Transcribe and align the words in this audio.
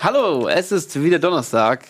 Hallo, 0.00 0.48
es 0.48 0.72
ist 0.72 1.00
wieder 1.00 1.18
Donnerstag. 1.18 1.84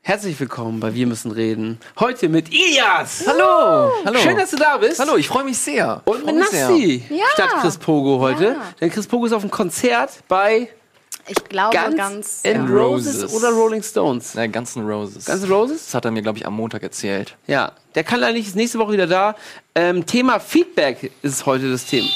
Herzlich 0.00 0.38
willkommen 0.40 0.80
bei 0.80 0.94
Wir 0.94 1.06
müssen 1.06 1.30
reden. 1.30 1.78
Heute 1.98 2.28
mit 2.28 2.48
Ilias. 2.52 3.24
Hallo, 3.26 3.92
hallo. 4.04 4.18
Schön, 4.18 4.36
dass 4.36 4.50
du 4.50 4.56
da 4.56 4.76
bist. 4.76 4.98
Hallo, 4.98 5.16
ich 5.16 5.28
freue 5.28 5.44
mich 5.44 5.56
sehr. 5.56 6.02
Und 6.04 6.26
mit. 6.26 6.34
Nassi. 6.34 7.04
Ja. 7.08 7.24
Statt 7.34 7.50
Chris 7.60 7.78
Pogo 7.78 8.18
heute. 8.18 8.44
Ja. 8.44 8.74
Denn 8.80 8.90
Chris 8.90 9.06
Pogo 9.06 9.26
ist 9.26 9.32
auf 9.32 9.42
einem 9.42 9.50
Konzert 9.50 10.10
bei 10.28 10.68
Ich 11.26 11.42
glaube 11.44 11.76
Guns, 11.76 11.96
ganz. 11.96 12.40
N' 12.42 12.68
ja. 12.68 12.74
Roses 12.74 13.32
oder 13.32 13.50
Rolling 13.50 13.82
Stones. 13.82 14.34
Na, 14.34 14.46
Guns 14.46 14.76
N' 14.76 14.86
Roses. 14.86 15.24
Guns 15.24 15.42
N' 15.42 15.50
Roses? 15.50 15.86
Das 15.86 15.94
hat 15.94 16.04
er 16.04 16.10
mir, 16.10 16.22
glaube 16.22 16.38
ich, 16.38 16.46
am 16.46 16.54
Montag 16.54 16.82
erzählt. 16.82 17.36
Ja, 17.46 17.72
der 17.94 18.04
kann 18.04 18.20
leider 18.20 18.34
nicht, 18.34 18.46
ist 18.46 18.56
nächste 18.56 18.78
Woche 18.78 18.92
wieder 18.92 19.06
da. 19.06 19.34
Ähm, 19.74 20.04
Thema 20.04 20.38
Feedback 20.38 21.12
ist 21.22 21.46
heute 21.46 21.70
das 21.70 21.86
Thema. 21.86 22.08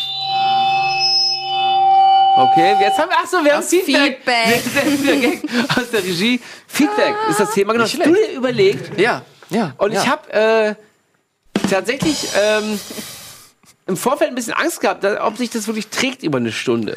Okay, 2.37 2.77
jetzt 2.81 2.99
haben 2.99 3.09
wir, 3.09 3.17
ach 3.21 3.27
so, 3.27 3.45
wir 3.45 3.55
haben 3.55 3.63
Feedback. 3.65 4.19
Feedback. 4.63 5.43
Aus 5.77 5.91
der 5.91 6.05
Regie. 6.05 6.41
Feedback 6.69 7.15
ist 7.31 7.41
das 7.41 7.53
Thema. 7.53 7.73
Genau, 7.73 7.85
hast 7.85 7.95
du 7.95 8.13
dir 8.13 8.33
überlegt. 8.37 8.99
Ja, 8.99 9.23
ja. 9.51 9.75
Und 9.79 9.93
ja. 9.93 10.03
ich 10.03 10.09
habe 10.09 10.33
äh, 10.33 10.75
tatsächlich 11.69 12.29
ähm, 12.41 12.79
im 13.87 13.97
Vorfeld 13.97 14.31
ein 14.31 14.35
bisschen 14.35 14.53
Angst 14.53 14.81
gehabt, 14.81 15.05
ob 15.05 15.37
sich 15.37 15.51
das 15.51 15.67
wirklich 15.67 15.89
trägt 15.89 16.23
über 16.23 16.39
eine 16.39 16.53
Stunde. 16.53 16.97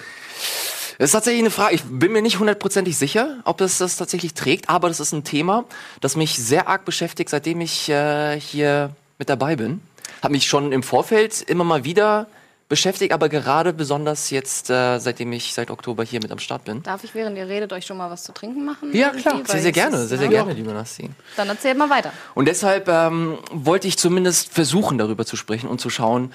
Das 0.98 1.10
ist 1.10 1.12
tatsächlich 1.12 1.42
eine 1.42 1.52
Frage. 1.52 1.76
Ich 1.76 1.84
bin 1.84 2.12
mir 2.12 2.22
nicht 2.22 2.40
hundertprozentig 2.40 2.98
sicher, 2.98 3.38
ob 3.44 3.58
das 3.58 3.78
das 3.78 3.98
tatsächlich 3.98 4.34
trägt, 4.34 4.70
aber 4.70 4.88
das 4.88 5.00
ist 5.00 5.12
ein 5.12 5.24
Thema, 5.24 5.66
das 6.00 6.16
mich 6.16 6.38
sehr 6.38 6.68
arg 6.68 6.86
beschäftigt, 6.86 7.30
seitdem 7.30 7.62
ich 7.62 7.90
äh, 7.90 8.40
hier 8.40 8.92
mit 9.18 9.30
dabei 9.30 9.56
bin. 9.56 9.82
Hat 10.22 10.32
mich 10.32 10.48
schon 10.48 10.72
im 10.72 10.84
Vorfeld 10.84 11.42
immer 11.42 11.64
mal 11.64 11.84
wieder 11.84 12.28
beschäftigt, 12.72 13.12
aber 13.12 13.28
gerade 13.28 13.74
besonders 13.74 14.30
jetzt, 14.30 14.70
äh, 14.70 14.98
seitdem 14.98 15.34
ich 15.34 15.54
seit 15.54 15.70
Oktober 15.70 16.06
hier 16.06 16.22
mit 16.22 16.32
am 16.32 16.40
Start 16.40 16.64
bin. 16.64 16.82
Darf 16.84 17.04
ich 17.04 17.14
während 17.14 17.38
ihr 17.38 17.46
redet 17.46 17.74
euch 17.74 17.86
schon 17.86 17.98
mal 17.98 18.10
was 18.10 18.24
zu 18.24 18.32
trinken 18.32 18.64
machen? 18.64 18.96
Ja, 18.96 19.10
klar. 19.10 19.42
Sehr, 19.46 19.62
sehr 19.62 19.72
gerne, 19.74 19.98
sehr, 20.08 20.18
sehr 20.18 20.32
ja. 20.32 20.44
gerne, 20.44 20.54
lieber 20.54 20.72
Nassi. 20.72 21.10
Dann 21.36 21.50
erzählt 21.50 21.78
mal 21.78 21.90
weiter. 21.90 22.14
Und 22.34 22.48
deshalb 22.48 22.88
ähm, 22.88 23.38
wollte 23.52 23.90
ich 23.90 23.98
zumindest 23.98 24.54
versuchen, 24.54 24.98
darüber 24.98 25.26
zu 25.26 25.36
sprechen 25.36 25.68
und 25.68 25.82
zu 25.82 25.90
schauen, 25.90 26.32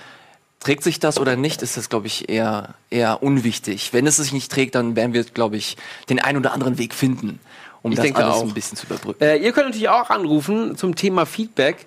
trägt 0.61 0.83
sich 0.83 0.99
das 1.01 1.19
oder 1.19 1.37
nicht, 1.37 1.63
ist 1.63 1.77
das, 1.77 1.89
glaube 1.89 2.07
ich, 2.07 2.29
eher, 2.29 2.75
eher 2.91 3.23
unwichtig. 3.23 3.93
Wenn 3.93 4.07
es 4.07 4.17
sich 4.17 4.33
nicht 4.33 4.51
trägt, 4.51 4.75
dann 4.75 4.97
werden 4.97 5.13
wir, 5.13 5.25
glaube 5.25 5.57
ich, 5.57 5.77
den 6.09 6.21
einen 6.21 6.39
oder 6.39 6.53
anderen 6.53 6.79
Weg 6.79 6.95
finden, 6.95 7.41
um 7.83 7.93
Ich 7.93 7.99
das 7.99 8.15
alles 8.15 8.35
auch. 8.37 8.43
ein 8.43 8.55
bisschen 8.55 8.77
zu 8.77 8.87
überbrücken. 8.87 9.23
Äh, 9.23 9.37
ihr 9.37 9.53
könnt 9.53 9.67
natürlich 9.67 9.89
auch 9.89 10.11
anrufen 10.11 10.77
zum 10.77 10.95
Thema 10.95 11.27
Feedback. 11.27 11.87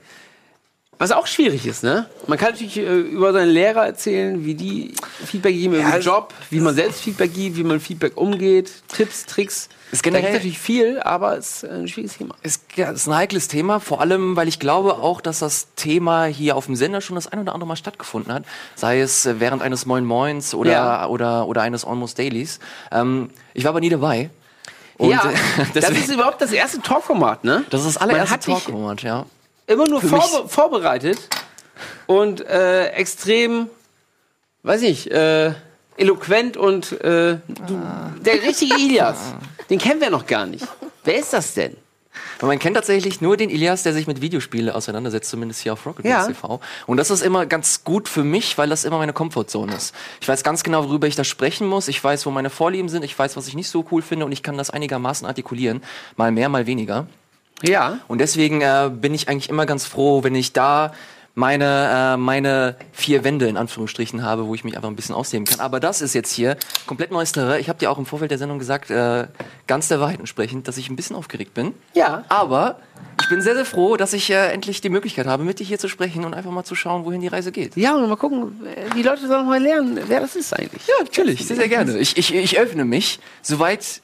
Was 1.01 1.11
auch 1.13 1.27
schwierig 1.27 1.65
ist, 1.65 1.81
ne? 1.81 2.07
Man 2.27 2.37
kann 2.37 2.51
natürlich 2.51 2.75
äh, 2.77 2.81
über 2.99 3.31
seine 3.31 3.49
Lehrer 3.49 3.85
erzählen, 3.85 4.45
wie 4.45 4.53
die 4.53 4.93
Feedback 5.25 5.53
geben 5.55 5.75
über 5.75 5.89
den 5.91 6.01
Job, 6.01 6.33
wie 6.49 6.59
man 6.59 6.75
selbst 6.75 6.99
Feedback 7.01 7.33
gibt, 7.33 7.55
wie 7.55 7.63
man 7.63 7.79
Feedback 7.79 8.17
umgeht, 8.17 8.69
Tipps, 8.89 9.25
Tricks. 9.25 9.69
Generell- 10.03 10.21
gibt 10.23 10.33
natürlich 10.33 10.59
viel, 10.59 10.99
aber 10.99 11.37
es 11.37 11.63
ist 11.63 11.69
ein 11.71 11.87
schwieriges 11.87 12.17
Thema. 12.17 12.35
Ja, 12.75 12.91
ist 12.91 13.07
ein 13.07 13.15
heikles 13.15 13.47
Thema, 13.47 13.79
vor 13.79 14.01
allem, 14.01 14.35
weil 14.35 14.49
ich 14.49 14.59
glaube 14.59 14.95
auch, 14.95 15.21
dass 15.21 15.39
das 15.39 15.69
Thema 15.77 16.25
hier 16.25 16.57
auf 16.57 16.65
dem 16.65 16.75
Sender 16.75 16.99
schon 16.99 17.15
das 17.15 17.27
ein 17.27 17.39
oder 17.39 17.53
andere 17.53 17.67
Mal 17.69 17.77
stattgefunden 17.77 18.33
hat. 18.33 18.43
Sei 18.75 18.99
es 18.99 19.25
äh, 19.25 19.39
während 19.39 19.61
eines 19.63 19.85
Moin 19.85 20.03
Moins 20.05 20.53
oder, 20.53 20.71
Ja. 20.71 21.07
oder, 21.07 21.47
oder 21.47 21.61
eines 21.61 21.85
Almost 21.85 22.19
Dailies. 22.19 22.59
Ähm, 22.91 23.29
ich 23.53 23.63
war 23.63 23.69
aber 23.69 23.79
nie 23.79 23.89
dabei. 23.89 24.29
Und, 24.97 25.11
ja, 25.11 25.23
äh, 25.31 25.33
das 25.73 25.85
deswegen- 25.85 26.03
ist 26.03 26.11
überhaupt 26.13 26.41
das 26.41 26.51
erste 26.51 26.81
Talkformat, 26.81 27.45
ne? 27.45 27.63
das 27.69 27.85
ist 27.85 27.95
das 27.95 27.97
allererste 27.97 28.37
Talkformat, 28.39 29.01
ja. 29.03 29.25
Immer 29.69 29.87
nur 29.87 30.01
vorbe 30.01 30.49
vorbereitet 30.49 31.19
und 32.07 32.41
äh, 32.45 32.87
extrem, 32.89 33.69
weiß 34.63 34.81
ich, 34.81 35.09
äh, 35.11 35.53
eloquent 35.95 36.57
und 36.57 36.91
äh, 37.01 37.37
du, 37.47 37.81
der 38.21 38.41
richtige 38.41 38.75
Ilias, 38.75 39.17
den 39.69 39.79
kennen 39.79 40.01
wir 40.01 40.09
noch 40.09 40.25
gar 40.25 40.45
nicht. 40.45 40.67
Wer 41.03 41.19
ist 41.19 41.33
das 41.33 41.53
denn? 41.53 41.77
Man 42.41 42.57
kennt 42.57 42.75
tatsächlich 42.75 43.19
nur 43.21 43.35
den 43.37 43.49
Ilias, 43.49 43.83
der 43.83 43.93
sich 43.93 44.07
mit 44.07 44.21
Videospielen 44.21 44.69
auseinandersetzt, 44.69 45.29
zumindest 45.29 45.61
hier 45.61 45.73
auf 45.73 45.85
Rocket 45.85 46.05
Ja. 46.05 46.25
TV. 46.25 46.61
Und 46.87 46.97
das 46.97 47.11
ist 47.11 47.21
immer 47.21 47.45
ganz 47.45 47.83
gut 47.83 48.07
für 48.07 48.23
mich, 48.23 48.57
weil 48.57 48.69
das 48.69 48.85
immer 48.85 48.97
meine 48.97 49.11
Komfortzone 49.13 49.75
ist. 49.75 49.93
Ich 50.21 50.27
weiß 50.27 50.43
ganz 50.43 50.63
genau, 50.63 50.85
worüber 50.85 51.05
ich 51.07 51.15
da 51.17 51.25
sprechen 51.25 51.67
muss. 51.67 51.89
Ich 51.89 52.01
weiß, 52.01 52.25
wo 52.25 52.31
meine 52.31 52.49
Vorlieben 52.49 52.87
sind. 52.87 53.03
Ich 53.03 53.17
weiß, 53.17 53.35
was 53.35 53.47
ich 53.47 53.55
nicht 53.55 53.69
so 53.69 53.85
cool 53.91 54.01
finde. 54.01 54.25
Und 54.25 54.31
ich 54.31 54.41
kann 54.41 54.57
das 54.57 54.69
einigermaßen 54.69 55.27
artikulieren. 55.27 55.83
Mal 56.15 56.31
mehr, 56.31 56.47
mal 56.47 56.65
weniger. 56.65 57.07
Ja. 57.63 57.99
Und 58.07 58.19
deswegen 58.19 58.61
äh, 58.61 58.89
bin 58.93 59.13
ich 59.13 59.29
eigentlich 59.29 59.49
immer 59.49 59.65
ganz 59.65 59.85
froh, 59.85 60.23
wenn 60.23 60.35
ich 60.35 60.53
da 60.53 60.93
meine, 61.39 62.13
äh, 62.15 62.17
meine 62.17 62.75
vier 62.91 63.23
Wände 63.23 63.47
in 63.47 63.57
Anführungsstrichen 63.57 64.23
habe, 64.23 64.45
wo 64.45 64.55
ich 64.55 64.63
mich 64.63 64.75
einfach 64.75 64.89
ein 64.89 64.95
bisschen 64.95 65.15
ausleben 65.15 65.45
kann. 65.45 65.59
Aber 65.61 65.79
das 65.79 66.01
ist 66.01 66.13
jetzt 66.13 66.33
hier 66.33 66.57
komplett 66.85 67.11
neues 67.11 67.31
Terrain. 67.31 67.61
Ich 67.61 67.69
habe 67.69 67.79
dir 67.79 67.89
auch 67.89 67.97
im 67.97 68.05
Vorfeld 68.05 68.31
der 68.31 68.37
Sendung 68.37 68.59
gesagt, 68.59 68.91
äh, 68.91 69.27
ganz 69.65 69.87
der 69.87 69.99
Wahrheit 69.99 70.19
entsprechend, 70.19 70.67
dass 70.67 70.77
ich 70.77 70.89
ein 70.89 70.95
bisschen 70.95 71.15
aufgeregt 71.15 71.53
bin. 71.53 71.73
Ja. 71.93 72.25
Aber 72.27 72.79
ich 73.21 73.29
bin 73.29 73.41
sehr, 73.41 73.55
sehr 73.55 73.65
froh, 73.65 73.95
dass 73.95 74.13
ich 74.13 74.29
äh, 74.29 74.51
endlich 74.51 74.81
die 74.81 74.89
Möglichkeit 74.89 75.27
habe, 75.27 75.43
mit 75.43 75.59
dir 75.59 75.65
hier 75.65 75.79
zu 75.79 75.87
sprechen 75.87 76.25
und 76.25 76.33
einfach 76.33 76.51
mal 76.51 76.65
zu 76.65 76.75
schauen, 76.75 77.05
wohin 77.05 77.21
die 77.21 77.27
Reise 77.27 77.51
geht. 77.51 77.75
Ja, 77.77 77.95
und 77.95 78.07
mal 78.09 78.17
gucken, 78.17 78.65
äh, 78.65 78.93
die 78.95 79.03
Leute 79.03 79.25
sollen 79.27 79.45
mal 79.45 79.61
lernen, 79.61 79.99
wer 80.07 80.19
das 80.19 80.35
ist 80.35 80.53
eigentlich. 80.53 80.85
Ja, 80.87 81.03
natürlich, 81.03 81.45
sehr, 81.47 81.55
sehr 81.55 81.69
gerne. 81.69 81.97
Ich, 81.97 82.17
ich, 82.17 82.33
ich 82.33 82.59
öffne 82.59 82.83
mich, 82.83 83.19
soweit 83.41 84.01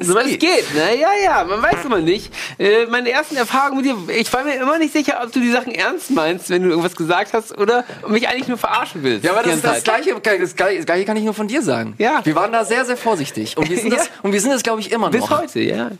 Soweit 0.00 0.26
es 0.26 0.38
geht, 0.38 0.74
ne? 0.74 0.96
Ja, 1.00 1.08
ja, 1.24 1.44
man 1.44 1.62
weiß 1.62 1.84
immer 1.84 2.00
nicht. 2.00 2.32
Äh, 2.58 2.86
meine 2.86 3.10
ersten 3.10 3.36
Erfahrungen 3.36 3.82
mit 3.82 3.86
dir, 3.86 4.14
ich 4.14 4.32
war 4.32 4.44
mir 4.44 4.54
immer 4.54 4.78
nicht 4.78 4.92
sicher, 4.92 5.20
ob 5.24 5.32
du 5.32 5.40
die 5.40 5.50
Sachen 5.50 5.72
ernst 5.74 6.10
meinst, 6.10 6.50
wenn 6.50 6.62
du 6.62 6.68
irgendwas 6.70 6.94
gesagt 6.96 7.32
hast 7.32 7.56
oder 7.58 7.84
mich 8.06 8.28
eigentlich 8.28 8.48
nur 8.48 8.58
verarschen 8.58 9.02
willst. 9.02 9.24
Ja, 9.24 9.32
aber 9.32 9.42
das, 9.42 9.56
ist 9.56 9.64
das. 9.64 9.82
Gleiche, 9.84 10.14
das, 10.14 10.54
Gleiche, 10.56 10.76
das 10.78 10.86
Gleiche 10.86 11.04
kann 11.04 11.16
ich 11.16 11.24
nur 11.24 11.34
von 11.34 11.48
dir 11.48 11.62
sagen. 11.62 11.94
Ja. 11.98 12.20
Wir 12.24 12.34
waren 12.34 12.52
da 12.52 12.64
sehr, 12.64 12.84
sehr 12.84 12.96
vorsichtig. 12.96 13.56
Und 13.56 13.68
wir 13.68 13.76
sind 13.80 13.90
Ja. 13.92 13.98
das, 13.98 14.10
und 14.22 14.32
wir 14.32 14.40
sind 14.40 14.52
das 14.52 14.62
glaube 14.62 14.80
ich, 14.80 14.92
immer 14.92 15.06
noch. 15.10 15.12
Bis 15.12 15.30
heute, 15.30 15.60
ja. 15.60 15.90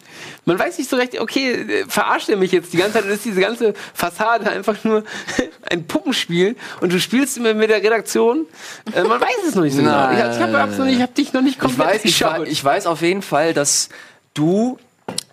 Man 0.44 0.59
weiß 0.59 0.78
nicht 0.78 0.88
so 0.88 0.97
recht, 0.97 1.20
okay, 1.20 1.53
äh, 1.53 1.84
verarscht 1.88 2.28
er 2.28 2.36
mich 2.36 2.53
jetzt 2.53 2.72
die 2.72 2.76
ganze 2.76 2.94
Zeit 2.94 3.04
und 3.04 3.10
ist 3.10 3.25
diese 3.25 3.41
ganze 3.41 3.75
Fassade 3.94 4.48
einfach 4.50 4.82
nur 4.84 5.04
ein 5.70 5.86
Puppenspiel 5.86 6.56
und 6.80 6.92
du 6.92 7.00
spielst 7.00 7.36
immer 7.36 7.54
mit 7.54 7.70
der 7.70 7.82
Redaktion. 7.82 8.47
Äh, 8.94 9.03
man 9.03 9.20
weiß 9.20 9.28
es 9.48 9.54
noch 9.54 9.65
nicht 9.65 9.75
so 9.75 9.82
genau. 9.82 10.10
Ich, 10.12 10.19
ich 10.19 10.22
habe 10.41 10.91
ich 10.91 11.03
hab 11.03 11.15
dich 11.15 11.32
noch 11.32 11.42
nicht 11.42 11.54
Ich 11.56 11.60
komplett 11.60 11.88
weiß, 11.88 12.04
ich, 12.04 12.19
geschaut. 12.19 12.41
weiß, 12.41 12.48
ich 12.48 12.65
weiß 12.65 12.86
auf 12.86 13.03
jeden 13.03 13.22
Fall, 13.22 13.53
dass 13.54 13.88
du 14.38 14.78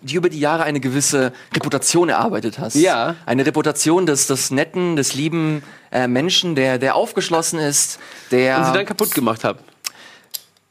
die 0.01 0.15
über 0.15 0.29
die 0.29 0.39
Jahre 0.39 0.63
eine 0.63 0.79
gewisse 0.79 1.33
Reputation 1.53 2.09
erarbeitet 2.09 2.59
hast. 2.59 2.75
Ja. 2.75 3.15
Eine 3.25 3.45
Reputation 3.45 4.05
des, 4.05 4.27
des 4.27 4.51
netten, 4.51 4.95
des 4.95 5.15
lieben 5.15 5.63
äh, 5.91 6.07
Menschen, 6.07 6.55
der, 6.55 6.77
der 6.77 6.95
aufgeschlossen 6.95 7.59
ist, 7.59 7.99
der... 8.31 8.59
und 8.59 8.65
sie 8.65 8.73
dann 8.73 8.85
kaputt 8.85 9.13
gemacht 9.13 9.43
habe. 9.43 9.59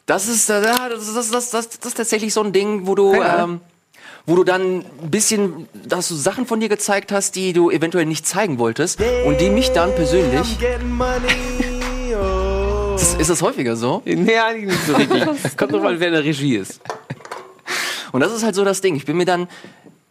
Das 0.07 0.29
ist, 0.29 0.49
äh, 0.51 0.63
das, 0.63 1.15
das, 1.15 1.31
das, 1.31 1.51
das, 1.51 1.69
das 1.69 1.87
ist 1.87 1.97
tatsächlich 1.97 2.33
so 2.33 2.43
ein 2.43 2.53
Ding, 2.53 2.87
wo 2.87 2.95
du, 2.95 3.15
ähm, 3.15 3.61
wo 4.27 4.37
du 4.37 4.45
dann 4.45 4.85
ein 5.03 5.11
bisschen, 5.11 5.69
dass 5.87 6.09
du 6.09 6.15
Sachen 6.15 6.47
von 6.47 6.61
dir 6.61 6.69
gezeigt 6.69 7.11
hast, 7.11 7.35
die 7.37 7.53
du 7.53 7.71
eventuell 7.71 8.07
nicht 8.07 8.27
zeigen 8.27 8.59
wolltest 8.59 9.01
und 9.27 9.41
die 9.41 9.51
mich 9.51 9.73
dann 9.73 9.95
persönlich. 9.95 10.59
Ist, 12.95 13.21
ist 13.21 13.29
das 13.29 13.43
häufiger 13.43 13.75
so? 13.75 14.03
Nee, 14.05 14.39
eigentlich 14.39 14.67
nicht 14.67 14.87
so 14.87 14.95
richtig. 14.95 15.25
Kommt 15.57 15.73
drauf 15.73 15.85
an, 15.85 15.99
wer 15.99 16.07
in 16.07 16.15
der 16.15 16.25
Regie 16.25 16.57
ist. 16.57 16.81
Und 18.15 18.21
das 18.21 18.33
ist 18.33 18.45
halt 18.45 18.55
so 18.55 18.65
das 18.65 18.81
Ding. 18.81 18.95
Ich 18.95 19.07
bin 19.07 19.17
mir 19.17 19.25
dann 19.25 19.49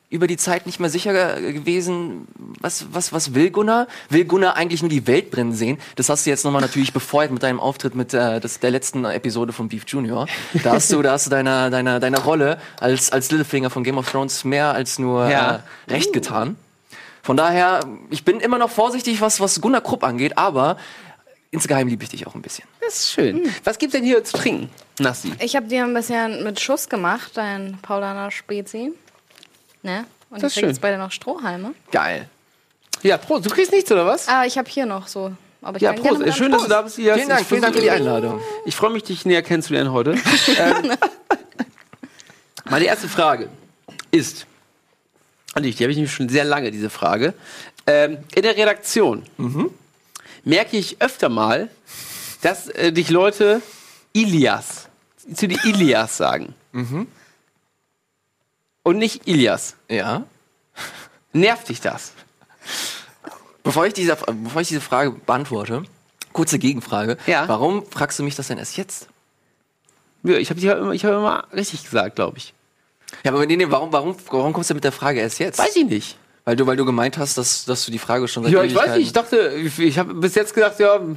über 0.09 0.27
die 0.27 0.35
Zeit 0.35 0.65
nicht 0.65 0.79
mehr 0.81 0.89
sicher 0.89 1.13
ge- 1.13 1.53
gewesen, 1.53 2.27
was, 2.59 2.85
was, 2.91 3.13
was 3.13 3.33
will 3.33 3.49
Gunnar? 3.49 3.87
Will 4.09 4.25
Gunnar 4.25 4.57
eigentlich 4.57 4.81
nur 4.81 4.89
die 4.89 5.07
Welt 5.07 5.31
brennen 5.31 5.53
sehen? 5.53 5.77
Das 5.95 6.09
hast 6.09 6.25
du 6.25 6.29
jetzt 6.29 6.43
nochmal 6.43 6.61
natürlich 6.61 6.91
befeuert 6.91 7.31
mit 7.31 7.41
deinem 7.43 7.61
Auftritt 7.61 7.95
mit 7.95 8.13
äh, 8.13 8.41
das, 8.41 8.59
der 8.59 8.71
letzten 8.71 9.05
Episode 9.05 9.53
von 9.53 9.69
Beef 9.69 9.85
Junior. 9.87 10.27
Da 10.63 10.73
hast 10.73 10.91
du, 10.91 11.01
da 11.01 11.13
hast 11.13 11.27
du 11.27 11.29
deiner, 11.29 11.69
deiner, 11.69 12.01
deiner 12.01 12.19
Rolle 12.19 12.59
als, 12.79 13.09
als 13.09 13.31
Littlefinger 13.31 13.69
von 13.69 13.83
Game 13.85 13.97
of 13.97 14.11
Thrones 14.11 14.43
mehr 14.43 14.73
als 14.73 14.99
nur 14.99 15.29
Ja. 15.29 15.63
äh, 15.87 15.91
recht 15.93 16.11
getan. 16.11 16.57
Von 17.23 17.37
daher, 17.37 17.79
ich 18.09 18.25
bin 18.25 18.41
immer 18.41 18.57
noch 18.57 18.69
vorsichtig, 18.69 19.21
was, 19.21 19.39
was 19.39 19.61
Gunnar 19.61 19.79
Krupp 19.81 20.03
angeht, 20.03 20.37
aber 20.37 20.75
insgeheim 21.53 21.87
liebe 21.87 22.03
ich 22.03 22.09
dich 22.09 22.27
auch 22.27 22.35
ein 22.35 22.41
bisschen. 22.41 22.67
Das 22.81 22.95
ist 22.99 23.11
schön. 23.13 23.49
Was 23.63 23.77
gibt's 23.77 23.93
denn 23.93 24.03
hier 24.03 24.23
zu 24.23 24.37
trinken, 24.37 24.69
Nassi? 24.99 25.31
Ich 25.39 25.55
habe 25.55 25.67
dir 25.67 25.83
ein 25.85 25.93
bisschen 25.93 26.43
mit 26.43 26.59
Schuss 26.59 26.89
gemacht, 26.89 27.31
dein 27.35 27.77
Paulaner 27.81 28.31
Spezi. 28.31 28.91
Ne? 29.83 30.05
Und 30.29 30.41
Das 30.41 30.43
ist 30.43 30.47
ich 30.49 30.53
krieg 30.55 30.61
schön. 30.61 30.69
jetzt 30.69 30.81
beide 30.81 30.97
noch 30.97 31.11
Strohhalme. 31.11 31.73
Geil. 31.91 32.27
Ja, 33.03 33.17
Prost. 33.17 33.45
Du 33.45 33.49
kriegst 33.49 33.71
nichts, 33.71 33.91
oder 33.91 34.05
was? 34.05 34.27
Ah, 34.27 34.45
ich 34.45 34.57
habe 34.57 34.69
hier 34.69 34.85
noch 34.85 35.07
so. 35.07 35.31
Aber 35.61 35.77
ich 35.77 35.83
Ja, 35.83 35.93
kann 35.93 36.01
Prost. 36.01 36.11
gerne 36.15 36.25
mit 36.25 36.35
Schön, 36.35 36.45
einem 36.45 36.53
dass 36.53 36.63
du 36.63 36.69
da 36.69 36.81
bist. 36.81 36.95
Vielen 36.95 37.27
Dank, 37.29 37.45
vielen 37.45 37.61
Dank 37.61 37.75
für 37.75 37.81
die 37.81 37.89
Einladung. 37.91 38.41
Ich 38.65 38.75
freue 38.75 38.91
mich, 38.91 39.03
dich 39.03 39.25
näher 39.25 39.41
kennenzulernen 39.43 39.91
heute. 39.91 40.11
ähm, 40.57 40.91
meine 42.65 42.85
erste 42.85 43.07
Frage 43.07 43.49
ist, 44.11 44.45
und 45.55 45.63
die 45.63 45.71
habe 45.73 45.91
ich 45.91 45.97
nämlich 45.97 46.13
schon 46.13 46.29
sehr 46.29 46.45
lange, 46.45 46.71
diese 46.71 46.89
Frage. 46.89 47.33
Ähm, 47.85 48.17
in 48.33 48.41
der 48.43 48.55
Redaktion 48.57 49.23
merke 50.43 50.77
ich 50.77 51.01
öfter 51.01 51.29
mal, 51.29 51.69
dass 52.41 52.67
äh, 52.69 52.91
dich 52.91 53.09
Leute 53.09 53.61
Ilias, 54.13 54.87
zu 55.33 55.47
dir 55.47 55.63
Ilias 55.63 56.17
sagen. 56.17 56.53
Und 58.83 58.97
nicht 58.97 59.27
Ilias. 59.27 59.75
Ja. 59.89 60.23
Nervt 61.31 61.69
dich 61.69 61.81
das? 61.81 62.11
Bevor 63.63 63.87
ich, 63.87 63.93
diese, 63.93 64.15
bevor 64.15 64.61
ich 64.61 64.67
diese 64.67 64.81
Frage 64.81 65.11
beantworte, 65.11 65.83
kurze 66.33 66.59
Gegenfrage. 66.59 67.17
Ja. 67.25 67.47
Warum 67.47 67.85
fragst 67.85 68.19
du 68.19 68.23
mich 68.23 68.35
das 68.35 68.47
denn 68.47 68.57
erst 68.57 68.75
jetzt? 68.77 69.07
Ja, 70.23 70.35
ich 70.35 70.49
habe 70.49 70.59
immer, 70.59 70.91
ich 70.91 71.05
hab 71.05 71.11
immer 71.11 71.47
richtig 71.53 71.83
gesagt, 71.83 72.15
glaube 72.15 72.37
ich. 72.37 72.53
Ja, 73.23 73.31
aber 73.31 73.45
nee, 73.45 73.55
nee, 73.55 73.69
warum, 73.69 73.91
warum, 73.93 74.15
warum 74.29 74.53
kommst 74.53 74.69
du 74.69 74.73
mit 74.73 74.83
der 74.83 74.91
Frage 74.91 75.19
erst 75.19 75.39
jetzt? 75.39 75.59
Weiß 75.59 75.75
ich 75.75 75.85
nicht. 75.85 76.17
Weil 76.45 76.55
du, 76.57 76.67
weil 76.67 76.75
du 76.75 76.83
gemeint 76.85 77.17
hast, 77.17 77.37
dass, 77.37 77.65
dass 77.65 77.85
du 77.85 77.91
die 77.91 77.99
Frage 77.99 78.27
schon 78.27 78.43
seit 78.43 78.51
Ja, 78.51 78.63
ich 78.63 78.75
weiß 78.75 78.97
nicht. 78.97 79.07
Ich 79.07 79.13
dachte, 79.13 79.53
ich, 79.55 79.79
ich 79.79 79.97
habe 79.97 80.13
bis 80.13 80.35
jetzt 80.35 80.53
gedacht, 80.53 80.77
ja, 80.79 80.97
du 80.99 81.15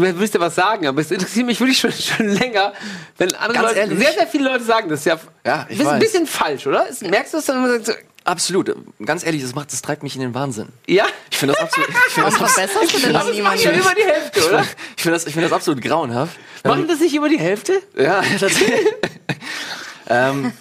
willst 0.00 0.34
ja 0.34 0.40
was 0.40 0.54
sagen, 0.54 0.86
aber 0.86 1.00
es 1.02 1.10
interessiert 1.10 1.44
mich 1.46 1.60
wirklich 1.60 1.78
schon, 1.78 1.92
schon 2.16 2.28
länger, 2.28 2.72
wenn 3.18 3.34
andere 3.34 3.52
Ganz 3.54 3.68
Leute, 3.68 3.80
ehrlich? 3.80 3.98
sehr, 3.98 4.12
sehr 4.12 4.26
viele 4.26 4.50
Leute 4.50 4.64
sagen, 4.64 4.88
das 4.88 5.04
ja, 5.04 5.18
Ja, 5.44 5.66
ich 5.68 5.78
ist 5.78 5.86
ein 5.86 5.92
weiß. 5.94 6.00
bisschen 6.02 6.26
falsch, 6.26 6.66
oder? 6.66 6.86
Ist, 6.88 7.02
merkst 7.02 7.34
du 7.34 7.38
es 7.38 7.44
dann 7.46 7.56
immer 7.64 7.84
so, 7.84 7.92
Absolut. 8.22 8.74
Ganz 9.04 9.24
ehrlich, 9.24 9.42
das 9.42 9.54
macht, 9.54 9.72
das 9.72 9.80
treibt 9.80 10.02
mich 10.02 10.14
in 10.14 10.20
den 10.20 10.34
Wahnsinn. 10.34 10.68
ja? 10.86 11.06
Ich 11.30 11.38
finde 11.38 11.54
das 11.54 11.62
absolut, 11.62 11.88
ich 11.88 11.94
finde 12.12 12.28
das, 12.30 12.36
verbesserst 12.38 12.74
du 12.94 12.98
denn 13.00 13.12
noch 13.12 13.26
Ja, 13.26 13.32
niemanden? 13.32 13.80
über 13.80 13.94
die 13.94 14.04
Hälfte, 14.04 14.46
oder? 14.46 14.60
ich 14.96 15.02
finde 15.02 15.16
das, 15.16 15.26
ich 15.26 15.32
finde 15.32 15.48
das 15.48 15.56
absolut 15.56 15.82
grauenhaft. 15.82 16.38
Machen 16.64 16.86
das 16.86 17.00
nicht 17.00 17.14
über 17.14 17.28
die 17.30 17.38
Hälfte? 17.38 17.80
Ja, 17.96 18.20
tatsächlich. 18.40 18.78
ähm, 20.08 20.52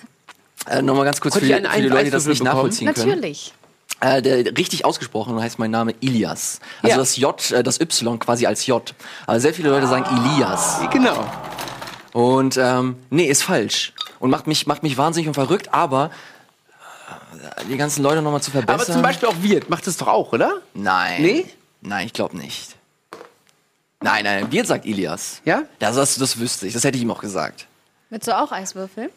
äh, 0.70 0.82
Nochmal 0.82 1.06
ganz 1.06 1.20
kurz 1.22 1.36
für, 1.36 1.42
die- 1.46 1.54
einen 1.54 1.66
für 1.70 1.82
die 1.82 1.88
Leute, 1.88 2.06
die 2.06 2.10
das 2.12 2.26
nicht 2.26 2.40
bekommen? 2.40 2.56
nachvollziehen 2.56 2.94
können. 2.94 3.10
Natürlich. 3.10 3.54
Äh, 4.02 4.22
der, 4.22 4.46
richtig 4.58 4.86
ausgesprochen 4.86 5.40
heißt 5.42 5.60
mein 5.60 5.72
Name 5.72 5.94
Ilias. 6.00 6.60
Also 6.82 6.92
Ja. 6.94 6.98
das 6.98 7.18
J, 7.18 7.52
äh, 7.52 7.64
das 7.64 7.82
Y 7.82 8.18
quasi 8.20 8.46
als 8.46 8.66
J. 8.66 8.94
Aber 9.28 9.40
sehr 9.40 9.54
viele 9.54 9.70
Leute 9.70 9.88
sagen 9.88 10.06
Ilias. 10.16 10.80
Genau. 10.92 11.26
Und 12.14 12.58
ähm, 12.58 12.96
nee, 13.10 13.26
ist 13.26 13.44
falsch. 13.44 13.94
Und 14.20 14.30
macht 14.30 14.48
mich, 14.48 14.68
macht 14.68 14.84
mich 14.84 14.98
wahnsinnig 14.98 15.28
und 15.28 15.34
verrückt, 15.34 15.74
aber 15.74 16.12
äh, 17.60 17.66
die 17.70 17.78
ganzen 17.78 18.02
Leute 18.04 18.22
nochmal 18.22 18.42
zu 18.42 18.52
verbessern. 18.52 18.80
Aber 18.82 18.86
zum 18.92 19.02
Beispiel 19.02 19.28
auch 19.30 19.36
Wirt 19.42 19.70
macht 19.70 19.86
das 19.86 19.98
doch 19.98 20.08
auch, 20.08 20.32
oder? 20.34 20.54
Nein. 20.74 21.22
Nee? 21.22 21.46
Nein, 21.82 22.08
ich 22.08 22.14
glaube 22.14 22.38
nicht. 22.38 22.76
Nein, 24.02 24.24
nein, 24.24 24.50
Wirt 24.52 24.68
sagt 24.68 24.86
Ilias. 24.86 25.42
Ja? 25.44 25.64
Das, 25.80 25.96
das, 25.98 26.16
das 26.16 26.40
wüsste 26.40 26.68
ich, 26.68 26.74
das 26.74 26.84
hätte 26.86 26.98
ich 26.98 27.04
ihm 27.04 27.12
auch 27.12 27.20
gesagt. 27.22 27.68
Willst 28.10 28.28
du 28.30 28.38
auch 28.38 28.52
Eiswürfel? 28.52 29.10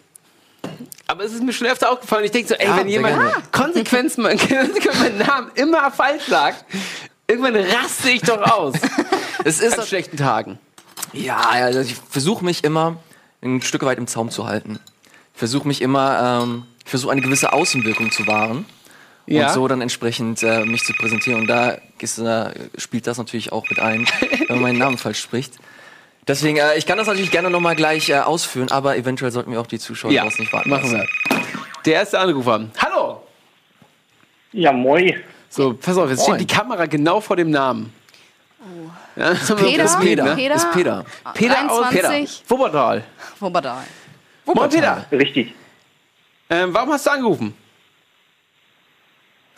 Aber 1.06 1.24
es 1.24 1.32
ist 1.32 1.42
mir 1.42 1.52
schon 1.52 1.66
öfter 1.66 1.90
aufgefallen. 1.90 2.24
Ich 2.24 2.30
denke 2.30 2.48
so, 2.48 2.54
ey, 2.54 2.66
Ja, 2.66 2.76
wenn 2.78 2.88
jemand 2.88 3.14
gerne. 3.16 3.32
konsequent 3.52 4.16
meinen 4.18 4.38
Namen 5.18 5.50
immer 5.54 5.90
falsch 5.90 6.24
sagt, 6.28 6.64
irgendwann 7.26 7.56
raste 7.56 8.10
ich 8.10 8.22
doch 8.22 8.40
aus. 8.42 8.74
Es 9.44 9.58
ist 9.60 9.76
An 9.78 9.84
schlechten 9.86 10.16
Tagen. 10.16 10.60
Ja, 11.12 11.40
also 11.50 11.80
ich 11.80 11.96
versuche 12.08 12.44
mich 12.44 12.62
immer 12.62 12.96
ein 13.42 13.60
Stück 13.60 13.82
weit 13.84 13.98
im 13.98 14.06
Zaum 14.06 14.30
zu 14.30 14.46
halten. 14.46 14.78
Ich 15.34 15.38
versuche 15.38 15.66
mich 15.66 15.82
immer, 15.82 16.42
ähm, 16.44 16.64
ich 16.84 16.90
versuche 16.90 17.10
eine 17.10 17.22
gewisse 17.22 17.52
Außenwirkung 17.52 18.12
zu 18.12 18.28
wahren 18.28 18.66
Ja. 19.26 19.48
und 19.48 19.54
so 19.54 19.66
dann 19.66 19.80
entsprechend 19.80 20.44
äh, 20.44 20.64
mich 20.64 20.84
zu 20.84 20.92
präsentieren. 20.92 21.40
Und 21.40 21.46
da 21.48 21.76
ist, 21.98 22.18
äh, 22.18 22.50
spielt 22.78 23.08
das 23.08 23.18
natürlich 23.18 23.50
auch 23.50 23.68
mit 23.68 23.80
ein, 23.80 24.06
wenn 24.30 24.46
man 24.48 24.60
meinen 24.60 24.78
Namen 24.78 24.96
falsch 24.96 25.20
spricht. 25.20 25.54
Deswegen, 26.28 26.56
äh, 26.58 26.76
ich 26.76 26.86
kann 26.86 26.98
das 26.98 27.06
natürlich 27.08 27.30
gerne 27.30 27.50
nochmal 27.50 27.74
gleich 27.74 28.08
äh, 28.08 28.14
ausführen, 28.18 28.70
aber 28.70 28.96
eventuell 28.96 29.32
sollten 29.32 29.50
wir 29.52 29.60
auch 29.60 29.66
die 29.66 29.78
Zuschauer 29.78 30.12
Ja, 30.12 30.24
das 30.24 30.38
nicht 30.38 30.52
warten 30.52 30.70
machen 30.70 30.92
lassen. 30.92 31.08
wir. 31.30 31.40
Der 31.84 31.94
erste 31.94 32.18
Anrufer. 32.20 32.66
Hallo! 32.78 33.22
Ja, 34.52 34.72
moi. 34.72 35.16
So, 35.48 35.74
pass 35.74 35.96
auf, 35.96 36.08
jetzt 36.10 36.20
Moin. 36.28 36.36
steht 36.38 36.48
die 36.50 36.54
Kamera 36.54 36.86
genau 36.86 37.20
vor 37.20 37.36
dem 37.36 37.50
Namen. 37.50 37.92
Ja, 39.16 39.30
das 39.34 39.50
haben 39.50 39.60
wir 39.60 39.66
Peter? 39.68 39.82
das 39.82 39.98
Bild, 39.98 40.22
ne? 40.22 40.34
Peter? 40.36 40.54
Ist 40.54 40.72
Peter. 40.72 41.04
Peter 41.34 41.70
aus 41.70 41.82
21. 41.86 42.44
Wuppertal. 42.48 43.02
Wuppertal. 43.40 43.82
Moin, 44.44 44.70
Peter. 44.70 45.06
Richtig. 45.10 45.52
Ähm, 46.50 46.72
warum 46.72 46.92
hast 46.92 47.06
du 47.06 47.10
angerufen? 47.10 47.54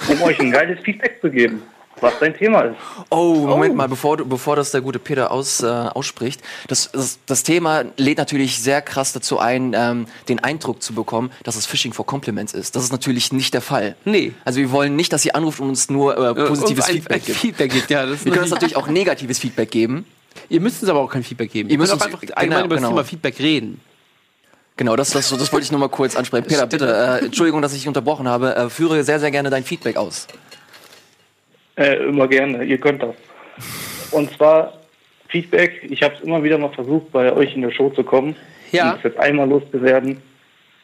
Um 0.09 0.23
euch 0.23 0.39
ein 0.41 0.51
geiles 0.51 0.81
Feedback 0.81 1.19
zu 1.21 1.31
geben, 1.31 1.63
was 2.00 2.14
dein 2.20 2.37
Thema 2.37 2.62
ist. 2.62 2.76
Oh, 3.11 3.35
Moment 3.46 3.75
mal, 3.75 3.88
bevor, 3.88 4.17
du, 4.17 4.25
bevor 4.26 4.56
das 4.56 4.70
der 4.73 4.81
gute 4.81 4.99
Peter 4.99 5.31
aus, 5.31 5.62
äh, 5.62 5.67
ausspricht. 5.67 6.41
Das, 6.69 6.91
das, 6.93 7.19
das 7.26 7.43
Thema 7.43 7.85
lädt 7.96 8.19
natürlich 8.19 8.61
sehr 8.61 8.82
krass 8.82 9.12
dazu 9.12 9.38
ein, 9.38 9.75
ähm, 9.76 10.06
den 10.29 10.43
Eindruck 10.43 10.82
zu 10.82 10.93
bekommen, 10.94 11.31
dass 11.43 11.56
es 11.56 11.67
Phishing 11.67 11.93
for 11.93 12.06
Compliments 12.06 12.52
ist. 12.52 12.76
Das 12.76 12.82
ist 12.85 12.93
natürlich 12.93 13.32
nicht 13.32 13.55
der 13.55 13.61
Fall. 13.62 13.96
Nee. 14.05 14.32
Also 14.44 14.61
wir 14.61 14.70
wollen 14.70 14.96
nicht, 14.96 15.12
dass 15.12 15.25
ihr 15.25 15.35
anruft 15.37 15.61
und 15.61 15.69
uns 15.69 15.88
nur 15.91 16.17
äh, 16.17 16.35
positives 16.35 16.88
Uns 16.88 16.88
ein, 16.88 16.94
Feedback 16.96 17.23
ein 17.23 17.25
gibt. 17.26 17.38
Feedback 17.38 17.73
gibt. 17.73 17.91
Ja, 17.91 18.06
das 18.06 18.17
ist 18.17 18.25
Wir 18.25 18.32
können 18.32 18.44
uns 18.44 18.52
natürlich, 18.52 18.76
auch 18.76 18.88
negatives 18.88 19.38
Feedback 19.38 19.70
geben. 19.70 20.06
ihr 20.49 20.61
müsst 20.61 20.82
uns 20.82 20.91
aber 20.91 21.00
auch 21.00 21.11
kein 21.11 21.23
Feedback 21.23 21.52
geben. 21.52 21.69
Ihr 21.70 21.79
müsst 21.79 21.93
uns- 21.93 22.02
einfach 22.02 22.20
allgemein 22.20 22.49
genau, 22.49 22.64
über 22.64 22.75
das 22.75 22.82
genau. 22.82 22.88
Thema 22.91 23.05
Feedback 23.05 23.38
reden. 23.38 23.81
Genau, 24.76 24.96
das, 24.96 25.11
das, 25.11 25.29
das 25.31 25.52
wollte 25.52 25.64
ich 25.64 25.70
nur 25.70 25.79
mal 25.79 25.88
kurz 25.88 26.17
ansprechen. 26.17 26.46
Peter, 26.49 26.67
bitte, 26.67 26.87
äh, 27.20 27.25
Entschuldigung, 27.26 27.62
dass 27.62 27.73
ich 27.73 27.81
dich 27.81 27.88
unterbrochen 27.88 28.26
habe. 28.26 28.56
Äh, 28.56 28.69
führe 28.70 29.05
sehr, 29.05 29.20
sehr 29.20 29.31
gerne 29.31 29.49
dein 29.49 29.62
Feedback 29.62 29.96
aus. 29.96 30.26
Äh, 31.76 31.97
immer 32.09 32.29
gerne, 32.29 32.65
ihr 32.65 32.79
könnt 32.79 33.03
das. 33.03 33.15
Und 34.11 34.32
zwar 34.37 34.75
Feedback. 35.29 35.85
Ich 35.91 36.03
habe 36.03 36.15
es 36.15 36.21
immer 36.21 36.43
wieder 36.43 36.59
mal 36.59 36.71
versucht, 36.71 37.11
bei 37.11 37.32
euch 37.32 37.55
in 37.56 37.62
der 37.62 37.73
Show 37.73 37.91
zu 37.91 38.05
kommen. 38.05 38.37
Ja. 38.71 38.93
Um 38.93 38.99
es 38.99 39.05
jetzt 39.05 39.19
einmal 39.19 39.49
loszuwerden. 39.49 40.23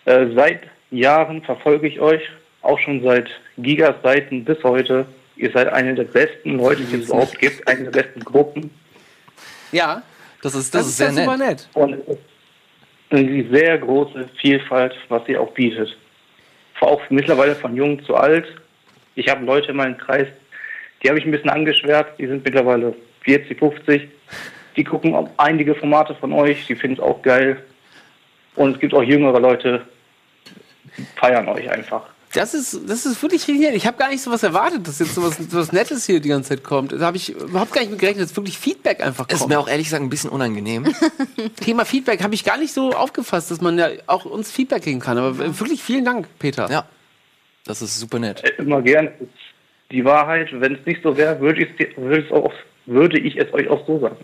Äh, 0.04 0.26
seit 0.34 0.62
Jahren 0.90 1.42
verfolge 1.42 1.86
ich 1.86 2.00
euch, 2.00 2.22
auch 2.62 2.78
schon 2.80 3.02
seit 3.02 3.28
Gigas 3.58 3.94
Seiten 4.02 4.44
bis 4.44 4.62
heute. 4.64 5.06
Ihr 5.36 5.52
seid 5.52 5.68
eine 5.68 5.94
der 5.94 6.04
besten 6.04 6.58
Leute, 6.58 6.82
die 6.82 6.96
es 6.96 7.04
überhaupt 7.08 7.38
gibt, 7.38 7.66
eine 7.68 7.84
der 7.84 8.02
besten 8.02 8.20
Gruppen. 8.20 8.70
Ja, 9.72 10.02
Das 10.42 10.54
ist, 10.54 10.74
das, 10.74 10.86
ist 10.86 10.96
sehr 10.96 11.12
super 11.12 11.36
nett. 11.36 11.68
Und 11.74 11.98
eine 13.10 13.48
sehr 13.50 13.78
große 13.78 14.28
Vielfalt, 14.40 14.94
was 15.08 15.24
sie 15.26 15.36
auch 15.36 15.52
bietet. 15.52 15.96
Auch 16.80 17.02
mittlerweile 17.10 17.54
von 17.54 17.76
jung 17.76 18.02
zu 18.04 18.16
alt. 18.16 18.46
Ich 19.14 19.28
habe 19.28 19.44
Leute 19.44 19.70
in 19.70 19.76
meinem 19.76 19.98
Kreis, 19.98 20.28
die 21.02 21.08
habe 21.08 21.18
ich 21.18 21.24
ein 21.24 21.30
bisschen 21.30 21.50
angeschwärzt, 21.50 22.12
die 22.18 22.26
sind 22.26 22.44
mittlerweile 22.44 22.94
40, 23.22 23.58
50. 23.58 24.08
Die 24.76 24.84
gucken 24.84 25.14
auf 25.14 25.28
einige 25.36 25.74
Formate 25.74 26.14
von 26.14 26.32
euch, 26.32 26.66
die 26.66 26.74
finden 26.76 26.96
es 26.96 27.02
auch 27.02 27.20
geil. 27.22 27.62
Und 28.56 28.74
es 28.74 28.80
gibt 28.80 28.94
auch 28.94 29.02
jüngere 29.02 29.40
Leute, 29.40 29.82
die 30.96 31.04
feiern 31.16 31.48
euch 31.48 31.70
einfach. 31.70 32.02
Das 32.32 32.54
ist, 32.54 32.88
das 32.88 33.06
ist 33.06 33.20
wirklich 33.22 33.42
richtig 33.48 33.58
nett. 33.60 33.74
Ich 33.74 33.86
habe 33.88 33.96
gar 33.96 34.08
nicht 34.08 34.22
so 34.22 34.30
was 34.30 34.44
erwartet, 34.44 34.86
dass 34.86 35.00
jetzt 35.00 35.16
so 35.16 35.22
was, 35.24 35.36
so 35.36 35.58
was 35.58 35.72
Nettes 35.72 36.06
hier 36.06 36.20
die 36.20 36.28
ganze 36.28 36.50
Zeit 36.50 36.62
kommt. 36.62 36.92
Da 36.92 37.00
habe 37.00 37.16
ich 37.16 37.30
überhaupt 37.34 37.72
gar 37.72 37.80
nicht 37.80 37.90
mit 37.90 37.98
gerechnet, 37.98 38.24
dass 38.26 38.36
wirklich 38.36 38.56
Feedback 38.56 39.02
einfach 39.02 39.28
Ist 39.28 39.40
kommt. 39.40 39.50
mir 39.50 39.58
auch 39.58 39.68
ehrlich 39.68 39.86
gesagt 39.86 40.02
ein 40.04 40.10
bisschen 40.10 40.30
unangenehm. 40.30 40.84
Thema 41.60 41.84
Feedback 41.84 42.22
habe 42.22 42.34
ich 42.34 42.44
gar 42.44 42.56
nicht 42.56 42.72
so 42.72 42.92
aufgefasst, 42.92 43.50
dass 43.50 43.60
man 43.60 43.76
ja 43.78 43.88
auch 44.06 44.26
uns 44.26 44.52
Feedback 44.52 44.82
geben 44.84 45.00
kann. 45.00 45.18
Aber 45.18 45.38
wirklich 45.58 45.82
vielen 45.82 46.04
Dank, 46.04 46.28
Peter. 46.38 46.70
ja, 46.70 46.86
das 47.64 47.82
ist 47.82 47.98
super 47.98 48.20
nett. 48.20 48.44
Äh, 48.44 48.62
Immer 48.62 48.80
gern. 48.80 49.08
Die 49.90 50.04
Wahrheit. 50.04 50.48
Wenn 50.52 50.74
es 50.76 50.86
nicht 50.86 51.02
so 51.02 51.16
wäre, 51.16 51.40
würde 51.40 51.62
ich 51.64 51.70
es 51.78 51.96
würde 52.86 53.18
ich 53.18 53.36
es 53.36 53.52
euch 53.52 53.68
auch 53.68 53.86
so 53.86 53.98
sagen. 54.00 54.16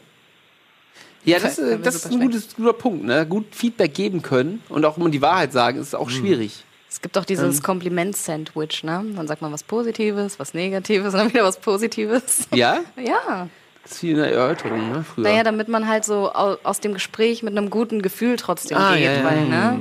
Ja, 1.24 1.38
das, 1.40 1.58
äh, 1.58 1.70
wir 1.70 1.78
das 1.78 1.96
ist 1.96 2.12
ein 2.12 2.20
gutes, 2.20 2.54
guter 2.54 2.72
Punkt. 2.72 3.04
Ne? 3.04 3.26
Gut 3.26 3.46
Feedback 3.50 3.94
geben 3.94 4.22
können 4.22 4.62
und 4.68 4.84
auch 4.84 4.96
immer 4.96 5.08
die 5.10 5.20
Wahrheit 5.22 5.52
sagen, 5.52 5.80
ist 5.80 5.94
auch 5.94 6.08
schwierig. 6.10 6.62
Es 6.88 7.00
gibt 7.02 7.18
auch 7.18 7.22
Ähm. 7.22 7.26
dieses 7.28 7.62
Kompliment-Sandwich, 7.62 8.84
ne? 8.84 9.04
Dann 9.16 9.26
sagt 9.26 9.42
man 9.42 9.52
was 9.52 9.64
Positives, 9.64 10.38
was 10.38 10.54
Negatives 10.54 11.12
und 11.14 11.18
dann 11.20 11.28
wieder 11.32 11.44
was 11.44 11.58
Positives. 11.58 12.48
Ja? 12.54 12.78
Ja. 12.96 13.48
Das 13.82 13.92
ist 13.92 14.02
wie 14.04 14.14
eine 14.14 14.30
Erörterung, 14.30 14.92
ne? 14.92 15.04
Früher. 15.04 15.24
Naja, 15.24 15.42
damit 15.42 15.68
man 15.68 15.86
halt 15.88 16.04
so 16.04 16.32
au- 16.32 16.56
aus 16.62 16.80
dem 16.80 16.94
Gespräch 16.94 17.42
mit 17.42 17.56
einem 17.56 17.70
guten 17.70 18.02
Gefühl 18.02 18.36
trotzdem 18.36 18.78
Ah, 18.78 18.94
geht, 18.94 19.04
ja, 19.04 19.12
ja. 19.14 19.24
weil, 19.24 19.44
ne? 19.46 19.80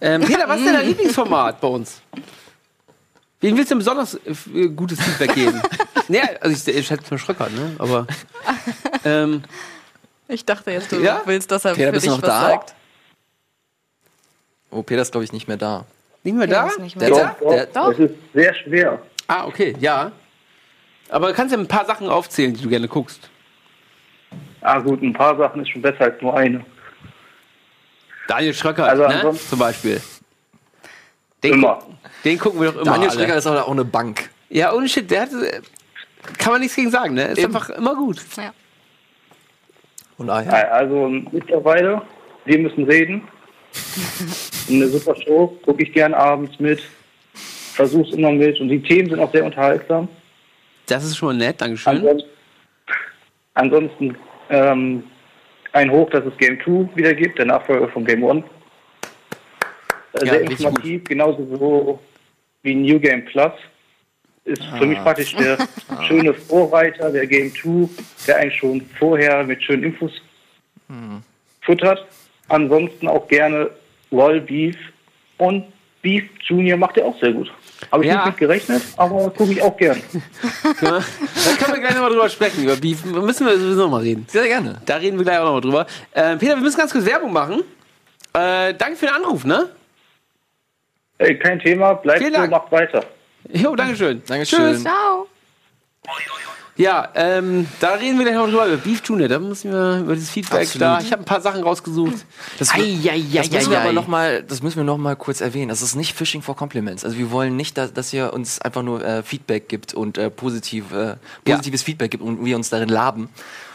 Ähm, 0.00 0.20
Peter, 0.22 0.48
was 0.48 0.58
ist 0.58 0.66
denn 0.66 0.74
dein 0.74 0.86
Lieblingsformat 0.88 1.60
bei 1.60 1.68
uns? 1.68 2.02
Wem 3.42 3.56
willst 3.56 3.70
du 3.70 3.74
denn 3.74 3.78
besonders 3.80 4.14
äh, 4.14 4.68
gutes 4.68 5.00
Feedback 5.00 5.34
geben? 5.34 5.60
naja, 6.08 6.24
also 6.40 6.70
ich, 6.70 6.76
ich 6.76 6.86
schätze 6.86 7.04
mal 7.10 7.18
Schröcker, 7.18 7.48
ne? 7.50 7.76
Aber 7.78 8.06
ähm, 9.04 9.42
Ich 10.28 10.44
dachte 10.44 10.70
jetzt, 10.70 10.90
du 10.92 11.00
Ja? 11.00 11.20
willst, 11.26 11.50
dass 11.50 11.64
er 11.66 11.74
Peter, 11.74 11.88
für 11.88 11.92
bist 11.92 12.06
dich 12.06 12.10
noch 12.12 12.22
was 12.22 12.28
da? 12.28 12.40
sagt. 12.40 12.74
Oh, 14.70 14.82
Peter 14.82 15.02
ist, 15.02 15.12
glaube 15.12 15.24
ich, 15.24 15.32
nicht 15.32 15.48
mehr 15.48 15.58
da. 15.58 15.84
nicht 16.22 16.34
mehr 16.34 16.48
Ja, 16.48 16.62
da? 16.62 16.68
ist 16.68 16.78
nicht 16.78 16.96
mehr 16.96 17.10
Der- 17.10 17.36
da. 17.40 17.48
der- 17.50 17.66
Doch. 17.66 17.90
Es 17.92 17.98
ist 17.98 18.14
sehr 18.32 18.54
schwer. 18.54 19.02
Ah, 19.26 19.44
okay, 19.46 19.74
ja. 19.80 20.12
Aber 21.10 21.28
du 21.28 21.34
kannst 21.34 21.52
ja 21.52 21.58
ein 21.60 21.68
paar 21.68 21.84
Sachen 21.84 22.08
aufzählen, 22.08 22.54
die 22.54 22.62
du 22.62 22.68
gerne 22.70 22.88
guckst. 22.88 23.28
Ah 24.62 24.78
gut, 24.78 25.02
ein 25.02 25.12
paar 25.12 25.36
Sachen 25.36 25.60
ist 25.62 25.68
schon 25.68 25.82
besser 25.82 26.02
als 26.04 26.22
nur 26.22 26.34
eine. 26.36 26.64
Daniel 28.28 28.54
Schröcker, 28.54 28.86
Also 28.86 29.06
ne? 29.08 29.36
zum 29.50 29.58
Beispiel. 29.58 30.00
Den, 31.42 31.54
Immer. 31.54 31.82
den 32.24 32.38
gucken 32.38 32.60
wir 32.60 32.70
doch 32.70 32.82
immer 32.82 32.92
Daniel. 32.92 33.10
Schrecker 33.10 33.36
ist 33.36 33.46
aber 33.46 33.66
auch 33.66 33.72
eine 33.72 33.84
Bank. 33.84 34.30
Ja, 34.48 34.72
ohne 34.72 34.88
Shit, 34.88 35.10
der 35.10 35.22
hat, 35.22 35.32
äh, 35.32 35.60
kann 36.38 36.52
man 36.52 36.60
nichts 36.60 36.76
gegen 36.76 36.90
sagen, 36.90 37.14
ne? 37.14 37.24
Ist 37.28 37.38
Eben. 37.38 37.54
einfach 37.54 37.70
immer 37.70 37.94
gut. 37.94 38.20
Ja. 38.36 38.52
Und 40.18 40.28
daher. 40.28 40.72
Also 40.72 41.08
mittlerweile, 41.08 42.02
wir 42.44 42.58
müssen 42.58 42.84
reden. 42.84 43.22
Eine 44.68 44.86
super 44.88 45.16
Show, 45.16 45.58
gucke 45.64 45.82
ich 45.82 45.92
gern 45.92 46.14
abends 46.14 46.60
mit. 46.60 46.80
Versuch's 47.74 48.12
immer 48.12 48.30
mit. 48.30 48.60
Und 48.60 48.68
die 48.68 48.82
Themen 48.82 49.08
sind 49.08 49.18
auch 49.18 49.32
sehr 49.32 49.44
unterhaltsam. 49.44 50.08
Das 50.86 51.04
ist 51.04 51.16
schon 51.16 51.28
mal 51.28 51.36
nett, 51.36 51.60
Dankeschön. 51.60 51.96
Ansonsten, 51.96 52.28
ansonsten 53.54 54.16
ähm, 54.50 55.04
ein 55.72 55.90
Hoch, 55.90 56.10
dass 56.10 56.24
es 56.26 56.36
Game 56.36 56.58
2 56.62 56.96
wieder 56.96 57.14
gibt, 57.14 57.38
der 57.38 57.46
Nachfolger 57.46 57.88
von 57.88 58.04
Game 58.04 58.24
1. 58.24 58.44
Äh, 60.14 60.24
Ja, 60.26 60.32
sehr 60.32 60.40
informativ, 60.42 61.04
genauso 61.04 61.46
so 61.56 62.00
wie 62.62 62.74
New 62.74 62.98
Game 63.00 63.24
Plus. 63.24 63.52
ist 64.44 64.62
für 64.78 64.86
mich 64.86 64.98
praktisch 65.00 65.34
der 65.36 65.56
schöne 66.08 66.34
Vorreiter 66.34 67.10
der 67.10 67.26
Game 67.26 67.52
2, 67.54 67.88
der 68.26 68.36
eigentlich 68.38 68.56
schon 68.58 68.80
vorher 68.98 69.44
mit 69.44 69.62
schönen 69.62 69.84
Infos 69.84 70.12
füttert. 71.62 72.04
Ansonsten 72.48 73.08
auch 73.08 73.26
gerne 73.28 73.70
Roll 74.10 74.40
Beef 74.40 74.76
und 75.38 75.64
Beef 76.02 76.24
Junior 76.46 76.76
macht 76.76 76.96
er 76.98 77.06
auch 77.06 77.18
sehr 77.20 77.32
gut. 77.32 77.50
Habe 77.90 78.04
ich 78.04 78.10
Ja. 78.10 78.16
nicht 78.16 78.26
mit 78.26 78.36
gerechnet, 78.36 78.82
aber 78.96 79.30
gucke 79.30 79.52
ich 79.52 79.62
auch 79.62 79.76
gern. 79.76 80.00
Da 80.80 81.00
können 81.58 81.74
wir 81.74 81.80
gleich 81.80 81.94
nochmal 81.94 82.10
drüber 82.10 82.28
sprechen. 82.28 82.64
Über 82.64 82.76
Beef 82.76 83.04
müssen 83.04 83.46
wir 83.46 83.58
sowieso 83.58 83.82
noch 83.84 83.90
mal 83.90 84.02
reden. 84.02 84.26
Sehr 84.28 84.46
gerne. 84.46 84.80
Da 84.86 84.96
reden 84.96 85.16
wir 85.18 85.24
gleich 85.24 85.38
auch 85.38 85.44
nochmal 85.44 85.60
drüber. 85.60 85.86
Äh, 86.12 86.36
Peter, 86.36 86.54
wir 86.56 86.62
müssen 86.62 86.76
ganz 86.78 86.92
kurz 86.92 87.04
Werbung 87.06 87.32
machen. 87.32 87.62
Äh, 88.34 88.74
danke 88.74 88.96
für 88.96 89.06
den 89.06 89.14
Anruf, 89.14 89.44
ne? 89.44 89.68
Ey, 91.22 91.38
kein 91.38 91.58
Thema, 91.60 91.94
bleibt 91.94 92.18
Vielen 92.18 92.32
so, 92.32 92.38
Dank. 92.40 92.50
macht 92.50 92.72
weiter. 92.72 93.04
Jo, 93.52 93.76
Dankeschön. 93.76 94.22
Dankeschön. 94.26 94.72
Tschüss. 94.72 94.82
Ciao. 94.82 95.26
Ja, 96.76 97.10
ähm, 97.14 97.66
da 97.80 97.94
reden 97.94 98.16
wir 98.18 98.24
gleich 98.24 98.34
noch 98.34 98.46
drüber. 98.48 98.66
Über 98.66 98.76
Beef 98.78 99.02
Junior, 99.04 99.28
da 99.28 99.38
müssen 99.38 99.70
wir 99.70 99.98
über 100.00 100.14
das 100.14 100.30
Feedback 100.30 100.62
Absolut. 100.62 100.82
da. 100.82 101.00
Ich 101.00 101.12
habe 101.12 101.22
ein 101.22 101.26
paar 101.26 101.42
Sachen 101.42 101.62
rausgesucht. 101.62 102.24
Das, 102.58 102.72
Ei, 102.72 102.78
ei, 102.78 103.10
ei, 103.10 103.22
das 103.34 103.50
müssen 103.50 103.70
wir 103.70 103.78
ei, 103.78 103.80
aber 103.82 103.90
ei. 103.90 103.92
noch 103.92 104.08
mal, 104.08 104.42
das 104.42 104.62
müssen 104.62 104.78
wir 104.78 104.84
noch 104.84 104.96
mal 104.96 105.14
kurz 105.14 105.42
erwähnen. 105.42 105.68
Das 105.68 105.82
ist 105.82 105.94
nicht 105.96 106.16
Phishing 106.16 106.40
for 106.40 106.56
Compliments. 106.56 107.04
Also 107.04 107.18
wir 107.18 107.30
wollen 107.30 107.56
nicht, 107.56 107.76
dass, 107.76 107.92
dass 107.92 108.12
ihr 108.12 108.32
uns 108.32 108.60
einfach 108.62 108.82
nur 108.82 109.04
äh, 109.04 109.22
Feedback 109.22 109.68
gibt 109.68 109.92
und 109.92 110.16
äh, 110.16 110.30
positiv, 110.30 110.92
äh, 110.92 111.16
positives 111.44 111.82
Feedback 111.82 112.10
gibt 112.10 112.22
und 112.22 112.42
wir 112.44 112.56
uns 112.56 112.70
darin 112.70 112.88
laben. 112.88 113.28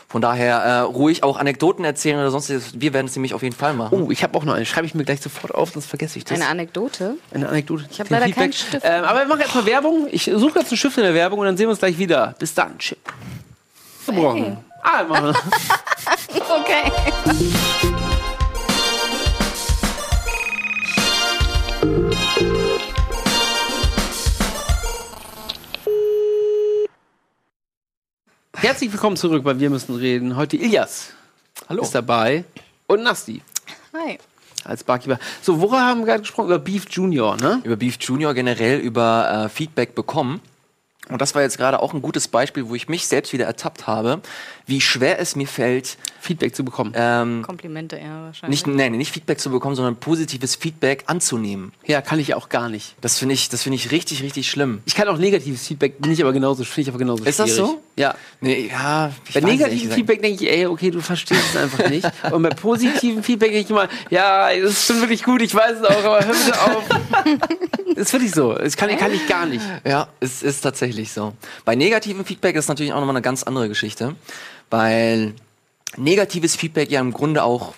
Von 0.10 0.22
daher 0.22 0.58
äh, 0.60 0.80
ruhig 0.80 1.24
auch 1.24 1.38
Anekdoten 1.38 1.84
erzählen 1.84 2.18
oder 2.18 2.32
sonst. 2.32 2.80
Wir 2.80 2.94
werden 2.94 3.08
es 3.08 3.16
nämlich 3.16 3.34
auf 3.34 3.44
jeden 3.44 3.56
Fall 3.56 3.74
machen. 3.74 4.04
Oh, 4.04 4.10
ich 4.10 4.24
habe 4.24 4.38
auch 4.38 4.46
noch 4.46 4.54
eine. 4.54 4.66
Schreibe 4.66 4.88
ich 4.88 4.96
mir 4.96 5.04
gleich 5.04 5.20
sofort 5.20 5.54
auf, 5.54 5.72
sonst 5.74 5.88
vergesse 5.88 6.18
ich 6.18 6.24
das. 6.24 6.40
Eine 6.40 6.50
Anekdote. 6.50 7.16
Eine 7.34 7.50
Anekdote. 7.50 7.86
Ich 7.92 8.00
hab 8.00 8.10
leider 8.10 8.30
keinen 8.32 8.54
Stift. 8.54 8.86
Ähm, 8.86 9.04
aber 9.04 9.20
wir 9.20 9.26
machen 9.28 9.42
erstmal 9.42 9.66
Werbung. 9.66 10.08
Ich 10.10 10.24
suche 10.34 10.60
jetzt 10.60 10.72
einen 10.72 10.78
Stift 10.78 10.98
in 10.98 11.04
der 11.04 11.14
Werbung 11.14 11.40
und 11.40 11.46
dann 11.46 11.58
sehen 11.58 11.66
wir 11.66 11.72
uns 11.72 11.80
gleich 11.80 11.98
wieder. 11.98 12.36
Bis 12.40 12.54
dann. 12.54 12.78
Tschüss. 12.78 12.98
Verbrochen. 14.06 14.58
Ah, 14.82 15.04
machen 15.04 15.26
wir. 15.26 15.36
Okay. 16.50 16.92
Herzlich 28.60 28.92
willkommen 28.92 29.18
zurück 29.18 29.44
bei 29.44 29.60
Wir 29.60 29.70
müssen 29.70 29.94
reden. 29.94 30.36
Heute 30.36 30.58
Ilias 30.58 31.14
Hallo. 31.70 31.84
ist 31.84 31.94
dabei 31.94 32.44
und 32.88 33.04
Nasti 33.04 33.44
Hi. 33.94 34.18
als 34.64 34.84
Barkeeper. 34.84 35.20
So, 35.44 35.62
worüber 35.62 35.82
haben 35.82 36.00
wir 36.00 36.08
gerade 36.08 36.22
gesprochen? 36.22 36.48
Über 36.48 36.58
Beef 36.58 36.88
Junior, 36.90 37.38
ne? 37.38 37.62
über 37.64 37.76
Beef 37.76 37.98
Junior 38.02 38.34
generell 38.34 38.80
über 38.80 39.46
äh, 39.46 39.50
Feedback 39.50 39.94
bekommen. 39.94 40.42
Und 41.10 41.22
das 41.22 41.36
war 41.36 41.42
jetzt 41.42 41.58
gerade 41.58 41.82
auch 41.82 41.94
ein 41.94 42.02
gutes 42.02 42.28
Beispiel, 42.28 42.68
wo 42.70 42.76
ich 42.76 42.88
mich 42.90 43.08
selbst 43.08 43.34
wieder 43.34 43.46
ertappt 43.46 43.88
habe, 43.88 44.22
wie 44.66 44.82
schwer 44.82 45.20
es 45.20 45.36
mir 45.36 45.48
fällt, 45.48 45.98
Feedback 46.20 46.54
zu 46.56 46.66
bekommen. 46.66 46.92
ähm, 46.96 47.44
Komplimente 47.46 47.96
eher 47.96 48.24
wahrscheinlich. 48.24 48.66
nicht, 48.66 48.76
nein, 48.76 48.92
nicht 48.94 49.12
Feedback 49.14 49.40
zu 49.40 49.50
bekommen, 49.50 49.76
sondern 49.76 49.96
positives 49.96 50.56
Feedback 50.56 51.06
anzunehmen. 51.08 51.72
Ja, 51.86 52.02
kann 52.02 52.20
ich 52.20 52.34
auch 52.34 52.50
gar 52.50 52.68
nicht. 52.68 52.96
Das 53.00 53.18
finde 53.18 53.34
ich, 53.36 53.48
das 53.48 53.64
finde 53.64 53.78
ich 53.78 53.92
richtig, 53.92 54.22
richtig 54.24 54.50
schlimm. 54.50 54.82
Ich 54.86 54.96
kann 54.96 55.08
auch 55.08 55.18
negatives 55.18 55.66
Feedback, 55.68 56.00
bin 56.02 56.12
ich 56.12 56.22
aber 56.22 56.34
genauso, 56.34 56.64
finde 56.66 56.82
ich 56.82 56.90
aber 56.90 56.98
genauso 57.00 57.24
Ist 57.24 57.40
das 57.40 57.52
schwierig. 57.52 57.72
so? 57.72 57.82
Ja. 57.96 58.14
Nee, 58.42 58.70
ja, 58.70 59.12
ich 59.28 59.34
Bei 59.34 59.40
negativem 59.40 59.92
Feedback 59.92 60.22
denke 60.22 60.44
ich, 60.44 60.52
ey, 60.52 60.66
okay, 60.68 60.92
du 60.92 61.00
verstehst 61.00 61.42
es 61.54 61.56
einfach 61.56 61.90
nicht. 61.90 62.06
Und 62.32 62.44
bei 62.44 62.50
positivem 62.50 63.24
Feedback 63.24 63.52
denke 63.52 63.64
ich 63.66 63.70
immer, 63.70 63.88
ja, 64.10 64.50
das 64.60 64.72
ist 64.72 64.86
schon 64.88 65.00
wirklich 65.00 65.24
gut, 65.24 65.42
ich 65.42 65.56
weiß 65.56 65.78
es 65.80 65.84
auch, 65.86 66.04
aber 66.04 66.26
hör 66.26 66.34
bitte 66.34 66.62
auf. 66.62 66.84
Das 67.96 68.10
ist 68.10 68.14
wirklich 68.14 68.32
so. 68.32 68.54
Das 68.54 68.78
kann, 68.78 68.96
kann 68.96 69.12
ich 69.12 69.28
gar 69.28 69.48
nicht. 69.48 69.64
Ja, 69.84 70.08
es 70.20 70.44
ist 70.44 70.62
tatsächlich 70.62 70.97
so. 71.06 71.34
Bei 71.66 71.76
negativem 71.76 72.26
Feedback 72.26 72.56
ist 72.56 72.68
natürlich 72.68 72.92
auch 72.94 73.00
nochmal 73.00 73.16
eine 73.16 73.22
ganz 73.22 73.44
andere 73.44 73.68
Geschichte, 73.70 74.16
weil 74.70 75.34
negatives 75.96 76.56
Feedback 76.56 76.92
ja 76.92 77.00
im 77.00 77.14
Grunde 77.14 77.44
auch 77.44 77.74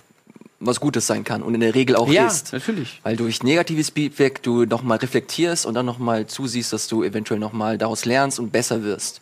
was 0.62 0.80
Gutes 0.82 1.08
sein 1.08 1.24
kann 1.24 1.42
und 1.42 1.54
in 1.54 1.62
der 1.62 1.74
Regel 1.74 1.96
auch 1.96 2.10
Ja, 2.10 2.28
ist. 2.28 2.52
natürlich. 2.52 3.00
Weil 3.04 3.16
durch 3.16 3.44
negatives 3.44 3.92
Feedback 3.92 4.44
du 4.44 4.66
nochmal 4.66 4.98
reflektierst 4.98 5.66
und 5.66 5.74
dann 5.74 5.86
nochmal 5.86 6.28
zusiehst, 6.28 6.74
dass 6.74 6.88
du 6.90 7.04
eventuell 7.04 7.40
nochmal 7.40 7.78
daraus 7.78 8.04
lernst 8.04 8.40
und 8.40 8.52
besser 8.52 8.84
wirst. 8.84 9.22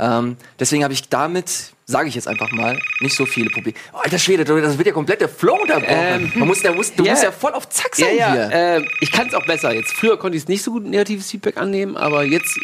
Ähm, 0.00 0.36
deswegen 0.60 0.84
habe 0.84 0.94
ich 0.94 1.08
damit, 1.08 1.72
sage 1.86 2.08
ich 2.08 2.14
jetzt 2.14 2.28
einfach 2.28 2.52
mal, 2.52 2.78
nicht 3.00 3.16
so 3.16 3.26
viele 3.26 3.50
Probleme. 3.50 3.76
Oh, 3.92 3.96
alter 3.96 4.20
Schwede, 4.20 4.44
das 4.44 4.78
wird 4.78 4.86
ja 4.86 4.92
komplett 4.92 5.20
der 5.20 5.28
Flow 5.28 5.56
unterbrochen. 5.60 5.88
Ähm, 5.90 6.32
Man 6.36 6.46
muss, 6.46 6.60
der, 6.62 6.72
muss, 6.72 6.94
du 6.94 7.02
ja. 7.02 7.10
musst 7.10 7.24
ja 7.24 7.32
voll 7.32 7.52
auf 7.54 7.68
Zack 7.68 7.98
Ja, 7.98 8.06
sein 8.06 8.16
ja, 8.16 8.32
hier. 8.32 8.52
äh, 8.52 8.84
ich 9.00 9.10
kann 9.10 9.26
es 9.26 9.34
auch 9.34 9.44
besser 9.46 9.74
jetzt. 9.74 9.92
Früher 9.92 10.16
konnte 10.16 10.36
ich 10.36 10.44
es 10.44 10.48
nicht 10.48 10.62
so 10.62 10.70
gut 10.70 10.84
negatives 10.84 11.28
Feedback 11.32 11.56
annehmen, 11.56 11.96
aber 11.96 12.22
jetzt 12.22 12.56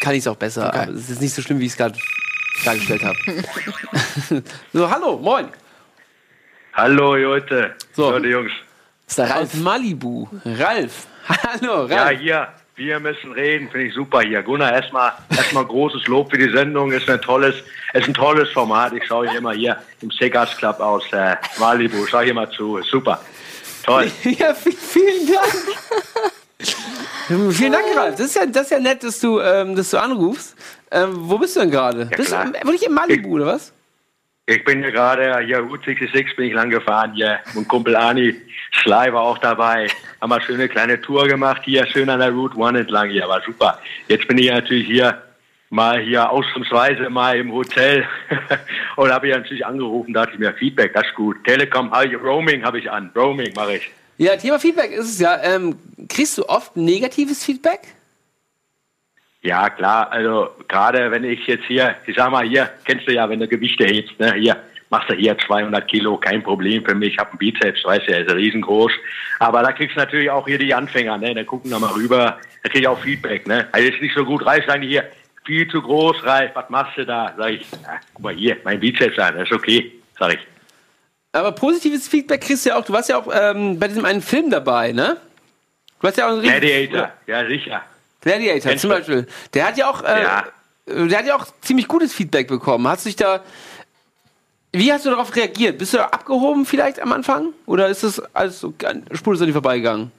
kann 0.00 0.14
ich 0.14 0.20
es 0.20 0.26
auch 0.26 0.36
besser. 0.36 0.68
Okay. 0.68 0.78
Aber 0.78 0.92
es 0.92 1.10
ist 1.10 1.20
nicht 1.20 1.34
so 1.34 1.42
schlimm, 1.42 1.58
wie 1.60 1.66
ich 1.66 1.72
es 1.72 1.76
gerade 1.78 1.98
dargestellt 2.64 3.02
habe. 3.04 3.16
so, 4.72 4.90
hallo, 4.90 5.18
moin. 5.18 5.48
Hallo 6.74 7.16
Leute, 7.16 7.74
So. 7.94 8.10
Leute 8.10 8.28
Jungs. 8.28 8.52
ist 9.06 9.18
der 9.18 9.26
Aus 9.26 9.30
Ralf. 9.36 9.54
Malibu. 9.54 10.26
Ralf. 10.44 11.06
Hallo, 11.28 11.86
Ja, 11.88 12.04
Ralf. 12.04 12.18
hier, 12.20 12.48
wir 12.76 13.00
müssen 13.00 13.32
reden, 13.32 13.68
finde 13.70 13.86
ich 13.88 13.94
super 13.94 14.20
hier. 14.22 14.42
Gunnar, 14.42 14.72
erstmal 14.72 15.12
erstmal 15.30 15.64
großes 15.66 16.06
Lob 16.06 16.30
für 16.30 16.38
die 16.38 16.50
Sendung. 16.50 16.92
Ist 16.92 17.08
ein 17.10 17.20
tolles, 17.20 17.54
ist 17.92 18.08
ein 18.08 18.14
tolles 18.14 18.48
Format. 18.50 18.92
Ich 18.94 19.04
schaue 19.06 19.28
hier 19.28 19.38
immer 19.38 19.52
hier 19.52 19.76
im 20.00 20.10
Segas 20.10 20.56
Club 20.56 20.80
aus 20.80 21.04
äh, 21.12 21.36
Malibu. 21.58 22.06
Schau 22.06 22.20
hier 22.20 22.34
mal 22.34 22.50
zu. 22.50 22.80
Super. 22.82 23.20
Toll. 23.84 24.10
Ja, 24.24 24.52
vi- 24.52 24.76
vielen 24.76 25.26
Dank. 25.26 26.32
Vielen 27.50 27.72
Dank, 27.72 27.84
Ralf. 27.96 28.16
Das 28.16 28.26
ist 28.26 28.36
ja, 28.36 28.46
das 28.46 28.62
ist 28.64 28.70
ja 28.70 28.80
nett, 28.80 29.02
dass 29.04 29.20
du, 29.20 29.40
ähm, 29.40 29.76
dass 29.76 29.90
du 29.90 29.98
anrufst. 29.98 30.56
Ähm, 30.90 31.10
wo 31.14 31.38
bist 31.38 31.56
du 31.56 31.60
denn 31.60 31.70
gerade? 31.70 32.06
bist 32.06 32.18
du 32.32 32.34
klar. 32.36 32.44
im- 32.46 32.52
wirklich 32.52 32.86
in 32.86 32.92
Malibu, 32.92 33.34
oder 33.36 33.46
was? 33.46 33.72
Ich 34.46 34.64
bin 34.64 34.80
hier 34.82 34.90
gerade 34.90 35.38
hier 35.44 35.58
Route 35.60 35.84
66 35.84 36.34
bin 36.36 36.46
ich 36.46 36.54
lang 36.54 36.70
gefahren 36.70 37.12
hier. 37.14 37.38
Mein 37.54 37.68
Kumpel 37.68 37.94
Ani 37.94 38.34
Sly 38.82 39.12
war 39.12 39.22
auch 39.22 39.38
dabei. 39.38 39.86
Haben 40.20 40.30
wir 40.30 40.40
schöne 40.40 40.68
kleine 40.68 41.00
Tour 41.00 41.28
gemacht 41.28 41.62
hier, 41.64 41.86
schön 41.86 42.10
an 42.10 42.18
der 42.18 42.30
Route 42.32 42.56
One 42.56 42.80
entlang 42.80 43.10
hier. 43.10 43.28
War 43.28 43.40
super. 43.46 43.78
Jetzt 44.08 44.26
bin 44.26 44.38
ich 44.38 44.50
natürlich 44.50 44.86
hier 44.88 45.22
mal 45.68 46.00
hier 46.00 46.28
ausnahmsweise 46.28 47.08
mal 47.10 47.36
im 47.38 47.52
Hotel 47.52 48.04
und 48.96 49.12
habe 49.12 49.28
ich 49.28 49.36
natürlich 49.36 49.64
angerufen, 49.64 50.12
dachte 50.14 50.32
ich 50.32 50.38
mir 50.40 50.52
Feedback, 50.54 50.94
das 50.94 51.06
ist 51.06 51.14
gut. 51.14 51.36
Telekom, 51.44 51.92
ich- 52.04 52.20
Roaming 52.20 52.64
habe 52.64 52.80
ich 52.80 52.90
an, 52.90 53.12
Roaming 53.14 53.52
mache 53.54 53.76
ich. 53.76 53.90
Ja, 54.20 54.36
Thema 54.36 54.58
Feedback 54.58 54.92
ist 54.92 55.06
es 55.06 55.18
ja. 55.18 55.42
Ähm, 55.42 55.78
kriegst 56.06 56.36
du 56.36 56.46
oft 56.46 56.76
negatives 56.76 57.42
Feedback? 57.42 57.80
Ja, 59.40 59.70
klar, 59.70 60.12
also 60.12 60.50
gerade 60.68 61.10
wenn 61.10 61.24
ich 61.24 61.46
jetzt 61.46 61.64
hier, 61.64 61.96
ich 62.06 62.16
sag 62.16 62.30
mal 62.30 62.46
hier, 62.46 62.68
kennst 62.84 63.08
du 63.08 63.14
ja, 63.14 63.26
wenn 63.30 63.40
du 63.40 63.48
Gewichte 63.48 63.86
hebst, 63.86 64.20
ne, 64.20 64.34
hier, 64.34 64.56
machst 64.90 65.08
du 65.08 65.14
hier 65.14 65.38
200 65.38 65.88
Kilo, 65.88 66.18
kein 66.18 66.42
Problem 66.42 66.84
für 66.84 66.94
mich, 66.94 67.14
ich 67.14 67.18
habe 67.18 67.30
einen 67.30 67.38
Bizeps, 67.38 67.82
weißt 67.82 68.08
du, 68.08 68.12
er 68.12 68.26
ist 68.26 68.34
riesengroß, 68.34 68.92
aber 69.38 69.62
da 69.62 69.72
kriegst 69.72 69.96
du 69.96 70.00
natürlich 70.00 70.28
auch 70.28 70.46
hier 70.46 70.58
die 70.58 70.74
Anfänger, 70.74 71.16
ne, 71.16 71.34
da 71.34 71.42
gucken 71.42 71.70
da 71.70 71.78
mal 71.78 71.92
rüber, 71.92 72.38
da 72.62 72.68
krieg 72.68 72.82
ich 72.82 72.88
auch 72.88 73.00
Feedback, 73.00 73.46
ne, 73.46 73.68
also 73.72 73.88
ist 73.88 74.02
nicht 74.02 74.14
so 74.14 74.26
gut, 74.26 74.44
Ralf, 74.44 74.66
sagen 74.66 74.82
die 74.82 74.88
hier, 74.88 75.08
viel 75.46 75.66
zu 75.70 75.80
groß, 75.80 76.22
Ralf, 76.24 76.50
was 76.52 76.68
machst 76.68 76.98
du 76.98 77.06
da, 77.06 77.32
sag 77.38 77.52
ich, 77.52 77.66
ja, 77.72 77.98
guck 78.12 78.22
mal 78.22 78.34
hier, 78.34 78.58
mein 78.64 78.80
Bizeps 78.80 79.18
an, 79.18 79.36
das 79.36 79.48
ist 79.48 79.56
okay, 79.56 79.90
sag 80.18 80.34
ich. 80.34 80.40
Aber 81.32 81.52
positives 81.52 82.08
Feedback 82.08 82.40
kriegst 82.40 82.64
du 82.64 82.70
ja 82.70 82.76
auch. 82.76 82.84
Du 82.84 82.92
warst 82.92 83.08
ja 83.08 83.16
auch 83.18 83.28
ähm, 83.32 83.78
bei 83.78 83.88
diesem 83.88 84.04
einen 84.04 84.20
Film 84.22 84.50
dabei, 84.50 84.92
ne? 84.92 85.16
Du 86.00 86.08
hast 86.08 86.16
ja 86.16 86.26
auch 86.26 86.32
einen 86.32 86.42
Gladiator, 86.42 87.12
ja, 87.26 87.46
sicher. 87.46 87.82
Gladiator 88.20 88.76
zum? 88.76 88.90
Beispiel. 88.90 89.26
Der 89.54 89.66
hat 89.66 89.76
ja 89.76 89.90
auch, 89.90 90.02
äh, 90.02 90.22
Ja. 90.22 90.44
der 90.86 91.18
hat 91.18 91.26
ja 91.26 91.36
auch 91.36 91.46
ziemlich 91.60 91.86
gutes 91.88 92.12
Feedback 92.12 92.48
bekommen. 92.48 92.88
Hast 92.88 93.04
du 93.04 93.08
dich 93.10 93.16
da, 93.16 93.42
wie 94.72 94.92
hast 94.92 95.06
du 95.06 95.10
darauf 95.10 95.34
reagiert? 95.36 95.78
Bist 95.78 95.92
du 95.92 95.98
da 95.98 96.06
abgehoben 96.06 96.66
vielleicht 96.66 97.00
am 97.00 97.12
Anfang? 97.12 97.52
Oder 97.66 97.88
ist 97.88 98.02
das 98.02 98.20
alles 98.34 98.60
so, 98.60 98.74
Spur 99.12 99.34
ist 99.34 99.40
an 99.40 99.46
dir 99.46 99.52
vorbeigegangen? 99.52 100.10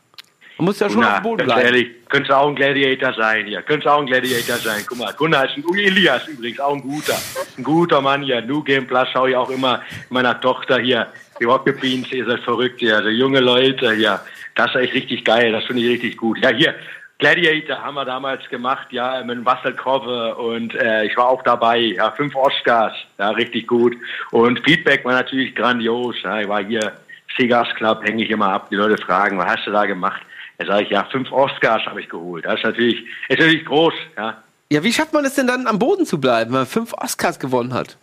Man 0.61 0.67
muss 0.67 0.79
ja 0.79 0.91
schon 0.91 1.03
auf 1.03 1.15
dem 1.15 1.23
Boden 1.23 1.45
bleiben. 1.45 1.61
ehrlich, 1.61 1.87
könntest 2.07 2.31
auch 2.31 2.47
ein 2.47 2.53
Gladiator 2.53 3.15
sein 3.15 3.47
hier. 3.47 3.63
Könntest 3.63 3.87
auch 3.87 3.99
ein 3.99 4.05
Gladiator 4.05 4.57
sein. 4.57 4.83
Guck 4.87 4.99
mal, 4.99 5.11
Gunnar 5.13 5.45
ist 5.45 5.57
ein 5.57 5.63
Elias 5.75 6.27
übrigens, 6.27 6.59
auch 6.59 6.75
ein 6.75 6.83
guter. 6.83 7.15
Ein 7.57 7.63
guter 7.63 7.99
Mann 7.99 8.21
hier. 8.21 8.41
New 8.43 8.61
Game 8.61 8.85
Plus 8.85 9.09
schaue 9.11 9.31
ich 9.31 9.35
auch 9.35 9.49
immer 9.49 9.81
meiner 10.11 10.39
Tochter 10.39 10.77
hier. 10.77 11.07
Die 11.39 11.45
Rocket 11.45 11.81
Beans, 11.81 12.11
ihr 12.11 12.27
seid 12.27 12.41
verrückt 12.41 12.79
hier. 12.79 12.97
Also 12.97 13.09
junge 13.09 13.39
Leute 13.39 13.91
hier. 13.93 14.19
Das 14.53 14.67
ist 14.75 14.81
echt 14.81 14.93
richtig 14.93 15.25
geil. 15.25 15.51
Das 15.51 15.63
finde 15.63 15.81
ich 15.81 15.89
richtig 15.89 16.17
gut. 16.17 16.37
Ja, 16.43 16.49
hier. 16.49 16.75
Gladiator 17.17 17.81
haben 17.81 17.95
wir 17.95 18.05
damals 18.05 18.47
gemacht, 18.49 18.87
ja, 18.91 19.23
mit 19.23 19.39
Russell 19.39 19.73
Crowe 19.73 20.35
und 20.35 20.75
äh, 20.75 21.05
ich 21.05 21.15
war 21.17 21.27
auch 21.27 21.43
dabei, 21.43 21.77
ja, 21.77 22.09
fünf 22.09 22.35
Oscars, 22.35 22.93
ja, 23.19 23.29
richtig 23.29 23.67
gut. 23.67 23.95
Und 24.31 24.59
Feedback 24.63 25.05
war 25.05 25.13
natürlich 25.13 25.53
grandios. 25.53 26.15
Ja, 26.23 26.41
ich 26.41 26.47
war 26.47 26.63
hier 26.63 26.93
Cigars 27.37 27.69
Club, 27.75 28.03
hänge 28.03 28.23
ich 28.23 28.31
immer 28.31 28.51
ab, 28.51 28.69
die 28.71 28.75
Leute 28.75 28.97
fragen, 28.97 29.37
was 29.37 29.45
hast 29.45 29.67
du 29.67 29.71
da 29.71 29.85
gemacht? 29.85 30.21
Da 30.61 30.73
sage 30.73 30.83
ich, 30.83 30.89
ja, 30.89 31.03
fünf 31.05 31.31
Oscars 31.31 31.85
habe 31.85 32.01
ich 32.01 32.09
geholt. 32.09 32.45
Das 32.45 32.55
ist 32.55 32.63
natürlich, 32.63 32.99
ist 33.29 33.39
natürlich 33.39 33.65
groß, 33.65 33.93
ja. 34.17 34.43
Ja, 34.69 34.83
wie 34.83 34.93
schafft 34.93 35.13
man 35.13 35.25
es 35.25 35.35
denn 35.35 35.47
dann 35.47 35.67
am 35.67 35.79
Boden 35.79 36.05
zu 36.05 36.19
bleiben, 36.19 36.51
wenn 36.51 36.59
man 36.59 36.67
fünf 36.67 36.93
Oscars 36.93 37.39
gewonnen 37.39 37.73
hat? 37.73 37.97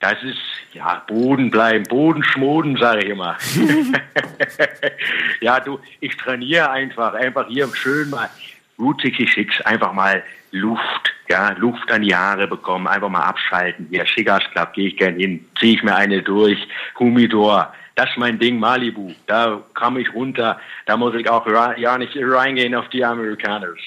Das 0.00 0.22
ist, 0.22 0.38
ja, 0.72 1.02
Boden 1.06 1.50
bleiben, 1.50 1.84
Boden 1.84 2.22
schmoden, 2.22 2.76
sage 2.76 3.04
ich 3.04 3.10
immer. 3.10 3.36
ja, 5.40 5.60
du, 5.60 5.80
ich 6.00 6.16
trainiere 6.16 6.70
einfach, 6.70 7.14
einfach 7.14 7.48
hier 7.48 7.68
schön 7.74 8.08
mal 8.10 8.30
Route 8.78 9.08
66 9.08 9.66
einfach 9.66 9.92
mal 9.92 10.22
Luft, 10.52 11.12
ja, 11.28 11.50
Luft 11.58 11.90
an 11.90 12.02
die 12.02 12.14
Haare 12.14 12.46
bekommen, 12.46 12.86
einfach 12.86 13.08
mal 13.08 13.24
abschalten. 13.24 13.86
Hier, 13.90 14.06
Schickers 14.06 14.44
Club, 14.52 14.72
gehe 14.72 14.88
ich 14.88 14.96
gern 14.96 15.16
hin, 15.16 15.44
ziehe 15.58 15.74
ich 15.74 15.82
mir 15.82 15.94
eine 15.94 16.22
durch, 16.22 16.58
Humidor, 16.98 17.72
das 17.98 18.08
ist 18.10 18.16
mein 18.16 18.38
Ding, 18.38 18.58
Malibu, 18.58 19.12
da 19.26 19.60
komme 19.74 20.00
ich 20.00 20.12
runter, 20.14 20.58
da 20.86 20.96
muss 20.96 21.14
ich 21.14 21.28
auch 21.28 21.46
ja 21.76 21.98
nicht 21.98 22.16
reingehen 22.16 22.74
auf 22.74 22.88
die 22.90 23.04
Amerikaners. 23.04 23.78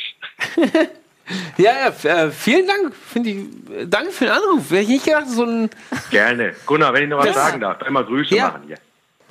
Ja, 1.57 1.71
ja, 2.03 2.25
äh, 2.25 2.31
vielen 2.31 2.67
Dank. 2.67 2.93
Ich, 3.13 3.35
äh, 3.37 3.85
danke 3.87 4.11
für 4.11 4.25
den 4.25 4.33
Anruf. 4.33 4.69
Hätte 4.69 4.81
ich 4.81 4.87
nicht 4.89 5.05
gedacht, 5.05 5.27
so 5.29 5.45
ein. 5.45 5.69
Gerne. 6.09 6.51
Gunnar, 6.65 6.93
wenn 6.93 7.03
ich 7.03 7.09
noch 7.09 7.19
was 7.19 7.27
Ja. 7.27 7.33
sagen 7.33 7.61
darf, 7.61 7.81
einmal 7.83 8.03
Grüße 8.03 8.35
Ja. 8.35 8.47
machen 8.47 8.63
hier. 8.67 8.77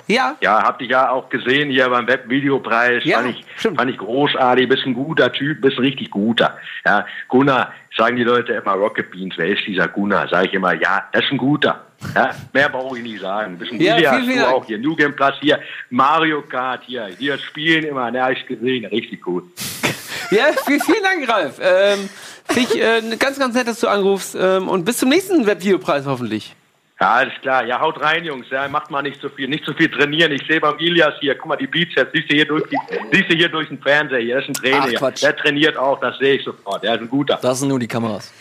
Ja, 0.07 0.35
Ja, 0.41 0.63
hab 0.63 0.79
dich 0.79 0.89
ja 0.89 1.11
auch 1.11 1.29
gesehen 1.29 1.69
hier 1.69 1.87
beim 1.89 2.07
Webvideopreis. 2.07 3.03
Ja, 3.05 3.17
fand, 3.19 3.29
ich, 3.37 3.45
stimmt. 3.57 3.77
fand 3.77 3.91
ich 3.91 3.97
großartig. 3.99 4.67
Bist 4.67 4.83
ein 4.87 4.95
guter 4.95 5.31
Typ, 5.31 5.61
bist 5.61 5.77
ein 5.77 5.83
richtig 5.83 6.09
guter. 6.09 6.57
Ja, 6.85 7.05
Gunnar, 7.27 7.71
sagen 7.95 8.15
die 8.15 8.23
Leute 8.23 8.53
immer 8.53 8.71
Rocket 8.73 9.11
Beans. 9.11 9.35
Wer 9.37 9.47
ist 9.49 9.67
dieser 9.67 9.87
Gunnar? 9.87 10.27
Sag 10.27 10.45
ich 10.45 10.53
immer, 10.53 10.73
ja, 10.73 11.03
das 11.11 11.23
ist 11.23 11.31
ein 11.31 11.37
guter. 11.37 11.85
Ja, 12.15 12.35
mehr 12.53 12.69
brauche 12.69 12.97
ich 12.97 13.03
nicht 13.03 13.21
sagen. 13.21 13.57
Bist 13.57 13.71
ein 13.71 13.79
Ja, 13.79 13.95
Ilias, 13.95 14.15
vielen, 14.15 14.27
vielen 14.27 14.39
du 14.39 14.47
auch 14.47 14.65
hier. 14.65 14.77
New 14.77 14.95
Game 14.95 15.15
Plus 15.15 15.35
hier. 15.39 15.59
Mario 15.89 16.41
Kart 16.41 16.83
hier. 16.85 17.09
Hier 17.17 17.37
spielen 17.37 17.83
immer. 17.83 18.09
Ne, 18.11 18.21
hab 18.21 18.31
ich 18.31 18.45
gesehen. 18.45 18.85
Richtig 18.85 19.21
gut. 19.21 19.43
ja 20.31 20.45
vielen, 20.65 20.81
vielen 20.81 21.03
Dank, 21.03 21.29
Ralf. 21.29 21.59
Ähm, 21.61 22.09
Finde 22.45 22.69
ich 22.73 22.81
äh, 22.81 23.17
ganz, 23.17 23.39
ganz 23.39 23.55
nett, 23.55 23.67
dass 23.67 23.79
du 23.79 23.87
anrufst. 23.87 24.35
Ähm, 24.39 24.67
und 24.67 24.83
bis 24.83 24.97
zum 24.97 25.09
nächsten 25.09 25.45
Webvideopreis 25.45 26.05
hoffentlich. 26.05 26.55
Ja, 26.99 27.13
alles 27.13 27.33
klar. 27.41 27.65
Ja, 27.65 27.79
haut 27.79 27.99
rein, 27.99 28.23
Jungs. 28.23 28.47
Ja, 28.51 28.67
macht 28.67 28.91
mal 28.91 29.01
nicht 29.01 29.19
so 29.19 29.29
viel, 29.29 29.47
nicht 29.47 29.65
so 29.65 29.73
viel 29.73 29.89
trainieren. 29.89 30.31
Ich 30.31 30.45
sehe 30.47 30.59
beim 30.59 30.77
Ilias 30.77 31.15
hier, 31.19 31.33
guck 31.35 31.47
mal, 31.47 31.55
die 31.55 31.65
Bizeps, 31.65 32.11
siehst 32.13 32.29
du 32.29 32.35
hier 32.35 32.45
durch, 32.45 32.63
die, 32.69 32.77
siehst 33.11 33.31
du 33.31 33.35
hier 33.35 33.49
durch 33.49 33.69
den 33.69 33.79
Fernseher 33.79 34.19
hier. 34.19 34.35
Das 34.35 34.43
ist 34.43 34.49
ein 34.49 34.53
Trainer. 34.53 35.01
Ach. 35.01 35.19
Der 35.19 35.35
trainiert 35.35 35.77
auch, 35.77 35.99
das 35.99 36.17
sehe 36.19 36.35
ich 36.35 36.43
sofort. 36.43 36.83
Der 36.83 36.95
ist 36.95 37.01
ein 37.01 37.09
guter. 37.09 37.39
Das 37.41 37.59
sind 37.59 37.69
nur 37.69 37.79
die 37.79 37.87
Kameras. 37.87 38.31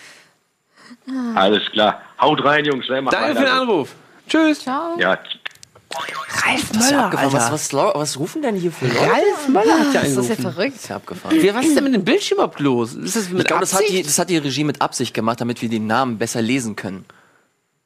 Alles 1.34 1.62
klar. 1.72 2.00
Haut 2.20 2.44
rein, 2.44 2.64
Jungs. 2.64 2.88
Ne? 2.88 3.02
Macht 3.02 3.14
Danke 3.14 3.36
für 3.36 3.44
den. 3.44 3.52
Anruf. 3.52 3.90
Tschüss. 4.28 4.60
Ciao. 4.60 4.98
Ja, 4.98 5.18
Ralf 5.92 6.70
Das 6.72 6.90
ja 6.90 6.96
Möller, 6.96 7.04
abgefahren. 7.06 7.32
Was, 7.32 7.42
Alter. 7.42 7.52
was, 7.54 7.72
lau- 7.72 7.92
was 7.96 8.18
rufen 8.18 8.42
denn 8.42 8.54
hier 8.54 8.70
für 8.70 8.86
Leute? 8.86 9.00
Ralf 9.00 9.48
Möller 9.48 9.78
hat 9.80 9.92
ja 9.94 10.00
Das 10.02 10.16
ist 10.16 10.28
ja 10.28 10.36
verrückt. 10.36 10.74
Das 10.76 10.82
ist 10.84 10.88
ja 10.88 10.96
abgefahren. 10.96 11.40
Ja, 11.44 11.54
was 11.54 11.66
ist 11.66 11.76
denn 11.76 11.84
mit 11.84 11.94
dem 11.94 12.04
Bildschirm 12.04 12.36
überhaupt 12.36 12.60
los? 12.60 12.94
Ist 12.94 13.16
das 13.16 13.28
mit 13.30 13.40
Ich 13.40 13.46
glaube, 13.46 13.60
das 13.62 13.74
hat, 13.74 13.82
die, 13.88 14.02
das 14.02 14.16
hat 14.18 14.30
die 14.30 14.36
Regie 14.38 14.62
mit 14.64 14.80
Absicht 14.80 15.12
gemacht, 15.14 15.40
damit 15.40 15.60
wir 15.62 15.68
den 15.68 15.86
Namen 15.88 16.16
besser 16.18 16.42
lesen 16.42 16.76
können. 16.76 17.04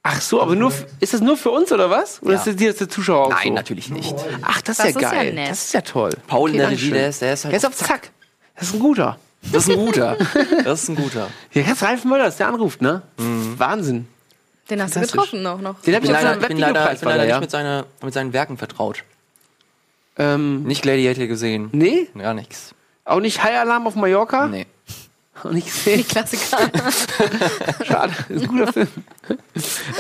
Ach 0.03 0.21
so, 0.21 0.43
aber 0.43 0.55
nur, 0.55 0.71
ist 1.01 1.15
das 1.15 1.23
nur 1.23 1.39
für 1.39 1.51
uns 1.51 1.73
oder 1.73 1.89
was? 1.89 2.23
Oder 2.23 2.33
Ja. 2.35 2.39
ist 2.41 2.47
das 2.47 2.57
die, 2.57 2.67
das 2.67 2.77
der 2.77 2.91
Zuschauer 2.91 3.25
auch 3.27 3.31
Nein, 3.31 3.49
so? 3.49 3.53
natürlich 3.55 3.89
nicht. 3.89 4.15
Ach, 4.43 4.61
das, 4.61 4.77
Das 4.77 4.87
ist 4.89 4.95
ja 4.97 5.01
ist 5.01 5.03
ja 5.03 5.11
geil. 5.23 5.33
nett. 5.33 5.51
das 5.51 5.65
ist 5.65 5.73
ja 5.73 5.81
toll. 5.81 6.11
Paul 6.27 6.51
in 6.51 6.59
der 6.59 6.67
Okay, 6.67 6.75
Regie, 6.75 6.91
der 6.91 7.09
ist, 7.09 7.23
der 7.23 7.33
ist 7.33 7.45
halt. 7.45 7.53
Der 7.53 7.57
ist 7.59 7.65
auf 7.67 7.75
Zack. 7.75 8.11
Das 8.55 8.69
ist 8.69 8.75
ein 8.75 8.81
guter. 8.81 9.19
Das 9.53 9.69
ist 9.69 9.71
ein 9.71 9.77
guter. 9.77 10.17
Das 10.65 10.83
ist 10.83 10.89
ein 10.89 10.97
guter. 10.97 11.29
Ja, 11.53 11.63
ganz 11.63 11.83
Ralf 11.83 12.05
Möller, 12.05 12.27
ist 12.29 12.39
der 12.41 12.49
anruft, 12.49 12.83
ne? 12.83 13.03
Wahnsinn. 13.17 14.09
Den 14.71 14.83
hast 14.83 14.97
du 14.97 15.01
getroffen 15.01 15.43
noch. 15.43 15.61
noch. 15.61 15.81
Den 15.83 15.95
hab 15.95 16.03
Ich 16.03 16.09
bin 16.11 16.13
leider, 16.13 16.41
ich 16.41 16.49
bin 16.49 16.59
leider, 16.59 16.93
ich 16.93 17.01
bin 17.01 17.09
leider 17.09 17.25
der, 17.25 17.35
nicht 17.35 17.41
mit, 17.43 17.51
seiner, 17.51 17.87
mit 18.03 18.15
seinen 18.15 18.33
Werken 18.33 18.57
vertraut. 18.57 19.05
ähm, 20.17 20.63
Nicht 20.65 20.83
Gladiator 20.83 21.27
gesehen. 21.27 21.69
Nee? 21.73 22.09
Gar 22.17 22.35
nichts. 22.35 22.75
Auch 23.05 23.21
nicht 23.21 23.43
High 23.45 23.59
Alarm 23.61 23.87
auf 23.87 23.95
Mallorca? 23.95 24.49
Nee. 24.49 24.67
Auch 25.43 25.51
nicht 25.51 25.67
gesehen. 25.67 25.99
Die 25.99 26.05
Klassiker. 26.05 26.59
Schade, 27.85 28.13
ist 28.29 28.43
ein 28.43 28.49
guter 28.49 28.73
Film. 28.73 28.89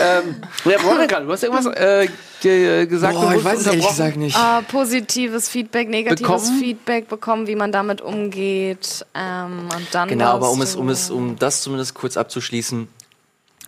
ähm, 0.00 0.36
ja, 0.64 0.82
Veronika, 0.82 1.20
du 1.20 1.30
hast 1.32 1.42
irgendwas 1.42 1.66
äh, 1.74 2.08
ge- 2.40 2.86
gesagt. 2.86 3.14
Boah, 3.14 3.34
ich 3.34 3.44
weiß 3.44 3.60
es 3.60 3.66
ehrlich 3.66 3.86
gesagt 3.88 4.16
nicht. 4.16 4.36
äh, 4.36 4.62
positives 4.62 5.48
Feedback, 5.48 5.88
negatives 5.88 6.20
Bekommen? 6.22 6.58
Feedback 6.60 7.08
bekommen, 7.08 7.46
wie 7.46 7.56
man 7.56 7.72
damit 7.72 8.00
umgeht. 8.00 9.04
Ähm, 9.14 9.68
und 9.76 9.86
dann 9.92 10.08
Genau, 10.08 10.30
aber 10.30 10.50
um 10.50 10.62
es, 10.62 10.76
um 10.76 10.88
es, 10.88 11.10
um 11.10 11.36
das 11.38 11.62
zumindest 11.62 11.94
kurz 11.94 12.16
abzuschließen, 12.16 12.88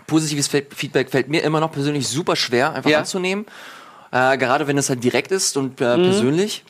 positives 0.07 0.46
Fe- 0.48 0.66
Feedback 0.74 1.11
fällt 1.11 1.29
mir 1.29 1.42
immer 1.42 1.61
noch 1.61 1.72
persönlich 1.72 2.07
super 2.09 2.37
schwer, 2.37 2.72
einfach 2.74 2.90
Ja. 2.90 3.00
anzunehmen. 3.00 3.44
Äh, 4.12 4.38
gerade 4.38 4.66
wenn 4.68 4.79
es 4.79 4.88
halt 4.88 5.02
direkt 5.02 5.33
ist 5.33 5.57
und 5.57 5.81
äh, 5.81 5.96
Mhm. 5.96 6.02
persönlich. 6.05 6.64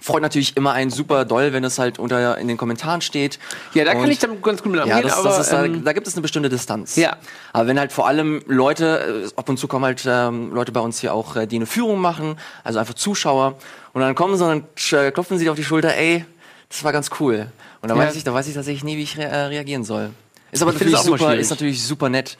Freut 0.00 0.22
natürlich 0.22 0.56
immer 0.56 0.72
einen 0.72 0.90
super 0.90 1.24
doll, 1.24 1.52
wenn 1.52 1.62
es 1.64 1.78
halt 1.78 1.98
unter 1.98 2.38
in 2.38 2.48
den 2.48 2.56
Kommentaren 2.56 3.00
steht. 3.02 3.38
Ja, 3.74 3.84
da 3.84 3.92
kann 3.92 4.04
Und- 4.04 4.10
ich 4.10 4.18
dann 4.18 4.40
ganz 4.40 4.62
gut 4.62 4.72
mit 4.72 4.86
Ja, 4.86 5.00
das, 5.02 5.12
aber 5.18 5.28
das 5.28 5.38
ist, 5.40 5.52
da, 5.52 5.64
ähm, 5.64 5.84
da 5.84 5.92
gibt 5.92 6.06
es 6.06 6.14
eine 6.14 6.22
bestimmte 6.22 6.48
Distanz. 6.48 6.96
Ja. 6.96 7.16
Aber 7.52 7.66
wenn 7.66 7.78
halt 7.78 7.92
vor 7.92 8.06
allem 8.06 8.42
Leute, 8.46 9.24
äh, 9.26 9.30
ab 9.36 9.48
und 9.48 9.58
zu 9.58 9.68
kommen 9.68 9.84
halt 9.84 10.02
ähm, 10.06 10.52
Leute 10.54 10.72
bei 10.72 10.80
uns 10.80 11.00
hier 11.00 11.12
auch, 11.12 11.36
äh, 11.36 11.46
die 11.46 11.56
eine 11.56 11.66
Führung 11.66 12.00
machen, 12.00 12.36
also 12.64 12.78
einfach 12.78 12.94
Zuschauer, 12.94 13.56
und 13.92 14.00
dann 14.00 14.14
kommen 14.14 14.36
sie 14.36 14.44
und 14.44 14.50
dann 14.50 14.64
sch- 14.76 15.10
klopfen 15.10 15.36
sie 15.38 15.44
dir 15.44 15.50
auf 15.50 15.56
die 15.56 15.64
Schulter, 15.64 15.94
ey, 15.94 16.24
das 16.68 16.82
war 16.84 16.92
ganz 16.92 17.10
cool. 17.20 17.46
Und 17.82 17.88
da 17.88 17.94
Ja. 17.96 18.02
weiß 18.02 18.14
ich, 18.16 18.24
da 18.24 18.32
weiß 18.32 18.46
ich 18.48 18.54
tatsächlich 18.54 18.84
nie, 18.84 18.96
wie 18.96 19.02
ich 19.02 19.18
re 19.18 19.24
äh, 19.24 19.36
reagieren 19.46 19.84
soll. 19.84 20.10
Ist 20.52 20.62
aber 20.62 20.72
Ich 20.72 20.78
natürlich 20.80 20.98
super, 20.98 21.36
ist 21.36 21.50
natürlich 21.50 21.82
super 21.82 22.08
nett. 22.08 22.36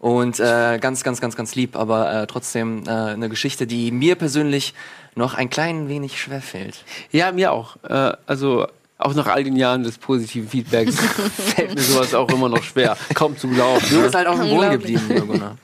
Und 0.00 0.38
äh, 0.38 0.78
ganz, 0.80 1.02
ganz, 1.02 1.20
ganz, 1.20 1.34
ganz 1.34 1.54
lieb, 1.56 1.74
aber 1.76 2.12
äh, 2.22 2.26
trotzdem 2.28 2.84
äh, 2.86 2.90
eine 2.90 3.28
Geschichte, 3.28 3.66
die 3.66 3.90
mir 3.90 4.14
persönlich 4.14 4.74
noch 5.16 5.34
ein 5.34 5.50
klein 5.50 5.88
wenig 5.88 6.20
schwer 6.20 6.40
fällt. 6.40 6.84
ja, 7.10 7.32
mir 7.32 7.50
auch. 7.52 7.76
Äh, 7.82 8.12
also 8.26 8.68
auch 8.98 9.14
nach 9.14 9.26
all 9.26 9.42
den 9.44 9.56
Jahren 9.56 9.82
des 9.82 9.98
positiven 9.98 10.48
Feedbacks 10.48 10.96
fällt 11.54 11.74
mir 11.74 11.80
sowas 11.80 12.14
auch 12.14 12.28
immer 12.30 12.48
noch 12.48 12.62
schwer. 12.62 12.96
Kaum 13.14 13.36
zu 13.36 13.48
glauben. 13.48 13.84
Du 13.90 13.96
Ne? 13.96 14.02
bist 14.02 14.14
halt 14.14 14.26
dem 14.28 14.38
Boden 14.38 14.52
Unglaublich. 14.52 14.94
geblieben, 15.00 15.26
Gunnar. 15.26 15.58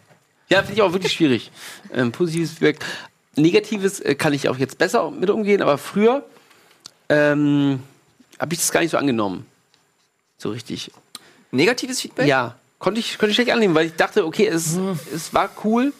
Ja, 0.48 0.58
finde 0.58 0.74
ich 0.74 0.82
auch 0.82 0.92
wirklich 0.92 1.12
schwierig. 1.12 1.50
Ähm, 1.92 2.10
positives 2.12 2.50
Feedback. 2.50 2.78
Negatives 3.36 4.00
äh, 4.00 4.14
kann 4.16 4.32
ich 4.32 4.48
auch 4.48 4.58
jetzt 4.58 4.78
besser 4.78 5.10
mit 5.10 5.30
umgehen, 5.30 5.62
aber 5.62 5.78
früher 5.78 6.24
ähm, 7.08 7.80
habe 8.40 8.52
ich 8.54 8.60
das 8.60 8.72
gar 8.72 8.80
nicht 8.80 8.90
so 8.90 8.96
angenommen. 8.98 9.46
So 10.38 10.50
richtig. 10.50 10.90
Negatives 11.52 12.00
Feedback? 12.00 12.26
Ja, 12.26 12.56
konnte 12.84 13.00
ich, 13.00 13.18
konnte 13.18 13.30
ich 13.30 13.34
schlecht 13.36 13.50
annehmen, 13.50 13.74
weil 13.74 13.86
ich 13.86 13.94
dachte, 13.96 14.24
okay, 14.24 14.46
es, 14.46 14.76
Hm. 14.76 14.98
es 15.12 15.34
war 15.34 15.48
cool. 15.64 15.92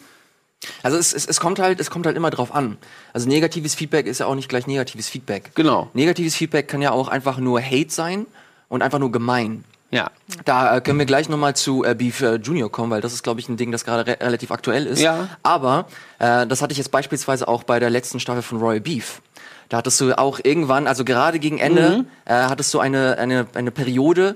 Also 0.83 0.97
es, 0.97 1.13
es, 1.13 1.25
es 1.27 1.39
kommt 1.39 1.59
halt, 1.59 1.79
es 1.79 1.89
kommt 1.89 2.05
halt 2.05 2.15
immer 2.15 2.29
drauf 2.29 2.53
an. 2.55 2.77
Also 3.13 3.27
negatives 3.27 3.75
Feedback 3.75 4.07
ist 4.07 4.19
ja 4.19 4.25
auch 4.25 4.35
nicht 4.35 4.47
gleich 4.49 4.65
negatives 4.67 5.09
Feedback. 5.09 5.51
Genau. 5.55 5.89
Negatives 5.93 6.35
Feedback 6.35 6.67
kann 6.67 6.81
ja 6.81 6.91
auch 6.91 7.07
einfach 7.07 7.37
nur 7.37 7.61
Hate 7.61 7.89
sein 7.91 8.25
und 8.69 8.81
einfach 8.81 8.99
nur 8.99 9.11
gemein. 9.11 9.63
Ja. 9.91 10.09
Da 10.45 10.77
äh, 10.77 10.81
können 10.81 10.97
wir 10.97 11.05
gleich 11.05 11.29
nochmal 11.29 11.55
zu 11.55 11.83
äh, 11.83 11.93
Beef 11.93 12.21
äh, 12.21 12.35
Junior 12.35 12.71
kommen, 12.71 12.89
weil 12.91 13.01
das 13.01 13.13
ist, 13.13 13.23
glaube 13.23 13.39
ich, 13.39 13.49
ein 13.49 13.57
Ding, 13.57 13.71
das 13.71 13.85
gerade 13.85 14.07
re 14.07 14.17
relativ 14.19 14.51
aktuell 14.51 14.87
ist. 14.87 14.99
Ja. 15.01 15.29
Aber 15.43 15.87
äh, 16.19 16.47
das 16.47 16.61
hatte 16.61 16.71
ich 16.71 16.77
jetzt 16.77 16.89
beispielsweise 16.91 17.47
auch 17.47 17.63
bei 17.63 17.79
der 17.79 17.89
letzten 17.91 18.19
Staffel 18.19 18.41
von 18.41 18.57
Royal 18.59 18.81
Beef. 18.81 19.21
Da 19.69 19.77
hattest 19.77 19.99
du 20.01 20.17
auch 20.17 20.39
irgendwann, 20.43 20.87
also 20.87 21.05
gerade 21.05 21.39
gegen 21.39 21.59
Ende, 21.59 21.89
Mhm. 21.99 22.07
äh, 22.25 22.33
hattest 22.33 22.73
du 22.73 22.79
eine, 22.79 23.17
eine, 23.19 23.45
eine 23.53 23.71
Periode, 23.71 24.35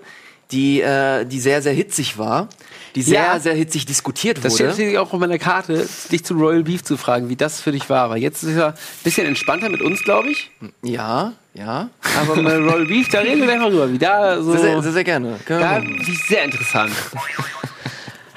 die, 0.51 0.81
äh, 0.81 1.25
die 1.25 1.39
sehr, 1.39 1.61
sehr 1.61 1.73
hitzig 1.73 2.17
war, 2.17 2.47
die 2.95 3.03
sehr, 3.03 3.21
Ja. 3.21 3.39
sehr 3.39 3.53
hitzig 3.53 3.85
diskutiert 3.85 4.37
Das 4.37 4.45
wurde. 4.45 4.55
steht 4.55 4.67
natürlich 4.69 4.97
auch 4.97 5.13
auf 5.13 5.19
meiner 5.19 5.37
Karte, 5.37 5.87
dich 6.11 6.25
zu 6.25 6.33
Royal 6.33 6.63
Beef 6.63 6.83
zu 6.83 6.97
fragen, 6.97 7.29
wie 7.29 7.35
das 7.35 7.61
für 7.61 7.71
dich 7.71 7.87
war. 7.89 8.01
Aber 8.05 8.17
jetzt 8.17 8.41
ist 8.43 8.55
er 8.57 8.69
ein 8.69 8.73
bisschen 9.03 9.27
entspannter 9.27 9.69
mit 9.69 9.81
uns, 9.81 10.03
glaube 10.03 10.29
ich. 10.29 10.49
Ja, 10.81 11.33
ja. 11.53 11.89
Aber 12.19 12.41
bei 12.41 12.57
Royal 12.57 12.85
Beef, 12.85 13.09
da 13.09 13.19
reden 13.19 13.39
wir 13.41 13.45
gleich 13.47 13.59
mal 13.59 13.69
drüber. 13.69 13.91
Wie 13.91 13.99
da 13.99 14.41
so. 14.41 14.53
Sehr, 14.57 14.81
sehr, 14.81 14.91
sehr, 14.91 15.03
gerne. 15.03 15.39
Können 15.45 16.03
sehr 16.27 16.43
interessant. 16.45 16.93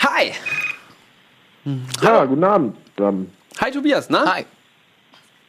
Hi! 0.00 0.32
Ja, 2.02 2.24
guten 2.24 2.44
Abend 2.44 2.76
zusammen. 2.96 3.32
Hi 3.60 3.70
Tobias, 3.70 4.10
ne? 4.10 4.20
Hi. 4.26 4.44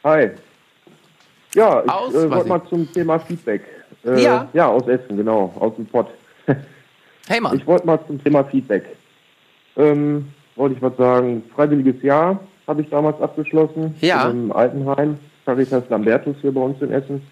Hi. 0.04 0.30
Ja, 1.54 1.82
ich 1.84 1.90
Aus, 1.90 2.14
äh, 2.14 2.30
wollte 2.30 2.48
mal 2.48 2.62
zum 2.68 2.90
Thema 2.92 3.18
Feedback. 3.18 3.62
Äh, 4.04 4.22
Ja. 4.22 4.48
Ja, 4.52 4.68
aus 4.68 4.86
Essen, 4.86 5.16
genau, 5.16 5.52
aus 5.58 5.74
dem 5.76 5.86
Pott. 5.86 6.08
Hey 7.28 7.40
Mann. 7.40 7.56
Ich 7.56 7.66
wollte 7.66 7.86
mal 7.86 7.98
zum 8.06 8.22
Thema 8.22 8.44
Feedback. 8.44 8.84
Ähm, 9.76 10.26
wollte 10.56 10.76
ich 10.76 10.82
was 10.82 10.96
sagen. 10.96 11.42
Freiwilliges 11.54 12.02
Jahr 12.02 12.40
habe 12.66 12.82
ich 12.82 12.90
damals 12.90 13.20
abgeschlossen. 13.20 13.94
Ja. 14.00 14.28
Im 14.28 14.52
Altenheim, 14.52 15.18
Caritas 15.44 15.88
Lambertus 15.88 16.36
hier 16.40 16.52
bei 16.52 16.60
uns 16.60 16.80
in 16.82 16.92
Essen. 16.92 17.22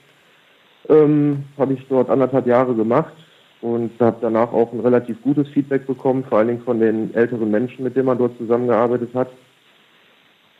Ähm, 0.89 1.45
habe 1.59 1.75
ich 1.75 1.87
dort 1.89 2.11
anderthalb 2.11 2.47
Jahre 2.47 2.75
gemacht 2.75 3.13
und 3.61 3.93
habe 4.01 4.17
danach 4.21 4.53
auch 4.53 4.73
ein 4.73 4.81
relativ 4.81 5.23
gutes 5.23 5.49
Feedback 5.49 5.87
bekommen, 5.87 6.25
vor 6.25 6.39
allen 6.39 6.49
Dingen 6.49 6.63
von 6.63 6.81
den 6.81 7.15
älteren 7.15 7.51
Menschen, 7.51 7.85
mit 7.85 7.95
denen 7.95 8.07
man 8.07 8.19
dort 8.19 8.37
zusammengearbeitet 8.39 9.11
hat. 9.15 9.29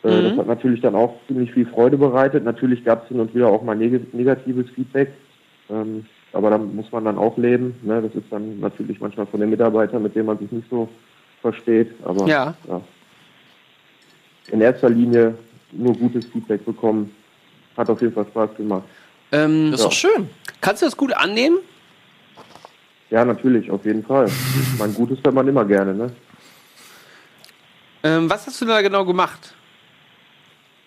Äh, 0.03 0.29
Das 0.29 0.37
hat 0.37 0.47
natürlich 0.47 0.81
dann 0.81 0.95
auch 0.95 1.15
ziemlich 1.27 1.51
viel 1.51 1.65
Freude 1.65 1.97
bereitet. 1.97 2.45
Natürlich 2.45 2.85
gab 2.85 3.03
es 3.03 3.09
hin 3.09 3.19
und 3.19 3.35
wieder 3.35 3.47
auch 3.47 3.63
mal 3.63 3.75
neg 3.75 4.13
negatives 4.13 4.69
Feedback. 4.69 5.09
Ähm, 5.69 6.05
aber 6.33 6.49
da 6.49 6.57
muss 6.57 6.91
man 6.91 7.05
dann 7.05 7.17
auch 7.17 7.37
leben. 7.37 7.75
Ne? 7.83 8.01
Das 8.01 8.13
ist 8.15 8.31
dann 8.31 8.59
natürlich 8.59 8.99
manchmal 8.99 9.25
von 9.27 9.39
den 9.39 9.49
Mitarbeitern, 9.51 10.01
mit 10.03 10.15
denen 10.15 10.25
man 10.25 10.39
sich 10.39 10.51
nicht 10.51 10.69
so 10.69 10.89
versteht. 11.41 11.93
Aber 12.03 12.27
Ja. 12.27 12.55
in 14.51 14.61
erster 14.61 14.89
Linie 14.89 15.35
nur 15.71 15.93
gutes 15.95 16.25
Feedback 16.25 16.65
bekommen. 16.65 17.15
Hat 17.77 17.89
auf 17.89 18.01
jeden 18.01 18.13
Fall 18.13 18.25
Spaß 18.25 18.55
gemacht. 18.57 18.83
Ähm, 19.31 19.71
Das 19.71 19.79
ist 19.79 19.85
doch 19.85 19.91
schön. 19.91 20.29
kannst 20.61 20.81
du 20.81 20.85
das 20.85 20.97
gut 20.97 21.13
annehmen? 21.13 21.57
Ja, 23.09 23.23
natürlich, 23.25 23.69
auf 23.69 23.85
jeden 23.85 24.03
Fall. 24.03 24.27
mein 24.79 24.93
Gutes 24.93 25.19
hört 25.23 25.35
man 25.35 25.47
immer 25.47 25.65
gerne. 25.65 25.93
Ne? 25.93 26.11
Ähm, 28.03 28.29
was 28.29 28.45
hast 28.47 28.59
du 28.61 28.65
da 28.65 28.81
genau 28.81 29.05
gemacht? 29.05 29.53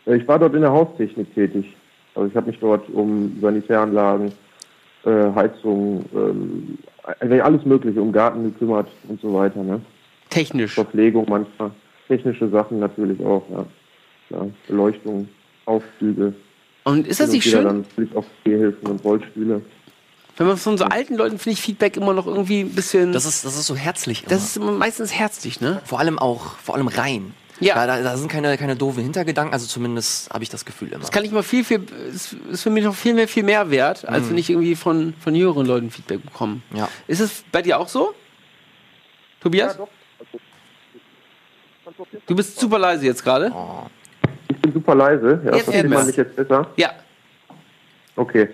Äh, 0.06 0.16
Ich 0.16 0.26
war 0.28 0.38
dort 0.38 0.54
in 0.54 0.60
der 0.62 0.70
Haustechnik 0.72 1.32
tätig. 1.34 1.74
Also 2.14 2.28
ich 2.28 2.36
habe 2.36 2.46
mich 2.50 2.58
dort 2.60 2.88
um 2.90 3.38
Sanitäranlagen, 3.40 4.32
äh, 5.06 5.32
Heizung, 5.34 6.04
ähm, 6.14 6.78
eigentlich 7.20 7.42
alles 7.42 7.64
Mögliche 7.64 8.02
um 8.02 8.12
Garten 8.12 8.44
gekümmert 8.44 8.88
und 9.08 9.20
so 9.20 9.32
weiter. 9.32 9.62
Ne? 9.62 9.80
Technisch. 10.30 10.74
Verpflegung 10.74 11.26
manchmal, 11.28 11.70
technische 12.08 12.48
Sachen 12.48 12.80
natürlich 12.80 13.24
auch, 13.24 13.42
ja. 13.50 13.66
ja 14.30 14.46
Beleuchtung, 14.66 15.28
Aufzüge. 15.64 16.34
Und 16.84 17.06
ist 17.06 17.20
das 17.20 17.30
nicht 17.30 17.44
schön? 17.44 17.64
dann 17.64 17.78
natürlich 17.82 18.14
auch 18.16 18.24
Gehhilfen 18.44 18.88
und 18.88 19.04
Rollstühle. 19.04 19.62
Wenn 20.36 20.46
man 20.46 20.56
von 20.56 20.76
so 20.76 20.84
alten 20.84 21.14
Leuten 21.14 21.38
finde 21.38 21.54
ich 21.54 21.62
Feedback 21.62 21.96
immer 21.96 22.12
noch 22.12 22.26
irgendwie 22.26 22.60
ein 22.60 22.74
bisschen. 22.74 23.12
Das 23.12 23.24
ist, 23.24 23.44
das 23.44 23.56
ist 23.56 23.66
so 23.66 23.74
herzlich. 23.74 24.22
Immer. 24.22 24.30
das 24.30 24.44
ist 24.44 24.56
immer 24.56 24.72
meistens 24.72 25.12
herzlich, 25.12 25.60
ne? 25.60 25.80
vor 25.84 25.98
allem 25.98 26.18
auch, 26.18 26.58
vor 26.58 26.74
allem 26.74 26.88
rein. 26.88 27.32
Ja. 27.60 27.74
Da, 27.74 27.86
da, 27.86 28.02
da 28.02 28.16
sind 28.16 28.30
keine, 28.30 28.56
keine 28.58 28.76
doofen 28.76 29.02
Hintergedanken, 29.02 29.52
also 29.52 29.66
zumindest 29.66 30.30
habe 30.30 30.44
ich 30.44 30.50
das 30.50 30.64
Gefühl 30.64 30.88
immer. 30.88 31.00
Das 31.00 31.10
kann 31.10 31.24
ich 31.24 31.32
mal 31.32 31.42
viel, 31.42 31.64
viel, 31.64 31.86
ist, 32.12 32.36
für 32.54 32.70
mich 32.70 32.84
noch 32.84 32.94
viel 32.94 33.14
mehr, 33.14 33.28
viel 33.28 33.42
mehr 33.42 33.70
wert, 33.70 34.06
als 34.06 34.28
wenn 34.28 34.38
ich 34.38 34.50
irgendwie 34.50 34.76
von, 34.76 35.14
von 35.20 35.34
jüngeren 35.34 35.66
Leuten 35.66 35.90
Feedback 35.90 36.24
bekomme. 36.24 36.60
Ja. 36.74 36.88
Ist 37.06 37.20
es 37.20 37.44
bei 37.50 37.62
dir 37.62 37.78
auch 37.78 37.88
so? 37.88 38.14
Tobias? 39.40 39.78
Du 42.26 42.34
bist 42.34 42.58
super 42.58 42.78
leise 42.78 43.06
jetzt 43.06 43.22
gerade. 43.22 43.52
Ich 44.48 44.56
bin 44.56 44.72
super 44.72 44.94
leise, 44.94 45.40
ja, 45.44 45.54
Jetzt 45.54 45.64
versteht 45.64 45.90
man 45.90 46.06
mich 46.06 46.16
jetzt 46.16 46.36
besser? 46.36 46.66
Ja. 46.76 46.90
Okay. 48.16 48.48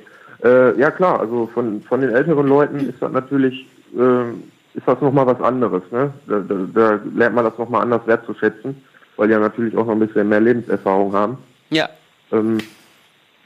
Äh, 0.44 0.78
ja 0.78 0.90
klar, 0.90 1.20
also 1.20 1.48
von, 1.52 1.82
von 1.82 2.00
den 2.00 2.10
älteren 2.10 2.46
Leuten 2.46 2.88
ist 2.88 3.00
das 3.00 3.12
natürlich, 3.12 3.66
äh, 3.96 4.30
ist 4.74 4.86
das 4.86 5.00
nochmal 5.00 5.26
was 5.26 5.40
anderes. 5.40 5.82
Ne? 5.90 6.12
Da, 6.26 6.40
da, 6.40 6.54
da 6.74 7.00
lernt 7.14 7.34
man 7.34 7.44
das 7.44 7.56
nochmal 7.58 7.82
anders 7.82 8.06
wertzuschätzen, 8.06 8.82
weil 9.16 9.28
die 9.28 9.32
ja 9.34 9.40
natürlich 9.40 9.76
auch 9.76 9.86
noch 9.86 9.92
ein 9.92 10.00
bisschen 10.00 10.28
mehr 10.28 10.40
Lebenserfahrung 10.40 11.12
haben. 11.12 11.38
Ja. 11.70 11.88
Ähm, 12.30 12.58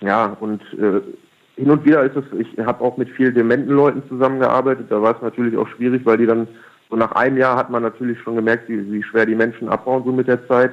ja, 0.00 0.37
und 0.40 0.62
äh, 0.74 1.00
hin 1.57 1.70
und 1.70 1.85
wieder 1.85 2.02
ist 2.02 2.16
es, 2.16 2.24
ich 2.38 2.59
habe 2.64 2.85
auch 2.85 2.96
mit 2.96 3.09
vielen 3.11 3.35
dementen 3.35 3.72
Leuten 3.74 4.02
zusammengearbeitet, 4.09 4.87
da 4.90 5.00
war 5.00 5.16
es 5.16 5.22
natürlich 5.22 5.57
auch 5.57 5.68
schwierig, 5.68 6.05
weil 6.05 6.18
die 6.18 6.26
dann, 6.26 6.46
so 6.90 6.96
nach 6.96 7.12
einem 7.12 7.37
Jahr 7.38 7.57
hat 7.57 7.70
man 7.70 7.83
natürlich 7.83 8.20
schon 8.20 8.37
gemerkt, 8.37 8.68
wie, 8.68 8.92
wie 8.92 9.02
schwer 9.02 9.26
die 9.26 9.35
Menschen 9.35 9.68
abbauen 9.68 10.05
so 10.05 10.12
mit 10.12 10.29
der 10.29 10.46
Zeit. 10.46 10.72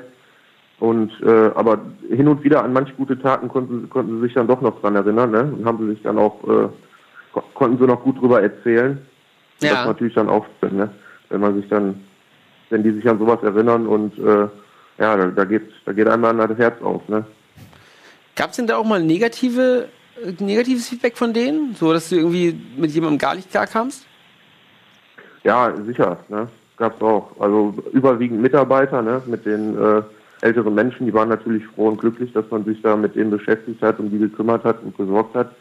Und 0.79 1.11
äh, 1.21 1.51
aber 1.55 1.79
hin 2.09 2.27
und 2.27 2.43
wieder 2.43 2.63
an 2.63 2.73
manch 2.73 2.95
gute 2.97 3.17
Taten 3.17 3.47
konnten, 3.47 3.89
konnten 3.89 4.15
sie 4.17 4.23
sich 4.23 4.33
dann 4.33 4.47
doch 4.47 4.59
noch 4.59 4.81
dran 4.81 4.95
erinnern, 4.95 5.31
ne? 5.31 5.43
Und 5.43 5.65
haben 5.65 5.77
sie 5.77 5.93
sich 5.93 6.01
dann 6.01 6.17
auch, 6.17 6.43
äh, 6.43 6.67
ko- 7.31 7.43
konnten 7.53 7.77
sie 7.77 7.85
noch 7.85 8.03
gut 8.03 8.19
drüber 8.19 8.41
erzählen. 8.41 8.97
Ja. 9.61 9.75
Das 9.75 9.85
natürlich 9.85 10.15
dann 10.15 10.27
auch 10.27 10.45
ne? 10.61 10.89
Wenn 11.29 11.39
man 11.39 11.55
sich 11.55 11.69
dann, 11.69 12.03
wenn 12.69 12.83
die 12.83 12.91
sich 12.91 13.07
an 13.07 13.19
sowas 13.19 13.41
erinnern 13.43 13.87
und 13.87 14.17
äh, 14.19 14.47
ja, 14.97 15.17
da, 15.17 15.27
da 15.27 15.45
geht 15.45 15.63
da 15.85 15.93
geht 15.93 16.07
einmal 16.07 16.35
das 16.35 16.57
Herz 16.57 16.81
auf, 16.81 17.07
ne? 17.09 17.25
Gab 18.35 18.49
es 18.49 18.55
denn 18.55 18.67
da 18.67 18.77
auch 18.77 18.85
mal 18.85 19.01
negative, 19.01 19.89
äh, 20.23 20.43
negatives 20.43 20.89
Feedback 20.89 21.17
von 21.17 21.33
denen? 21.33 21.75
So, 21.75 21.93
dass 21.93 22.09
du 22.09 22.15
irgendwie 22.15 22.59
mit 22.77 22.91
jemandem 22.91 23.19
gar 23.19 23.35
nicht 23.35 23.51
klarkamst? 23.51 24.05
Ja, 25.43 25.73
sicher, 25.85 26.17
ne? 26.29 26.47
Gab's 26.77 27.01
auch. 27.01 27.31
Also 27.39 27.75
überwiegend 27.91 28.41
Mitarbeiter, 28.41 29.01
ne? 29.01 29.21
Mit 29.25 29.45
den 29.45 29.77
äh, 29.77 30.01
älteren 30.41 30.73
Menschen, 30.73 31.05
die 31.05 31.13
waren 31.13 31.29
natürlich 31.29 31.65
froh 31.67 31.89
und 31.89 31.99
glücklich, 31.99 32.33
dass 32.33 32.49
man 32.49 32.65
sich 32.65 32.81
da 32.81 32.95
mit 32.95 33.15
denen 33.15 33.31
beschäftigt 33.31 33.81
hat 33.81 33.99
und 33.99 34.09
die 34.09 34.19
gekümmert 34.19 34.63
hat 34.63 34.81
und 34.83 34.97
gesorgt 34.97 35.35
hat. 35.35 35.51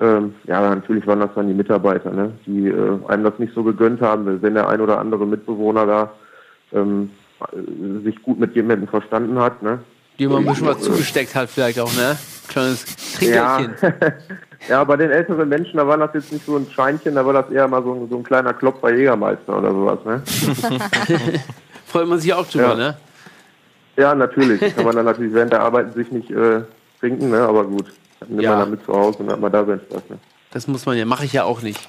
Ähm, 0.00 0.34
ja, 0.44 0.74
natürlich 0.74 1.06
waren 1.06 1.20
das 1.20 1.30
dann 1.34 1.48
die 1.48 1.54
Mitarbeiter, 1.54 2.10
ne? 2.10 2.32
Die 2.46 2.68
äh, 2.68 2.98
einem 3.08 3.24
das 3.24 3.38
nicht 3.38 3.54
so 3.54 3.62
gegönnt 3.62 4.00
haben, 4.00 4.42
wenn 4.42 4.54
der 4.54 4.68
ein 4.68 4.80
oder 4.80 4.98
andere 4.98 5.26
Mitbewohner 5.26 5.86
da 5.86 6.12
ähm, 6.72 7.10
äh, 7.10 7.21
sich 8.04 8.20
gut 8.22 8.38
mit 8.38 8.54
jemandem 8.54 8.88
verstanden 8.88 9.38
hat, 9.38 9.62
ne? 9.62 9.78
Die 10.18 10.24
immer 10.24 10.38
ein 10.38 10.44
bisschen 10.46 10.66
was 10.66 10.80
zugesteckt 10.80 11.34
hat, 11.34 11.48
vielleicht 11.50 11.78
auch, 11.80 11.92
ne? 11.94 12.16
Kleines 12.48 12.84
Trinkgärtchen. 13.16 13.74
Ja. 13.82 13.92
ja, 14.68 14.84
bei 14.84 14.96
den 14.96 15.10
älteren 15.10 15.48
Menschen, 15.48 15.76
da 15.78 15.86
war 15.86 15.96
das 15.96 16.10
jetzt 16.14 16.32
nicht 16.32 16.44
so 16.44 16.56
ein 16.56 16.66
Scheinchen, 16.70 17.14
da 17.14 17.24
war 17.24 17.32
das 17.32 17.50
eher 17.50 17.66
mal 17.68 17.82
so 17.82 17.94
ein, 17.94 18.08
so 18.10 18.16
ein 18.18 18.22
kleiner 18.22 18.52
Klopfer 18.52 18.94
Jägermeister 18.94 19.58
oder 19.58 19.70
sowas, 19.72 19.98
ne? 20.04 20.22
Freut 21.86 22.08
man 22.08 22.18
sich 22.20 22.32
auch 22.34 22.46
drüber, 22.46 22.68
Ja. 22.70 22.74
ne? 22.74 22.96
Ja, 23.96 24.14
natürlich. 24.14 24.74
Kann 24.74 24.84
man 24.86 24.96
dann 24.96 25.04
natürlich 25.04 25.34
während 25.34 25.52
der 25.52 25.60
Arbeit 25.60 25.92
sich 25.94 26.10
nicht 26.10 26.30
äh, 26.30 26.62
trinken, 27.00 27.30
ne? 27.30 27.40
aber 27.42 27.64
gut. 27.64 27.86
Dann 28.20 28.30
nimmt 28.30 28.42
Ja. 28.42 28.50
man 28.52 28.58
dann 28.60 28.70
mit 28.70 28.84
zu 28.86 28.92
Hause 28.94 29.18
und 29.18 29.30
hat 29.30 29.40
man 29.40 29.52
da 29.52 29.64
seinen 29.66 29.80
Spaß. 29.80 30.02
Ne? 30.08 30.18
Das 30.50 30.66
muss 30.66 30.86
man 30.86 30.96
ja, 30.96 31.04
mache 31.04 31.24
ich 31.26 31.32
ja 31.34 31.44
auch 31.44 31.60
nicht. 31.60 31.80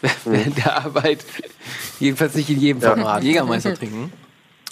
Während 0.24 0.56
der 0.58 0.76
Arbeit. 0.84 1.24
Jedenfalls 1.98 2.36
nicht 2.36 2.50
in 2.50 2.60
jedem 2.60 2.80
Ja. 2.82 2.90
Format. 2.90 3.24
Jägermeister 3.24 3.74
trinken. 3.74 4.12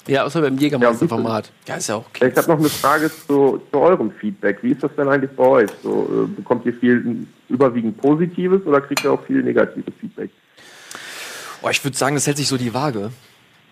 Ja, 0.07 0.25
außer 0.25 0.41
beim 0.41 0.57
Jägermeister-Format. 0.57 1.51
Ja, 1.67 1.77
ist 1.77 1.89
ja 1.89 1.97
auch 1.97 2.05
Ja, 2.21 2.29
Ich 2.29 2.37
habe 2.37 2.49
noch 2.49 2.59
eine 2.59 2.69
Frage 2.69 3.11
zu, 3.27 3.61
zu 3.71 3.79
eurem 3.79 4.11
Feedback. 4.13 4.59
Wie 4.63 4.71
ist 4.71 4.83
das 4.83 4.91
denn 4.97 5.09
eigentlich 5.09 5.31
bei 5.33 5.45
euch? 5.45 5.71
So, 5.83 6.27
äh, 6.29 6.37
bekommt 6.37 6.65
ihr 6.67 6.75
viel 6.75 7.27
überwiegend 7.49 7.97
Positives 7.99 8.65
oder 8.67 8.81
kriegt 8.81 9.05
ihr 9.05 9.13
auch 9.13 9.25
viel 9.25 9.43
negatives 9.43 9.93
Feedback? 10.01 10.31
Oh, 11.63 11.69
ich 11.69 11.83
würde 11.83 11.97
sagen, 11.97 12.15
das 12.15 12.27
hält 12.27 12.37
sich 12.37 12.49
so 12.49 12.57
die 12.57 12.73
Waage. 12.73 13.11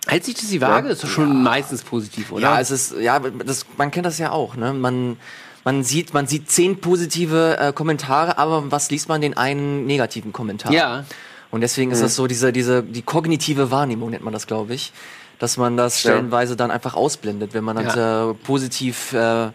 Hält 0.07 0.25
sich 0.25 0.35
das 0.35 0.49
die 0.49 0.61
Waage? 0.61 0.89
Das 0.89 0.99
ist 0.99 1.05
doch 1.05 1.09
schon 1.09 1.43
meistens 1.43 1.83
positiv, 1.83 2.33
oder? 2.33 2.43
Ja, 2.43 2.61
es 2.61 2.71
ist, 2.71 2.95
ja, 2.99 3.19
das, 3.19 3.65
man 3.77 3.91
kennt 3.91 4.07
das 4.07 4.19
ja 4.19 4.33
auch, 4.33 4.57
ne? 4.57 4.73
Man, 4.73 5.17
man 5.65 5.83
sieht, 5.83 6.13
man 6.13 6.27
sieht 6.27 6.51
zehn 6.51 6.79
positive 6.81 7.57
äh, 7.59 7.73
Kommentare, 7.73 8.37
aber 8.37 8.71
was 8.71 8.91
liest 8.91 9.09
man 9.09 9.21
den 9.21 9.37
einen 9.37 9.87
negativen 9.87 10.33
Kommentar? 10.33 10.73
Ja. 10.73 11.05
Und 11.51 11.61
deswegen 11.61 11.93
ist 11.93 12.03
das 12.03 12.17
so 12.17 12.27
diese, 12.27 12.53
diese, 12.53 12.83
die 12.83 13.03
kognitive 13.03 13.71
Wahrnehmung 13.71 14.11
nennt 14.11 14.25
man 14.25 14.33
das, 14.33 14.47
glaube 14.47 14.75
ich, 14.75 14.93
dass 15.39 15.57
man 15.57 15.77
das 15.77 16.01
stellenweise 16.01 16.57
dann 16.57 16.71
einfach 16.71 16.95
ausblendet, 16.95 17.55
wenn 17.55 17.65
man 17.65 17.77
dann 17.77 18.31
äh, 18.31 18.35
positiv 18.35 19.13
äh, 19.13 19.51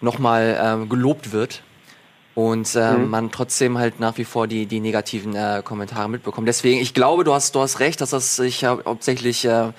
nochmal 0.00 0.58
ähm, 0.60 0.88
gelobt 0.88 1.32
wird. 1.32 1.62
Und 2.34 2.74
äh, 2.74 2.96
man 2.96 3.30
trotzdem 3.30 3.78
halt 3.78 4.00
nach 4.00 4.18
wie 4.18 4.24
vor 4.24 4.48
die, 4.48 4.66
die 4.66 4.80
negativen 4.80 5.36
äh, 5.36 5.62
Kommentare 5.64 6.08
mitbekommt. 6.08 6.48
Deswegen, 6.48 6.80
ich 6.80 6.92
glaube, 6.92 7.22
du 7.22 7.32
hast, 7.32 7.54
du 7.54 7.60
hast 7.60 7.78
recht, 7.78 8.00
dass 8.00 8.10
das 8.10 8.34
sich 8.34 8.64
hau- 8.64 8.84
hauptsächlich 8.84 9.44
äh, 9.44 9.70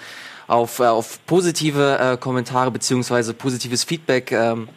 auf, 0.48 0.80
äh, 0.80 0.86
auf 0.86 1.20
positive 1.26 1.98
äh, 2.00 2.18
Kommentare 2.18 2.72
beziehungsweise 2.72 3.34
positives 3.34 3.84
Feedback, 3.84 4.32
ähm, 4.32 4.70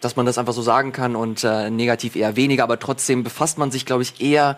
dass 0.00 0.14
man 0.14 0.24
das 0.24 0.38
einfach 0.38 0.52
so 0.52 0.62
sagen 0.62 0.92
kann 0.92 1.16
und 1.16 1.42
äh, 1.42 1.68
negativ 1.68 2.14
eher 2.14 2.36
weniger, 2.36 2.62
aber 2.62 2.78
trotzdem 2.78 3.24
befasst 3.24 3.58
man 3.58 3.72
sich, 3.72 3.84
glaube 3.84 4.04
ich, 4.04 4.20
eher 4.20 4.56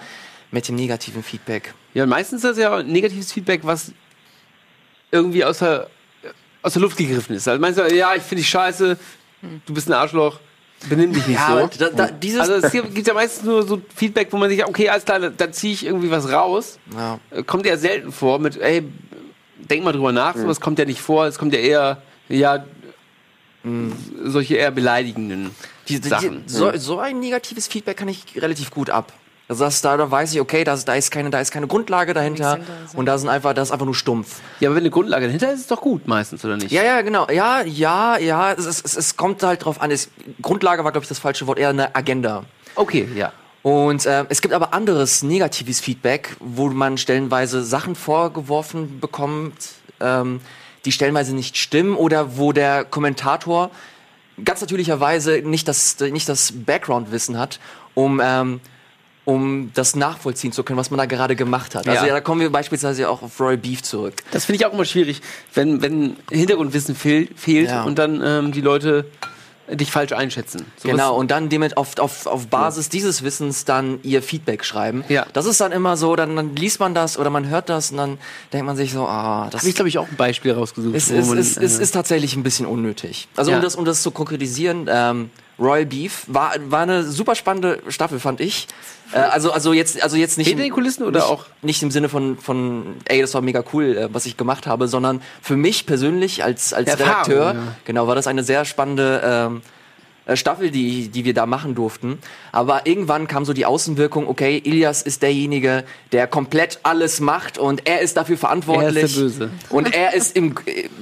mit 0.51 0.69
dem 0.69 0.75
negativen 0.75 1.23
Feedback. 1.23 1.73
Ja, 1.95 2.05
meistens 2.05 2.45
ist 2.45 2.51
das 2.51 2.59
ja 2.59 2.83
negatives 2.83 3.33
Feedback, 3.33 3.63
was 3.63 3.93
irgendwie 5.11 5.45
aus 5.45 5.59
der, 5.59 5.89
aus 6.63 6.73
der 6.75 6.83
Luft 6.83 6.97
gegriffen 6.97 7.35
ist. 7.37 7.49
Also 7.49 7.61
meinst 7.61 7.79
du, 7.79 7.95
ja, 7.95 8.15
ich 8.15 8.23
finde 8.23 8.43
dich 8.43 8.49
scheiße, 8.51 8.97
du 9.67 9.75
bist 9.75 9.89
ein 9.89 9.93
Arschloch, 9.95 10.39
benimm 10.89 11.13
dich 11.13 11.27
nicht 11.27 11.39
Ja, 11.39 11.69
so. 11.71 11.79
da, 11.79 11.91
da, 11.91 12.07
dieses, 12.11 12.41
Also 12.41 12.67
es 12.67 12.73
gibt 12.73 13.07
ja 13.07 13.15
meistens 13.15 13.45
nur 13.45 13.63
so 13.67 13.81
Feedback, 13.95 14.29
wo 14.31 14.37
man 14.37 14.49
sich, 14.51 14.65
okay, 14.65 14.89
alles 14.89 15.05
klar, 15.05 15.19
da, 15.21 15.29
da 15.31 15.51
ziehe 15.53 15.73
ich 15.73 15.85
irgendwie 15.87 16.11
was 16.11 16.31
raus. 16.31 16.79
ja. 16.95 17.19
Äh, 17.31 17.43
Kommt 17.43 17.67
ja 17.67 17.77
selten 17.77 18.13
vor 18.13 18.39
mit, 18.39 18.57
ey, 18.61 18.83
denk 19.59 19.85
mal 19.85 19.93
drüber 19.93 20.13
nach, 20.13 20.37
sowas 20.37 20.61
kommt 20.61 20.79
ja 20.79 20.85
nicht 20.85 21.01
vor. 21.01 21.27
Es 21.27 21.39
kommt 21.39 21.53
ja 21.55 21.61
eher, 21.61 22.03
ja, 22.29 22.65
solche 24.25 24.57
eher 24.57 24.71
beleidigenden 24.71 25.51
Die, 25.89 26.01
die, 26.01 26.09
Sachen. 26.09 26.45
so, 26.47 26.75
so 26.79 26.99
ein 26.99 27.21
negatives 27.21 27.69
Feedback 27.69 27.99
kann 27.99 28.09
ich 28.09 28.25
relativ 28.37 28.71
gut 28.71 28.89
ab. 28.89 29.13
Also 29.51 29.65
das, 29.65 29.81
da, 29.81 29.97
da 29.97 30.09
weiß 30.09 30.33
ich, 30.33 30.41
okay, 30.41 30.63
das, 30.63 30.85
da, 30.85 30.95
ist 30.95 31.11
keine, 31.11 31.29
da 31.29 31.41
ist 31.41 31.51
keine 31.51 31.67
Grundlage 31.67 32.15
dahinter 32.15 32.61
und 32.95 33.07
da 33.07 33.19
sind 33.19 33.29
einfach, 33.29 33.53
das 33.53 33.67
ist 33.69 33.73
einfach 33.73 33.85
nur 33.85 33.97
stumpf. 33.97 34.41
Ja, 34.61 34.69
aber 34.69 34.77
wenn 34.77 34.85
eine 34.85 34.91
Grundlage 34.91 35.27
dahinter 35.27 35.49
ist, 35.49 35.55
ist 35.55 35.61
es 35.63 35.67
doch 35.67 35.81
gut 35.81 36.07
meistens, 36.07 36.45
oder 36.45 36.57
nicht? 36.57 36.71
Ja, 36.71 36.85
ja, 36.85 37.01
genau. 37.03 37.27
Ja, 37.29 37.63
ja, 37.63 38.17
ja. 38.17 38.53
Es, 38.53 38.65
es, 38.65 38.81
es, 38.81 38.97
es 38.97 39.17
kommt 39.17 39.43
halt 39.43 39.65
drauf 39.65 39.81
an. 39.81 39.91
Es, 39.91 40.09
Grundlage 40.41 40.85
war, 40.85 40.93
glaube 40.93 41.03
ich, 41.03 41.09
das 41.09 41.19
falsche 41.19 41.49
Wort, 41.49 41.59
eher 41.59 41.71
eine 41.71 41.97
Agenda. 41.97 42.45
Okay, 42.77 43.09
ja. 43.17 43.33
Und 43.65 44.07
äh, 44.07 44.25
es 44.29 44.41
gibt 44.41 44.55
aber 44.55 44.73
anderes 44.73 45.25
negatives 45.25 45.81
Feedback, 45.81 46.37
wo 46.39 46.69
man 46.69 46.97
stellenweise 46.97 47.65
Sachen 47.65 47.97
vorgeworfen 47.97 49.01
bekommt, 49.01 49.57
ähm, 49.99 50.41
die 50.85 50.93
stellenweise 50.93 51.35
nicht 51.35 51.57
stimmen 51.57 51.97
oder 51.97 52.37
wo 52.39 52.53
der 52.53 52.85
Kommentator 52.85 53.73
ganz 54.45 54.61
natürlicherweise 54.61 55.43
nicht 55.45 55.67
das, 55.67 55.99
nicht 55.99 56.29
das 56.29 56.53
Background-Wissen 56.53 57.37
hat, 57.37 57.59
um, 57.95 58.21
ähm, 58.23 58.61
um 59.31 59.71
das 59.75 59.95
nachvollziehen 59.97 60.53
zu 60.53 60.63
können, 60.65 60.79
was 60.79 60.91
man 60.91 60.99
da 60.99 61.07
gerade 61.07 61.37
gemacht 61.37 61.75
hat. 61.75 61.87
Also 61.89 62.03
Ja. 62.03 62.09
ja, 62.09 62.15
da 62.15 62.21
kommen 62.21 62.41
wir 62.41 62.51
beispielsweise 62.51 63.09
auch 63.09 63.23
auf 63.23 63.39
Royal 63.41 63.57
Beef 63.57 63.83
zurück. 63.83 64.23
Das 64.33 64.45
finde 64.45 64.57
ich 64.57 64.67
auch 64.67 64.73
immer 64.73 64.85
schwierig, 64.85 65.21
wenn, 65.55 65.81
wenn 65.83 66.17
Hintergrundwissen 66.31 66.95
fehl, 66.95 67.29
fehlt 67.37 67.69
Ja. 67.71 67.85
und 67.85 67.99
dann 67.99 68.23
ähm, 68.25 68.53
die 68.53 68.61
Leute 68.61 69.05
dich 69.73 69.93
falsch 69.93 70.11
einschätzen. 70.13 70.65
Sowas- 70.79 70.91
Genau, 70.97 71.15
und 71.15 71.31
dann 71.31 71.49
damit 71.49 71.77
auf, 71.77 71.97
auf, 72.01 72.27
auf 72.27 72.49
Basis 72.49 72.89
dieses 72.89 73.23
Wissens 73.23 73.65
dann 73.65 74.01
ihr 74.03 74.21
Feedback 74.21 74.65
schreiben. 74.65 75.05
Ja. 75.09 75.27
Das 75.33 75.47
ist 75.47 75.61
dann 75.61 75.71
immer 75.71 75.97
so, 75.97 76.17
dann, 76.17 76.35
dann 76.35 76.57
liest 76.57 76.81
man 76.81 76.93
das 76.93 77.17
oder 77.17 77.31
man 77.31 77.49
hört 77.49 77.69
das 77.69 77.93
und 77.93 77.99
dann 77.99 78.19
denkt 78.53 78.67
man 78.67 78.77
sich 78.77 78.93
so, 78.93 79.07
ah, 79.07 79.49
das 79.49 79.61
Habe 79.61 79.69
ich, 79.69 79.77
glaube 79.77 79.89
ich, 79.89 79.99
auch 79.99 80.09
ein 80.09 80.17
Beispiel 80.17 80.53
rausgesucht. 80.55 80.97
es, 80.97 81.09
es, 81.09 81.29
man, 81.29 81.39
es, 81.39 81.57
es 81.57 81.79
ist 81.79 81.93
tatsächlich 81.93 82.35
ein 82.35 82.43
bisschen 82.43 82.67
unnötig. 82.67 83.29
Also 83.37 83.53
Ja. 83.53 83.59
um, 83.59 83.63
das, 83.63 83.77
um 83.77 83.85
das 83.85 84.03
zu 84.03 84.11
konkretisieren, 84.11 84.89
ähm, 84.91 85.31
Royal 85.61 85.87
Beef 85.87 86.25
war, 86.27 86.55
war 86.69 86.81
eine 86.83 87.05
super 87.05 87.35
spannende 87.35 87.83
Staffel, 87.89 88.19
fand 88.19 88.41
ich. 88.41 88.67
Äh, 89.13 89.19
also, 89.19 89.53
also 89.53 89.73
jetzt, 89.73 90.03
also 90.03 90.17
jetzt 90.17 90.39
nicht 90.39 90.49
Hinter 90.49 90.63
den 90.63 90.73
Kulissen 90.73 91.05
oder 91.05 91.21
nicht, 91.21 91.29
auch- 91.29 91.45
nicht 91.63 91.83
im 91.83 91.91
Sinne 91.91 92.09
von, 92.09 92.39
von, 92.39 92.97
ey, 93.07 93.21
das 93.21 93.35
war 93.35 93.43
mega 93.43 93.63
cool, 93.73 93.97
äh, 93.97 94.09
was 94.13 94.27
ich 94.27 94.37
gemacht 94.37 94.67
habe, 94.67 94.89
sondern 94.89 95.21
für 95.43 95.57
mich 95.57 95.87
persönlich 95.87 96.43
als, 96.43 96.73
als 96.73 96.89
Erfahrung, 96.89 97.13
Redakteur, 97.13 97.55
ja. 97.55 97.77
genau, 97.85 98.07
war 98.07 98.15
das 98.15 98.27
eine 98.27 98.43
sehr 98.43 98.65
spannende 98.65 99.21
ähm, 99.25 99.63
äh, 100.27 100.37
Staffel, 100.37 100.71
die, 100.71 101.09
die 101.09 101.25
wir 101.25 101.35
da 101.35 101.45
machen 101.47 101.75
durften. 101.75 102.19
Aber 102.53 102.87
irgendwann 102.87 103.27
kam 103.27 103.45
so 103.45 103.53
die 103.53 103.67
Außenwirkung, 103.67 104.29
okay, 104.29 104.59
Ilias 104.65 105.03
ist 105.03 105.23
derjenige, 105.23 105.85
der 106.13 106.27
komplett 106.27 106.79
alles 106.85 107.21
macht 107.21 107.59
und 107.59 107.87
er 107.87 108.01
ist 108.01 108.17
dafür 108.17 108.39
verantwortlich. 108.39 108.97
Er 108.97 109.03
ist 109.05 109.17
der 109.17 109.23
Böse. 109.23 109.51
Und 109.71 109.95
er 109.95 110.15
ist 110.15 110.37
im, 110.37 110.55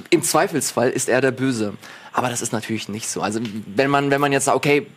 im 0.09 0.23
Zweifelsfall 0.23 0.89
ist 0.89 1.09
er 1.09 1.21
der 1.21 1.31
Böse. 1.31 1.73
Aber 2.11 2.29
das 2.29 2.41
ist 2.41 2.53
natürlich 2.53 2.89
nicht 2.89 3.07
so. 3.07 3.21
Also 3.21 3.39
wenn 3.65 3.89
man, 3.89 4.11
wenn 4.11 4.21
man 4.21 4.31
jetzt 4.31 4.45
sagt, 4.45 4.57
okay, 4.57 4.87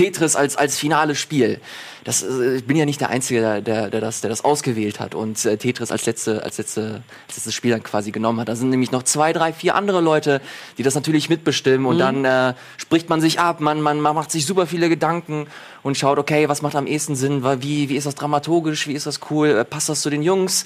Tetris 0.00 0.34
als, 0.34 0.56
als 0.56 0.78
finales 0.78 1.18
Spiel. 1.18 1.60
Das, 2.04 2.22
äh, 2.22 2.56
ich 2.56 2.64
bin 2.64 2.74
ja 2.76 2.86
nicht 2.86 3.02
der 3.02 3.10
Einzige, 3.10 3.40
der, 3.40 3.60
der, 3.60 3.90
der, 3.90 4.00
das, 4.00 4.22
der 4.22 4.30
das 4.30 4.42
ausgewählt 4.42 4.98
hat 4.98 5.14
und 5.14 5.44
äh, 5.44 5.58
Tetris 5.58 5.92
als, 5.92 6.06
letzte, 6.06 6.42
als, 6.42 6.56
letzte, 6.56 7.02
als 7.28 7.36
letztes 7.36 7.54
Spiel 7.54 7.72
dann 7.72 7.82
quasi 7.82 8.10
genommen 8.10 8.40
hat. 8.40 8.48
Da 8.48 8.56
sind 8.56 8.70
nämlich 8.70 8.92
noch 8.92 9.02
zwei, 9.02 9.34
drei, 9.34 9.52
vier 9.52 9.74
andere 9.74 10.00
Leute, 10.00 10.40
die 10.78 10.82
das 10.82 10.94
natürlich 10.94 11.28
mitbestimmen 11.28 11.86
und 11.86 11.98
dann 11.98 12.24
äh, 12.24 12.54
spricht 12.78 13.10
man 13.10 13.20
sich 13.20 13.40
ab, 13.40 13.60
man, 13.60 13.82
man, 13.82 14.00
man 14.00 14.14
macht 14.14 14.30
sich 14.30 14.46
super 14.46 14.66
viele 14.66 14.88
Gedanken 14.88 15.48
und 15.82 15.98
schaut, 15.98 16.18
okay, 16.18 16.48
was 16.48 16.62
macht 16.62 16.76
am 16.76 16.86
ehesten 16.86 17.14
Sinn, 17.14 17.44
wie, 17.60 17.90
wie 17.90 17.96
ist 17.96 18.06
das 18.06 18.14
dramaturgisch, 18.14 18.86
wie 18.86 18.94
ist 18.94 19.06
das 19.06 19.20
cool, 19.30 19.48
äh, 19.48 19.64
passt 19.66 19.90
das 19.90 20.00
zu 20.00 20.08
den 20.08 20.22
Jungs? 20.22 20.64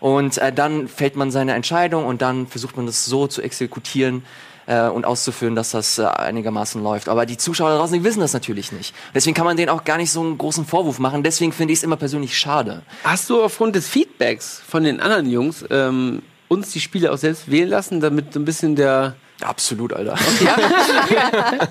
Und 0.00 0.38
äh, 0.38 0.52
dann 0.52 0.88
fällt 0.88 1.14
man 1.14 1.30
seine 1.30 1.54
Entscheidung 1.54 2.04
und 2.04 2.20
dann 2.20 2.48
versucht 2.48 2.76
man 2.76 2.86
das 2.86 3.04
so 3.04 3.28
zu 3.28 3.42
exekutieren 3.42 4.24
äh, 4.66 4.88
und 4.88 5.04
auszuführen, 5.04 5.54
dass 5.54 5.72
das 5.72 5.98
äh, 5.98 6.04
einigermaßen 6.04 6.82
läuft. 6.82 7.08
Aber 7.08 7.26
die 7.26 7.36
Zuschauer 7.36 7.70
da 7.70 7.78
draußen, 7.78 7.98
die 7.98 8.04
wissen 8.04 8.20
das 8.20 8.32
natürlich 8.32 8.72
nicht. 8.72 8.94
Deswegen 9.14 9.34
kann 9.34 9.46
man 9.46 9.56
denen 9.56 9.68
auch 9.68 9.84
gar 9.84 9.96
nicht 9.96 10.10
so 10.10 10.20
einen 10.20 10.38
großen 10.38 10.66
Vorwurf 10.66 10.98
machen. 10.98 11.22
Deswegen 11.22 11.52
finde 11.52 11.72
ich 11.72 11.80
es 11.80 11.82
immer 11.82 11.96
persönlich 11.96 12.36
schade. 12.36 12.82
Hast 13.04 13.30
du 13.30 13.42
aufgrund 13.42 13.76
des 13.76 13.88
Feedbacks 13.88 14.62
von 14.66 14.84
den 14.84 15.00
anderen 15.00 15.30
Jungs 15.30 15.64
ähm, 15.70 16.22
uns 16.48 16.70
die 16.70 16.80
Spiele 16.80 17.12
auch 17.12 17.18
selbst 17.18 17.50
wählen 17.50 17.68
lassen, 17.68 18.00
damit 18.00 18.34
so 18.34 18.40
ein 18.40 18.44
bisschen 18.44 18.76
der, 18.76 19.14
Absolut, 19.42 19.92
Alter. 19.92 20.14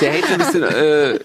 der 0.00 0.12
Hate 0.12 0.26
so 0.26 0.32
ein 0.32 0.38
bisschen 0.38 0.62
äh, 0.62 1.18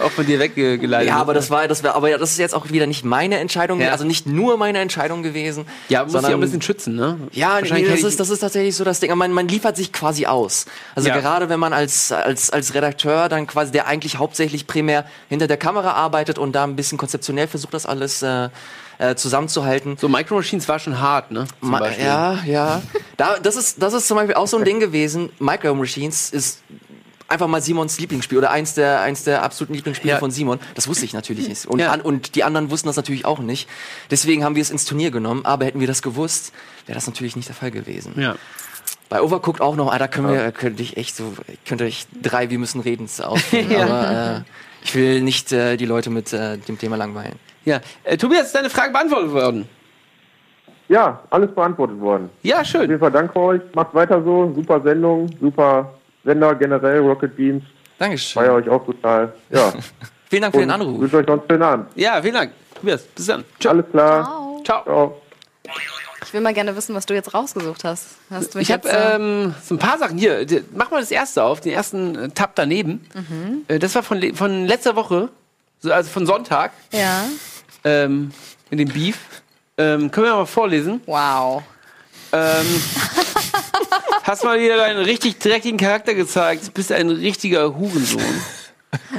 auch 0.00 0.10
von 0.10 0.26
dir 0.26 0.38
weggeleitet 0.38 1.08
Ja, 1.08 1.16
aber 1.16 1.34
das 1.34 1.50
war, 1.50 1.66
das 1.68 1.82
war, 1.84 1.94
aber 1.94 2.08
ja, 2.10 2.18
das 2.18 2.32
ist 2.32 2.38
jetzt 2.38 2.54
auch 2.54 2.70
wieder 2.70 2.86
nicht 2.86 3.04
meine 3.04 3.38
Entscheidung, 3.38 3.80
Ja. 3.80 3.90
also 3.92 4.04
nicht 4.04 4.26
nur 4.26 4.56
meine 4.56 4.78
Entscheidung 4.78 5.22
gewesen. 5.22 5.66
Ja, 5.88 6.02
muss 6.02 6.12
sich 6.12 6.18
auch 6.18 6.22
sondern- 6.22 6.38
ein 6.38 6.40
bisschen 6.40 6.62
schützen, 6.62 6.96
ne? 6.96 7.18
Ja, 7.32 7.60
nee, 7.60 7.86
das 7.88 8.02
ist, 8.02 8.18
das 8.20 8.30
ist 8.30 8.40
tatsächlich 8.40 8.74
so 8.76 8.84
das 8.84 9.00
Ding. 9.00 9.14
Man, 9.16 9.32
man 9.32 9.48
liefert 9.48 9.76
sich 9.76 9.92
quasi 9.92 10.26
aus. 10.26 10.66
Also 10.94 11.08
Ja. 11.08 11.18
gerade 11.20 11.48
wenn 11.48 11.60
man 11.60 11.72
als, 11.72 12.12
als, 12.12 12.50
als 12.50 12.74
Redakteur 12.74 13.28
dann 13.28 13.46
quasi, 13.46 13.72
der 13.72 13.86
eigentlich 13.86 14.18
hauptsächlich 14.18 14.66
primär 14.66 15.04
hinter 15.28 15.46
der 15.46 15.56
Kamera 15.56 15.92
arbeitet 15.92 16.38
und 16.38 16.52
da 16.52 16.64
ein 16.64 16.76
bisschen 16.76 16.98
konzeptionell 16.98 17.48
versucht, 17.48 17.74
das 17.74 17.86
alles 17.86 18.22
äh, 18.22 18.48
äh, 18.98 19.14
zusammenzuhalten. 19.14 19.96
So, 19.98 20.08
Micro 20.10 20.34
Machines 20.36 20.68
war 20.68 20.78
schon 20.78 21.00
hart, 21.00 21.30
ne? 21.30 21.46
Zum 21.60 21.70
Ma 21.70 21.78
Beispiel. 21.78 22.04
ja, 22.04 22.38
ja. 22.44 22.82
Da, 23.16 23.38
das, 23.42 23.56
ist, 23.56 23.82
das 23.82 23.94
ist 23.94 24.06
zum 24.06 24.16
Beispiel 24.18 24.34
auch 24.34 24.46
so 24.46 24.58
ein 24.58 24.64
Ding 24.64 24.78
gewesen. 24.78 25.30
Micro 25.38 25.74
Machines 25.74 26.28
ist 26.30 26.58
einfach 27.30 27.46
mal 27.46 27.62
Simons 27.62 27.98
Lieblingsspiel 28.00 28.38
oder 28.38 28.50
eins 28.50 28.74
der, 28.74 29.00
eins 29.00 29.24
der 29.24 29.42
absoluten 29.42 29.74
Lieblingsspiele 29.74 30.14
Ja. 30.14 30.18
von 30.18 30.30
Simon. 30.30 30.58
Das 30.74 30.88
wusste 30.88 31.04
ich 31.04 31.12
natürlich 31.14 31.48
nicht. 31.48 31.66
Und, 31.66 31.78
Ja. 31.78 31.92
an, 31.92 32.00
und 32.00 32.34
die 32.34 32.44
anderen 32.44 32.70
wussten 32.70 32.88
das 32.88 32.96
natürlich 32.96 33.24
auch 33.24 33.38
nicht. 33.38 33.68
Deswegen 34.10 34.44
haben 34.44 34.54
wir 34.56 34.62
es 34.62 34.70
ins 34.70 34.84
Turnier 34.84 35.10
genommen. 35.10 35.44
Aber 35.46 35.64
hätten 35.64 35.80
wir 35.80 35.86
das 35.86 36.02
gewusst, 36.02 36.52
wäre 36.86 36.94
das 36.96 37.06
natürlich 37.06 37.36
nicht 37.36 37.48
der 37.48 37.54
Fall 37.54 37.70
gewesen. 37.70 38.14
Ja. 38.20 38.34
Bei 39.08 39.22
Overcooked 39.22 39.60
auch 39.60 39.74
noch, 39.76 39.92
ah, 39.92 39.98
da 39.98 40.06
können 40.08 40.28
wir, 40.28 40.52
könnte 40.52 40.82
ich 40.82 40.96
echt 40.96 41.16
so, 41.16 41.32
könnte 41.66 41.84
ich 41.86 42.06
drei, 42.22 42.50
wir 42.50 42.58
müssen 42.58 42.80
reden, 42.80 43.08
ausführen. 43.22 43.74
Aber 43.80 44.44
äh, 44.46 44.84
ich 44.84 44.94
will 44.94 45.20
nicht 45.22 45.50
äh, 45.52 45.76
die 45.76 45.86
Leute 45.86 46.10
mit 46.10 46.32
äh, 46.32 46.58
dem 46.58 46.78
Thema 46.78 46.96
langweilen. 46.96 47.34
ja. 47.64 47.80
Äh, 48.04 48.16
Tobias, 48.16 48.46
ist 48.46 48.54
deine 48.54 48.70
Frage 48.70 48.92
beantwortet 48.92 49.32
worden? 49.32 49.68
Ja, 50.88 51.22
alles 51.30 51.52
beantwortet 51.54 52.00
worden. 52.00 52.30
Ja, 52.42 52.60
Auf 52.62 52.66
schön. 52.66 52.82
jeden 52.82 52.98
Fall 52.98 53.12
danke 53.12 53.38
euch. 53.38 53.60
Macht 53.74 53.94
weiter 53.94 54.22
so. 54.24 54.52
Super 54.56 54.80
Sendung, 54.80 55.28
super 55.40 55.92
Sender 56.24 56.54
generell, 56.54 57.00
Rocket 57.00 57.36
Beans. 57.36 57.64
Dankeschön. 57.98 58.42
Feier 58.42 58.54
euch 58.54 58.68
auch 58.68 58.84
total. 58.84 59.32
Ja. 59.50 59.72
Vielen 60.30 60.42
Dank 60.42 60.54
für 60.54 60.60
den 60.60 60.70
Anruf. 60.70 61.00
Wünsche 61.00 61.16
euch 61.16 61.26
noch 61.26 61.34
einen 61.34 61.42
schönen 61.50 61.62
Abend. 61.62 61.88
Ja, 61.96 62.22
vielen 62.22 62.34
Dank. 62.34 62.52
Tobias, 62.76 63.02
bis 63.02 63.26
dann. 63.26 63.44
Ciao. 63.58 63.72
Alles 63.72 63.86
klar. 63.90 64.60
Ciao. 64.64 64.82
Ciao. 64.84 65.20
Ich 66.24 66.32
will 66.32 66.40
mal 66.40 66.54
gerne 66.54 66.76
wissen, 66.76 66.94
was 66.94 67.06
du 67.06 67.14
jetzt 67.14 67.34
rausgesucht 67.34 67.82
hast. 67.82 68.06
hast 68.30 68.54
du 68.54 68.58
mich 68.58 68.68
Ich 68.68 68.72
habe 68.72 68.88
äh, 68.88 69.16
ähm, 69.16 69.54
so 69.60 69.74
ein 69.74 69.78
paar 69.78 69.98
Sachen 69.98 70.16
hier. 70.16 70.46
Mach 70.72 70.92
mal 70.92 71.00
das 71.00 71.10
erste 71.10 71.42
auf, 71.42 71.60
den 71.60 71.72
ersten 71.72 72.14
äh, 72.16 72.28
Tab 72.28 72.52
daneben. 72.54 73.04
Äh, 73.66 73.80
das 73.80 73.96
war 73.96 74.04
von, 74.04 74.22
von 74.36 74.66
letzter 74.66 74.94
Woche, 74.94 75.30
so, 75.80 75.92
also 75.92 76.08
von 76.08 76.26
Sonntag, 76.26 76.70
ja. 76.92 77.24
ähm, 77.82 78.30
in 78.70 78.78
dem 78.78 78.88
Beef. 78.88 79.18
Ähm, 79.76 80.12
können 80.12 80.26
wir 80.26 80.34
mal 80.34 80.46
vorlesen? 80.46 81.00
Wow. 81.06 81.64
Ähm, 82.32 82.66
hast 84.30 84.44
mal 84.44 84.60
wieder 84.60 84.76
deinen 84.76 85.02
richtig 85.02 85.38
dreckigen 85.40 85.76
Charakter 85.76 86.14
gezeigt. 86.14 86.72
Bist 86.72 86.92
ein 86.92 87.10
richtiger 87.10 87.76
Hurensohn. 87.76 88.22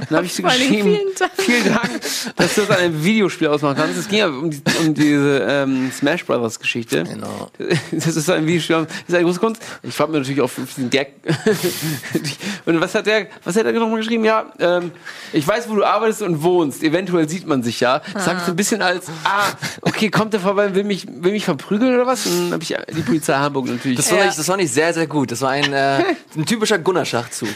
Dann 0.10 0.18
habe 0.18 0.26
ich 0.26 0.34
so 0.34 0.44
geschrieben, 0.44 0.84
vielen 0.84 1.16
Dank. 1.18 1.32
vielen 1.38 1.74
Dank, 1.74 2.02
dass 2.36 2.56
du 2.56 2.62
das 2.62 2.70
an 2.72 2.78
einem 2.78 3.04
Videospiel 3.04 3.48
ausmachen 3.48 3.78
kannst. 3.78 3.98
Es 3.98 4.10
ging 4.10 4.20
ja 4.20 4.28
um, 4.28 4.52
die, 4.52 4.62
um 4.80 4.94
diese 4.94 5.46
ähm, 5.50 5.92
Smash 5.96 6.26
Brothers 6.26 6.60
Geschichte. 6.60 7.04
Genau. 7.04 7.50
Das 7.92 8.16
ist 8.18 8.30
ein 8.30 8.46
Videospiel, 8.46 8.86
das 8.86 8.96
ist 9.08 9.16
eine 9.16 9.24
große 9.24 9.40
Kunst. 9.40 9.62
Ich 9.84 9.94
frage 9.96 10.12
mir 10.12 10.18
natürlich 10.20 10.42
auf 10.42 10.56
diesen 10.56 10.90
Gag. 10.90 11.14
und 12.66 12.82
was 12.82 12.96
hat 12.96 13.06
der, 13.06 13.28
was 13.44 13.56
hat 13.56 13.66
er 13.66 13.72
nochmal 13.74 14.00
geschrieben? 14.00 14.26
Ja, 14.26 14.52
ähm, 14.60 14.92
ich 15.32 15.48
weiß, 15.48 15.70
wo 15.70 15.76
du 15.76 15.84
arbeitest 15.86 16.22
und 16.22 16.44
wohnst. 16.44 16.84
Eventuell 16.84 17.30
sieht 17.30 17.48
man 17.48 17.64
sich 17.64 17.80
ja. 17.80 18.02
Das 18.14 18.26
sagt 18.26 18.46
so 18.46 18.52
ein 18.52 18.56
bisschen 18.58 18.82
als, 18.82 19.08
ah, 19.24 19.52
okay, 19.82 20.10
kommt 20.10 20.34
der 20.34 20.42
vorbei, 20.42 20.76
will 20.76 20.84
mich, 20.84 21.08
will 21.08 21.32
mich 21.32 21.46
verprügeln 21.46 21.94
oder 21.96 22.06
was? 22.06 22.26
Und 22.26 22.52
dann 22.52 22.54
habe 22.54 22.64
ich 22.64 22.76
die 22.96 23.02
Polizei 23.02 23.34
Hamburg 23.36 23.68
natürlich. 23.68 23.98
Das 23.98 24.10
fand, 24.10 24.22
Ja. 24.22 24.28
ich, 24.30 24.36
das 24.36 24.46
fand 24.46 24.62
ich 24.62 24.72
sehr, 24.72 24.94
sehr 24.94 25.08
gut. 25.08 25.32
Das 25.32 25.42
war 25.42 25.52
ein, 25.52 25.72
äh, 25.72 26.04
ein 26.36 26.46
typischer 26.46 26.78
Gunnar-Schachzug. 26.78 27.50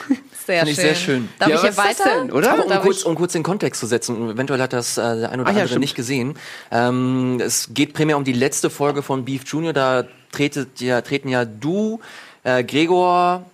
Sehr 0.45 0.61
schön. 0.61 0.69
ich 0.69 0.75
sehr 0.75 0.95
schön. 0.95 1.29
Darf 1.39 1.49
Ja, 1.49 1.55
ich 1.55 1.63
was 1.63 1.75
hier 1.75 1.83
weiter? 2.05 2.19
denn, 2.21 2.31
oder? 2.31 2.51
Aber 2.53 2.63
um 2.65 2.69
Darf 2.69 2.83
kurz, 2.83 2.99
ich- 2.99 3.05
um 3.05 3.15
kurz 3.15 3.33
den 3.33 3.43
Kontext 3.43 3.79
zu 3.79 3.87
setzen, 3.87 4.29
eventuell 4.29 4.61
hat 4.61 4.73
das 4.73 4.97
äh, 4.97 5.01
der 5.01 5.31
ein 5.31 5.39
oder 5.39 5.49
ja, 5.49 5.53
andere 5.53 5.67
stimmt. 5.67 5.81
nicht 5.81 5.95
gesehen. 5.95 6.35
Ähm, 6.71 7.39
es 7.43 7.69
geht 7.73 7.93
primär 7.93 8.17
um 8.17 8.23
die 8.23 8.33
letzte 8.33 8.69
Folge 8.69 9.01
von 9.01 9.25
Beef 9.25 9.43
Junior. 9.47 9.73
Da 9.73 10.03
tretet 10.31 10.79
ja, 10.81 11.01
treten 11.01 11.29
ja 11.29 11.45
du, 11.45 11.99
äh, 12.43 12.63
Gregor, 12.63 13.45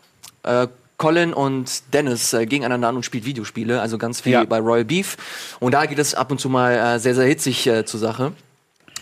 äh, 0.44 0.68
Colin 0.98 1.34
und 1.34 1.94
Dennis 1.94 2.34
äh, 2.34 2.46
gegeneinander 2.46 2.90
an 2.90 2.96
und 2.98 3.04
spielt 3.06 3.26
Videospiele, 3.26 3.82
also 3.82 3.98
ganz 3.98 4.22
viel 4.22 4.34
Ja. 4.34 4.44
bei 4.44 4.60
Royal 4.60 4.86
Beef. 4.86 5.18
Und 5.60 5.74
da 5.74 5.86
geht 5.88 5.98
es 5.98 6.14
ab 6.14 6.30
und 6.32 6.40
zu 6.40 6.48
mal 6.50 6.74
äh, 6.74 7.00
sehr, 7.00 7.16
sehr 7.16 7.26
hitzig 7.26 7.66
äh, 7.68 7.86
zur 7.86 8.00
Sache. 8.00 8.34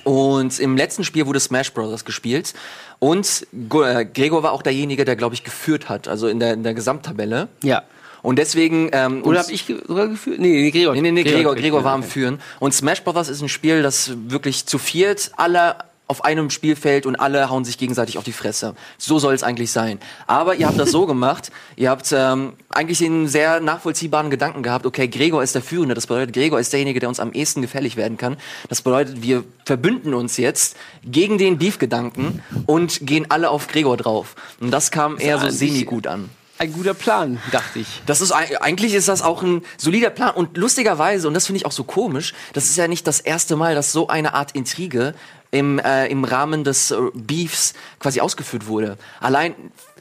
Und 0.06 0.60
im 0.60 0.78
letzten 0.78 1.04
Spiel 1.04 1.26
wurde 1.28 1.42
Smash 1.42 1.74
Bros. 1.74 2.06
gespielt. 2.06 2.54
Und 3.00 3.48
äh, 3.54 4.06
Gregor 4.06 4.44
war 4.44 4.52
auch 4.52 4.62
derjenige, 4.62 5.06
der, 5.06 5.16
glaube 5.16 5.34
ich, 5.34 5.44
geführt 5.44 5.88
hat, 5.90 6.08
also 6.08 6.28
in 6.28 6.40
der, 6.40 6.54
in 6.54 6.64
der 6.64 6.74
Gesamttabelle. 6.74 7.48
ja. 7.64 7.84
Und 8.22 8.38
deswegen. 8.38 8.90
Ähm, 8.92 9.24
Oder 9.24 9.40
habe 9.40 9.52
ich 9.54 9.66
sogar 9.88 10.10
gefühlt? 10.10 10.42
Nee, 10.42 10.50
nee, 10.50 10.72
Gregor. 10.72 10.94
Nee, 10.94 11.02
nee, 11.02 11.12
nee, 11.12 11.24
Gregor, 11.24 11.56
Gregor 11.56 11.86
war 11.86 11.94
am. 11.94 12.04
Führen. 12.04 12.42
Und 12.60 12.74
Smash 12.74 13.02
Brothers 13.04 13.30
ist 13.30 13.42
ein 13.42 13.48
Spiel, 13.48 13.82
das 13.82 14.12
wirklich 14.28 14.66
zu 14.66 14.78
viert 14.78 15.32
alle 15.38 15.76
auf 16.10 16.26
einem 16.26 16.50
Spielfeld 16.50 17.06
und 17.06 17.16
alle 17.18 17.52
hauen 17.52 17.64
sich 17.64 17.78
gegenseitig 17.78 18.18
auf 18.18 18.24
die 18.24 18.34
Fresse. 18.34 18.74
So 18.98 19.20
soll 19.20 19.36
es 19.36 19.44
eigentlich 19.44 19.72
sein. 19.72 20.00
Aber 20.26 20.56
ihr 20.56 20.66
habt 20.66 20.80
das 20.80 20.90
so 20.90 21.06
gemacht, 21.06 21.52
ihr 21.76 21.92
habt 21.92 22.12
ähm, 22.12 22.54
eigentlich 22.70 22.98
den 22.98 23.28
sehr 23.28 23.60
nachvollziehbaren 23.60 24.32
Gedanken 24.32 24.64
gehabt, 24.64 24.88
okay, 24.88 25.08
Gregor 25.08 25.44
ist 25.44 25.54
der 25.54 25.62
Führende, 25.62 25.94
das 25.94 26.08
bedeutet, 26.08 26.34
Gregor 26.34 26.60
ist 26.60 26.74
derjenige, 26.74 27.00
der 27.00 27.10
uns 27.10 27.20
am 27.20 27.32
ehesten 27.32 27.62
gefällig 27.62 27.96
werden 27.96 28.18
kann. 28.18 28.38
Das 28.70 28.82
bedeutet, 28.82 29.22
wir 29.22 29.44
verbünden 29.66 30.16
uns 30.16 30.38
jetzt 30.38 30.76
gegen 31.06 31.38
den 31.38 31.60
Beef-Gedanken 31.60 32.42
und 32.66 33.06
gehen 33.06 33.28
alle 33.30 33.52
auf 33.52 33.68
Gregor 33.68 33.96
drauf. 33.96 34.36
Und 34.60 34.72
das 34.72 34.90
kam 34.90 35.20
eher 35.20 35.38
so 35.38 35.50
semi-gut 35.50 36.08
an. 36.08 36.32
Ein 36.62 36.74
guter 36.74 36.94
Plan, 36.94 37.40
dachte 37.54 37.80
ich. 37.80 38.02
Das 38.06 38.20
ist 38.20 38.34
ei- 38.34 38.62
eigentlich 38.62 38.94
ist 38.94 39.08
das 39.08 39.22
auch 39.22 39.42
ein 39.44 39.62
solider 39.78 40.10
Plan 40.10 40.32
und 40.36 40.58
lustigerweise 40.58 41.28
und 41.30 41.34
das 41.34 41.46
finde 41.46 41.58
ich 41.58 41.66
auch 41.66 41.72
so 41.72 41.86
komisch. 41.86 42.34
Das 42.52 42.66
ist 42.66 42.76
ja 42.76 42.90
nicht 42.90 43.08
das 43.08 43.22
erste 43.22 43.56
Mal, 43.56 43.76
dass 43.76 43.94
so 43.94 44.10
eine 44.10 44.34
Art 44.34 44.52
Intrige 44.52 45.14
im 45.52 45.80
äh, 45.80 46.08
im 46.08 46.26
Rahmen 46.26 46.66
des 46.66 46.92
äh, 46.92 46.98
Beefs 47.14 47.74
quasi 48.00 48.20
ausgeführt 48.20 48.68
wurde. 48.68 48.98
Allein 49.22 49.56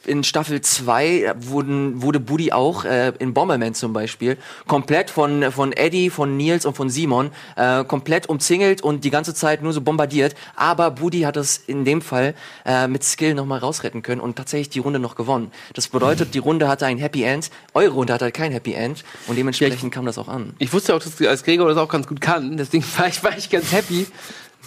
in 0.08 0.24
Staffel 0.24 0.60
2 0.60 1.34
wurden, 1.38 2.02
wurde 2.02 2.20
Buddy 2.20 2.52
auch 2.52 2.84
äh, 2.84 3.12
in 3.18 3.34
Bomberman 3.34 3.74
zum 3.74 3.92
Beispiel 3.92 4.36
komplett 4.66 5.10
von, 5.10 5.52
von 5.52 5.72
Eddie, 5.72 6.10
von 6.10 6.36
Nils 6.36 6.66
und 6.66 6.76
von 6.76 6.90
Simon 6.90 7.30
äh, 7.56 7.84
komplett 7.84 8.28
umzingelt 8.28 8.82
und 8.82 9.04
die 9.04 9.10
ganze 9.10 9.34
Zeit 9.34 9.62
nur 9.62 9.72
so 9.72 9.80
bombardiert. 9.80 10.34
Aber 10.56 10.90
Buddy 10.90 11.20
hat 11.20 11.36
es 11.36 11.58
in 11.58 11.84
dem 11.84 12.02
Fall 12.02 12.34
äh, 12.64 12.88
mit 12.88 13.04
Skill 13.04 13.34
nochmal 13.34 13.58
rausretten 13.58 14.02
können 14.02 14.20
und 14.20 14.36
tatsächlich 14.36 14.70
die 14.70 14.80
Runde 14.80 14.98
noch 14.98 15.14
gewonnen. 15.14 15.52
Das 15.74 15.88
bedeutet, 15.88 16.34
die 16.34 16.38
Runde 16.38 16.68
hatte 16.68 16.86
ein 16.86 16.98
Happy 16.98 17.22
End, 17.22 17.50
eure 17.74 17.92
Runde 17.92 18.12
hatte 18.12 18.24
halt 18.24 18.34
kein 18.34 18.52
Happy 18.52 18.72
End 18.72 19.04
und 19.26 19.36
dementsprechend 19.36 19.92
kam 19.92 20.06
das 20.06 20.18
auch 20.18 20.28
an. 20.28 20.54
Ich 20.58 20.72
wusste 20.72 20.94
auch, 20.94 21.00
dass 21.00 21.20
als 21.20 21.44
Gregor 21.44 21.68
das 21.68 21.76
auch 21.76 21.88
ganz 21.88 22.06
gut 22.06 22.20
kann, 22.20 22.56
deswegen 22.56 22.84
war 22.96 23.08
ich, 23.08 23.22
war 23.22 23.36
ich 23.36 23.50
ganz 23.50 23.70
happy. 23.72 24.06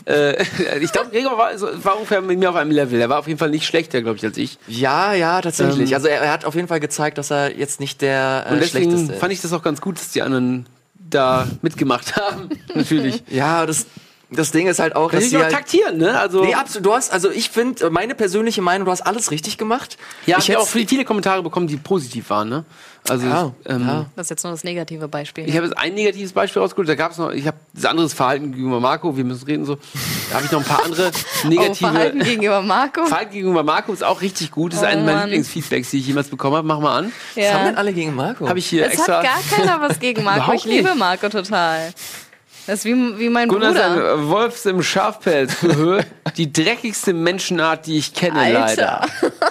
Äh, 0.06 0.44
ich 0.82 0.92
glaube, 0.92 1.10
Gregor 1.12 1.38
war, 1.38 1.52
war 1.84 1.96
ungefähr 1.96 2.22
mit 2.22 2.40
mir 2.40 2.50
auf 2.50 2.56
einem 2.56 2.72
Level. 2.72 3.00
Er 3.00 3.10
war 3.10 3.20
auf 3.20 3.28
jeden 3.28 3.40
Fall 3.40 3.50
nicht 3.50 3.66
schlechter, 3.66 4.02
glaube 4.02 4.18
ich, 4.18 4.24
als 4.24 4.38
ich. 4.38 4.58
Ja, 4.68 5.14
ja, 5.14 5.42
tatsächlich. 5.42 5.92
Ähm, 5.92 5.96
also 5.96 6.08
er, 6.08 6.22
er 6.22 6.32
hat 6.32 6.46
auf 6.46 6.56
jeden 6.56 6.68
Fall 6.68 6.80
gezeigt, 6.80 7.18
dass 7.18 7.32
er 7.32 7.58
jetzt 7.58 7.80
nicht 7.80 8.02
der 8.02 8.46
Und 8.50 8.58
äh, 8.58 8.60
deswegen 8.62 8.92
schlechteste 8.92 9.14
fand 9.20 9.34
ich 9.34 9.42
das 9.42 9.54
auch 9.54 9.64
ganz 9.64 9.82
gut, 9.82 9.98
dass 9.98 10.12
die 10.12 10.22
anderen 10.22 10.66
da 10.96 11.48
mitgemacht 11.62 12.16
haben. 12.20 12.50
Natürlich. 12.74 13.24
Ja, 13.30 13.66
das 13.66 13.86
Das 14.34 14.52
Ding 14.52 14.68
ist 14.68 14.80
halt 14.80 14.96
auch, 14.96 15.12
dass 15.12 15.26
Natürlich 15.26 15.30
sie 15.32 15.38
auch 15.38 15.42
halt, 15.44 15.52
taktieren, 15.54 15.98
ne? 15.98 16.18
Also, 16.18 16.42
Nee, 16.44 16.54
absolut. 16.56 16.86
Du 16.86 16.94
hast, 16.94 17.12
also 17.12 17.30
ich 17.30 17.50
finde, 17.50 17.90
meine 17.90 18.16
persönliche 18.16 18.62
Meinung, 18.62 18.86
du 18.86 18.92
hast 18.92 19.02
alles 19.02 19.30
richtig 19.30 19.58
gemacht. 19.58 19.98
ja, 20.26 20.38
ich 20.38 20.44
ich 20.46 20.50
habe 20.50 20.60
hätte 20.60 20.60
auch 20.60 20.68
viele, 20.72 20.88
viele 20.88 21.04
Kommentare 21.04 21.44
bekommen, 21.44 21.68
die 21.68 21.76
positiv 21.76 22.30
waren, 22.30 22.48
ne? 22.48 22.64
Also, 23.10 23.26
Ja, 23.28 23.52
ähm, 23.66 23.82
ja. 23.86 24.06
Das 24.16 24.28
ist 24.28 24.30
jetzt 24.30 24.44
nur 24.44 24.54
das 24.54 24.64
negative 24.64 25.08
Beispiel. 25.10 25.50
Ich 25.50 25.56
habe 25.58 25.66
jetzt 25.66 25.78
ein 25.78 25.96
negatives 25.96 26.32
Beispiel 26.32 26.62
rausgeholt. 26.62 26.88
Da 26.88 26.96
gab 26.96 27.12
es 27.12 27.18
noch, 27.18 27.32
ich 27.32 27.46
habe 27.48 27.58
das 27.74 27.84
anderes 27.86 28.14
Verhalten 28.14 28.52
gegenüber 28.54 28.80
Marco, 28.80 29.18
wir 29.18 29.24
müssen 29.26 29.44
reden 29.46 29.66
so. 29.66 29.78
Da 30.30 30.36
habe 30.36 30.46
ich 30.46 30.52
noch 30.52 30.60
ein 30.62 30.66
paar 30.66 30.86
andere 30.86 31.12
oh, 31.44 31.48
negative. 31.48 31.76
Verhalten 31.90 32.20
gegenüber 32.20 32.62
Marco. 32.62 33.06
Verhalten 33.08 33.34
gegenüber 33.34 33.64
Marco 33.64 33.92
ist 33.92 34.04
auch 34.04 34.22
richtig 34.22 34.52
gut. 34.52 34.72
Das 34.72 34.80
ist 34.82 34.86
Oh, 34.86 34.88
einer 34.90 35.04
meiner. 35.04 35.24
Lieblingsfeedbacks, 35.26 35.90
die 35.90 35.98
ich 35.98 36.08
jemals 36.08 36.30
bekommen 36.30 36.56
habe. 36.56 36.68
Mach 36.68 36.80
mal 36.80 36.96
an. 37.00 37.12
Was 37.36 37.44
haben 37.44 37.54
Ja. 37.60 37.66
denn 37.66 37.76
alle 37.78 37.92
gegen 37.92 38.16
Marco? 38.16 38.48
Habe 38.48 38.60
ich 38.60 38.68
hier 38.68 38.86
Es 38.86 38.94
extra. 38.94 39.18
hat 39.18 39.24
gar 39.26 39.58
keiner 39.58 39.82
was 39.82 40.00
gegen 40.00 40.24
Marco. 40.24 40.54
Ich 40.54 40.64
liebe. 40.64 40.96
Marco 40.96 41.28
total. 41.28 41.94
Das 42.68 42.80
ist 42.80 42.86
wie, 42.86 43.20
wie 43.20 43.30
mein 43.30 43.48
Gunnar 43.50 43.72
Bruder. 43.74 44.18
sein 44.18 44.28
Wolfs 44.30 44.66
im 44.66 44.84
Schafpelz. 44.84 45.56
die 46.38 46.52
dreckigste 46.54 47.14
Menschenart, 47.14 47.88
die 47.88 47.98
ich 47.98 48.14
kenne, 48.14 48.40
Alter. 48.40 48.60
leider. 48.60 49.08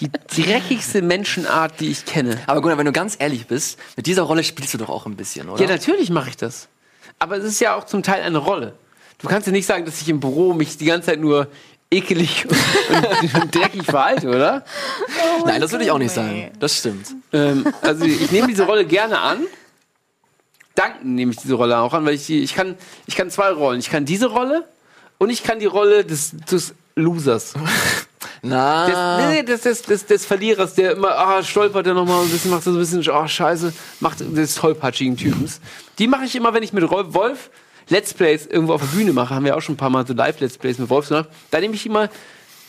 Die 0.00 0.10
dreckigste 0.42 1.00
Menschenart, 1.00 1.78
die 1.78 1.88
ich 1.88 2.04
kenne. 2.04 2.36
Aber 2.48 2.60
Gunnar, 2.60 2.76
wenn 2.76 2.86
du 2.86 2.92
ganz 2.92 3.14
ehrlich 3.20 3.46
bist, 3.46 3.78
mit 3.96 4.06
dieser 4.06 4.22
Rolle 4.22 4.42
spielst 4.42 4.74
du 4.74 4.78
doch 4.78 4.88
auch 4.88 5.06
ein 5.06 5.14
bisschen, 5.14 5.48
oder? 5.48 5.62
Ja, 5.62 5.68
natürlich 5.68 6.10
mache 6.10 6.30
ich 6.30 6.36
das. 6.36 6.66
Aber 7.20 7.36
es 7.36 7.44
ist 7.44 7.60
ja 7.60 7.76
auch 7.76 7.84
zum 7.84 8.02
Teil 8.02 8.22
eine 8.22 8.38
Rolle. 8.38 8.72
Du 9.18 9.28
kannst 9.28 9.46
ja 9.46 9.52
nicht 9.52 9.66
sagen, 9.66 9.84
dass 9.84 10.00
ich 10.00 10.08
im 10.08 10.18
Büro 10.18 10.54
mich 10.54 10.76
die 10.76 10.86
ganze 10.86 11.06
Zeit 11.10 11.20
nur 11.20 11.46
ekelig 11.88 12.46
und, 12.48 13.34
und 13.42 13.54
dreckig 13.54 13.84
verhalte, 13.84 14.28
oder? 14.28 14.64
Nein, 15.46 15.60
das 15.60 15.70
würde 15.70 15.84
ich 15.84 15.92
auch 15.92 15.98
nicht 15.98 16.16
Nee. 16.16 16.22
sagen. 16.22 16.50
Das 16.58 16.78
stimmt. 16.78 17.06
Ähm, 17.32 17.72
also 17.82 18.04
ich 18.04 18.32
nehme 18.32 18.48
diese 18.48 18.64
Rolle 18.64 18.84
gerne 18.84 19.20
an. 19.20 19.38
Danken 20.74 21.14
nehme 21.14 21.32
ich 21.32 21.38
diese 21.38 21.54
Rolle 21.54 21.78
auch 21.78 21.92
an, 21.92 22.04
weil 22.04 22.14
ich 22.14 22.26
die, 22.26 22.40
ich 22.40 22.54
kann, 22.54 22.76
ich 23.06 23.16
kann 23.16 23.30
zwei 23.30 23.50
Rollen. 23.50 23.80
Ich 23.80 23.90
kann 23.90 24.04
diese 24.04 24.26
Rolle 24.26 24.66
und 25.18 25.30
ich 25.30 25.42
kann 25.42 25.58
die 25.58 25.66
Rolle 25.66 26.04
des, 26.04 26.32
des 26.50 26.74
Losers. 26.94 27.54
Des, 28.44 28.50
Na, 28.50 29.18
nee, 29.18 29.36
nee, 29.36 29.42
des, 29.44 29.60
des, 29.60 29.82
des, 29.82 30.04
des 30.04 30.26
Verlierers, 30.26 30.74
der 30.74 30.92
immer, 30.92 31.16
ah, 31.16 31.44
stolpert 31.44 31.86
der 31.86 31.94
nochmal 31.94 32.24
ein 32.24 32.28
bisschen, 32.28 32.50
macht 32.50 32.64
so 32.64 32.70
ein 32.70 32.76
bisschen, 32.76 33.08
oh, 33.08 33.26
scheiße, 33.28 33.72
macht 34.00 34.18
des 34.18 34.56
tollpatschigen 34.56 35.16
Typens. 35.16 35.60
Die 36.00 36.08
mache 36.08 36.24
ich 36.24 36.34
immer, 36.34 36.52
wenn 36.52 36.64
ich 36.64 36.72
mit 36.72 36.88
Rolf, 36.90 37.14
Wolf 37.14 37.50
Let's 37.88 38.12
Plays 38.12 38.46
irgendwo 38.46 38.74
auf 38.74 38.80
der 38.80 38.88
Bühne 38.88 39.12
mache, 39.12 39.32
haben 39.32 39.44
wir 39.44 39.56
auch 39.56 39.60
schon 39.60 39.74
ein 39.74 39.78
paar 39.78 39.90
Mal 39.90 40.04
so 40.06 40.12
Live-Let's 40.12 40.58
Plays 40.58 40.78
mit 40.78 40.90
Wolf 40.90 41.08
gemacht. 41.08 41.28
Da 41.52 41.60
nehme 41.60 41.74
ich 41.74 41.86
immer 41.86 42.08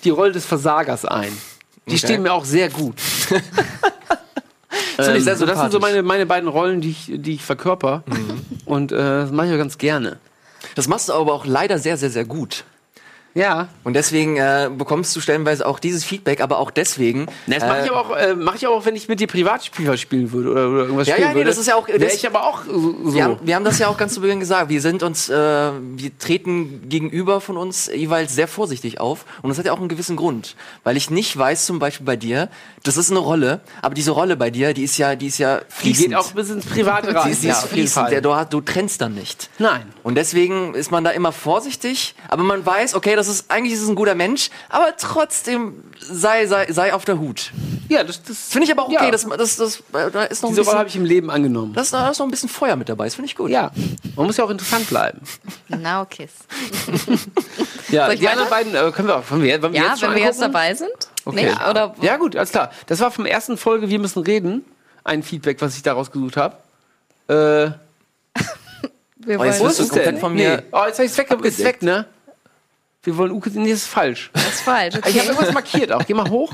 die 0.03 0.11
Rolle 0.11 0.31
des 0.31 0.45
Versagers 0.45 1.05
ein. 1.05 1.35
Die 1.87 1.97
stehen 1.97 2.21
mir 2.21 2.33
auch 2.33 2.45
sehr 2.45 2.69
gut. 2.69 2.95
finde 4.95 5.17
ich 5.17 5.23
sehr 5.23 5.33
Ähm, 5.33 5.39
so, 5.39 5.45
das 5.45 5.59
sind 5.59 5.71
so 5.71 5.79
meine, 5.79 6.03
meine 6.03 6.25
beiden 6.25 6.49
Rollen, 6.49 6.81
die 6.81 6.91
ich, 6.91 7.11
die 7.13 7.33
ich 7.33 7.43
verkörper. 7.43 8.03
Und 8.65 8.91
äh, 8.91 8.95
das 8.97 9.31
mache 9.31 9.47
ich 9.47 9.53
auch 9.53 9.57
ganz 9.57 9.77
gerne. 9.77 10.17
das 10.75 10.87
machst 10.87 11.09
du 11.09 11.13
aber 11.13 11.33
auch 11.33 11.45
leider 11.45 11.79
sehr, 11.79 11.97
sehr, 11.97 12.09
sehr 12.09 12.25
gut. 12.25 12.63
Ja. 13.35 13.67
Und 13.83 13.93
deswegen 13.95 14.37
äh, 14.37 14.69
bekommst 14.75 15.15
du 15.15 15.19
stellenweise 15.19 15.65
auch 15.65 15.79
dieses 15.79 16.03
Feedback, 16.03 16.39
aber 16.41 16.59
auch 16.59 16.69
deswegen. 16.69 17.25
Na, 17.47 17.55
Das 17.57 17.67
mache 17.67 17.79
äh, 17.79 17.85
ich 17.85 17.91
aber 17.91 17.99
auch, 18.01 18.15
äh, 18.15 18.35
mach 18.35 18.55
ich 18.55 18.67
auch, 18.67 18.85
wenn 18.85 18.95
ich 18.95 19.07
mit 19.07 19.19
dir 19.19 19.27
Privatspiel 19.27 19.97
spielen 19.97 20.31
würde 20.31 20.51
oder, 20.51 20.69
oder 20.69 20.81
irgendwas 20.83 21.07
Ja, 21.07 21.15
spielen 21.15 21.27
ja, 21.29 21.33
nee, 21.33 21.39
würde. 21.39 21.49
das 21.49 21.57
ist 21.57 21.67
ja 21.67 21.75
auch- 21.75 21.87
Wäre 21.87 21.99
das- 21.99 22.13
ich 22.13 22.27
aber 22.27 22.45
auch 22.47 22.63
so. 22.65 23.13
Wir 23.13 23.23
haben, 23.23 23.37
wir 23.41 23.55
haben 23.55 23.65
das 23.65 23.79
ja 23.79 23.87
auch 23.87 23.97
ganz 23.97 24.13
zu 24.13 24.21
Beginn 24.21 24.39
gesagt. 24.39 24.69
Wir 24.69 24.81
sind 24.81 25.01
uns, 25.01 25.29
äh, 25.29 25.33
wir 25.35 26.17
treten 26.19 26.87
gegenüber 26.89 27.41
von 27.41 27.57
uns 27.57 27.87
jeweils 27.93 28.35
sehr 28.35 28.47
vorsichtig 28.47 28.99
auf. 28.99 29.25
Und 29.41 29.49
das 29.49 29.57
hat 29.57 29.65
ja 29.65 29.73
auch 29.73 29.79
einen 29.79 29.89
gewissen 29.89 30.15
Grund. 30.15 30.55
Weil 30.83 30.95
ich 30.95 31.09
nicht 31.09 31.35
weiß, 31.35 31.65
zum 31.65 31.79
Beispiel 31.79 32.05
bei 32.05 32.15
dir, 32.15 32.49
das 32.83 32.97
ist 32.97 33.09
eine 33.09 33.19
Rolle, 33.19 33.61
aber 33.81 33.95
diese 33.95 34.11
Rolle 34.11 34.37
bei 34.37 34.51
dir, 34.51 34.73
die 34.75 34.83
ist 34.83 34.97
ja, 34.97 35.15
die 35.15 35.27
ist 35.27 35.39
ja 35.39 35.59
die 35.59 35.63
fließend. 35.69 36.07
geht 36.09 36.15
auch 36.17 36.31
bis 36.33 36.49
ins 36.51 36.65
Private 36.65 37.15
rein. 37.15 37.23
die 37.25 37.31
ist, 37.31 37.41
die 37.43 37.47
ja, 37.47 37.53
ist 37.53 37.65
fließend. 37.65 38.23
Du, 38.23 38.35
hast- 38.35 38.53
du 38.53 38.61
trennst 38.61 39.01
dann 39.01 39.15
nicht. 39.15 39.49
Nein. 39.57 39.81
Und 40.03 40.15
deswegen 40.15 40.75
ist 40.75 40.91
man 40.91 41.03
da 41.03 41.09
immer 41.09 41.31
vorsichtig, 41.31 42.13
aber 42.29 42.43
man 42.43 42.63
weiß, 42.65 42.93
okay, 42.93 43.15
das 43.15 43.22
ist 43.27 43.49
eigentlich 43.51 43.73
ist 43.73 43.81
es 43.81 43.89
ein 43.89 43.95
guter 43.95 44.15
Mensch, 44.15 44.49
aber 44.69 44.95
trotzdem 44.97 45.83
sei, 45.99 46.45
sei, 46.47 46.71
sei 46.71 46.93
auf 46.93 47.05
der 47.05 47.19
Hut. 47.19 47.51
Ja, 47.89 48.03
das, 48.03 48.23
das 48.23 48.37
Finde 48.49 48.65
ich 48.65 48.71
aber 48.71 48.83
auch 48.83 48.89
okay, 48.89 49.05
Ja. 49.05 49.11
das, 49.11 49.25
das, 49.27 49.55
das, 49.57 49.75
äh, 49.93 50.09
da 50.11 50.23
ist 50.23 50.41
noch 50.41 50.49
ein 50.49 50.55
Diese 50.55 50.65
Rolle 50.65 50.77
habe 50.79 50.85
bisschen, 50.85 51.01
ich 51.05 51.09
im 51.09 51.15
Leben 51.15 51.29
angenommen. 51.29 51.73
das, 51.73 51.91
da 51.91 52.09
ist 52.09 52.19
noch 52.19 52.25
ein 52.27 52.31
bisschen 52.31 52.49
Feuer 52.49 52.75
mit 52.75 52.89
dabei, 52.89 53.05
das 53.05 53.15
finde 53.15 53.27
ich 53.27 53.35
gut. 53.35 53.49
ja, 53.51 53.71
man 54.15 54.25
muss 54.25 54.37
ja 54.37 54.43
auch 54.45 54.49
interessant 54.49 54.87
bleiben. 54.87 55.19
Now 55.69 56.05
kiss. 56.05 56.31
Ja, 57.89 58.13
die 58.15 58.27
anderen 58.27 58.49
beiden 58.49 58.73
äh, 58.75 58.91
können 58.91 59.07
wir 59.07 59.17
auch. 59.17 59.29
Wollen 59.29 59.43
wir, 59.43 59.61
wollen 59.61 59.73
wir 59.73 59.81
Ja, 59.81 59.89
jetzt 59.89 60.01
wenn 60.01 60.15
wir 60.15 60.21
jetzt 60.23 60.41
dabei 60.41 60.73
sind. 60.73 60.89
Okay. 61.25 61.45
Nee, 61.53 61.69
oder 61.69 61.93
Ja, 62.01 62.17
gut, 62.17 62.35
alles 62.35 62.51
klar. 62.51 62.71
Das 62.87 62.99
war 62.99 63.11
vom 63.11 63.25
ersten 63.25 63.57
Folge 63.57 63.89
Wir 63.89 63.99
müssen 63.99 64.23
reden. 64.23 64.65
Ein 65.03 65.21
Feedback, 65.21 65.61
was 65.61 65.75
ich 65.75 65.83
daraus 65.83 66.11
gesucht 66.11 66.37
habe. 66.37 66.55
Äh, 67.27 67.33
wir 69.17 69.39
Oh, 69.39 69.43
jetzt 69.43 69.61
wirst 69.63 69.79
du 69.79 69.87
komplett 69.87 70.19
von 70.19 70.33
mir 70.33 70.57
Nee. 70.57 70.63
Oh, 70.71 70.83
jetzt 70.87 70.97
habe 70.97 71.05
ich 71.05 71.11
es 71.11 71.17
weg. 71.17 71.29
Ist 71.43 71.63
weg, 71.63 71.81
ne? 71.83 72.05
Wir 73.03 73.17
wollen 73.17 73.31
Uke. 73.31 73.49
Nee, 73.51 73.69
das 73.71 73.79
ist 73.83 73.87
falsch. 73.87 74.29
Das 74.33 74.47
ist 74.47 74.61
falsch. 74.61 74.95
Ich 74.95 75.01
habe 75.01 75.09
Okay. 75.09 75.27
irgendwas 75.27 75.53
markiert 75.53 75.91
auch. 75.91 76.05
Geh 76.05 76.13
mal 76.13 76.29
hoch. 76.29 76.53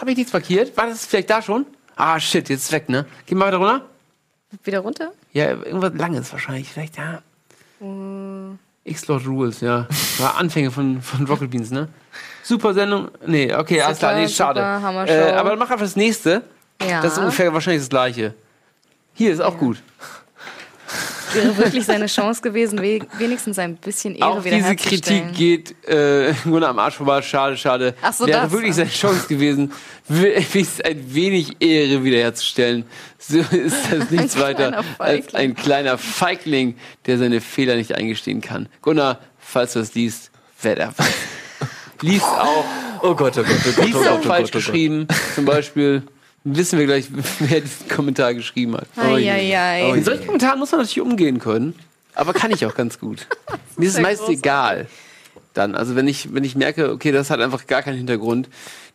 Habe 0.00 0.10
ich 0.12 0.16
nichts 0.16 0.32
markiert? 0.32 0.76
War 0.76 0.86
das 0.86 1.04
vielleicht 1.06 1.28
da 1.30 1.42
schon? 1.42 1.66
Ah, 1.96 2.18
shit, 2.18 2.48
jetzt 2.48 2.64
ist 2.64 2.72
weg, 2.72 2.88
ne? 2.88 3.04
Geh 3.26 3.34
mal 3.34 3.46
weiter 3.46 3.56
runter. 3.58 3.84
Wieder 4.64 4.78
runter? 4.80 5.12
Ja, 5.32 5.50
irgendwas 5.50 5.92
Langes 5.94 6.32
wahrscheinlich. 6.32 6.70
Vielleicht, 6.72 6.96
ja. 6.96 7.22
X-Lord 8.84 9.26
Rules, 9.26 9.60
ja. 9.60 9.86
War 10.18 10.36
Anfänge 10.36 10.70
von, 10.70 11.02
von 11.02 11.26
Rocket 11.26 11.50
Beans, 11.50 11.70
ne? 11.70 11.88
Super 12.42 12.72
Sendung. 12.72 13.10
Nee, 13.26 13.52
okay, 13.54 13.82
alles 13.82 13.98
klar. 13.98 14.14
Nee, 14.14 14.26
super, 14.26 14.54
schade. 14.54 15.06
Show. 15.06 15.14
Äh, 15.14 15.32
aber 15.32 15.56
mach 15.56 15.70
einfach 15.70 15.84
das 15.84 15.96
nächste. 15.96 16.42
Ja. 16.88 17.02
Das 17.02 17.12
ist 17.12 17.18
ungefähr 17.18 17.52
wahrscheinlich 17.52 17.82
das 17.82 17.90
gleiche. 17.90 18.34
Hier 19.14 19.32
ist 19.32 19.40
auch 19.40 19.58
gut. 19.58 19.82
Wäre 21.34 21.56
wirklich 21.56 21.84
seine 21.84 22.06
Chance 22.06 22.42
gewesen, 22.42 22.80
we 22.80 23.00
wenigstens 23.18 23.58
ein 23.58 23.76
bisschen 23.76 24.14
Ehre 24.14 24.26
Auch 24.26 24.44
wieder 24.44 24.56
diese 24.56 24.76
Kritik 24.76 25.34
geht 25.34 25.74
äh, 25.86 26.32
nur 26.44 26.66
am 26.66 26.78
Arsch 26.78 26.96
vorbei. 26.96 27.22
Schade, 27.22 27.56
schade. 27.56 27.94
Ach 28.02 28.12
so, 28.12 28.26
Wäre 28.26 28.42
das. 28.42 28.52
wirklich 28.52 28.74
seine 28.74 28.90
Chance 28.90 29.26
gewesen, 29.28 29.72
wenigstens 30.08 30.80
ein 30.80 31.14
wenig 31.14 31.56
Ehre 31.60 32.04
wiederherzustellen. 32.04 32.84
So 33.18 33.38
ist 33.38 33.76
das 33.90 34.10
nichts 34.10 34.36
Ein 34.36 34.42
weiter 34.42 34.84
als 34.98 35.34
ein 35.34 35.54
kleiner 35.54 35.98
Feigling, 35.98 36.76
der 37.06 37.18
seine 37.18 37.40
Fehler 37.40 37.76
nicht 37.76 37.94
eingestehen 37.94 38.40
kann. 38.40 38.68
Gunnar, 38.82 39.20
falls 39.38 39.74
du 39.74 39.80
das 39.80 39.94
liest, 39.94 40.30
wer 40.62 40.74
der 40.76 40.94
Liest 42.00 42.24
auch, 42.24 42.64
Oh 43.00 43.14
Gott, 43.14 43.38
oh 43.38 43.42
Gott, 43.42 43.56
oh 43.66 43.72
Gott, 43.76 43.94
oh 43.94 43.98
auch 43.98 44.02
Gott, 44.02 44.20
oh 44.20 44.22
falsch 44.22 44.22
Gott, 44.22 44.28
oh 44.28 44.40
Gott. 44.42 44.52
geschrieben. 44.52 45.06
Zum 45.34 45.44
Beispiel 45.44 46.02
wissen 46.44 46.78
wir 46.78 46.86
gleich, 46.86 47.06
wer 47.40 47.60
diesen 47.60 47.88
Kommentar 47.88 48.34
geschrieben 48.34 48.74
hat. 48.76 48.86
Mit 49.94 50.04
solchen 50.04 50.26
Kommentaren 50.26 50.58
muss 50.58 50.70
man 50.72 50.80
natürlich 50.80 51.00
umgehen 51.00 51.38
können. 51.38 51.74
Aber 52.14 52.32
kann 52.32 52.50
ich 52.50 52.64
auch 52.66 52.74
ganz 52.74 52.98
gut. 52.98 53.26
Mir 53.76 53.86
ist 53.86 53.94
es 53.94 54.00
meist 54.00 54.20
großartig. 54.20 54.38
egal. 54.40 54.86
Dann, 55.54 55.74
also 55.74 55.94
wenn 55.96 56.08
ich, 56.08 56.34
wenn 56.34 56.44
ich 56.44 56.56
merke, 56.56 56.90
okay, 56.92 57.12
das 57.12 57.30
hat 57.30 57.40
einfach 57.40 57.66
gar 57.66 57.82
keinen 57.82 57.96
Hintergrund, 57.98 58.48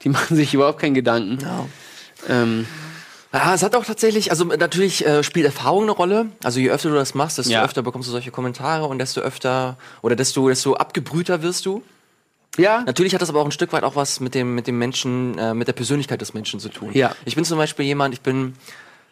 die 0.03 0.09
machen 0.15 0.35
sich 0.35 0.53
überhaupt 0.53 0.79
keinen 0.79 0.93
Gedanken. 0.93 1.39
Ähm, 2.29 2.65
Ja, 3.33 3.53
es 3.55 3.63
hat 3.63 3.75
auch 3.75 3.83
tatsächlich, 3.85 4.29
also 4.29 4.45
natürlich 4.45 5.05
äh, 5.05 5.23
spielt 5.23 5.45
Erfahrung 5.45 5.83
eine 5.83 5.91
Rolle. 5.91 6.27
Also 6.43 6.59
je 6.59 6.69
öfter 6.69 6.89
du 6.89 6.95
das 6.95 7.15
machst, 7.15 7.37
desto 7.39 7.51
Ja. 7.51 7.63
öfter 7.65 7.81
bekommst 7.81 8.07
du 8.07 8.11
solche 8.11 8.29
Kommentare 8.31 8.85
und 8.85 8.99
desto 8.99 9.21
öfter 9.21 9.77
oder 10.01 10.15
desto, 10.15 10.47
desto 10.49 10.75
abgebrühter 10.75 11.41
wirst 11.41 11.65
du. 11.65 11.81
Ja, 12.57 12.83
Natürlich 12.85 13.13
hat 13.13 13.21
das 13.21 13.29
aber 13.29 13.41
auch 13.41 13.45
ein 13.45 13.51
Stück 13.51 13.73
weit 13.73 13.83
auch 13.83 13.95
was 13.95 14.19
mit 14.19 14.35
dem, 14.35 14.53
mit 14.55 14.67
dem 14.67 14.77
Menschen, 14.77 15.37
äh, 15.37 15.53
mit 15.53 15.67
der 15.67 15.73
Persönlichkeit 15.73 16.21
des 16.21 16.33
Menschen 16.33 16.59
zu 16.59 16.69
tun. 16.69 16.91
Ja. 16.93 17.15
Ich 17.25 17.35
bin 17.35 17.45
zum 17.45 17.57
Beispiel 17.57 17.85
jemand, 17.85 18.13
ich 18.13 18.21
bin, 18.21 18.53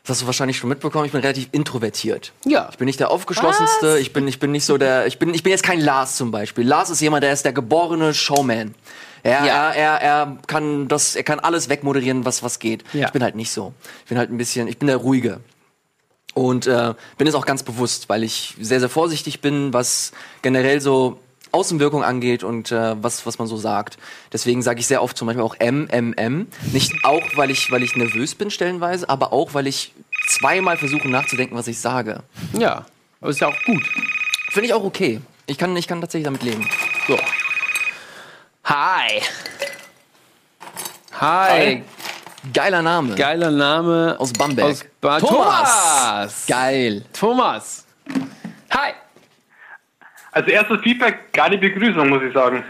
das 0.04 0.12
hast 0.16 0.22
du 0.22 0.26
wahrscheinlich 0.28 0.58
schon 0.58 0.70
mitbekommen, 0.70 1.06
ich 1.06 1.12
bin 1.12 1.22
relativ 1.22 1.48
introvertiert. 1.52 2.34
Ja. 2.46 2.70
Ich 2.72 2.78
bin 2.78 2.86
nicht 2.86 3.00
der 3.00 3.10
aufgeschlossenste, 3.10 3.98
ich 4.00 4.14
bin, 4.14 4.28
ich 4.28 4.40
bin 4.40 4.52
nicht 4.52 4.66
so 4.66 4.78
der, 4.78 5.08
ich 5.08 5.18
bin, 5.20 5.34
ich 5.34 5.44
bin 5.44 5.52
jetzt 5.52 5.64
kein 5.64 5.80
Lars 5.80 6.18
zum 6.18 6.32
Beispiel. 6.32 6.68
Lars 6.68 6.90
ist 6.90 7.02
jemand, 7.02 7.24
der 7.24 7.34
ist 7.34 7.44
der 7.46 7.54
geborene 7.54 8.14
Showman. 8.14 8.76
Er, 9.24 9.46
Ja. 9.46 9.70
er, 9.72 9.76
er, 9.76 10.02
er 10.02 10.38
kann 10.48 10.88
das, 10.88 11.16
er 11.16 11.24
kann 11.24 11.40
alles 11.40 11.70
wegmoderieren, 11.70 12.26
was, 12.26 12.42
was 12.44 12.60
geht. 12.60 12.84
Ja. 12.94 13.08
Ich 13.08 13.12
bin 13.12 13.24
halt 13.24 13.36
nicht 13.36 13.52
so. 13.52 13.74
Ich 14.04 14.10
bin 14.10 14.18
halt 14.18 14.32
ein 14.32 14.38
bisschen, 14.38 14.68
ich 14.68 14.78
bin 14.80 14.88
der 14.88 14.98
Ruhige. 14.98 15.40
Und 16.34 16.66
äh, 16.66 16.94
bin 17.18 17.28
es 17.28 17.36
auch 17.36 17.46
ganz 17.46 17.62
bewusst, 17.64 18.08
weil 18.08 18.24
ich 18.24 18.56
sehr, 18.60 18.80
sehr 18.80 18.88
vorsichtig 18.90 19.42
bin, 19.42 19.74
was 19.74 20.12
generell 20.42 20.80
so 20.80 21.20
Außenwirkung 21.52 22.04
angeht 22.04 22.44
und 22.44 22.72
äh, 22.72 23.02
was, 23.02 23.26
was 23.26 23.38
man 23.40 23.48
so 23.48 23.58
sagt. 23.58 23.98
Deswegen 24.32 24.62
sage 24.62 24.80
ich 24.80 24.88
sehr 24.88 25.02
oft 25.04 25.18
zum 25.18 25.28
Beispiel 25.28 25.44
auch 25.44 25.56
M, 25.60 25.88
M, 25.90 26.14
M. 26.14 26.48
Nicht 26.72 26.94
auch, 27.04 27.24
weil 27.36 27.52
ich, 27.52 27.72
weil 27.72 27.84
ich 27.84 27.96
nervös 27.96 28.36
bin 28.36 28.52
stellenweise, 28.52 29.10
aber 29.10 29.34
auch, 29.34 29.54
weil 29.54 29.68
ich 29.68 29.94
zweimal 30.28 30.78
versuche 30.78 31.08
nachzudenken, 31.10 31.56
was 31.56 31.68
ich 31.68 31.80
sage. 31.80 32.24
ja. 32.54 32.86
Aber 33.20 33.30
ist 33.30 33.40
ja 33.40 33.50
auch 33.50 33.64
gut. 33.66 33.84
Finde 34.50 34.68
ich 34.68 34.74
auch 34.74 34.84
okay. 34.84 35.22
Ich 35.46 35.58
kann, 35.58 35.78
ich 35.78 35.88
kann 35.88 36.02
tatsächlich 36.02 36.26
damit 36.26 36.42
leben. 36.42 36.68
So. 37.08 37.20
Hi. 38.66 39.22
Hi. 41.20 41.84
Geiler 42.52 42.82
Name. 42.82 43.14
Geiler 43.16 43.52
Name. 43.52 44.16
Aus 44.18 44.34
Bamberg. 44.34 44.72
Aus 44.72 44.86
ba 45.00 45.20
Thomas. 45.20 45.70
Thomas. 45.70 46.46
Geil. 46.48 47.06
Thomas. 47.14 47.86
Hi. 48.72 48.94
Also 50.32 50.50
erstes 50.50 50.82
Feedback, 50.82 51.20
die 51.52 51.58
Begrüßung, 51.58 52.10
muss 52.10 52.24
ich 52.24 52.34
sagen. 52.34 52.64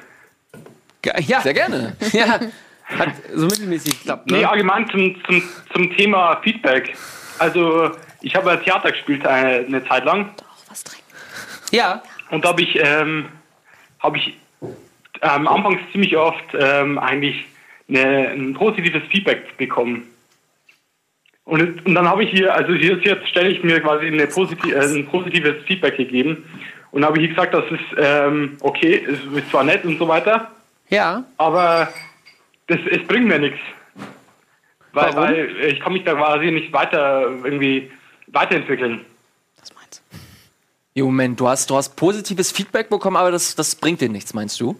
Ge 1.01 1.13
ja. 1.21 1.41
Sehr 1.41 1.53
gerne. 1.53 1.95
Ja. 2.11 2.39
Hat 2.99 3.13
so 3.33 3.45
mittelmäßig 3.45 3.99
geklappt, 3.99 4.29
ne? 4.29 4.39
Nee, 4.39 4.43
allgemein 4.43 4.85
zum, 4.89 5.15
zum, 5.23 5.41
zum 5.73 5.95
Thema 5.95 6.41
Feedback. 6.43 6.93
Also 7.39 7.91
ich 8.21 8.35
habe 8.35 8.49
ja 8.49 8.57
Theater 8.57 8.91
gespielt 8.91 9.25
eine, 9.25 9.65
eine 9.65 9.87
Zeit 9.87 10.03
lang. 10.03 10.31
Was 10.67 10.83
trinken? 10.83 11.05
Ja. 11.71 12.03
und 12.31 12.43
da 12.43 12.49
habe 12.49 12.61
ich, 12.61 12.77
ähm, 12.83 13.29
hab 13.99 14.17
ich 14.17 14.37
ähm, 15.21 15.47
anfangs 15.47 15.79
ziemlich 15.93 16.17
oft 16.17 16.43
ähm, 16.53 16.99
eigentlich 16.99 17.45
eine, 17.87 18.31
ein 18.31 18.53
positives 18.53 19.03
Feedback 19.09 19.55
bekommen. 19.55 20.07
Und, 21.45 21.85
und 21.85 21.95
dann 21.95 22.09
habe 22.09 22.25
ich 22.25 22.31
hier, 22.31 22.53
also 22.53 22.73
hier 22.73 22.97
jetzt 22.97 23.27
stelle 23.29 23.49
ich 23.49 23.63
mir 23.63 23.79
quasi 23.79 24.07
eine 24.07 24.27
positiv, 24.27 24.73
äh, 24.73 24.79
ein 24.79 25.07
positives 25.07 25.63
Feedback 25.65 25.95
gegeben 25.95 26.43
und 26.91 27.05
habe 27.05 27.19
ich 27.21 27.29
gesagt, 27.29 27.53
das 27.53 27.63
ist 27.71 27.83
ähm, 27.97 28.57
okay, 28.61 29.05
es 29.07 29.19
ist 29.37 29.49
zwar 29.49 29.63
nett 29.63 29.83
und 29.85 29.97
so 29.97 30.07
weiter, 30.07 30.51
Ja. 30.89 31.23
aber 31.37 31.91
das, 32.67 32.79
es 32.89 33.05
bringt 33.07 33.27
mir 33.27 33.39
nichts. 33.39 33.59
Weil, 34.93 35.15
Warum? 35.15 35.23
weil 35.29 35.49
ich 35.67 35.79
kann 35.79 35.93
mich 35.93 36.03
da 36.03 36.13
quasi 36.15 36.51
nicht 36.51 36.73
weiter 36.73 37.21
irgendwie 37.43 37.89
weiterentwickeln. 38.27 39.05
Was 39.59 39.73
meinst 39.73 40.01
du? 40.11 40.17
Jo, 40.99 41.05
Moment, 41.05 41.39
du 41.39 41.47
hast, 41.47 41.69
du 41.69 41.75
hast 41.77 41.95
positives 41.95 42.51
Feedback 42.51 42.89
bekommen, 42.89 43.15
aber 43.15 43.31
das, 43.31 43.55
das 43.55 43.73
bringt 43.75 44.01
dir 44.01 44.09
nichts, 44.09 44.33
meinst 44.33 44.59
du? 44.59 44.75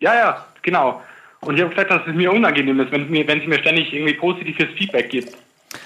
Ja, 0.00 0.14
ja, 0.14 0.46
genau. 0.62 1.02
Und 1.42 1.56
ich 1.56 1.60
habe 1.60 1.70
gesagt, 1.74 1.90
dass 1.90 2.06
es 2.06 2.14
mir 2.14 2.32
unangenehm 2.32 2.80
ist, 2.80 2.90
wenn, 2.90 3.10
mir, 3.10 3.26
wenn 3.26 3.40
sie 3.40 3.48
mir 3.48 3.58
ständig 3.58 3.92
irgendwie 3.92 4.14
positives 4.14 4.68
Feedback 4.78 5.10
gibt. 5.10 5.36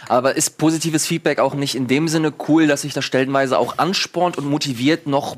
Aber 0.08 0.36
ist 0.36 0.58
positives 0.58 1.06
Feedback 1.06 1.38
auch 1.38 1.54
nicht 1.54 1.74
in 1.74 1.86
dem 1.86 2.08
Sinne 2.08 2.32
cool, 2.48 2.66
dass 2.66 2.82
sich 2.82 2.94
das 2.94 3.04
stellenweise 3.04 3.58
auch 3.58 3.78
anspornt 3.78 4.38
und 4.38 4.46
motiviert, 4.46 5.06
noch, 5.06 5.36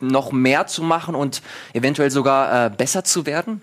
noch 0.00 0.32
mehr 0.32 0.66
zu 0.66 0.82
machen 0.82 1.14
und 1.14 1.42
eventuell 1.72 2.10
sogar 2.10 2.66
äh, 2.66 2.70
besser 2.70 3.04
zu 3.04 3.26
werden? 3.26 3.60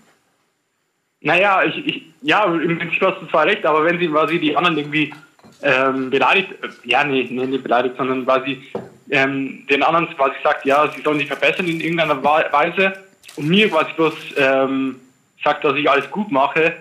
Naja, 1.20 1.62
ich, 1.64 1.86
ich, 1.86 2.02
ja, 2.22 2.44
im 2.44 2.78
Prinzip 2.78 3.00
hast 3.02 3.20
du 3.22 3.26
zwar 3.26 3.46
recht, 3.46 3.64
aber 3.64 3.84
wenn 3.84 3.98
sie 3.98 4.08
quasi 4.08 4.40
die 4.40 4.56
anderen 4.56 4.76
irgendwie 4.76 5.14
ähm, 5.62 6.10
beleidigt, 6.10 6.50
äh, 6.62 6.68
ja, 6.84 7.04
nee, 7.04 7.26
nee, 7.30 7.46
nicht 7.46 7.62
beleidigt, 7.62 7.96
sondern 7.96 8.24
quasi 8.24 8.62
ähm, 9.10 9.66
den 9.68 9.82
anderen 9.82 10.08
quasi 10.16 10.34
sagt, 10.42 10.64
ja, 10.64 10.90
sie 10.94 11.02
sollen 11.02 11.18
sich 11.18 11.28
verbessern 11.28 11.68
in 11.68 11.80
irgendeiner 11.80 12.22
Weise 12.22 12.94
und 13.36 13.48
mir 13.48 13.68
quasi 13.68 13.92
bloß 13.94 14.14
ähm, 14.36 15.00
sagt, 15.44 15.64
dass 15.64 15.76
ich 15.76 15.88
alles 15.88 16.10
gut 16.10 16.30
mache, 16.30 16.74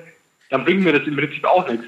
dann 0.50 0.64
bringt 0.64 0.84
mir 0.84 0.94
das 0.94 1.08
im 1.08 1.16
Prinzip 1.16 1.46
auch 1.46 1.68
nichts. 1.68 1.86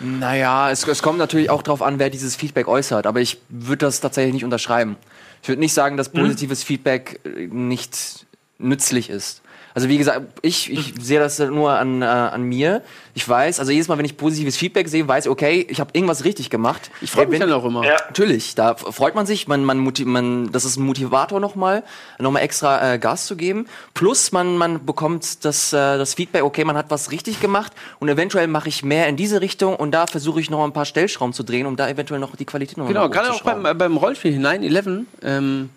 Naja, 0.00 0.70
es, 0.70 0.86
es 0.86 1.02
kommt 1.02 1.18
natürlich 1.18 1.50
auch 1.50 1.62
darauf 1.62 1.82
an, 1.82 1.98
wer 1.98 2.10
dieses 2.10 2.36
Feedback 2.36 2.68
äußert, 2.68 3.06
aber 3.06 3.20
ich 3.20 3.38
würde 3.48 3.86
das 3.86 4.00
tatsächlich 4.00 4.34
nicht 4.34 4.44
unterschreiben. 4.44 4.96
Ich 5.42 5.48
würde 5.48 5.60
nicht 5.60 5.74
sagen, 5.74 5.96
dass 5.96 6.08
positives 6.08 6.64
Feedback 6.64 7.20
äh, 7.24 7.46
nicht 7.46 8.26
nützlich 8.58 9.10
ist. 9.10 9.42
Also 9.76 9.90
wie 9.90 9.98
gesagt, 9.98 10.22
ich, 10.40 10.72
ich 10.72 10.94
sehe 10.98 11.18
das 11.18 11.38
nur 11.38 11.72
an, 11.72 12.00
äh, 12.00 12.06
an 12.06 12.44
mir. 12.44 12.80
Ich 13.12 13.28
weiß, 13.28 13.60
also 13.60 13.72
jedes 13.72 13.88
Mal, 13.88 13.98
wenn 13.98 14.06
ich 14.06 14.16
positives 14.16 14.56
Feedback 14.56 14.88
sehe, 14.88 15.06
weiß 15.06 15.26
ich, 15.26 15.30
okay, 15.30 15.66
ich 15.68 15.80
habe 15.80 15.90
irgendwas 15.92 16.24
richtig 16.24 16.48
gemacht. 16.48 16.90
Ich 17.02 17.10
freue 17.10 17.26
mich 17.26 17.38
Wenn- 17.38 17.50
dann 17.50 17.60
auch 17.60 17.64
immer. 17.66 17.84
Ja. 17.84 17.96
Natürlich, 18.06 18.54
da 18.54 18.74
freut 18.74 19.14
man 19.14 19.26
sich, 19.26 19.48
man, 19.48 19.64
man, 19.64 19.92
man, 20.06 20.50
das 20.50 20.64
ist 20.64 20.78
ein 20.78 20.82
Motivator 20.82 21.40
nochmal, 21.40 21.82
nochmal 22.18 22.40
extra 22.40 22.94
äh, 22.94 22.98
Gas 22.98 23.26
zu 23.26 23.36
geben. 23.36 23.66
Plus 23.92 24.32
man, 24.32 24.56
man 24.56 24.86
bekommt 24.86 25.44
das, 25.44 25.74
äh, 25.74 25.98
das 25.98 26.14
Feedback, 26.14 26.42
okay, 26.42 26.64
man 26.64 26.78
hat 26.78 26.86
was 26.88 27.10
richtig 27.12 27.40
gemacht 27.40 27.72
und 28.00 28.08
eventuell 28.08 28.46
mache 28.46 28.70
ich 28.70 28.82
mehr 28.82 29.08
in 29.08 29.16
diese 29.16 29.42
Richtung 29.42 29.76
und 29.76 29.90
da 29.90 30.06
versuche 30.06 30.40
ich 30.40 30.48
noch 30.48 30.64
ein 30.64 30.72
paar 30.72 30.86
Stellschrauben 30.86 31.34
zu 31.34 31.42
drehen, 31.42 31.66
um 31.66 31.76
da 31.76 31.86
eventuell 31.86 32.18
noch 32.18 32.34
die 32.34 32.46
Qualität 32.46 32.78
noch 32.78 32.88
Genau, 32.88 33.10
gerade 33.10 33.28
zu 33.28 33.34
auch 33.34 33.42
beim, 33.42 33.76
beim 33.76 33.98
Rollenspiel 33.98 34.38
9-11 34.38 35.04
ähm, 35.22 35.68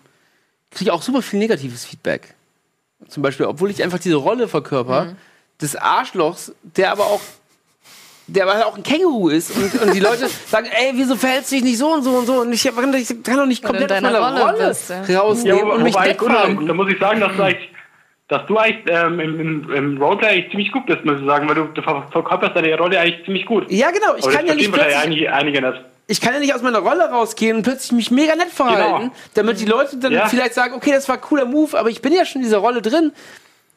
kriege 0.70 0.88
ich 0.88 0.90
auch 0.90 1.02
super 1.02 1.20
viel 1.20 1.38
negatives 1.38 1.84
Feedback. 1.84 2.34
Zum 3.08 3.22
Beispiel, 3.22 3.46
obwohl 3.46 3.70
ich 3.70 3.82
einfach 3.82 3.98
diese 3.98 4.16
Rolle 4.16 4.46
verkörper, 4.48 5.14
des 5.60 5.76
Arschlochs, 5.76 6.52
der 6.62 6.92
aber 6.92 7.04
auch 7.06 7.20
der 8.26 8.44
aber 8.48 8.64
auch 8.66 8.76
ein 8.76 8.84
Känguru 8.84 9.28
ist 9.28 9.50
und, 9.56 9.82
und 9.82 9.92
die 9.92 9.98
Leute 9.98 10.28
sagen, 10.46 10.68
ey, 10.70 10.92
wieso 10.94 11.16
verhältst 11.16 11.50
du 11.50 11.56
dich 11.56 11.64
nicht 11.64 11.78
so 11.78 11.92
und 11.92 12.04
so 12.04 12.10
und 12.12 12.26
so 12.26 12.40
und 12.42 12.52
ich 12.52 12.62
kann, 12.62 12.94
ich 12.94 13.08
kann 13.24 13.36
doch 13.38 13.46
nicht 13.46 13.64
komplett 13.64 13.90
aus 13.90 14.00
deiner 14.00 14.20
meiner 14.20 14.40
Rolle 14.40 14.52
Rolle, 14.52 14.68
bist, 14.68 14.88
ja. 15.08 15.20
rausnehmen 15.20 15.66
wo- 15.66 15.72
und 15.72 15.82
mich 15.82 15.94
wegfahren. 15.96 16.64
da 16.66 16.72
muss 16.74 16.88
ich 16.92 16.98
sagen, 17.00 17.18
dass 17.20 17.34
du 17.36 17.42
eigentlich, 17.42 17.68
dass 18.28 18.46
du 18.46 18.56
eigentlich 18.56 18.84
ähm, 18.88 19.18
im, 19.18 19.40
im, 19.40 19.72
im 19.74 20.00
Roleplay 20.02 20.28
eigentlich 20.28 20.50
ziemlich 20.52 20.70
gut 20.70 20.86
bist, 20.86 21.04
muss 21.04 21.18
ich 21.18 21.26
sagen, 21.26 21.48
weil 21.48 21.56
du, 21.56 21.64
du 21.74 21.82
ver- 21.82 22.06
verkörperst 22.12 22.54
deine 22.54 22.78
Rolle 22.78 23.00
eigentlich 23.00 23.24
ziemlich 23.24 23.46
gut. 23.46 23.68
Ja, 23.68 23.90
genau, 23.90 24.14
ich 24.16 24.22
Aber 24.22 24.32
kann 24.32 24.46
ja 24.46 24.54
nicht 24.54 24.70
plötzlich, 24.72 24.96
einige, 24.96 25.32
einige 25.32 25.60
nicht. 25.62 25.80
Ich 26.10 26.20
kann 26.20 26.34
ja 26.34 26.40
nicht 26.40 26.54
aus 26.54 26.62
meiner 26.62 26.80
Rolle 26.80 27.08
rausgehen 27.08 27.56
und 27.58 27.62
plötzlich 27.62 27.92
mich 27.92 28.10
mega 28.10 28.34
nett 28.34 28.50
verhalten, 28.50 29.00
Genau. 29.00 29.12
damit 29.34 29.60
die 29.60 29.64
Leute 29.64 29.96
dann 29.96 30.12
Ja. 30.12 30.26
vielleicht 30.26 30.54
sagen, 30.54 30.74
okay, 30.74 30.90
das 30.92 31.08
war 31.08 31.14
ein 31.16 31.20
cooler 31.20 31.44
Move, 31.44 31.78
aber 31.78 31.88
ich 31.88 32.02
bin 32.02 32.12
ja 32.12 32.24
schon 32.24 32.40
in 32.42 32.46
dieser 32.46 32.58
Rolle 32.58 32.82
drin. 32.82 33.12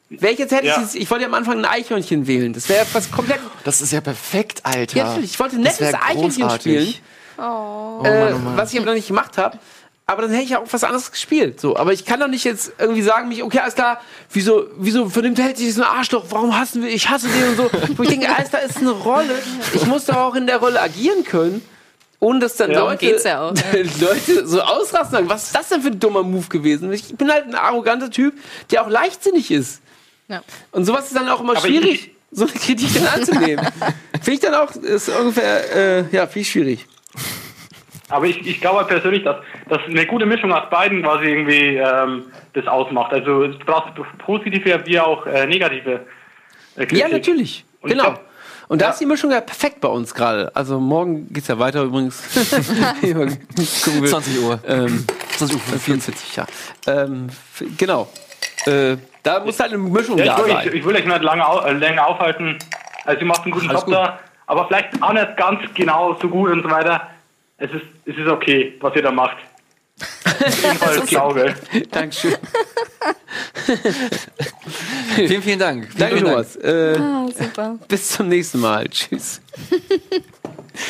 Wäre 0.10 0.34
ich 0.34 0.40
jetzt 0.40 0.52
hätte 0.52 0.66
Ja. 0.68 0.84
ich, 0.94 1.00
ich 1.00 1.10
wollte 1.12 1.24
ja 1.24 1.28
am 1.28 1.36
Anfang 1.36 1.60
ein 1.60 1.66
Eichhörnchen 1.66 2.26
wählen. 2.28 2.52
Das 2.54 2.70
wäre 2.70 2.86
was 2.94 3.12
komplett. 3.12 3.40
Das 3.64 3.82
ist 3.82 3.92
ja 3.94 4.02
perfekt, 4.02 4.62
Alter. 4.64 4.98
Ja, 4.98 5.04
natürlich. 5.10 5.32
Ich 5.32 5.40
wollte 5.40 5.56
ein 5.58 5.62
nettes 5.62 5.94
Eichhörnchen 5.94 6.50
spielen. 6.52 6.94
Oh, 7.38 8.02
äh, 8.04 8.20
Mann, 8.26 8.34
oh 8.34 8.38
Mann. 8.40 8.58
was 8.58 8.72
ich 8.74 8.78
aber 8.80 8.88
noch 8.88 8.94
nicht 8.96 9.08
gemacht 9.08 9.38
habe. 9.38 9.58
Aber 10.06 10.24
dann 10.24 10.32
hätte 10.32 10.44
ich 10.44 10.50
ja 10.50 10.60
auch 10.60 10.66
was 10.70 10.84
anderes 10.84 11.12
gespielt. 11.12 11.62
So, 11.62 11.78
aber 11.78 11.94
ich 11.94 12.04
kann 12.04 12.20
doch 12.20 12.28
nicht 12.28 12.44
jetzt 12.44 12.74
irgendwie 12.78 13.02
sagen, 13.04 13.30
mich, 13.30 13.42
okay, 13.42 13.60
alles 13.60 13.74
klar, 13.76 14.02
wieso, 14.32 14.66
wieso 14.78 15.08
vernimmt 15.10 15.40
hält 15.40 15.58
sich 15.58 15.74
so 15.74 15.82
ein 15.82 15.88
Arschloch, 15.88 16.26
warum 16.30 16.58
hassen 16.60 16.84
wir, 16.84 16.90
ich 16.90 17.08
hasse 17.10 17.28
den 17.30 17.50
und 17.50 17.58
so. 17.58 17.70
Wo 17.96 18.04
ich 18.04 18.10
denke, 18.10 18.28
alles 18.36 18.50
da 18.50 18.58
ist 18.58 18.78
eine 18.78 18.92
Rolle. 18.92 19.34
Ich 19.74 19.86
muss 19.86 20.06
doch 20.06 20.18
auch 20.18 20.36
in 20.36 20.46
der 20.46 20.58
Rolle 20.58 20.82
agieren 20.82 21.24
können. 21.24 21.64
Ohne 22.24 22.40
dass 22.40 22.56
dann 22.56 22.72
Ja. 22.72 22.80
Leute, 22.80 23.06
geht's 23.06 23.24
ja 23.26 23.42
auch, 23.42 23.54
ja. 23.74 23.80
Leute 24.00 24.48
so 24.48 24.62
ausrasten 24.62 25.12
sagen, 25.12 25.30
was 25.30 25.44
ist 25.48 25.56
das 25.56 25.70
denn 25.70 25.82
für 25.82 25.90
ein 25.90 26.00
dummer 26.00 26.24
Move 26.24 26.48
gewesen? 26.48 26.92
Ich 26.94 27.16
bin 27.16 27.30
halt 27.32 27.46
ein 27.48 27.56
arroganter 27.56 28.10
Typ, 28.10 28.34
der 28.72 28.84
auch 28.84 28.90
leichtsinnig 28.90 29.52
ist. 29.52 29.82
Ja. 30.30 30.42
Und 30.72 30.86
sowas 30.86 31.08
ist 31.08 31.16
dann 31.16 31.28
auch 31.30 31.42
immer 31.42 31.58
Aber 31.58 31.68
ich- 31.68 31.76
schwierig, 31.80 32.12
so 32.32 32.46
eine 32.46 32.54
Kritik 32.54 32.94
dann 32.94 33.08
anzunehmen. 33.08 33.68
Finde 34.22 34.32
ich 34.32 34.40
dann 34.40 34.54
auch, 34.56 34.72
ist 34.76 35.10
ungefähr, 35.10 35.76
äh, 35.76 36.06
ja, 36.16 36.26
viel 36.28 36.46
schwierig. 36.46 36.86
Aber 38.10 38.26
ich, 38.26 38.46
ich 38.46 38.62
glaube 38.62 38.86
persönlich, 38.86 39.24
dass, 39.24 39.38
dass 39.70 39.80
eine 39.88 40.06
gute 40.06 40.26
Mischung 40.26 40.52
aus 40.54 40.70
beiden 40.70 41.02
quasi 41.04 41.26
irgendwie 41.26 41.76
ähm, 41.78 42.26
das 42.54 42.68
ausmacht. 42.68 43.12
Also 43.12 43.44
es 43.44 43.58
braucht 43.60 43.94
positive 44.20 44.82
wie 44.86 45.00
auch 45.00 45.26
äh, 45.26 45.46
negative 45.48 46.06
äh, 46.76 46.86
Kritik. 46.86 46.98
Ja, 47.00 47.08
natürlich. 47.08 47.66
Und 47.82 47.92
ich 47.92 47.98
genau. 47.98 48.16
Und 48.74 48.82
da 48.82 48.86
ja. 48.86 48.92
ist 48.92 48.98
die 48.98 49.06
Mischung 49.06 49.30
ja 49.30 49.40
perfekt 49.40 49.82
bei 49.82 49.88
uns 49.88 50.16
gerade. 50.16 50.52
Also 50.56 50.80
morgen 50.80 51.32
geht's 51.32 51.48
ja 51.48 51.60
weiter 51.60 51.84
übrigens. 51.84 52.24
Gucken 53.02 54.02
wir. 54.02 54.10
20 54.10 54.40
Uhr. 54.40 54.60
Ähm, 54.68 55.06
20 55.38 55.58
Uhr. 55.58 55.80
44, 55.80 56.36
ja. 56.36 56.48
Ähm, 56.88 57.28
genau. 57.78 58.08
Äh, 58.66 58.98
da 59.22 59.42
muss 59.42 59.60
halt 59.60 59.74
eine 59.74 59.78
Mischung 59.78 60.18
Ja, 60.18 60.26
da 60.26 60.38
ich, 60.38 60.44
will, 60.44 60.52
sein. 60.52 60.68
ich, 60.70 60.74
ich 60.74 60.86
will 60.86 60.96
euch 60.96 61.06
nicht 61.06 61.22
lange, 61.22 61.44
äh, 61.68 61.74
länger 61.74 62.08
aufhalten. 62.08 62.58
Also 63.06 63.22
ihr 63.22 63.28
macht 63.28 63.44
einen 63.44 63.52
guten 63.52 63.70
Alles 63.70 63.82
Job 63.82 63.86
gut. 63.86 63.94
da, 63.94 64.20
aber 64.48 64.66
vielleicht 64.66 65.04
auch 65.04 65.14
nicht 65.14 65.38
ganz 65.38 65.60
genau 65.76 66.18
so 66.20 66.28
gut 66.28 66.50
und 66.50 66.64
so 66.64 66.72
weiter. 66.72 67.10
Es 67.60 67.70
ist, 67.70 67.86
es 68.06 68.18
ist 68.18 68.28
okay, 68.28 68.74
was 68.82 68.96
ihr 68.96 69.04
da 69.04 69.12
macht. 69.12 69.38
Jedenfalls 70.46 71.06
glaube. 71.08 71.56
Dankeschön. 71.92 72.36
Vielen, 75.16 75.42
vielen 75.42 75.60
Dank. 75.60 75.86
Vielen, 75.86 75.98
Danke, 76.00 76.16
vielen 76.18 76.26
Dank. 76.34 76.52
Thomas. 76.54 76.56
Äh, 76.58 76.98
Ah, 77.00 77.28
super. 77.38 77.80
bis 77.88 78.10
zum 78.10 78.30
nächsten 78.30 78.60
Mal. 78.60 78.88
Tschüss. 78.90 79.42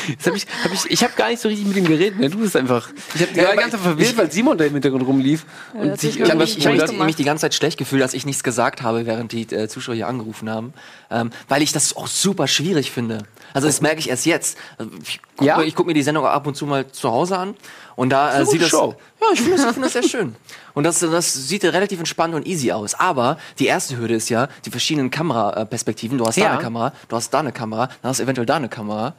Jetzt 0.08 0.28
hab 0.28 0.36
ich 0.36 0.46
hab 0.64 0.72
ich, 0.74 0.90
ich 0.90 1.04
habe 1.04 1.14
gar 1.18 1.30
nicht 1.30 1.42
so 1.42 1.50
richtig 1.50 1.68
mit 1.68 1.76
ihm 1.76 1.86
geredet. 1.86 2.18
Ne? 2.20 2.30
Du 2.30 2.38
bist 2.40 2.56
einfach. 2.56 2.90
Ich 3.16 3.22
habe 3.22 3.32
Ja, 3.36 3.44
ja, 3.44 3.52
aber 3.52 3.62
ganz 3.62 3.76
verwirrt, 3.76 4.16
weil 4.16 4.32
Simon 4.32 4.58
da 4.58 4.64
im 4.64 4.74
Hintergrund 4.74 5.06
rumlief 5.06 5.46
und 5.74 5.92
hat 5.92 6.00
sich 6.00 6.20
Ich 6.20 6.30
habe 6.30 6.40
mich, 6.40 6.58
ich 6.58 6.66
hab 6.66 6.92
mich, 7.06 7.16
die 7.18 7.24
ganze 7.26 7.42
Zeit 7.42 7.54
schlecht 7.54 7.78
gefühlt, 7.78 8.02
dass 8.02 8.14
ich 8.14 8.26
nichts 8.26 8.44
gesagt 8.44 8.82
habe, 8.82 9.06
während 9.06 9.34
die 9.34 9.42
äh, 9.54 9.68
Zuschauer 9.68 9.96
hier 9.96 10.08
angerufen 10.08 10.50
haben, 10.50 10.74
ähm, 11.12 11.32
weil 11.50 11.62
ich 11.62 11.74
das 11.74 11.96
auch 11.98 12.08
super 12.08 12.48
schwierig 12.48 12.92
finde. 12.92 13.24
Also 13.54 13.68
das 13.68 13.82
merke 13.82 14.00
ich 14.00 14.10
erst 14.10 14.26
jetzt. 14.26 14.58
Also, 14.78 14.92
Ich 15.04 15.20
Ja? 15.46 15.62
ich 15.62 15.76
guck 15.76 15.86
mir 15.88 15.94
die 15.94 16.04
Sendung 16.04 16.26
ab 16.26 16.46
und 16.48 16.56
zu 16.56 16.66
mal 16.66 16.88
zu 16.92 17.10
Hause 17.12 17.38
an 17.38 17.56
und 17.96 18.10
da 18.10 18.40
äh, 18.40 18.46
sieht 18.46 18.62
das. 18.62 18.70
Show. 18.70 18.96
Ja, 19.22 19.28
ich 19.34 19.42
finde 19.42 19.58
das, 19.58 19.66
ich 19.66 19.72
find 19.74 19.86
das 19.86 19.94
sehr 19.94 20.04
schön. 20.04 20.36
Und 20.74 20.84
das, 20.84 21.00
das 21.00 21.34
sieht 21.34 21.64
relativ 21.66 22.00
entspannt 22.00 22.34
und 22.34 22.48
easy 22.48 22.72
aus. 22.72 22.96
Aber 22.96 23.38
die 23.60 23.68
erste 23.68 23.96
Hürde 23.98 24.16
ist 24.16 24.30
ja 24.30 24.48
die 24.66 24.72
verschiedenen 24.72 25.12
Kameraperspektiven. 25.12 26.18
Du 26.18 26.26
hast 26.26 26.38
da 26.38 26.42
Ja. 26.42 26.52
eine 26.54 26.62
Kamera, 26.62 26.94
du 27.08 27.16
hast 27.16 27.30
da 27.32 27.40
eine 27.40 27.52
Kamera, 27.52 27.88
dann 28.02 28.10
hast 28.10 28.20
du 28.20 28.24
eventuell 28.24 28.48
da 28.48 28.56
eine 28.56 28.70
Kamera. 28.70 29.14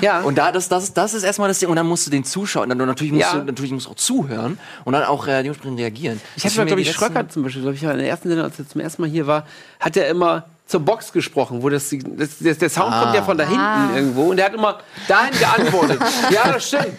Ja. 0.00 0.20
Und 0.24 0.36
da, 0.36 0.50
das, 0.52 0.68
das, 0.68 0.92
das 0.92 1.14
ist 1.14 1.22
erstmal 1.22 1.48
das 1.48 1.60
Ding. 1.60 1.68
Und 1.68 1.76
dann 1.76 1.86
musst 1.86 2.06
du 2.06 2.10
den 2.10 2.24
zuschauen. 2.24 2.68
Dann, 2.68 2.78
natürlich, 2.78 3.12
musst 3.12 3.32
Ja. 3.32 3.38
du, 3.38 3.44
natürlich 3.44 3.70
musst 3.72 3.86
du 3.86 3.90
auch 3.90 3.96
zuhören 3.96 4.58
und 4.84 4.92
dann 4.92 5.04
auch 5.04 5.26
äh, 5.26 5.42
dementsprechend 5.42 5.78
reagieren. 5.78 6.20
Ich 6.36 6.44
mir 6.44 6.50
glaube 6.50 6.76
die 6.82 6.88
ich, 6.88 6.92
Schröcker 6.92 7.28
zum 7.28 7.42
Beispiel, 7.44 7.62
glaube 7.62 7.76
ich, 7.76 7.82
in 7.82 7.88
der 7.98 8.08
ersten 8.08 8.28
Sendung, 8.28 8.46
als 8.46 8.58
er 8.58 8.68
zum 8.68 8.80
ersten 8.80 9.02
Mal 9.02 9.10
hier 9.10 9.26
war, 9.26 9.46
hat 9.78 9.96
er 9.96 10.08
immer 10.08 10.44
zur 10.70 10.80
Box 10.80 11.12
gesprochen, 11.12 11.62
wo 11.62 11.68
das, 11.68 11.92
das, 12.16 12.38
das 12.38 12.58
der 12.58 12.70
Sound 12.70 12.92
kommt 12.92 13.14
ja 13.14 13.22
von 13.22 13.36
da 13.36 13.44
hinten 13.44 13.96
irgendwo 13.96 14.30
und 14.30 14.38
er 14.38 14.46
hat 14.46 14.54
immer 14.54 14.78
dahin 15.08 15.36
geantwortet. 15.36 16.00
ja, 16.30 16.52
das 16.52 16.68
stimmt. 16.68 16.94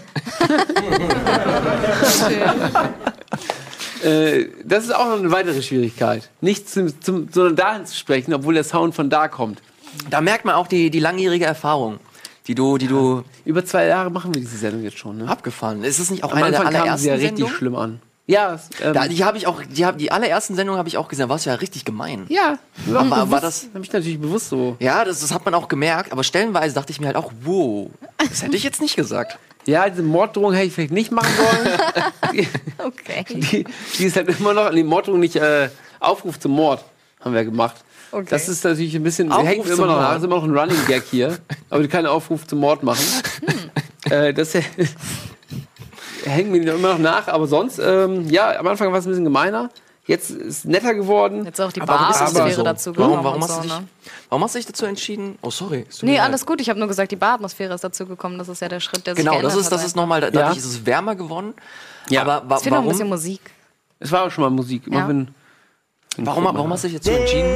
äh, 4.04 4.46
das 4.66 4.84
ist 4.84 4.94
auch 4.94 5.06
noch 5.08 5.20
eine 5.20 5.32
weitere 5.32 5.62
Schwierigkeit. 5.62 6.30
Nicht 6.42 6.70
zum, 6.70 7.02
zum, 7.02 7.30
sondern 7.32 7.56
dahin 7.56 7.86
zu 7.86 7.96
sprechen, 7.96 8.34
obwohl 8.34 8.56
der 8.56 8.66
Sound 8.66 8.94
von 8.94 9.10
da 9.10 9.30
kommt. 9.30 9.62
Da 10.10 10.20
merkt 10.20 10.44
man 10.44 10.56
auch 10.56 10.68
die, 10.68 10.90
die 10.90 11.00
langjährige 11.00 11.46
Erfahrung, 11.46 12.00
die 12.48 12.56
du, 12.56 12.78
die 12.78 12.88
du 12.88 13.24
Über 13.46 13.64
zwei 13.64 13.86
Jahre 13.86 14.10
machen 14.12 14.34
wir 14.34 14.42
diese 14.42 14.58
Sendung 14.58 14.84
jetzt 14.84 14.98
schon. 14.98 15.20
Ne? 15.20 15.30
abgefahren. 15.30 15.86
Ist 15.86 16.00
es 16.00 16.12
nicht 16.12 16.26
auch 16.26 16.32
Am 16.34 16.40
eine 16.40 16.52
der 16.52 16.60
Anfang 16.60 16.74
kam 16.74 16.82
allerersten 16.82 17.04
sie 17.04 17.08
ja 17.08 17.14
richtig 17.14 17.30
Sendungen? 17.30 17.56
schlimm 17.56 17.76
an. 17.76 18.02
Ja, 18.28 18.54
es, 18.54 18.70
ähm, 18.82 18.94
Da, 18.94 19.08
die 19.08 19.24
habe 19.24 19.38
ich 19.38 19.48
auch, 19.48 19.62
die, 19.64 19.86
hab, 19.86 19.98
die 19.98 20.12
allerersten 20.12 20.56
Sendungen 20.56 20.78
habe 20.78 20.88
ich 20.88 20.98
auch 20.98 21.08
gesehen. 21.08 21.24
Da 21.28 21.30
warst 21.30 21.46
du 21.46 21.50
ja 21.50 21.56
richtig 21.58 21.84
gemein. 21.86 22.26
ja, 22.30 22.58
war, 22.86 23.10
war 23.10 23.26
bewusst, 23.26 23.44
das- 23.44 23.68
Hab 23.74 23.84
ich 23.84 23.92
natürlich 23.92 24.20
bewusst 24.22 24.50
so. 24.50 24.78
Ja, 24.80 25.04
das, 25.04 25.20
das 25.20 25.34
hat 25.34 25.44
man 25.44 25.54
auch 25.54 25.68
gemerkt. 25.68 26.12
Aber 26.12 26.24
stellenweise 26.24 26.76
dachte 26.76 26.92
ich 26.92 27.00
mir 27.02 27.08
halt 27.08 27.18
auch, 27.18 27.32
wow, 27.44 27.90
das 28.18 28.44
hätte 28.44 28.56
ich 28.56 28.64
jetzt 28.64 28.80
nicht 28.82 28.96
gesagt. 28.96 29.38
Ja, 29.66 29.88
diese 29.90 30.02
Morddrohung 30.04 30.54
hätte 30.54 30.68
ich 30.68 30.74
vielleicht 30.74 30.92
nicht 30.94 31.12
machen 31.12 31.30
sollen. 31.36 32.48
Okay. 32.84 33.26
die, 33.30 33.66
die 34.00 34.06
ist 34.06 34.16
halt 34.16 34.28
immer 34.40 34.54
noch, 34.54 34.72
die 34.72 34.84
Morddrohung 34.84 35.20
nicht, 35.20 35.36
äh, 35.36 35.70
Aufruf 36.00 36.40
zum 36.40 36.54
Mord 36.54 36.84
haben 37.20 37.34
wir 37.36 37.44
gemacht. 37.46 37.76
Okay. 38.12 38.26
Das 38.30 38.50
ist 38.50 38.64
natürlich 38.64 38.96
ein 38.96 39.04
bisschen, 39.04 39.32
Aufruf 39.32 39.48
hängt 39.48 39.68
immer 39.68 39.86
noch 39.86 40.00
nach, 40.00 40.18
ist 40.18 40.24
immer 40.24 40.38
noch 40.38 40.44
ein 40.46 40.58
Running 40.58 40.78
Gag 40.88 41.04
hier. 41.12 41.38
Aber 41.70 41.88
keinen 41.88 42.08
Aufruf 42.08 42.48
zum 42.48 42.60
Mord 42.60 42.82
machen. 42.84 43.04
Hm. 44.06 44.12
äh, 44.12 44.34
das 44.34 44.54
hängt 46.26 46.52
mir 46.52 46.58
immer 46.74 46.90
noch 46.94 47.00
nach, 47.00 47.28
aber 47.28 47.48
sonst, 47.48 47.80
ähm, 47.80 48.28
ja, 48.30 48.58
am 48.60 48.68
Anfang 48.68 48.92
war 48.92 49.00
es 49.00 49.06
ein 49.06 49.10
bisschen 49.10 49.24
gemeiner. 49.26 49.70
Jetzt 50.08 50.32
ist 50.32 50.58
es 50.60 50.66
netter 50.66 50.96
geworden. 50.96 51.46
Jetzt 51.46 51.62
auch 51.62 51.72
die 51.72 51.80
Bar-Atmosphäre 51.80 52.52
so. 52.54 52.64
dazu 52.64 52.96
Warum, 52.98 53.12
gekommen. 53.12 53.24
warum, 53.24 53.36
und 53.42 53.44
hast 53.44 53.56
so, 53.56 53.62
du 53.62 53.68
dich, 53.68 53.78
ne? 53.78 53.88
warum 54.30 54.44
hast 54.44 54.56
du 54.56 54.60
dich 54.60 54.66
dazu 54.66 54.86
entschieden? 54.86 55.38
Oh, 55.44 55.52
sorry. 55.52 55.86
Nee, 56.02 56.14
leid. 56.18 56.22
alles 56.26 56.46
gut. 56.46 56.60
Ich 56.60 56.70
habe 56.70 56.80
nur 56.80 56.88
gesagt, 56.88 57.12
die 57.12 57.16
Bar-Atmosphäre 57.16 57.76
ist 57.76 57.84
dazu 57.84 58.08
gekommen. 58.08 58.40
Das 58.40 58.50
ist 58.50 58.62
ja 58.62 58.68
der 58.68 58.80
Schritt, 58.80 59.06
der 59.06 59.16
sich 59.16 59.24
Genau, 59.24 59.42
das 59.42 59.56
ist, 59.56 59.72
das 59.72 59.86
ist 59.86 59.96
nochmal, 59.96 60.20
dadurch 60.22 60.44
Ja. 60.44 60.52
ist 60.54 60.66
es 60.66 60.86
wärmer 60.86 61.16
geworden. 61.16 61.54
Ja. 62.10 62.22
Aber 62.24 62.50
wa 62.50 62.56
Es 62.56 62.64
fehlt 62.64 62.74
noch 62.74 62.82
ein 62.82 62.88
bisschen 62.88 63.00
warum, 63.02 63.10
Musik. 63.12 63.42
Es 64.00 64.12
war 64.12 64.24
auch 64.26 64.32
schon 64.32 64.44
mal 64.44 64.50
Musik. 64.50 64.84
Ja. 64.92 65.08
wenn, 65.08 65.28
wenn 66.18 66.26
warum, 66.26 66.46
warum 66.46 66.74
hast 66.74 66.84
du 66.84 66.88
dich 66.90 66.98
dazu 66.98 67.12
entschieden, 67.12 67.56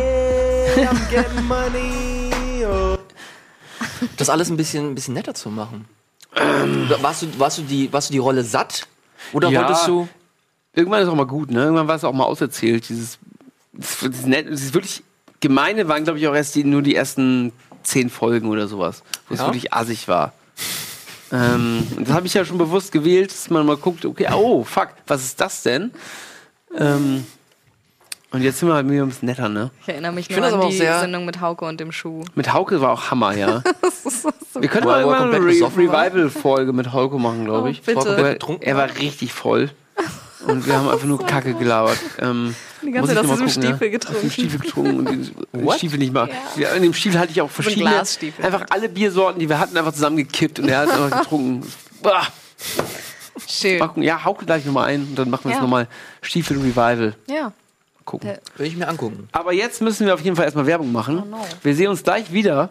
das 4.18 4.30
alles 4.30 4.50
ein 4.50 4.58
bisschen, 4.58 4.92
ein 4.92 4.96
bisschen 4.96 5.16
netter 5.16 5.34
zu 5.34 5.50
machen? 5.50 5.86
Warst, 7.02 7.22
du, 7.24 7.40
warst, 7.40 7.58
du 7.58 7.62
die, 7.64 7.92
warst 7.92 8.10
du 8.10 8.14
die 8.14 8.20
Rolle 8.20 8.44
satt? 8.44 8.88
Oder 9.34 9.50
Ja. 9.50 9.62
wolltest 9.62 9.88
du... 9.88 10.08
Irgendwann 10.74 11.02
ist 11.04 11.08
auch 11.08 11.16
mal 11.16 11.26
gut, 11.26 11.52
ne? 11.52 11.64
Irgendwann 11.64 11.88
war 11.88 11.96
es 11.96 12.04
auch 12.04 12.12
mal 12.14 12.26
auserzählt. 12.26 12.90
Dieses, 12.90 13.18
das, 13.72 14.04
ist 14.04 14.28
nett, 14.28 14.52
das 14.52 14.62
ist 14.62 14.74
wirklich 14.74 15.04
gemeine 15.40 15.88
waren, 15.88 16.04
glaube 16.04 16.20
ich, 16.20 16.28
auch 16.28 16.36
erst 16.36 16.56
die, 16.56 16.64
nur 16.64 16.82
die 16.82 16.96
ersten 16.96 17.54
zehn 17.84 18.10
Folgen 18.10 18.50
oder 18.50 18.68
sowas, 18.68 19.04
wo 19.30 19.36
es 19.36 19.40
Ja? 19.40 19.46
wirklich 19.48 19.74
assig 19.74 20.08
war. 20.08 20.34
Ähm, 21.32 21.88
das 22.00 22.12
habe 22.14 22.28
ich 22.28 22.34
ja 22.34 22.44
schon 22.46 22.58
bewusst 22.58 22.92
gewählt, 22.92 23.32
dass 23.32 23.50
man 23.50 23.66
mal 23.66 23.78
guckt, 23.78 24.06
okay, 24.06 24.28
oh, 24.34 24.64
fuck, 24.64 24.90
was 25.08 25.24
ist 25.24 25.40
das 25.40 25.64
denn? 25.64 25.92
Ähm, 26.78 27.26
und 28.36 28.42
jetzt 28.44 28.60
sind 28.60 28.70
wir 28.70 28.76
halt 28.76 28.86
mir 28.86 29.02
ein 29.04 29.10
bisschen 29.10 29.28
netter, 29.28 29.50
ne? 29.50 29.72
Ich 29.82 29.90
erinnere 29.90 30.12
mich 30.12 30.28
find 30.28 30.38
nur 30.40 30.46
das 30.46 30.54
an 30.54 30.60
aber 30.60 30.68
auch 30.68 30.72
die 30.72 30.78
sehr- 30.78 31.00
Sendung 31.00 31.26
mit 31.26 31.42
Hauke 31.42 31.66
und 31.66 31.80
dem 31.80 31.92
Schuh. 31.92 32.24
Mit 32.36 32.54
Hauke 32.54 32.80
war 32.82 32.92
auch 32.92 33.10
Hammer, 33.12 33.36
ja. 33.36 33.64
So, 34.54 34.62
Wir 34.62 34.70
können 34.70 34.86
mal 34.86 35.02
irgendwann 35.02 35.34
eine 35.34 35.46
Re? 35.46 35.72
Revival-Folge 35.78 36.72
mit 36.74 36.94
Hauke 36.94 37.18
machen, 37.18 37.46
glaube 37.46 37.68
Oh, 37.68 37.72
ich. 37.72 37.82
bitte. 37.82 38.00
Aber 38.00 38.16
betrunken? 38.34 38.64
er 38.66 38.78
war 38.78 38.88
richtig 39.00 39.34
voll. 39.34 39.70
Und 40.48 40.68
wir 40.68 40.78
haben 40.78 40.88
einfach 40.90 41.06
nur 41.08 41.18
Kacke 41.26 41.54
gelabert. 41.56 41.98
Ähm, 42.20 42.56
Die 42.84 42.92
ganze 42.92 43.16
Zeit 43.16 43.24
ich 43.26 43.32
aus 43.32 43.40
diesem 43.40 43.48
gucken, 43.48 43.64
Stiefel 43.80 43.92
ja. 43.92 43.98
Aus 43.98 44.06
dem 44.06 44.30
getrunken. 44.30 44.32
Stiefel 44.32 44.60
getrunken 44.60 45.00
und 45.00 45.06
den? 45.10 45.72
Stiefel 45.78 46.00
nicht 46.00 46.14
mal. 46.14 46.30
Ja. 46.56 46.70
in 46.70 46.84
dem 46.84 46.94
Stiefel 46.94 47.20
hatte 47.20 47.32
ich 47.32 47.42
auch 47.42 47.50
verschiedene. 47.50 47.90
Glasstiefel. 47.90 48.46
Einfach 48.46 48.66
alle 48.70 48.88
Biersorten, 48.90 49.40
die 49.40 49.50
wir 49.50 49.60
hatten, 49.60 49.76
einfach 49.78 49.94
zusammengekippt 49.94 50.60
und 50.60 50.70
er 50.70 50.80
hat 50.80 50.90
einfach 50.92 51.22
getrunken. 51.22 51.68
Bah. 52.04 52.28
schön. 53.48 53.82
Ja, 53.98 54.24
Hauke 54.24 54.46
gleich 54.46 54.66
nochmal 54.66 54.86
ein 54.90 55.02
und 55.02 55.16
dann 55.18 55.30
machen 55.30 55.46
wir 55.46 55.50
jetzt 55.52 55.58
Ja. 55.58 55.64
nochmal 55.64 55.88
Stiefel 56.22 56.58
Revival. 56.58 57.16
Ja. 57.28 57.52
Gucken. 58.06 58.34
Will 58.58 58.68
ich 58.68 58.76
mir 58.78 58.88
angucken. 58.88 59.28
Aber 59.32 59.52
jetzt 59.52 59.82
müssen 59.82 60.06
wir 60.06 60.14
auf 60.14 60.22
jeden 60.22 60.36
Fall 60.36 60.46
erstmal 60.46 60.68
Werbung 60.68 60.92
machen. 60.92 61.24
Oh 61.24 61.26
no. 61.26 61.46
Wir 61.64 61.76
sehen 61.76 61.90
uns 61.90 62.04
gleich 62.04 62.32
wieder. 62.32 62.70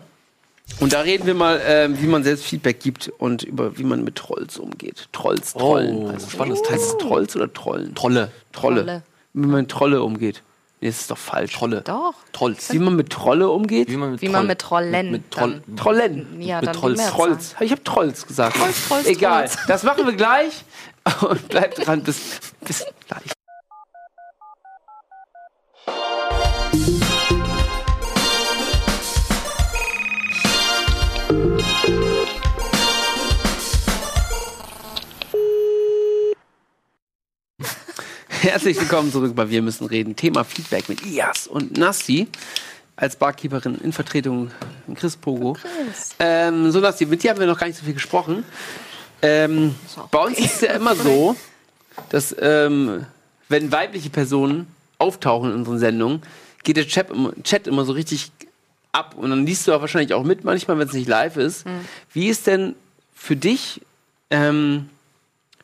Und 0.81 0.93
da 0.95 1.01
reden 1.01 1.27
wir 1.27 1.35
mal, 1.35 1.61
ähm, 1.67 2.01
wie 2.01 2.07
man 2.07 2.23
selbst 2.25 2.45
Feedback 2.47 2.81
gibt 2.81 3.09
und 3.19 3.43
über 3.43 3.77
wie 3.77 3.85
man 3.85 4.03
mit 4.05 4.15
Trolls 4.17 4.57
umgeht. 4.59 5.09
Trolls, 5.13 5.53
Trollen. 5.53 5.97
Oh, 6.07 6.09
heißt 6.13 6.27
es. 6.27 6.33
spannendes 6.33 6.71
Heißt 6.71 6.85
es 6.93 6.99
Trolls 6.99 7.37
oder 7.37 7.53
Trollen? 7.53 7.95
Trolle. 7.95 8.31
Trolle. 8.53 8.81
Trolle. 8.85 9.03
Wie 9.35 9.47
man 9.47 9.61
mit 9.63 9.71
Trolle 9.71 10.03
umgeht. 10.03 10.43
Nee, 10.81 10.89
das 10.89 11.01
ist 11.01 11.11
doch 11.11 11.19
falsch. 11.19 11.53
Trolle. 11.55 11.83
Doch. 11.83 12.15
Trolls. 12.33 12.73
Wie 12.73 12.79
man 12.79 12.95
mit 12.97 13.11
Trolle 13.11 13.51
umgeht? 13.51 13.91
Wie 13.91 13.97
man 13.97 14.13
mit, 14.13 14.23
Wie 14.23 14.29
man 14.29 14.43
Troll- 14.43 14.47
mit 14.47 14.59
Trollen 14.61 14.91
Mit, 14.93 15.11
mit 15.11 15.31
Troll 15.31 15.63
dann- 15.67 15.77
Trollen. 15.77 16.41
Ja, 16.43 16.61
Mit 16.61 16.69
dann 16.69 16.77
Trolls. 16.77 17.07
Trolls. 17.11 17.57
Ich 17.61 17.71
habe 17.73 17.85
Trolls 17.85 18.27
gesagt. 18.27 18.57
Trolls, 18.57 18.89
Trolls, 18.89 19.07
Egal. 19.07 19.47
Trolls. 19.49 19.67
Das 19.67 19.83
machen 19.83 20.07
wir 20.07 20.15
gleich. 20.15 20.65
Und 21.21 21.49
bleibt 21.49 21.87
dran. 21.87 22.03
Bis, 22.03 22.39
bis 22.65 22.87
gleich. 23.07 23.23
Herzlich 38.41 38.81
willkommen 38.81 39.13
zurück 39.13 39.37
bei 39.37 39.51
Wir 39.51 39.63
müssen 39.63 39.87
reden. 39.87 40.17
Thema 40.17 40.43
Feedback 40.43 40.89
mit 40.89 41.07
Ias 41.07 41.47
und 41.47 41.77
Nasti 41.79 42.27
als 42.97 43.15
Barkeeperin 43.17 43.77
in 43.77 43.93
Vertretung 43.93 44.51
von 44.87 44.97
Chris 44.97 45.17
Pogo. 45.17 45.57
Ähm, 46.19 46.73
so, 46.73 46.81
Nasti, 46.81 47.07
mit 47.07 47.23
dir 47.23 47.31
haben 47.31 47.39
wir 47.39 47.47
noch 47.47 47.59
gar 47.59 47.69
nicht 47.69 47.79
so 47.79 47.85
viel 47.85 47.95
gesprochen. 47.95 48.43
Ähm, 49.23 49.77
bei 50.11 50.19
uns 50.19 50.39
ist 50.41 50.57
es 50.57 50.61
ja 50.63 50.73
immer 50.73 50.97
so, 50.97 51.37
dass 52.09 52.35
ähm, 52.41 53.07
wenn 53.49 53.71
weibliche 53.71 54.11
Personen 54.11 54.67
auftauchen 54.99 55.53
in 55.53 55.59
unseren 55.59 55.79
Sendungen, 55.79 56.23
geht 56.65 56.77
der 56.77 56.87
Chat 56.87 57.11
immer, 57.11 57.33
Chat 57.43 57.67
immer 57.67 57.85
so 57.85 57.93
richtig 57.93 58.33
ab. 58.93 59.15
Und 59.17 59.31
dann 59.31 59.47
liest 59.47 59.67
du 59.69 59.73
auch 59.75 59.81
wahrscheinlich 59.81 60.15
auch 60.15 60.25
mit, 60.25 60.45
manchmal, 60.45 60.79
wenn 60.79 60.89
es 60.89 60.95
nicht 60.95 61.09
live 61.09 61.37
ist. 61.37 61.65
Wie 62.13 62.29
ist 62.29 62.47
denn 62.47 62.75
für 63.15 63.37
dich 63.37 63.81
ähm, 64.31 64.89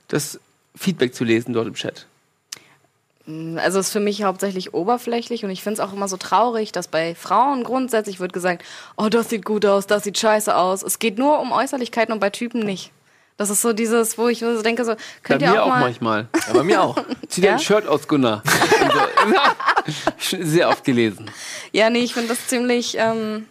das 0.09 0.39
Feedback 0.77 1.15
zu 1.15 1.25
lesen 1.25 1.53
dort 1.53 1.67
im 1.67 1.75
Chat? 1.75 2.07
Also 3.57 3.79
es 3.79 3.87
ist 3.89 3.93
für 3.93 4.01
mich 4.01 4.25
hauptsächlich 4.25 4.75
oberflächlich 4.75 5.45
und 5.45 5.51
ich 5.51 5.63
finde 5.63 5.81
es 5.81 5.89
auch 5.89 5.93
immer 5.93 6.09
so 6.09 6.17
traurig, 6.17 6.73
dass 6.73 6.89
bei 6.89 7.15
Frauen 7.15 7.63
grundsätzlich 7.63 8.19
wird 8.19 8.33
gesagt, 8.33 8.65
oh, 8.97 9.09
das 9.09 9.29
sieht 9.29 9.45
gut 9.45 9.65
aus, 9.67 9.87
das 9.87 10.03
sieht 10.03 10.19
scheiße 10.19 10.57
aus. 10.57 10.83
Es 10.83 10.99
geht 10.99 11.19
nur 11.19 11.39
um 11.39 11.53
Äußerlichkeiten 11.53 12.13
und 12.13 12.19
bei 12.19 12.31
Typen 12.31 12.61
nicht. 12.61 12.91
Das 13.37 13.49
ist 13.49 13.63
so 13.63 13.73
dieses, 13.73 14.19
wo 14.19 14.29
ich 14.29 14.41
so 14.41 14.61
denke, 14.63 14.85
so, 14.85 14.93
Bei 14.95 14.99
könnt 15.23 15.43
ihr 15.43 15.51
mir 15.51 15.63
auch, 15.63 15.67
auch 15.67 15.71
mal... 15.71 15.81
manchmal. 15.81 16.29
Ja, 16.47 16.53
bei 16.53 16.63
mir 16.63 16.83
auch. 16.83 16.97
Zieh 17.29 17.41
dir 17.41 17.47
Ja? 17.49 17.53
ein 17.55 17.59
Shirt 17.59 17.87
aus, 17.87 18.07
Gunnar. 18.09 18.43
Sehr 20.19 20.69
oft 20.69 20.85
gelesen. 20.85 21.31
Ja, 21.73 21.91
nee, 21.91 22.01
ich 22.01 22.15
finde 22.15 22.29
das 22.31 22.47
ziemlich, 22.47 22.97
ähm, 22.99 23.47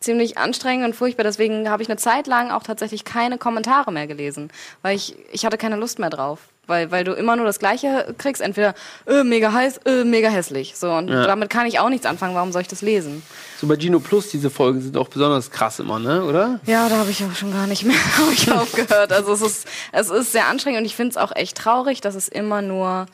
ziemlich 0.00 0.38
anstrengend 0.38 0.86
und 0.86 0.94
furchtbar. 0.94 1.24
Deswegen 1.24 1.68
habe 1.70 1.82
ich 1.82 1.88
eine 1.88 1.96
Zeit 1.98 2.26
lang 2.26 2.50
auch 2.50 2.62
tatsächlich 2.62 3.04
keine 3.04 3.38
Kommentare 3.38 3.92
mehr 3.92 4.06
gelesen, 4.06 4.50
weil 4.82 4.96
ich, 4.96 5.16
ich 5.32 5.44
hatte 5.44 5.58
keine 5.58 5.76
Lust 5.76 5.98
mehr 5.98 6.10
drauf. 6.10 6.40
Weil, 6.66 6.90
weil 6.90 7.02
du 7.02 7.14
immer 7.14 7.34
nur 7.34 7.46
das 7.46 7.58
Gleiche 7.58 8.14
kriegst, 8.18 8.42
entweder 8.42 8.74
äh, 9.06 9.24
mega 9.24 9.54
heiß, 9.54 9.78
äh, 9.86 10.04
mega 10.04 10.28
hässlich. 10.28 10.74
So, 10.76 10.90
und 10.92 11.08
Ja. 11.08 11.26
damit 11.26 11.48
kann 11.48 11.64
ich 11.66 11.78
auch 11.78 11.88
nichts 11.88 12.04
anfangen. 12.04 12.34
Warum 12.34 12.52
soll 12.52 12.60
ich 12.60 12.68
das 12.68 12.82
lesen? 12.82 13.22
So 13.58 13.66
bei 13.66 13.76
Gino 13.78 14.00
Plus, 14.00 14.28
diese 14.28 14.50
Folgen 14.50 14.82
sind 14.82 14.94
auch 14.98 15.08
besonders 15.08 15.50
krass 15.50 15.78
immer, 15.78 15.98
ne? 15.98 16.22
Oder? 16.26 16.60
Ja, 16.66 16.90
da 16.90 16.96
habe 16.96 17.10
ich 17.10 17.24
auch 17.24 17.34
schon 17.34 17.54
gar 17.54 17.66
nicht 17.66 17.84
mehr 17.84 17.96
aufgehört. 18.60 19.12
Also 19.14 19.32
es 19.32 19.40
ist, 19.40 19.66
es 19.92 20.10
ist 20.10 20.32
sehr 20.32 20.46
anstrengend 20.48 20.80
und 20.80 20.84
ich 20.84 20.94
finde 20.94 21.12
es 21.12 21.16
auch 21.16 21.34
echt 21.34 21.56
traurig, 21.56 22.02
dass 22.02 22.14
es 22.14 22.28
immer 22.28 22.60
nur 22.60 23.06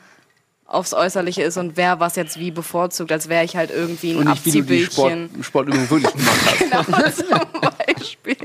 aufs 0.67 0.93
Äußerliche 0.93 1.43
ist 1.43 1.57
und 1.57 1.77
wer 1.77 1.99
was 1.99 2.15
jetzt 2.15 2.39
wie 2.39 2.51
bevorzugt, 2.51 3.11
als 3.11 3.29
wäre 3.29 3.45
ich 3.45 3.55
halt 3.55 3.69
irgendwie 3.69 4.11
ein 4.11 4.17
Und 4.17 4.29
nicht, 4.29 4.45
wie 4.45 4.51
du 4.51 4.61
die 4.63 4.85
Sport, 4.85 5.11
Abziehbildchen. 5.11 5.43
Sportübung 5.43 5.89
wirklich 5.89 6.13
gemacht 6.13 6.41
hast. 6.45 6.59
Genau, 7.29 7.43
zum 7.43 7.61
Beispiel. 7.61 8.37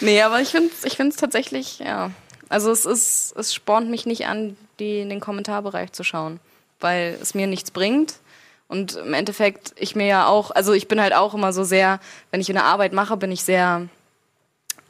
Nee, 0.00 0.20
aber 0.22 0.40
ich 0.40 0.48
finde 0.48 0.70
es 0.76 0.84
ich 0.84 0.96
find's 0.96 1.16
tatsächlich, 1.16 1.78
ja. 1.78 2.10
Also 2.50 2.70
es 2.70 2.84
ist, 2.84 3.34
es 3.36 3.54
spornt 3.54 3.90
mich 3.90 4.04
nicht 4.04 4.26
an, 4.26 4.56
die 4.78 5.00
in 5.00 5.08
den 5.08 5.20
Kommentarbereich 5.20 5.92
zu 5.92 6.04
schauen, 6.04 6.38
weil 6.80 7.18
es 7.20 7.34
mir 7.34 7.46
nichts 7.46 7.70
bringt. 7.70 8.16
Und 8.68 8.96
im 8.96 9.14
Endeffekt, 9.14 9.72
ich 9.76 9.96
mir 9.96 10.06
ja 10.06 10.26
auch, 10.26 10.50
also 10.50 10.72
ich 10.72 10.88
bin 10.88 11.00
halt 11.00 11.14
auch 11.14 11.34
immer 11.34 11.52
so 11.52 11.64
sehr, 11.64 12.00
wenn 12.30 12.40
ich 12.40 12.50
eine 12.50 12.64
Arbeit 12.64 12.92
mache, 12.92 13.16
bin 13.16 13.32
ich 13.32 13.42
sehr, 13.42 13.88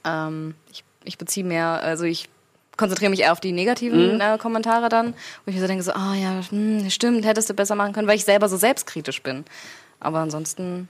ähm, 0.04 0.54
ich, 0.72 0.84
ich 1.04 1.18
beziehe 1.18 1.46
mehr, 1.46 1.80
also 1.82 2.04
ich 2.04 2.28
konzentriere 2.76 3.10
mich 3.10 3.20
eher 3.20 3.32
auf 3.32 3.40
die 3.40 3.52
negativen 3.52 4.20
äh, 4.20 4.38
Kommentare 4.38 4.88
dann, 4.88 5.14
wo 5.44 5.50
ich 5.50 5.54
mir 5.54 5.60
so 5.60 5.66
denke, 5.66 5.82
so, 5.82 5.92
ah 5.92 6.14
ja, 6.14 6.40
hm, 6.48 6.90
stimmt, 6.90 7.24
hättest 7.24 7.50
du 7.50 7.54
besser 7.54 7.74
machen 7.74 7.92
können, 7.92 8.08
weil 8.08 8.16
ich 8.16 8.24
selber 8.24 8.48
so 8.48 8.56
selbstkritisch 8.56 9.22
bin. 9.22 9.44
Aber 10.00 10.18
ansonsten, 10.18 10.88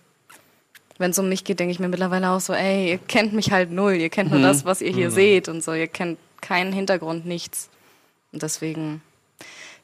wenn 0.99 1.11
es 1.11 1.19
um 1.19 1.29
mich 1.29 1.45
geht, 1.45 1.61
denke 1.61 1.73
ich 1.73 1.81
mir 1.81 1.89
mittlerweile 1.89 2.31
auch 2.31 2.41
so, 2.41 2.53
ey, 2.53 2.91
ihr 2.91 2.99
kennt 2.99 3.33
mich 3.33 3.53
halt 3.53 3.71
null, 3.71 3.95
ihr 3.95 4.11
kennt 4.11 4.31
nur 4.31 4.41
das, 4.41 4.65
was 4.65 4.81
ihr 4.81 4.93
hier 4.93 5.11
seht 5.11 5.49
und 5.49 5.63
so, 5.63 5.73
ihr 5.73 5.89
kennt 5.89 6.19
keinen 6.41 6.73
Hintergrund, 6.73 7.27
nichts. 7.27 7.69
Und 8.33 8.43
deswegen, 8.43 9.01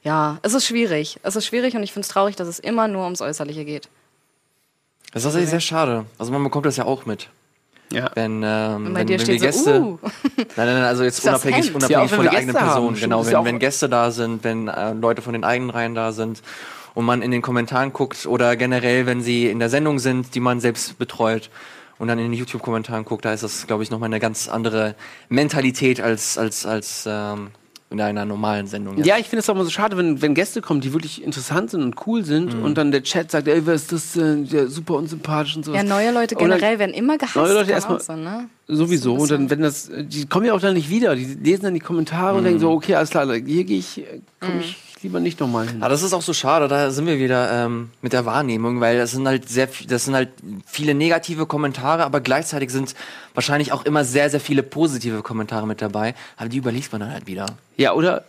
ja, 0.03 0.39
es 0.41 0.53
ist 0.53 0.65
schwierig. 0.65 1.19
Es 1.23 1.35
ist 1.35 1.45
schwierig 1.45 1.75
und 1.75 1.83
ich 1.83 1.93
finde 1.93 2.05
es 2.05 2.09
traurig, 2.09 2.35
dass 2.35 2.47
es 2.47 2.59
immer 2.59 2.87
nur 2.87 3.03
ums 3.03 3.21
Äußerliche 3.21 3.65
geht. 3.65 3.89
Das 5.13 5.21
ist 5.21 5.23
tatsächlich 5.23 5.49
sehr 5.49 5.59
schade. 5.59 6.05
Also 6.17 6.31
man 6.31 6.43
bekommt 6.43 6.65
das 6.65 6.77
ja 6.77 6.85
auch 6.85 7.05
mit. 7.05 7.29
Ja. 7.91 8.09
Wenn, 8.15 8.41
ähm, 8.43 8.95
wenn, 8.95 9.07
dir 9.07 9.13
wenn 9.13 9.19
steht 9.19 9.41
wir 9.41 9.47
Gäste. 9.47 9.77
so, 9.77 9.81
uh, 9.81 9.99
Nein, 10.37 10.45
nein, 10.55 10.67
nein, 10.67 10.83
also 10.83 11.03
jetzt 11.03 11.25
unabhängig, 11.25 11.73
unabhängig 11.73 11.89
Ja, 11.89 12.01
wenn 12.01 12.09
von 12.09 12.23
der 12.23 12.33
eigenen 12.33 12.55
Person. 12.55 12.95
haben, 12.95 12.99
genau, 12.99 13.25
wenn, 13.25 13.45
wenn 13.45 13.59
Gäste 13.59 13.89
da 13.89 14.11
sind, 14.11 14.43
wenn 14.43 14.67
äh, 14.67 14.93
Leute 14.93 15.21
von 15.21 15.33
den 15.33 15.43
eigenen 15.43 15.69
Reihen 15.69 15.95
da 15.95 16.11
sind 16.11 16.41
und 16.93 17.05
man 17.05 17.21
in 17.21 17.31
den 17.31 17.41
Kommentaren 17.41 17.93
guckt 17.93 18.25
oder 18.25 18.55
generell, 18.55 19.05
wenn 19.05 19.21
sie 19.21 19.47
in 19.47 19.59
der 19.59 19.69
Sendung 19.69 19.99
sind, 19.99 20.35
die 20.35 20.39
man 20.39 20.59
selbst 20.59 20.97
betreut 20.97 21.49
und 21.99 22.07
dann 22.07 22.17
in 22.17 22.25
den 22.25 22.33
YouTube-Kommentaren 22.33 23.05
guckt, 23.05 23.25
da 23.25 23.33
ist 23.33 23.43
das, 23.43 23.67
glaube 23.67 23.83
ich, 23.83 23.91
nochmal 23.91 24.07
eine 24.07 24.19
ganz 24.19 24.47
andere 24.47 24.95
Mentalität 25.29 26.01
als, 26.01 26.37
als, 26.37 26.65
als 26.65 27.05
ähm, 27.07 27.51
in 27.91 27.99
einer 27.99 28.23
normalen 28.25 28.67
Sendung. 28.67 28.97
jetzt. 28.97 29.05
Ja, 29.05 29.17
ich 29.17 29.27
finde 29.27 29.41
es 29.41 29.49
auch 29.49 29.53
immer 29.53 29.65
so 29.65 29.69
schade, 29.69 29.97
wenn, 29.97 30.21
wenn 30.21 30.33
Gäste 30.33 30.61
kommen, 30.61 30.79
die 30.79 30.93
wirklich 30.93 31.23
interessant 31.23 31.71
sind 31.71 31.83
und 31.83 31.95
cool 32.07 32.23
sind 32.23 32.53
und 32.55 32.77
dann 32.77 32.91
der 32.91 33.03
Chat 33.03 33.29
sagt, 33.29 33.47
ey, 33.49 33.65
wer 33.65 33.73
ist 33.73 33.91
das 33.91 34.13
denn? 34.13 34.45
Ja, 34.45 34.65
super 34.67 34.95
unsympathisch 34.95 35.57
und 35.57 35.65
sowas. 35.65 35.77
ja, 35.77 35.83
neue 35.87 36.11
Leute 36.13 36.35
dann- 36.35 36.45
generell 36.49 36.79
werden 36.79 36.93
immer 36.93 37.17
gehasst. 37.17 37.35
Neue 37.35 37.53
Leute 37.53 37.71
erstmal- 37.71 37.99
sein, 37.99 38.23
ne? 38.23 38.49
Sowieso. 38.67 39.15
Und 39.15 39.29
dann, 39.29 39.49
wenn 39.49 39.61
das, 39.61 39.91
die 39.93 40.25
kommen 40.25 40.45
ja 40.45 40.53
auch 40.53 40.61
dann 40.61 40.75
nicht 40.75 40.89
wieder. 40.89 41.13
Die 41.15 41.25
lesen 41.25 41.63
dann 41.63 41.73
die 41.73 41.81
Kommentare 41.81 42.37
und 42.37 42.45
denken 42.45 42.61
so, 42.61 42.71
okay, 42.71 42.95
alles 42.95 43.09
klar, 43.09 43.25
hier 43.33 43.63
gehe 43.65 43.79
ich, 43.79 44.01
komme 44.39 44.61
ich 44.61 44.77
lieber 45.03 45.19
nicht 45.19 45.39
nochmal 45.39 45.67
hin. 45.67 45.79
Ja, 45.81 45.89
das 45.89 46.03
ist 46.03 46.13
auch 46.13 46.21
so 46.21 46.33
schade, 46.33 46.67
da 46.67 46.91
sind 46.91 47.05
wir 47.05 47.19
wieder 47.19 47.51
ähm, 47.51 47.89
mit 48.01 48.13
der 48.13 48.25
Wahrnehmung, 48.25 48.79
weil 48.81 48.97
das 48.97 49.11
sind 49.11 49.27
halt 49.27 49.49
sehr, 49.49 49.67
das 49.87 50.05
sind 50.05 50.15
halt 50.15 50.29
viele 50.65 50.93
negative 50.93 51.45
Kommentare, 51.45 52.03
aber 52.03 52.21
gleichzeitig 52.21 52.69
sind 52.71 52.95
wahrscheinlich 53.33 53.71
auch 53.71 53.85
immer 53.85 54.03
sehr, 54.03 54.29
sehr 54.29 54.39
viele 54.39 54.63
positive 54.63 55.21
Kommentare 55.21 55.67
mit 55.67 55.81
dabei, 55.81 56.15
aber 56.37 56.49
die 56.49 56.57
überliest 56.57 56.91
man 56.91 57.01
dann 57.01 57.11
halt 57.11 57.27
wieder. 57.27 57.45
Ja, 57.77 57.93
oder 57.93 58.23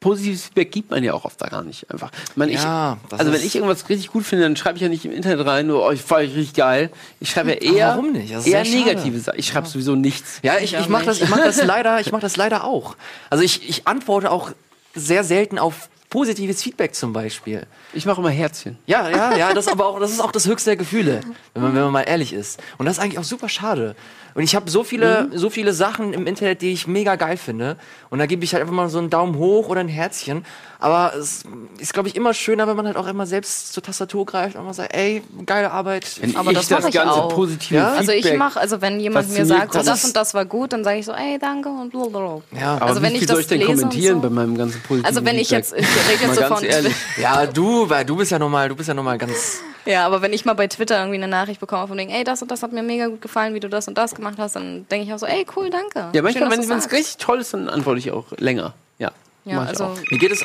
positives 0.00 0.44
Feedback 0.44 0.70
gibt 0.70 0.90
man 0.90 1.02
ja 1.02 1.12
auch 1.12 1.24
oft 1.24 1.40
da 1.40 1.48
gar 1.48 1.64
nicht 1.64 1.90
einfach. 1.90 2.10
Meine, 2.36 2.52
Ja, 2.52 2.98
ich, 3.02 3.08
das 3.08 3.20
also 3.20 3.32
wenn 3.32 3.42
ich 3.42 3.54
irgendwas 3.54 3.88
richtig 3.88 4.08
gut 4.08 4.24
finde, 4.24 4.44
dann 4.44 4.56
schreibe 4.56 4.76
ich 4.76 4.82
ja 4.82 4.88
nicht 4.88 5.04
im 5.04 5.10
Internet 5.10 5.44
rein, 5.46 5.66
nur, 5.66 5.86
oh, 5.86 5.90
ich 5.90 6.02
fand 6.02 6.24
ich 6.24 6.36
richtig 6.36 6.54
geil. 6.54 6.90
Ich 7.20 7.30
schreibe 7.30 7.50
ja 7.50 7.56
eher, 7.56 7.88
warum 7.88 8.12
nicht? 8.12 8.32
Das 8.32 8.46
ist 8.46 8.52
eher 8.52 8.62
negative 8.62 9.18
Sachen. 9.18 9.38
Ich 9.38 9.48
schreibe 9.48 9.66
sowieso 9.66 9.96
nichts. 9.96 10.38
Ja, 10.42 10.58
ich, 10.58 10.74
ich 10.74 10.88
mache 10.88 11.06
das, 11.06 11.20
ich 11.20 11.28
mach 11.28 11.38
das 11.38 11.62
leider, 11.64 12.00
ich 12.00 12.12
mache 12.12 12.22
das 12.22 12.36
leider 12.36 12.64
auch. 12.64 12.96
Also 13.28 13.42
ich, 13.42 13.68
ich 13.68 13.88
antworte 13.88 14.30
auch 14.30 14.52
sehr 14.94 15.24
selten 15.24 15.58
auf 15.58 15.88
positives 16.10 16.62
Feedback 16.62 16.94
zum 16.94 17.12
Beispiel. 17.12 17.66
Ich 17.92 18.06
mache 18.06 18.20
immer 18.20 18.30
Herzchen. 18.30 18.78
Ja, 18.86 19.08
ja, 19.10 19.36
ja, 19.36 19.52
das 19.52 19.66
ist 19.66 19.72
aber 19.72 19.86
auch, 19.86 20.00
das 20.00 20.10
ist 20.10 20.20
auch 20.20 20.32
das 20.32 20.46
höchste 20.46 20.70
der 20.70 20.76
Gefühle, 20.76 21.20
wenn 21.54 21.62
man, 21.62 21.74
wenn 21.74 21.82
man 21.82 21.92
mal 21.92 22.02
ehrlich 22.02 22.32
ist. 22.32 22.60
Und 22.78 22.86
das 22.86 22.96
ist 22.96 23.02
eigentlich 23.02 23.18
auch 23.18 23.24
super 23.24 23.48
schade. 23.48 23.94
Und 24.38 24.44
ich 24.44 24.54
habe 24.54 24.70
so 24.70 24.84
viele, 24.84 25.30
so 25.34 25.50
viele 25.50 25.72
Sachen 25.72 26.12
im 26.12 26.24
Internet, 26.28 26.62
die 26.62 26.72
ich 26.72 26.86
mega 26.86 27.16
geil 27.16 27.36
finde. 27.36 27.76
Und 28.08 28.20
da 28.20 28.26
gebe 28.26 28.44
ich 28.44 28.52
halt 28.52 28.60
einfach 28.60 28.72
mal 28.72 28.88
so 28.88 28.98
einen 28.98 29.10
Daumen 29.10 29.36
hoch 29.36 29.68
oder 29.68 29.80
ein 29.80 29.88
Herzchen. 29.88 30.44
Aber 30.78 31.12
es 31.16 31.42
ist, 31.78 31.92
glaube 31.92 32.08
ich, 32.08 32.14
immer 32.14 32.32
schöner, 32.32 32.68
wenn 32.68 32.76
man 32.76 32.86
halt 32.86 32.96
auch 32.96 33.08
immer 33.08 33.26
selbst 33.26 33.72
zur 33.72 33.82
Tastatur 33.82 34.24
greift 34.26 34.54
und 34.54 34.64
mal 34.64 34.74
sagt, 34.74 34.94
ey, 34.94 35.24
geile 35.44 35.72
Arbeit. 35.72 36.20
Wenn 36.20 36.36
Aber 36.36 36.52
ich 36.52 36.58
das 36.58 36.68
das, 36.68 36.82
mach 36.82 36.88
ich 36.88 36.94
ganze 36.94 37.14
auch. 37.14 37.34
positive 37.34 37.74
Ja? 37.74 37.94
Feedback... 37.96 37.98
Also 37.98 38.12
ich 38.12 38.38
mache, 38.38 38.60
also 38.60 38.80
wenn 38.80 39.00
jemand 39.00 39.28
mir 39.28 39.44
sagt, 39.44 39.72
so, 39.72 39.82
das 39.82 40.04
und 40.04 40.14
das 40.14 40.34
war 40.34 40.44
gut, 40.44 40.72
dann 40.72 40.84
sage 40.84 41.00
ich 41.00 41.06
so, 41.06 41.10
ey, 41.14 41.40
danke 41.40 41.70
und 41.70 41.90
blablabla. 41.90 42.42
Ja. 42.56 42.74
aber 42.74 42.86
also 42.86 43.00
wie 43.00 43.06
wenn 43.06 43.12
viel 43.14 43.22
ich 43.22 43.26
soll 43.26 43.36
das 43.38 43.42
ich 43.42 43.48
denn 43.48 43.58
lese 43.58 43.72
und 43.72 43.78
kommentieren 43.78 44.22
so? 44.22 44.28
bei 44.28 44.30
meinem 44.30 44.56
ganzen 44.56 44.80
positiven 44.82 45.04
Also 45.04 45.24
wenn 45.24 45.36
ich 45.36 45.50
jetzt, 45.50 45.74
ich 45.74 45.78
rede 45.80 46.26
jetzt 46.26 46.36
so 46.36 46.42
von, 46.42 46.62
ehrlich. 46.62 46.94
Ja, 47.20 47.44
du, 47.44 47.90
weil 47.90 48.04
du 48.04 48.14
bist 48.14 48.30
ja 48.30 48.38
nochmal, 48.38 48.68
du 48.68 48.76
bist 48.76 48.86
ja 48.86 48.94
noch 48.94 49.02
mal 49.02 49.18
ganz. 49.18 49.58
Ja, 49.90 50.04
aber 50.06 50.22
wenn 50.22 50.32
ich 50.32 50.44
mal 50.44 50.52
bei 50.54 50.66
Twitter 50.66 50.98
irgendwie 50.98 51.16
eine 51.16 51.28
Nachricht 51.28 51.60
bekomme 51.60 51.88
von 51.88 51.96
dem, 51.96 52.08
ey, 52.10 52.22
das 52.24 52.42
und 52.42 52.50
das 52.50 52.62
hat 52.62 52.72
mir 52.72 52.82
mega 52.82 53.06
gut 53.06 53.22
gefallen, 53.22 53.54
wie 53.54 53.60
du 53.60 53.68
das 53.68 53.88
und 53.88 53.96
das 53.96 54.14
gemacht 54.14 54.34
hast, 54.38 54.54
dann 54.56 54.86
denke 54.88 55.06
ich 55.06 55.12
auch 55.12 55.18
so, 55.18 55.26
ey, 55.26 55.46
cool, 55.56 55.70
danke. 55.70 56.10
Ja, 56.12 56.22
manchmal, 56.22 56.50
Schön, 56.52 56.68
wenn 56.68 56.78
es 56.78 56.92
richtig 56.92 57.16
toll 57.16 57.40
ist, 57.40 57.54
dann 57.54 57.68
antworte 57.68 57.98
ich 57.98 58.10
auch 58.10 58.26
länger. 58.36 58.74
Ja, 58.98 59.12
Ja, 59.44 59.56
mach 59.56 59.62
ich 59.64 59.68
also 59.70 59.84
auch. 59.86 59.98
Mir 60.10 60.18
geht 60.18 60.32
es, 60.32 60.44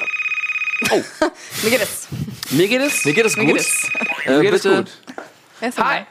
mir 1.64 1.70
geht 1.70 1.82
es. 1.82 2.08
Mir 2.52 2.68
geht 2.68 2.82
es... 2.82 3.06
mir 3.06 3.14
geht 3.14 3.26
es 3.26 3.38
Mir 3.38 3.46
gut. 3.46 3.54
geht 3.56 3.62
es. 3.62 3.90
Äh, 4.26 4.38
Mir 4.38 4.42
geht 4.42 4.54
es 4.54 4.64
gut. 4.64 4.92
Hi. 5.78 6.06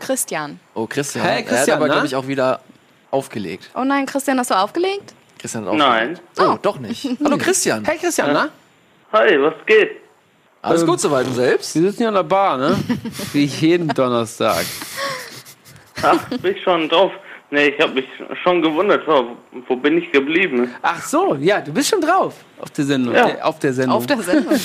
Christian. 0.00 0.60
Oh, 0.74 0.86
Christian. 0.86 1.24
Hey, 1.24 1.32
er 1.32 1.38
hat 1.38 1.46
Christian, 1.46 1.76
aber, 1.78 1.86
glaube 1.88 2.06
ich, 2.06 2.14
auch 2.16 2.26
wieder 2.26 2.60
aufgelegt. 3.10 3.70
Oh 3.74 3.84
nein, 3.84 4.06
Christian, 4.06 4.38
hast 4.38 4.50
du 4.50 4.54
aufgelegt? 4.54 5.14
Christian 5.38 5.64
hat 5.64 5.70
aufgelegt. 5.72 6.20
Nein. 6.36 6.50
Oh, 6.50 6.58
doch 6.60 6.78
nicht. 6.78 7.08
Hallo 7.24 7.38
Christian. 7.38 7.84
Hey 7.84 7.98
Christian, 7.98 8.32
na? 8.32 8.48
Hi, 9.12 9.40
was 9.40 9.54
geht? 9.66 10.05
Alles 10.62 10.82
Ähm, 10.82 10.88
gut 10.88 11.00
soweit 11.00 11.26
und 11.26 11.34
selbst? 11.34 11.74
Wir 11.74 11.82
sitzen 11.82 11.98
hier 11.98 12.08
an 12.08 12.14
der 12.14 12.22
Bar, 12.22 12.56
ne? 12.58 12.76
Wie 13.32 13.44
jeden 13.44 13.88
Donnerstag. 13.88 14.64
Ach, 16.02 16.18
bin 16.40 16.56
ich 16.56 16.62
schon 16.62 16.88
drauf. 16.88 17.12
Nee, 17.50 17.68
ich 17.68 17.80
habe 17.80 17.92
mich 17.94 18.06
schon 18.42 18.60
gewundert, 18.60 19.06
wo, 19.06 19.36
wo 19.68 19.76
bin 19.76 19.98
ich 19.98 20.10
geblieben? 20.10 20.74
Ach 20.82 21.00
so, 21.00 21.36
ja, 21.36 21.60
du 21.60 21.72
bist 21.72 21.88
schon 21.90 22.00
drauf 22.00 22.34
auf 22.60 22.70
der 22.70 22.84
Sendung. 22.84 23.14
Ja. 23.14 23.28
Äh, 23.28 23.40
auf 23.42 23.58
der 23.60 23.72
Sendung. 23.72 23.96
Auf 23.98 24.06
der 24.06 24.20
Sendung. 24.20 24.58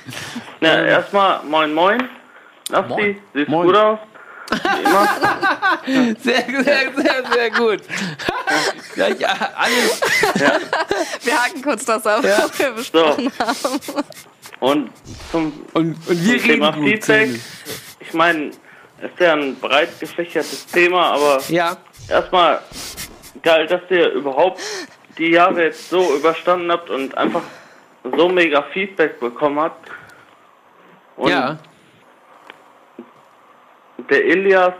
Na, 0.60 0.84
erstmal 0.84 1.42
moin 1.44 1.72
moin. 1.72 2.08
Nafti, 2.70 3.18
siehst 3.32 3.48
Moin. 3.48 3.66
gut 3.66 3.76
aus. 3.76 3.98
Wie 4.50 4.82
immer. 4.84 5.08
Sehr, 6.22 6.44
sehr, 6.46 6.92
sehr, 6.96 7.24
sehr 7.32 7.50
gut. 7.50 7.80
Gleich 8.94 9.20
äh, 9.20 9.24
alles. 9.24 10.00
Wir 11.22 11.42
haken 11.42 11.62
kurz 11.62 11.84
das 11.86 12.06
auf, 12.06 12.22
Ja. 12.24 12.44
was 12.44 12.58
wir 12.58 12.70
besprochen 12.72 13.32
So. 13.54 13.70
Und 14.60 14.90
zum, 15.30 15.52
Und, 15.72 15.96
und 16.08 16.24
wir 16.24 16.38
zum 16.38 16.48
Thema. 16.48 16.72
Feedback. 16.72 17.30
Ich 18.00 18.12
meine, 18.12 18.50
es 19.00 19.10
ist 19.10 19.20
ja 19.20 19.34
ein 19.34 19.54
breit 19.56 20.00
gefächertes 20.00 20.66
Thema, 20.66 21.12
aber 21.12 21.40
Ja, 21.48 21.76
erstmal 22.08 22.60
geil, 23.42 23.66
dass 23.66 23.82
ihr 23.90 24.10
überhaupt 24.12 24.60
die 25.16 25.30
Jahre 25.30 25.64
jetzt 25.64 25.90
so 25.90 26.16
überstanden 26.16 26.70
habt 26.72 26.90
und 26.90 27.16
einfach 27.16 27.42
so 28.16 28.28
mega 28.28 28.62
Feedback 28.72 29.20
bekommen 29.20 29.60
habt. 29.60 29.90
Und 31.16 31.30
ja. 31.30 31.58
der 34.10 34.24
Ilias 34.24 34.74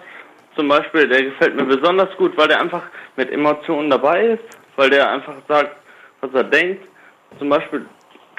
zum 0.55 0.69
Beispiel, 0.69 1.09
der 1.09 1.23
gefällt 1.23 1.55
mir 1.55 1.65
besonders 1.65 2.17
gut, 2.17 2.37
weil 2.37 2.49
der 2.49 2.61
einfach 2.61 2.83
mit 3.17 3.31
Emotionen 3.31 3.91
dabei 3.91 4.27
ist, 4.27 4.45
weil 4.77 4.91
der 4.91 5.11
einfach 5.11 5.35
sagt, 5.47 5.77
was 6.21 6.33
er 6.35 6.45
denkt. 6.45 6.85
Zum 7.39 7.49
Beispiel 7.49 7.87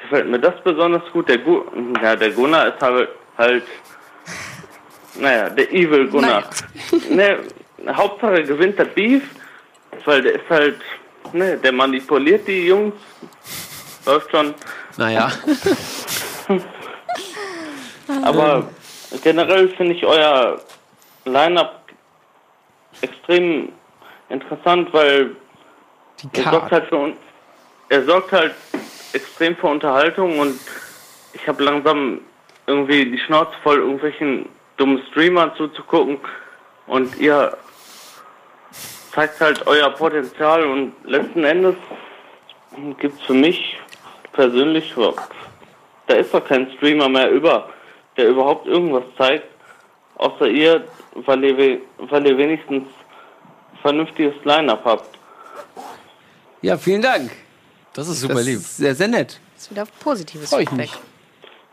gefällt 0.01 0.27
mir 0.27 0.39
das 0.39 0.55
besonders 0.63 1.03
gut. 1.11 1.27
Der, 1.29 1.37
Gu 1.37 1.63
ja, 2.01 2.15
der 2.15 2.31
Gunnar 2.31 2.67
ist 2.67 2.81
halt, 2.81 3.09
halt, 3.37 3.63
naja, 5.15 5.49
der 5.49 5.71
Evil 5.71 6.07
Gunnar. 6.07 6.43
Ne, 7.09 7.39
Hauptsache 7.87 8.43
gewinnt 8.43 8.77
der 8.77 8.85
Beef, 8.85 9.23
weil 10.05 10.21
der 10.21 10.33
ist 10.33 10.49
halt, 10.49 10.81
ne, 11.33 11.57
der 11.57 11.71
manipuliert 11.71 12.47
die 12.47 12.67
Jungs. 12.67 12.95
Läuft 14.05 14.31
schon. 14.31 14.53
Naja. 14.97 15.31
Aber 18.23 18.69
generell 19.23 19.69
finde 19.69 19.93
ich 19.93 20.05
euer 20.05 20.59
Line-Up 21.25 21.83
extrem 23.01 23.69
interessant, 24.29 24.91
weil 24.93 25.35
Die 26.23 26.39
er 26.39 26.51
sorgt 26.51 26.71
halt 26.71 26.87
für 26.87 27.13
er 27.89 28.05
sorgt 28.05 28.31
halt 28.31 28.53
extrem 29.13 29.55
für 29.55 29.67
Unterhaltung 29.67 30.39
und 30.39 30.59
ich 31.33 31.47
habe 31.47 31.63
langsam 31.63 32.21
irgendwie 32.67 33.05
die 33.11 33.19
Schnauze 33.19 33.51
voll, 33.63 33.77
irgendwelchen 33.77 34.47
dummen 34.77 35.01
Streamern 35.11 35.51
zuzugucken 35.55 36.17
und 36.87 37.17
ihr 37.17 37.57
zeigt 39.13 39.39
halt 39.41 39.65
euer 39.67 39.89
Potenzial 39.89 40.63
und 40.65 40.93
letzten 41.03 41.43
Endes 41.43 41.75
gibt's 42.99 43.21
für 43.23 43.33
mich 43.33 43.77
persönlich, 44.33 44.93
da 46.07 46.15
ist 46.15 46.33
doch 46.33 46.45
kein 46.45 46.71
Streamer 46.73 47.09
mehr 47.09 47.29
über, 47.31 47.69
der 48.15 48.29
überhaupt 48.29 48.67
irgendwas 48.67 49.03
zeigt, 49.17 49.45
außer 50.15 50.47
ihr, 50.47 50.87
weil 51.15 51.43
ihr, 51.43 51.57
we- 51.57 51.81
weil 51.97 52.25
ihr 52.27 52.37
wenigstens 52.37 52.83
vernünftiges 53.81 54.35
Line-Up 54.43 54.81
habt. 54.85 55.09
Ja, 56.61 56.77
vielen 56.77 57.01
Dank. 57.01 57.31
Das 57.99 58.07
ist 58.07 58.21
super 58.21 58.35
Das 58.35 58.45
lieb. 58.45 58.55
ist 58.57 58.77
sehr, 58.77 58.95
sehr 58.95 59.07
nett. 59.07 59.39
Das 59.55 59.63
ist 59.65 59.71
wieder 59.71 59.85
positives 60.01 60.49
Freu 60.49 60.61
ich 60.61 60.69
Feedback. 60.69 60.89
mich. 60.91 60.99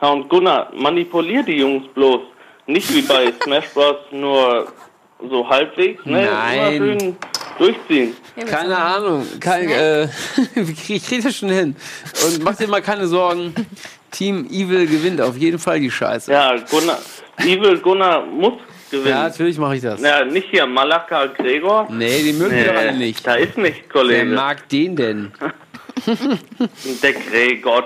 Ja, 0.02 0.08
und 0.08 0.28
Gunnar, 0.28 0.72
manipulier 0.74 1.42
die 1.42 1.58
Jungs 1.58 1.86
bloß. 1.94 2.20
Nicht 2.66 2.92
wie 2.94 3.02
bei 3.02 3.32
Smash 3.44 3.68
Bros. 3.72 3.96
nur 4.10 4.66
so 5.30 5.48
halbwegs, 5.48 6.04
ne? 6.04 6.28
Nein. 6.30 6.74
Immer 6.76 7.00
schön 7.00 7.16
durchziehen. 7.58 8.16
Ja, 8.36 8.42
wir 8.42 8.52
Keine 8.52 8.76
Ahnung. 8.76 9.26
Kein, 9.40 9.68
äh, 9.70 10.04
ich 10.88 11.06
kriege 11.06 11.22
das 11.22 11.36
schon 11.36 11.48
hin. 11.48 11.76
Und 12.26 12.42
mach 12.42 12.56
dir 12.56 12.66
mal 12.68 12.82
keine 12.82 13.06
Sorgen. 13.06 13.54
Team 14.10 14.46
Evil 14.50 14.86
gewinnt 14.86 15.20
auf 15.20 15.36
jeden 15.36 15.58
Fall 15.58 15.78
die 15.80 15.90
Scheiße. 15.90 16.32
Ja, 16.32 16.54
Ja, 16.54 16.62
Gunnar, 16.70 16.98
Evil 17.38 17.78
Gunnar 17.78 18.26
muss 18.26 18.54
gewinnen. 18.90 19.08
Ja, 19.10 19.24
natürlich 19.24 19.58
mache 19.58 19.76
ich 19.76 19.82
das. 19.82 20.00
nicht 20.30 20.48
hier 20.50 20.66
Malaka 20.66 21.26
Gregor. 21.26 21.86
Nee, 21.90 22.22
die 22.22 22.32
mögen 22.32 22.54
wir 22.56 22.64
doch 22.66 22.74
alle 22.76 22.92
Nee, 22.92 23.06
nicht. 23.06 23.26
Da 23.26 23.34
ist 23.34 23.56
nicht, 23.56 23.82
Wer 23.84 23.88
Kollege. 23.92 24.24
mag 24.26 24.68
den 24.68 24.96
denn? 24.96 25.32
Der 27.02 27.12
Gregor. 27.12 27.84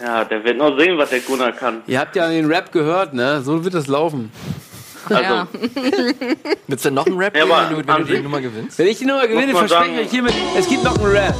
Ja, 0.00 0.24
der 0.24 0.44
wird 0.44 0.58
nur 0.58 0.78
sehen, 0.78 0.98
was 0.98 1.10
der 1.10 1.20
Gunnar 1.20 1.52
kann. 1.52 1.82
Ihr 1.86 1.98
habt 2.00 2.14
ja 2.16 2.28
den 2.28 2.46
Rap 2.46 2.70
gehört, 2.72 3.14
ne? 3.14 3.40
So 3.42 3.64
wird 3.64 3.74
das 3.74 3.86
laufen. 3.86 4.30
Also, 5.08 5.22
Ja. 5.22 5.48
Willst 6.66 6.84
du 6.84 6.90
noch 6.90 7.06
einen 7.06 7.16
Rap 7.18 7.34
Ja, 7.36 7.44
geben, 7.44 7.52
aber 7.54 7.70
wenn 7.70 7.76
du, 7.86 7.86
wenn 7.94 8.06
du 8.06 8.14
die 8.16 8.20
Nummer 8.22 8.40
gewinnst? 8.40 8.78
Wenn 8.78 8.86
ich 8.88 8.98
die 8.98 9.04
Nummer 9.06 9.26
gewinne, 9.26 9.54
verspreche 9.54 10.00
ich 10.02 10.10
hiermit, 10.10 10.34
es 10.58 10.68
gibt 10.68 10.82
noch 10.84 10.96
einen 10.98 11.06
Rap. 11.06 11.34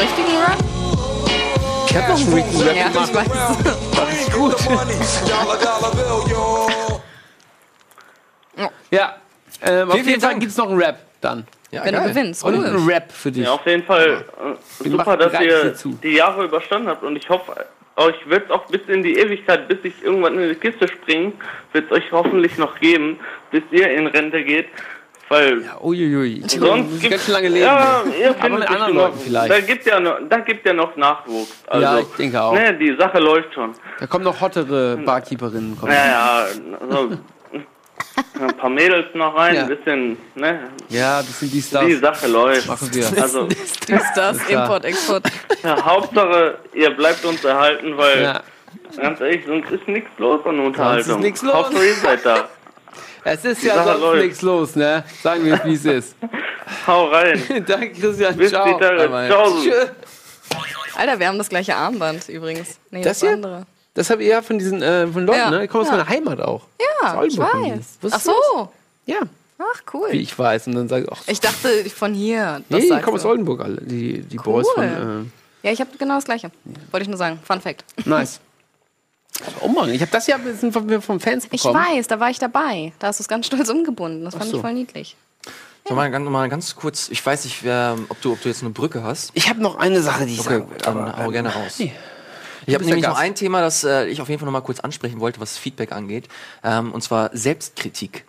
Richtigen 0.00 0.36
Rap? 0.38 0.58
Ich 1.88 1.96
hab 1.96 2.08
noch 2.08 2.16
einen 2.20 2.32
richtigen 2.34 2.62
Rap 2.62 2.76
Ja, 2.76 2.88
gemacht. 2.88 3.08
ich 3.10 3.14
weiß. 3.16 3.28
Das 3.96 4.20
ist 4.20 4.32
gut. 4.32 4.54
Ja, 8.90 9.14
ähm, 9.62 9.88
auf 9.88 9.94
vielen 9.94 10.08
jeden 10.08 10.20
Fall 10.20 10.38
gibt's 10.38 10.56
noch 10.56 10.68
einen 10.68 10.80
Rap 10.80 10.98
dann. 11.20 11.46
Ja, 11.74 11.84
Wenn 11.84 11.94
du 11.94 12.00
geil. 12.00 12.08
gewinnst. 12.10 12.44
Und 12.44 12.54
Cool. 12.56 12.64
einen 12.66 12.86
Rap 12.88 13.12
für 13.12 13.30
dich. 13.32 13.44
ja, 13.44 13.52
auf 13.52 13.66
jeden 13.66 13.84
Fall 13.84 14.24
äh, 14.80 14.84
Wir 14.84 14.90
super, 14.92 15.16
dass 15.16 15.40
ihr 15.40 15.74
die 16.02 16.12
Jahre 16.14 16.44
überstanden 16.44 16.88
habt. 16.88 17.02
Und 17.02 17.16
ich 17.16 17.28
hoffe, 17.28 17.54
euch 17.96 18.16
wird 18.28 18.46
es 18.46 18.50
auch 18.50 18.64
bis 18.66 18.80
in 18.88 19.02
die 19.02 19.16
Ewigkeit, 19.18 19.68
bis 19.68 19.78
ich 19.84 20.02
irgendwann 20.02 20.38
in 20.38 20.48
die 20.48 20.54
Kiste 20.56 20.88
springe, 20.88 21.32
wird 21.72 21.86
es 21.86 21.92
euch 21.92 22.10
hoffentlich 22.12 22.56
noch 22.58 22.78
geben, 22.80 23.18
bis 23.50 23.62
ihr 23.70 23.88
in 23.90 24.06
Rente 24.08 24.42
geht. 24.42 24.66
Weil 25.30 25.62
Ja, 25.62 25.80
uiuiui. 25.80 26.42
Ich 26.44 26.52
Sonst 26.52 26.90
gibt's 27.00 27.08
ganz 27.08 27.24
schön 27.24 27.32
lange 27.34 27.48
leben. 27.48 27.64
Ja, 27.64 28.02
ihr 28.20 28.34
Aber 28.38 28.58
mit 28.58 28.68
anderen 28.68 28.94
Leuten 28.94 29.18
vielleicht. 29.18 29.50
Da 29.50 29.60
gibt 29.60 29.86
ja 29.86 29.98
noch, 29.98 30.18
da 30.28 30.38
gibt 30.40 30.66
ja 30.66 30.72
noch 30.74 30.94
Nachwuchs. 30.96 31.64
Also, 31.66 31.82
Ja, 31.82 31.98
ich 32.00 32.06
denke 32.18 32.42
auch. 32.42 32.52
Ne, 32.52 32.74
die 32.74 32.94
Sache 32.98 33.18
läuft 33.20 33.54
schon. 33.54 33.72
Da 34.00 34.06
kommen 34.06 34.24
noch 34.24 34.38
hottere 34.38 34.98
Barkeeperinnen. 34.98 35.78
Kommen. 35.78 35.92
Ja, 35.92 36.06
ja, 36.06 36.46
also, 36.90 37.16
Ein 38.40 38.56
paar 38.56 38.70
Mädels 38.70 39.06
noch 39.14 39.34
rein, 39.36 39.54
Ja. 39.54 39.62
ein 39.62 39.68
bisschen, 39.68 40.16
ne? 40.34 40.68
Ja, 40.88 41.18
das 41.22 41.40
sind 41.40 41.52
die 41.52 41.62
Stars. 41.62 41.86
Die 41.86 41.94
Sache 41.94 42.26
läuft. 42.26 42.66
Machen 42.66 42.88
wir. 42.92 43.22
Also, 43.22 43.46
Die 43.88 43.98
Stars. 44.12 44.38
Import, 44.48 44.84
Export. 44.84 45.24
ja, 45.62 45.84
Hauptsache, 45.84 46.58
ihr 46.74 46.90
bleibt 46.90 47.24
uns 47.24 47.44
erhalten, 47.44 47.96
weil, 47.96 48.22
Ja. 48.22 48.42
ganz 48.96 49.20
ehrlich, 49.20 49.44
sonst 49.46 49.70
ist 49.70 49.86
nichts 49.88 50.10
los 50.18 50.44
an 50.46 50.58
Unterhaltung. 50.60 51.20
nix 51.20 51.42
los. 51.42 51.54
Hauptsache, 51.54 51.84
ihr 51.86 51.94
seid 51.94 52.24
da. 52.26 52.48
Es 53.26 53.42
ist 53.44 53.62
Die 53.62 53.68
ja 53.68 53.82
Sache 53.82 53.98
sonst 53.98 54.20
nichts 54.22 54.42
los, 54.42 54.76
ne? 54.76 55.02
Sagen 55.22 55.44
wir 55.46 55.54
es, 55.54 55.64
wie 55.64 55.74
es 55.74 55.84
ist. 55.86 56.16
Hau 56.86 57.06
rein. 57.06 57.42
Danke, 57.66 57.92
Christian. 57.92 58.36
Bis 58.36 58.50
Ciao. 58.50 58.76
bye. 58.78 59.28
Ciao. 59.28 59.52
Alter, 60.96 61.18
wir 61.18 61.28
haben 61.28 61.38
das 61.38 61.48
gleiche 61.48 61.74
Armband 61.74 62.28
übrigens. 62.28 62.78
Nee, 62.90 63.02
Das 63.02 63.18
das, 63.18 63.20
hier? 63.20 63.30
andere. 63.32 63.66
Das 63.94 64.10
habe 64.10 64.22
ich 64.24 64.28
ja 64.30 64.42
von 64.42 64.58
diesen 64.58 64.82
äh, 64.82 65.06
von 65.06 65.24
Leuten, 65.24 65.38
Ja. 65.38 65.50
ne? 65.50 65.60
Die 65.62 65.68
kommen 65.68 65.82
aus 65.82 65.88
Ja. 65.90 65.96
meiner 65.96 66.08
Heimat 66.08 66.40
auch. 66.40 66.62
Ja, 67.02 67.14
Aus 67.14 67.26
ich 67.28 67.38
weiß. 67.38 67.98
Wusstest 68.00 68.14
Ach 68.14 68.20
so. 68.20 68.68
Ja, 69.06 69.18
Ach, 69.58 69.82
cool. 69.92 70.08
wie 70.10 70.18
ich 70.20 70.36
weiß. 70.38 70.66
Und 70.66 70.74
dann 70.74 70.88
sage 70.88 71.04
ich, 71.04 71.12
ach, 71.12 71.22
Ich 71.26 71.40
dachte 71.40 71.68
von 71.90 72.12
hier. 72.14 72.62
Das 72.68 72.78
nee, 72.78 72.80
die 72.82 72.88
sagst 72.88 73.04
kommen 73.04 73.16
aus. 73.18 73.24
Oldenburg 73.24 73.60
alle. 73.60 73.80
Die, 73.82 74.22
die 74.22 74.36
Cool. 74.38 74.44
Boys 74.62 74.66
von 74.74 75.30
Ja, 75.62 75.70
ich 75.70 75.80
habe 75.80 75.90
genau 75.98 76.16
das 76.16 76.24
gleiche. 76.24 76.50
Wollte 76.90 77.02
ich 77.04 77.08
nur 77.08 77.18
sagen. 77.18 77.38
Fun 77.44 77.60
Fact. 77.60 77.84
äh, 78.04 78.08
Nice. 78.08 78.40
Umhang. 79.60 79.90
Ich 79.90 80.00
habe 80.00 80.10
das 80.10 80.26
ja 80.26 80.38
von, 80.38 81.00
von 81.02 81.20
Fans 81.20 81.44
Ich 81.50 81.62
bekommen. 81.62 81.74
weiß, 81.80 82.06
da 82.08 82.18
war 82.20 82.30
ich 82.30 82.38
dabei. 82.38 82.92
Da 82.98 83.08
hast 83.08 83.20
du 83.20 83.22
es 83.22 83.28
ganz 83.28 83.46
stolz 83.46 83.68
umgebunden. 83.68 84.24
Das 84.24 84.34
fand 84.34 84.50
so. 84.50 84.56
ich 84.56 84.60
voll 84.60 84.72
niedlich. 84.74 85.16
So, 85.86 85.94
mal, 85.94 86.10
ganz, 86.10 86.28
mal 86.30 86.48
ganz 86.48 86.74
kurz, 86.76 87.08
ich 87.10 87.24
weiß 87.24 87.44
nicht, 87.44 87.62
wer, 87.62 87.96
ob, 88.08 88.20
du, 88.22 88.32
ob 88.32 88.40
du 88.40 88.48
jetzt 88.48 88.62
eine 88.62 88.70
Brücke 88.70 89.02
hast. 89.02 89.30
Ich 89.34 89.50
habe 89.50 89.60
noch 89.60 89.76
eine 89.76 90.00
Sache, 90.00 90.24
die 90.24 90.32
ich 90.34 90.40
Okay, 90.40 90.62
dann 90.82 90.96
aber- 90.98 91.24
hau 91.24 91.30
gerne 91.30 91.52
raus. 91.52 91.74
Nee. 91.78 91.92
Ich 92.66 92.74
habe 92.74 92.84
nämlich 92.84 93.04
noch 93.04 93.18
ein 93.18 93.34
Thema, 93.34 93.60
das 93.60 93.84
äh, 93.84 94.06
ich 94.06 94.20
auf 94.20 94.28
jeden 94.28 94.38
Fall 94.40 94.46
noch 94.46 94.52
mal 94.52 94.60
kurz 94.60 94.80
ansprechen 94.80 95.20
wollte, 95.20 95.40
was 95.40 95.58
Feedback 95.58 95.92
angeht, 95.92 96.28
ähm, 96.62 96.92
und 96.92 97.02
zwar 97.02 97.30
Selbstkritik. 97.36 98.24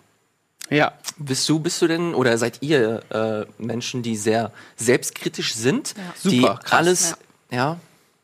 Ja. 0.68 0.92
Bist 1.18 1.48
du, 1.48 1.60
bist 1.60 1.80
du 1.80 1.86
denn 1.86 2.14
oder 2.14 2.36
seid 2.38 2.58
ihr 2.60 3.02
äh, 3.10 3.46
Menschen, 3.62 4.02
die 4.02 4.16
sehr 4.16 4.50
selbstkritisch 4.76 5.54
sind, 5.54 5.94
die 6.24 6.40
Super, 6.40 6.58
krass. 6.62 6.72
alles, 6.72 7.16
ja. 7.50 7.78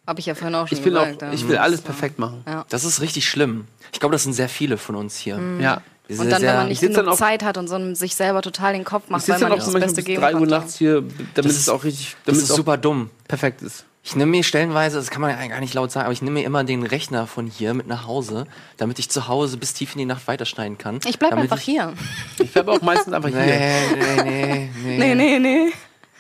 Habe 0.07 0.19
ich 0.19 0.27
ja 0.27 0.35
vorhin 0.35 0.57
auch 0.57 0.67
schon 0.67 0.77
Ich 0.79 0.85
will, 0.85 0.97
auch, 0.99 1.05
gesagt. 1.05 1.23
ja. 1.23 1.33
ich 1.33 1.47
will 1.47 1.57
alles 1.59 1.81
perfekt 1.81 2.19
machen. 2.19 2.43
Ja. 2.47 2.65
das 2.69 2.83
ist 2.85 3.01
richtig 3.01 3.29
schlimm. 3.29 3.69
Ich 3.93 4.01
glaube, 4.01 4.13
das 4.15 4.25
sind 4.25 4.33
sehr 4.33 4.49
viele 4.49 4.77
von 4.79 4.97
uns 4.97 5.17
hier. 5.17 5.41
Ja. 5.61 5.81
Diese 6.09 6.23
Und 6.23 6.31
dann, 6.31 6.43
wenn 6.43 6.49
sehr- 6.49 6.55
man 6.57 6.65
Ich 6.67 6.71
nicht 6.71 6.81
genug 6.81 6.97
dann 6.97 7.09
auch- 7.11 7.17
Zeit 7.17 7.45
hat 7.45 7.57
und 7.57 7.69
so 7.69 7.95
sich 7.95 8.17
selber 8.17 8.43
total 8.43 8.73
den 8.73 8.83
Kopf 8.83 9.05
Ich 9.05 9.11
macht, 9.11 9.29
weil 9.29 9.37
sitze 9.37 9.49
man 9.49 9.51
dann 9.51 9.53
auch 9.53 9.57
nicht 9.57 9.65
so 9.65 9.71
das 9.71 9.73
manchmal 9.75 9.87
Beste 9.87 10.03
bis 10.03 10.05
geben 10.07 10.21
3 10.21 10.35
Uhr 10.35 10.47
nachts 10.49 10.77
hier, 10.77 10.95
damit 11.03 11.37
Das 11.37 11.47
es 11.47 11.57
ist- 11.59 11.69
auch 11.69 11.85
richtig, 11.85 12.09
das 12.09 12.17
damit 12.25 12.39
ist 12.39 12.45
es 12.47 12.51
auch 12.51 12.57
super 12.57 12.77
dumm. 12.77 13.11
perfekt 13.29 13.63
ist. 13.63 13.85
Ich 14.05 14.17
nehme 14.17 14.33
mir 14.33 14.43
stellenweise, 14.43 14.97
das 14.97 15.11
kann 15.11 15.21
man 15.21 15.31
ja 15.31 15.47
gar 15.47 15.61
nicht 15.61 15.75
laut 15.75 15.93
sagen, 15.93 16.07
aber 16.07 16.13
ich 16.13 16.23
nehme 16.23 16.41
mir 16.41 16.45
immer 16.47 16.65
den 16.65 16.83
Rechner 16.83 17.29
von 17.29 17.47
hier 17.47 17.73
mit 17.73 17.87
nach 17.87 18.07
Hause, 18.07 18.47
damit 18.77 18.99
ich 18.99 19.09
zu 19.09 19.29
Hause 19.29 19.59
bis 19.59 19.75
tief 19.75 19.93
in 19.93 19.99
die 20.01 20.05
Nacht 20.07 20.27
weiterschneiden 20.27 20.77
kann. 20.77 20.99
Ich 21.07 21.21
bleib 21.21 21.31
damit 21.31 21.45
einfach 21.45 21.59
ich, 21.59 21.65
hier. 21.65 21.93
Ich 22.39 22.53
bleibe 22.53 22.73
auch 22.73 22.83
meistens 22.83 23.13
einfach 23.13 23.29
hier. 23.29 23.39
Nee, 23.39 23.87
nee, 23.95 24.23
nee, 24.25 24.71
nee. 24.83 24.99
Nee, 24.99 25.15
nee, 25.15 25.39
nee. 25.39 25.73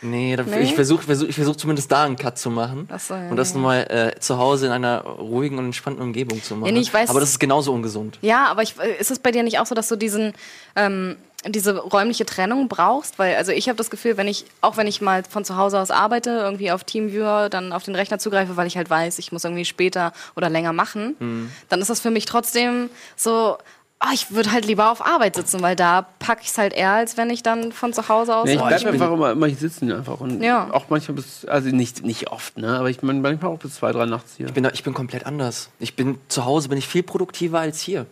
Nee, 0.02 0.36
Nee? 0.36 0.60
ich 0.60 0.74
versuche 0.74 1.02
versuch, 1.04 1.28
ich 1.28 1.36
versuch 1.36 1.56
zumindest 1.56 1.90
da 1.92 2.04
einen 2.04 2.16
Cut 2.16 2.36
zu 2.38 2.50
machen. 2.50 2.88
Ach 2.92 2.98
so, 3.00 3.14
ja, 3.14 3.30
und 3.30 3.36
das 3.36 3.50
ja. 3.50 3.56
nochmal 3.56 4.12
äh, 4.16 4.20
zu 4.20 4.36
Hause 4.38 4.66
in 4.66 4.72
einer 4.72 5.00
ruhigen 5.02 5.58
und 5.58 5.66
entspannten 5.66 6.02
Umgebung 6.02 6.42
zu 6.42 6.56
machen. 6.56 6.74
nee, 6.74 6.80
ich 6.80 6.90
weiß- 6.92 7.08
Aber 7.08 7.20
das 7.20 7.30
ist 7.30 7.38
genauso 7.38 7.72
ungesund. 7.72 8.18
Ja, 8.20 8.46
aber 8.46 8.62
ich, 8.62 8.74
äh, 8.78 9.00
ist 9.00 9.10
es 9.10 9.18
bei 9.20 9.30
dir 9.30 9.42
nicht 9.42 9.58
auch 9.60 9.66
so, 9.66 9.74
dass 9.74 9.88
du 9.88 9.96
diesen 9.96 10.32
ähm, 10.76 11.16
diese 11.46 11.76
räumliche 11.76 12.24
Trennung 12.26 12.68
brauchst? 12.68 13.18
Weil 13.18 13.36
also 13.36 13.50
ich 13.52 13.68
habe 13.68 13.76
das 13.76 13.90
Gefühl, 13.90 14.16
wenn 14.16 14.28
ich 14.28 14.44
auch 14.60 14.76
wenn 14.76 14.86
ich 14.86 15.00
mal 15.00 15.22
von 15.28 15.44
zu 15.44 15.56
Hause 15.56 15.78
aus 15.80 15.90
arbeite, 15.90 16.30
irgendwie 16.30 16.70
auf 16.72 16.84
Teamviewer, 16.84 17.48
dann 17.48 17.72
auf 17.72 17.82
den 17.84 17.94
Rechner 17.96 18.18
zugreife, 18.18 18.56
weil 18.56 18.66
ich 18.66 18.76
halt 18.76 18.90
weiß, 18.90 19.18
ich 19.18 19.32
muss 19.32 19.44
irgendwie 19.44 19.64
später 19.64 20.12
oder 20.36 20.48
länger 20.50 20.72
machen, 20.72 21.16
Hm. 21.18 21.50
dann 21.68 21.80
ist 21.80 21.90
das 21.90 22.00
für 22.00 22.10
mich 22.10 22.24
trotzdem 22.26 22.90
so. 23.16 23.56
Ah, 24.04 24.10
ich 24.12 24.30
würde 24.32 24.50
halt 24.52 24.64
lieber 24.66 24.90
auf 24.90 25.04
Arbeit 25.04 25.36
sitzen, 25.36 25.62
weil 25.62 25.76
da 25.76 26.06
packe 26.18 26.42
ich 26.42 26.48
es 26.48 26.58
halt 26.58 26.72
eher, 26.72 26.90
als 26.90 27.16
wenn 27.16 27.30
ich 27.30 27.42
dann 27.42 27.70
von 27.72 27.92
zu 27.92 28.08
Hause 28.08 28.34
aus. 28.36 28.44
Nee, 28.46 28.54
ich 28.54 28.58
Boah, 28.58 28.66
bleib 28.66 28.78
ich 28.80 28.84
bin- 28.84 28.94
einfach 28.94 29.12
immer, 29.12 29.30
immer 29.32 29.46
hier 29.46 29.56
sitzen 29.56 29.92
einfach. 29.92 30.20
Und 30.20 30.42
Ja. 30.42 30.68
auch 30.72 30.86
manchmal 30.88 31.14
bis, 31.16 31.44
also 31.44 31.68
nicht, 31.70 32.04
nicht 32.04 32.30
oft, 32.32 32.58
ne? 32.58 32.78
Aber 32.78 32.90
ich 32.90 33.02
mein, 33.02 33.22
manchmal 33.22 33.52
auch 33.52 33.58
bis 33.58 33.74
zwei, 33.76 33.92
drei 33.92 34.04
nachts 34.06 34.34
hier. 34.36 34.46
Ich 34.46 34.52
bin, 34.52 34.68
ich 34.72 34.82
bin 34.82 34.92
komplett 34.92 35.24
anders. 35.26 35.70
Ich 35.78 35.94
bin 35.96 36.18
zu 36.28 36.44
Hause 36.44 36.68
bin 36.68 36.78
ich 36.78 36.88
viel 36.88 37.02
produktiver 37.04 37.60
als 37.60 37.80
hier. 37.80 38.06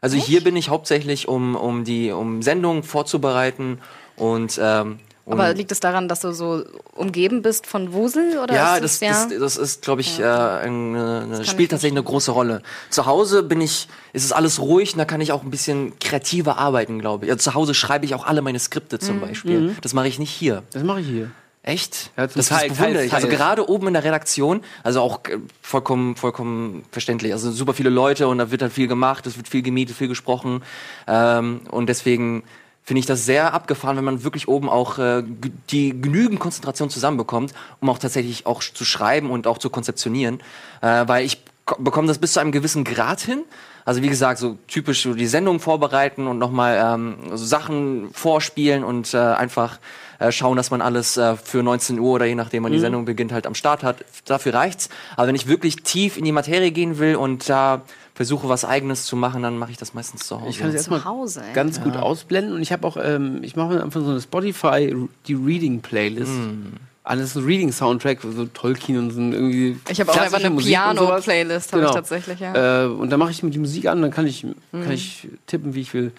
Also 0.00 0.16
hier 0.16 0.44
bin 0.44 0.54
ich 0.54 0.68
hauptsächlich, 0.68 1.26
um, 1.26 1.56
um 1.56 1.82
die 1.84 2.12
um 2.12 2.40
Sendungen 2.42 2.82
vorzubereiten 2.84 3.80
und 4.16 4.58
ähm, 4.62 5.00
um, 5.26 5.32
aber 5.32 5.52
liegt 5.54 5.72
es 5.72 5.80
daran, 5.80 6.08
dass 6.08 6.20
du 6.20 6.32
so 6.32 6.64
umgeben 6.92 7.42
bist 7.42 7.66
von 7.66 7.92
Wusel 7.92 8.38
oder 8.38 8.54
ja, 8.54 8.76
ist 8.76 8.82
das, 8.82 8.94
es, 8.94 9.00
ja? 9.00 9.26
das, 9.28 9.38
das 9.38 9.56
ist, 9.56 9.82
glaube 9.82 10.00
ich, 10.00 10.20
äh, 10.20 10.24
eine, 10.24 11.22
eine, 11.24 11.40
ich 11.42 11.50
spielt 11.50 11.72
tatsächlich 11.72 11.98
eine 11.98 12.04
große 12.06 12.30
Rolle. 12.30 12.62
Zu 12.90 13.06
Hause 13.06 13.42
bin 13.42 13.60
ich, 13.60 13.88
ist 14.12 14.24
es 14.24 14.32
alles 14.32 14.60
ruhig 14.60 14.92
und 14.92 14.98
da 14.98 15.04
kann 15.04 15.20
ich 15.20 15.32
auch 15.32 15.42
ein 15.42 15.50
bisschen 15.50 15.98
kreativer 15.98 16.58
arbeiten, 16.58 17.00
glaube 17.00 17.26
ich. 17.26 17.32
Also 17.32 17.50
zu 17.50 17.54
Hause 17.54 17.74
schreibe 17.74 18.06
ich 18.06 18.14
auch 18.14 18.24
alle 18.24 18.40
meine 18.40 18.58
Skripte 18.58 18.96
Mhm. 18.96 19.00
zum 19.00 19.20
Beispiel. 19.20 19.76
Das 19.82 19.92
mache 19.92 20.08
ich 20.08 20.18
nicht 20.18 20.30
hier. 20.30 20.62
Das 20.72 20.82
mache 20.84 21.00
ich 21.00 21.06
hier. 21.08 21.30
Echt? 21.62 22.12
Ja, 22.16 22.28
das, 22.28 22.46
Teil, 22.46 22.68
das 22.68 22.78
bewundere 22.78 22.98
teils, 22.98 23.06
ich. 23.08 23.12
Also 23.14 23.26
gerade 23.26 23.68
oben 23.68 23.88
in 23.88 23.94
der 23.94 24.04
Redaktion, 24.04 24.60
also 24.84 25.00
auch 25.00 25.24
äh, 25.24 25.38
vollkommen, 25.60 26.14
vollkommen 26.14 26.84
verständlich. 26.92 27.32
Also 27.32 27.50
super 27.50 27.74
viele 27.74 27.90
Leute 27.90 28.28
und 28.28 28.38
da 28.38 28.52
wird 28.52 28.62
halt 28.62 28.72
viel 28.72 28.86
gemacht, 28.86 29.26
es 29.26 29.36
wird 29.36 29.48
viel 29.48 29.62
gemietet, 29.62 29.96
viel 29.96 30.06
gesprochen. 30.06 30.62
Ähm, 31.08 31.62
und 31.72 31.88
deswegen 31.88 32.44
finde 32.86 33.00
ich 33.00 33.06
das 33.06 33.26
sehr 33.26 33.52
abgefahren, 33.52 33.96
wenn 33.96 34.04
man 34.04 34.22
wirklich 34.24 34.46
oben 34.48 34.68
auch 34.70 34.98
äh, 34.98 35.22
die 35.70 35.90
genügend 36.00 36.38
Konzentration 36.38 36.88
zusammenbekommt, 36.88 37.52
um 37.80 37.90
auch 37.90 37.98
tatsächlich 37.98 38.46
auch 38.46 38.62
zu 38.62 38.84
schreiben 38.84 39.30
und 39.30 39.46
auch 39.48 39.58
zu 39.58 39.68
konzeptionieren. 39.70 40.40
Äh, 40.80 41.06
weil 41.08 41.26
ich 41.26 41.42
ko- 41.66 41.76
bekomme 41.82 42.06
das 42.06 42.18
bis 42.18 42.32
zu 42.34 42.40
einem 42.40 42.52
gewissen 42.52 42.84
Grad 42.84 43.20
hin. 43.20 43.42
Also 43.84 44.02
wie 44.02 44.08
gesagt, 44.08 44.38
so 44.38 44.56
typisch 44.68 45.02
so 45.02 45.14
die 45.14 45.26
Sendung 45.26 45.58
vorbereiten 45.60 46.26
und 46.28 46.38
nochmal 46.38 46.80
ähm, 46.94 47.16
so 47.30 47.44
Sachen 47.44 48.08
vorspielen 48.12 48.82
und 48.84 49.14
äh, 49.14 49.18
einfach 49.18 49.78
äh, 50.18 50.30
schauen, 50.32 50.56
dass 50.56 50.70
man 50.70 50.80
alles 50.80 51.16
äh, 51.16 51.36
für 51.36 51.62
19 51.64 51.98
Uhr 51.98 52.12
oder 52.14 52.24
je 52.26 52.34
nachdem 52.36 52.62
man 52.62 52.72
die 52.72 52.78
Sendung 52.80 53.04
beginnt 53.04 53.32
halt 53.32 53.46
am 53.48 53.54
Start 53.56 53.82
hat. 53.82 54.04
Dafür 54.26 54.54
reicht's. 54.54 54.88
Aber 55.16 55.26
wenn 55.28 55.34
ich 55.36 55.46
wirklich 55.48 55.76
tief 55.82 56.16
in 56.16 56.24
die 56.24 56.32
Materie 56.32 56.70
gehen 56.70 56.98
will 56.98 57.16
und 57.16 57.48
da 57.48 57.82
versuche 58.16 58.48
was 58.48 58.64
Eigenes 58.64 59.04
zu 59.04 59.14
machen, 59.14 59.42
dann 59.42 59.58
mache 59.58 59.70
ich 59.70 59.76
das 59.76 59.92
meistens 59.94 60.26
zu 60.26 60.40
Hause. 60.40 60.48
Ich 60.50 60.58
kann 60.58 60.70
es 60.70 60.74
erstmal 60.74 61.04
Hause, 61.04 61.42
ganz 61.54 61.80
gut 61.82 61.96
ausblenden 61.96 62.54
und 62.54 62.62
ich 62.62 62.72
habe 62.72 62.84
auch, 62.86 62.96
ähm, 63.00 63.40
ich 63.44 63.54
mache 63.56 63.74
mir 63.74 63.82
einfach 63.84 64.00
so 64.00 64.10
eine 64.10 64.20
Spotify, 64.20 64.92
die 65.28 65.34
Reading 65.34 65.80
Playlist. 65.82 66.32
Alles 67.04 67.34
so 67.34 67.40
Reading 67.40 67.70
Soundtrack, 67.70 68.18
so 68.22 68.46
Tolkien 68.46 68.98
und 68.98 69.10
so 69.12 69.20
irgendwie. 69.20 69.78
Ich 69.88 70.00
habe 70.00 70.10
auch 70.10 70.14
einfach 70.16 70.28
klassische 70.40 70.46
eine 70.46 70.54
Musik 70.56 70.76
und 70.76 70.96
sowas. 70.98 71.24
Piano-Playlist, 71.24 71.72
habe 71.72 71.80
Genau. 71.82 71.90
ich 71.92 71.94
tatsächlich, 71.94 72.40
ja. 72.40 72.84
Äh, 72.84 72.88
und 72.88 73.10
dann 73.10 73.20
mache 73.20 73.30
ich 73.30 73.42
mir 73.44 73.50
die 73.50 73.58
Musik 73.60 73.86
an, 73.86 74.02
dann 74.02 74.10
kann 74.10 74.26
ich, 74.26 74.42
Mhm. 74.42 74.54
kann 74.72 74.90
ich 74.90 75.28
tippen, 75.46 75.74
wie 75.74 75.82
ich 75.82 75.94
will. 75.94 76.10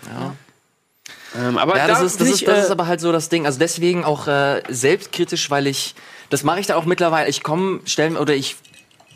Ähm, 1.38 1.58
aber 1.58 1.76
Ja, 1.78 1.88
da 1.88 1.94
das 1.94 2.02
ist, 2.04 2.20
das, 2.22 2.28
bin 2.28 2.34
ist, 2.34 2.40
ich, 2.42 2.46
das 2.46 2.60
äh, 2.60 2.62
ist 2.62 2.72
aber 2.72 2.88
halt 2.88 3.02
so 3.02 3.12
das 3.12 3.28
Ding. 3.30 3.46
Also 3.46 3.60
deswegen 3.60 4.06
auch 4.06 4.28
äh, 4.28 4.62
selbstkritisch, 4.70 5.50
weil 5.50 5.68
ich, 5.68 5.94
das 6.30 6.44
mache 6.44 6.60
ich 6.60 6.68
da 6.68 6.76
auch 6.76 6.86
mittlerweile. 6.86 7.30
Ich 7.30 7.44
komme, 7.44 7.82
stellen 7.86 8.16
oder 8.18 8.34
ich 8.34 8.56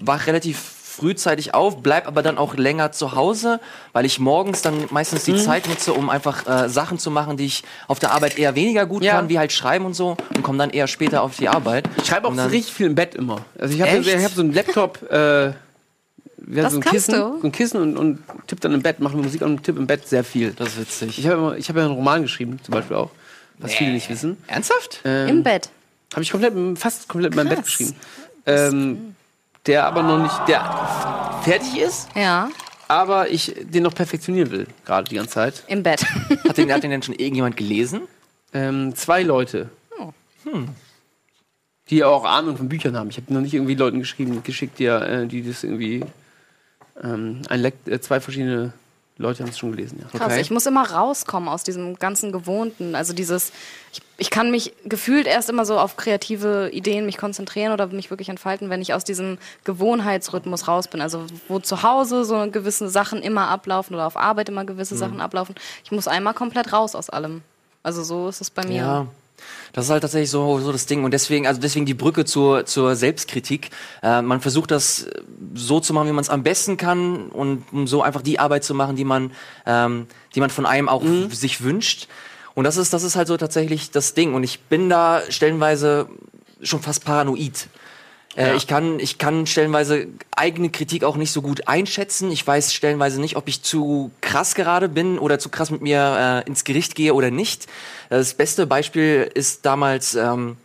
wach 0.02 0.28
relativ 0.28 0.58
frühzeitig 0.96 1.54
auf, 1.54 1.82
bleib 1.82 2.08
aber 2.08 2.22
dann 2.22 2.38
auch 2.38 2.56
länger 2.56 2.92
zu 2.92 3.16
Hause, 3.16 3.60
weil 3.94 4.06
ich 4.06 4.20
morgens 4.20 4.62
dann 4.62 4.86
meistens 4.92 5.26
Mhm. 5.28 5.34
die 5.36 5.44
Zeit 5.44 5.68
nutze, 5.68 5.94
um 5.94 6.10
einfach 6.10 6.48
äh, 6.48 6.70
Sachen 6.70 7.00
zu 7.00 7.10
machen, 7.12 7.38
die 7.38 7.46
ich 7.46 7.64
auf 7.88 8.00
der 8.00 8.12
Arbeit 8.12 8.38
eher 8.38 8.56
weniger 8.56 8.86
gut 8.86 9.04
Ja. 9.04 9.14
kann, 9.16 9.30
wie 9.30 9.40
halt 9.40 9.52
schreiben 9.52 9.86
und 9.86 9.94
so, 9.94 10.18
und 10.36 10.44
komme 10.44 10.58
dann 10.58 10.70
eher 10.70 10.88
später 10.88 11.22
auf 11.24 11.38
die 11.38 11.48
Arbeit. 11.50 11.88
Ich 11.98 12.08
schreibe 12.08 12.28
auch 12.28 12.36
richtig 12.52 12.74
viel 12.74 12.88
im 12.88 12.96
Bett 12.96 13.16
immer. 13.16 13.46
Also 13.58 13.74
ich 13.74 13.82
habe 13.82 13.92
hab 14.24 14.32
so 14.34 14.42
einen 14.42 14.54
Laptop, 14.54 15.02
äh, 15.12 15.54
wir 16.44 16.64
Das 16.64 16.74
so 16.74 16.80
ein 16.80 16.84
Kissen, 16.84 17.14
du? 17.14 17.38
so 17.40 17.48
ein 17.48 17.52
Kissen 17.52 17.82
und, 17.82 17.98
und 17.98 18.20
tipp 18.48 18.60
dann 18.62 18.74
im 18.74 18.82
Bett, 18.82 19.00
mache 19.00 19.16
mir 19.16 19.24
Musik 19.24 19.42
an 19.44 19.52
und 19.52 19.64
tipp 19.64 19.78
im 19.78 19.88
Bett 19.88 20.08
sehr 20.08 20.24
viel. 20.24 20.52
Das 20.54 20.70
ist 20.70 20.80
witzig. 20.80 21.20
Ich 21.20 21.28
habe 21.28 21.56
ich 21.58 21.70
habe 21.70 21.80
ja 21.80 21.86
einen 21.86 21.96
Roman 21.96 22.24
geschrieben, 22.24 22.60
zum 22.64 22.74
Beispiel 22.74 22.98
auch, 22.98 23.12
was 23.60 23.74
viele 23.74 23.92
nicht 23.94 24.10
wissen. 24.10 24.38
Ernsthaft? 24.48 25.02
Ähm, 25.06 25.28
Im 25.30 25.44
Bett. 25.44 25.70
Habe 26.14 26.24
ich 26.24 26.32
komplett, 26.32 26.54
fast 26.78 27.08
komplett 27.08 27.32
in 27.34 27.38
meinem 27.38 27.50
Bett 27.50 27.60
Krass. 27.60 27.66
geschrieben. 27.68 27.96
Ähm, 28.46 29.16
der 29.66 29.86
aber 29.86 30.04
noch 30.04 30.22
nicht, 30.22 30.48
der 30.48 30.64
fertig 31.44 31.80
ist, 31.80 32.10
Ja, 32.16 32.50
aber 32.88 33.30
ich 33.30 33.54
den 33.60 33.84
noch 33.84 33.94
perfektionieren 33.96 34.52
will, 34.52 34.68
gerade 34.86 35.10
die 35.10 35.16
ganze 35.16 35.32
Zeit. 35.32 35.64
im 35.68 35.84
Bett. 35.84 36.06
Hat 36.48 36.58
den, 36.58 36.72
hat 36.74 36.84
den 36.84 36.92
denn 36.92 37.02
schon 37.04 37.16
irgendjemand 37.16 37.56
gelesen? 37.58 38.02
Ähm, 38.54 38.96
zwei 38.96 39.24
Leute. 39.24 39.70
Die 41.90 42.04
auch 42.04 42.24
Ahnung 42.26 42.58
von 42.58 42.70
Büchern 42.70 42.96
haben. 42.98 43.10
Ich 43.10 43.18
habe 43.18 43.34
noch 43.34 43.42
nicht 43.42 43.54
irgendwie 43.54 43.76
Leuten 43.76 44.00
geschrieben, 44.00 44.44
geschickt, 44.44 44.80
die, 44.80 44.86
äh, 44.86 45.26
die 45.28 45.46
das 45.46 45.64
irgendwie. 45.64 46.04
Ähm, 47.02 47.42
ein 47.50 47.60
Lekt 47.62 47.88
äh, 47.88 48.00
zwei 48.02 48.20
verschiedene 48.20 48.74
Leute 49.22 49.44
haben 49.44 49.50
es 49.50 49.58
schon 49.58 49.72
gelesen, 49.72 50.00
ja. 50.02 50.18
Krass, 50.18 50.32
Okay. 50.34 50.42
ich 50.42 50.52
muss 50.52 50.66
immer 50.66 50.90
rauskommen 50.92 51.48
aus 51.48 51.64
diesem 51.64 51.96
ganzen 51.98 52.32
Gewohnten. 52.32 52.96
Also 52.96 53.14
dieses, 53.14 53.52
ich, 53.94 54.02
ich 54.18 54.30
kann 54.30 54.52
mich 54.52 54.74
gefühlt 54.84 55.28
erst 55.28 55.50
immer 55.50 55.66
so 55.66 55.80
auf 55.80 55.96
kreative 55.96 56.70
Ideen 56.74 57.06
mich 57.06 57.18
konzentrieren 57.18 57.72
oder 57.72 57.88
mich 57.88 58.10
wirklich 58.10 58.30
entfalten, 58.30 58.70
wenn 58.70 58.82
ich 58.82 58.94
aus 58.94 59.04
diesem 59.04 59.38
Gewohnheitsrhythmus 59.64 60.68
raus 60.68 60.88
bin. 60.88 61.02
Also 61.02 61.26
wo 61.48 61.60
zu 61.60 61.84
Hause 61.84 62.26
so 62.26 62.50
gewisse 62.52 62.90
Sachen 62.90 63.22
immer 63.22 63.48
ablaufen 63.48 63.94
oder 63.96 64.08
auf 64.08 64.18
Arbeit 64.18 64.50
immer 64.50 64.66
gewisse 64.66 64.98
Sachen 64.98 65.22
ablaufen. 65.22 65.56
Ich 65.84 65.92
muss 65.92 66.08
einmal 66.08 66.34
komplett 66.34 66.74
raus 66.74 66.96
aus 66.96 67.10
allem. 67.10 67.42
Also 67.84 68.04
so 68.04 68.28
ist 68.28 68.42
es 68.42 68.50
bei 68.50 68.66
mir. 68.66 68.76
Ja. 68.76 69.08
Das 69.74 69.86
ist 69.86 69.92
halt 69.92 70.02
tatsächlich 70.02 70.30
so, 70.30 70.60
so 70.60 70.72
das 70.72 70.86
Ding. 70.86 71.04
Und 71.04 71.12
deswegen, 71.12 71.48
also 71.48 71.62
deswegen 71.62 71.86
die 71.86 71.94
Brücke 71.94 72.26
zur, 72.26 72.66
zur 72.66 72.96
Selbstkritik. 72.96 73.70
Äh, 74.04 74.22
man 74.22 74.42
versucht 74.42 74.72
das 74.72 75.04
äh, 75.04 75.22
so 75.54 75.80
zu 75.80 75.94
machen, 75.94 76.08
wie 76.08 76.14
man 76.14 76.22
es 76.22 76.30
am 76.30 76.44
besten 76.44 76.78
kann 76.78 77.30
und 77.30 77.64
um 77.72 77.88
so 77.88 78.02
einfach 78.02 78.22
die 78.22 78.40
Arbeit 78.40 78.64
zu 78.64 78.74
machen, 78.74 78.96
die 78.96 79.06
man, 79.06 79.32
ähm, 79.66 80.08
die 80.36 80.40
man 80.40 80.50
von 80.50 80.66
einem 80.66 80.90
auch 80.90 81.04
sich 81.32 81.64
wünscht. 81.64 82.08
Und 82.54 82.66
das 82.66 82.78
ist, 82.78 82.94
das 82.94 83.04
ist 83.04 83.16
halt 83.16 83.28
so 83.28 83.38
tatsächlich 83.38 83.92
das 83.92 84.14
Ding. 84.14 84.34
Und 84.34 84.44
ich 84.44 84.60
bin 84.62 84.90
da 84.90 85.22
stellenweise 85.30 86.10
schon 86.62 86.82
fast 86.82 87.06
paranoid. 87.06 87.68
Äh, 88.36 88.56
Ich 88.56 88.68
kann, 88.68 89.00
ich 89.00 89.18
kann 89.18 89.46
stellenweise 89.46 90.08
eigene 90.36 90.70
Kritik 90.70 91.04
auch 91.04 91.18
nicht 91.18 91.32
so 91.32 91.42
gut 91.42 91.68
einschätzen. 91.68 92.32
Ich 92.32 92.46
weiß 92.46 92.74
stellenweise 92.74 93.20
nicht, 93.20 93.36
ob 93.36 93.48
ich 93.48 93.62
zu 93.62 94.12
krass 94.22 94.56
gerade 94.56 94.90
bin 94.90 95.20
oder 95.20 95.40
zu 95.40 95.50
krass 95.50 95.70
mit 95.70 95.82
mir 95.82 96.44
äh, 96.46 96.48
ins 96.48 96.64
Gericht 96.64 96.96
gehe 96.96 97.14
oder 97.14 97.32
nicht. 97.32 97.68
Das 98.10 98.34
beste 98.34 98.68
Beispiel 98.68 99.30
ist 99.34 99.66
damals 99.66 100.16
ähm, 100.16 100.58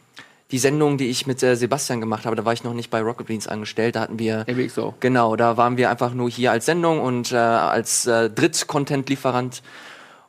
die 0.53 0.59
Sendung, 0.59 0.97
die 0.97 1.09
ich 1.09 1.27
mit 1.27 1.43
äh, 1.43 1.57
Sebastian 1.57 2.01
gemacht 2.01 2.25
habe. 2.25 2.37
Da 2.37 2.45
war 2.45 2.53
ich 2.53 2.62
noch 2.62 2.75
nicht 2.75 2.91
bei 2.91 3.01
Rocket 3.01 3.27
Beans 3.27 3.49
angestellt. 3.49 3.97
Da 3.97 4.01
hatten 4.03 4.19
wir 4.19 4.45
XO. 4.45 4.95
Genau, 5.01 5.35
da 5.37 5.57
waren 5.57 5.77
wir 5.77 5.91
einfach 5.91 6.14
nur 6.14 6.31
hier 6.31 6.53
als 6.53 6.67
Sendung 6.67 7.01
und 7.01 7.33
äh, 7.33 7.37
als 7.37 8.07
äh, 8.07 8.31
Dritt-Content-Lieferant. 8.31 9.62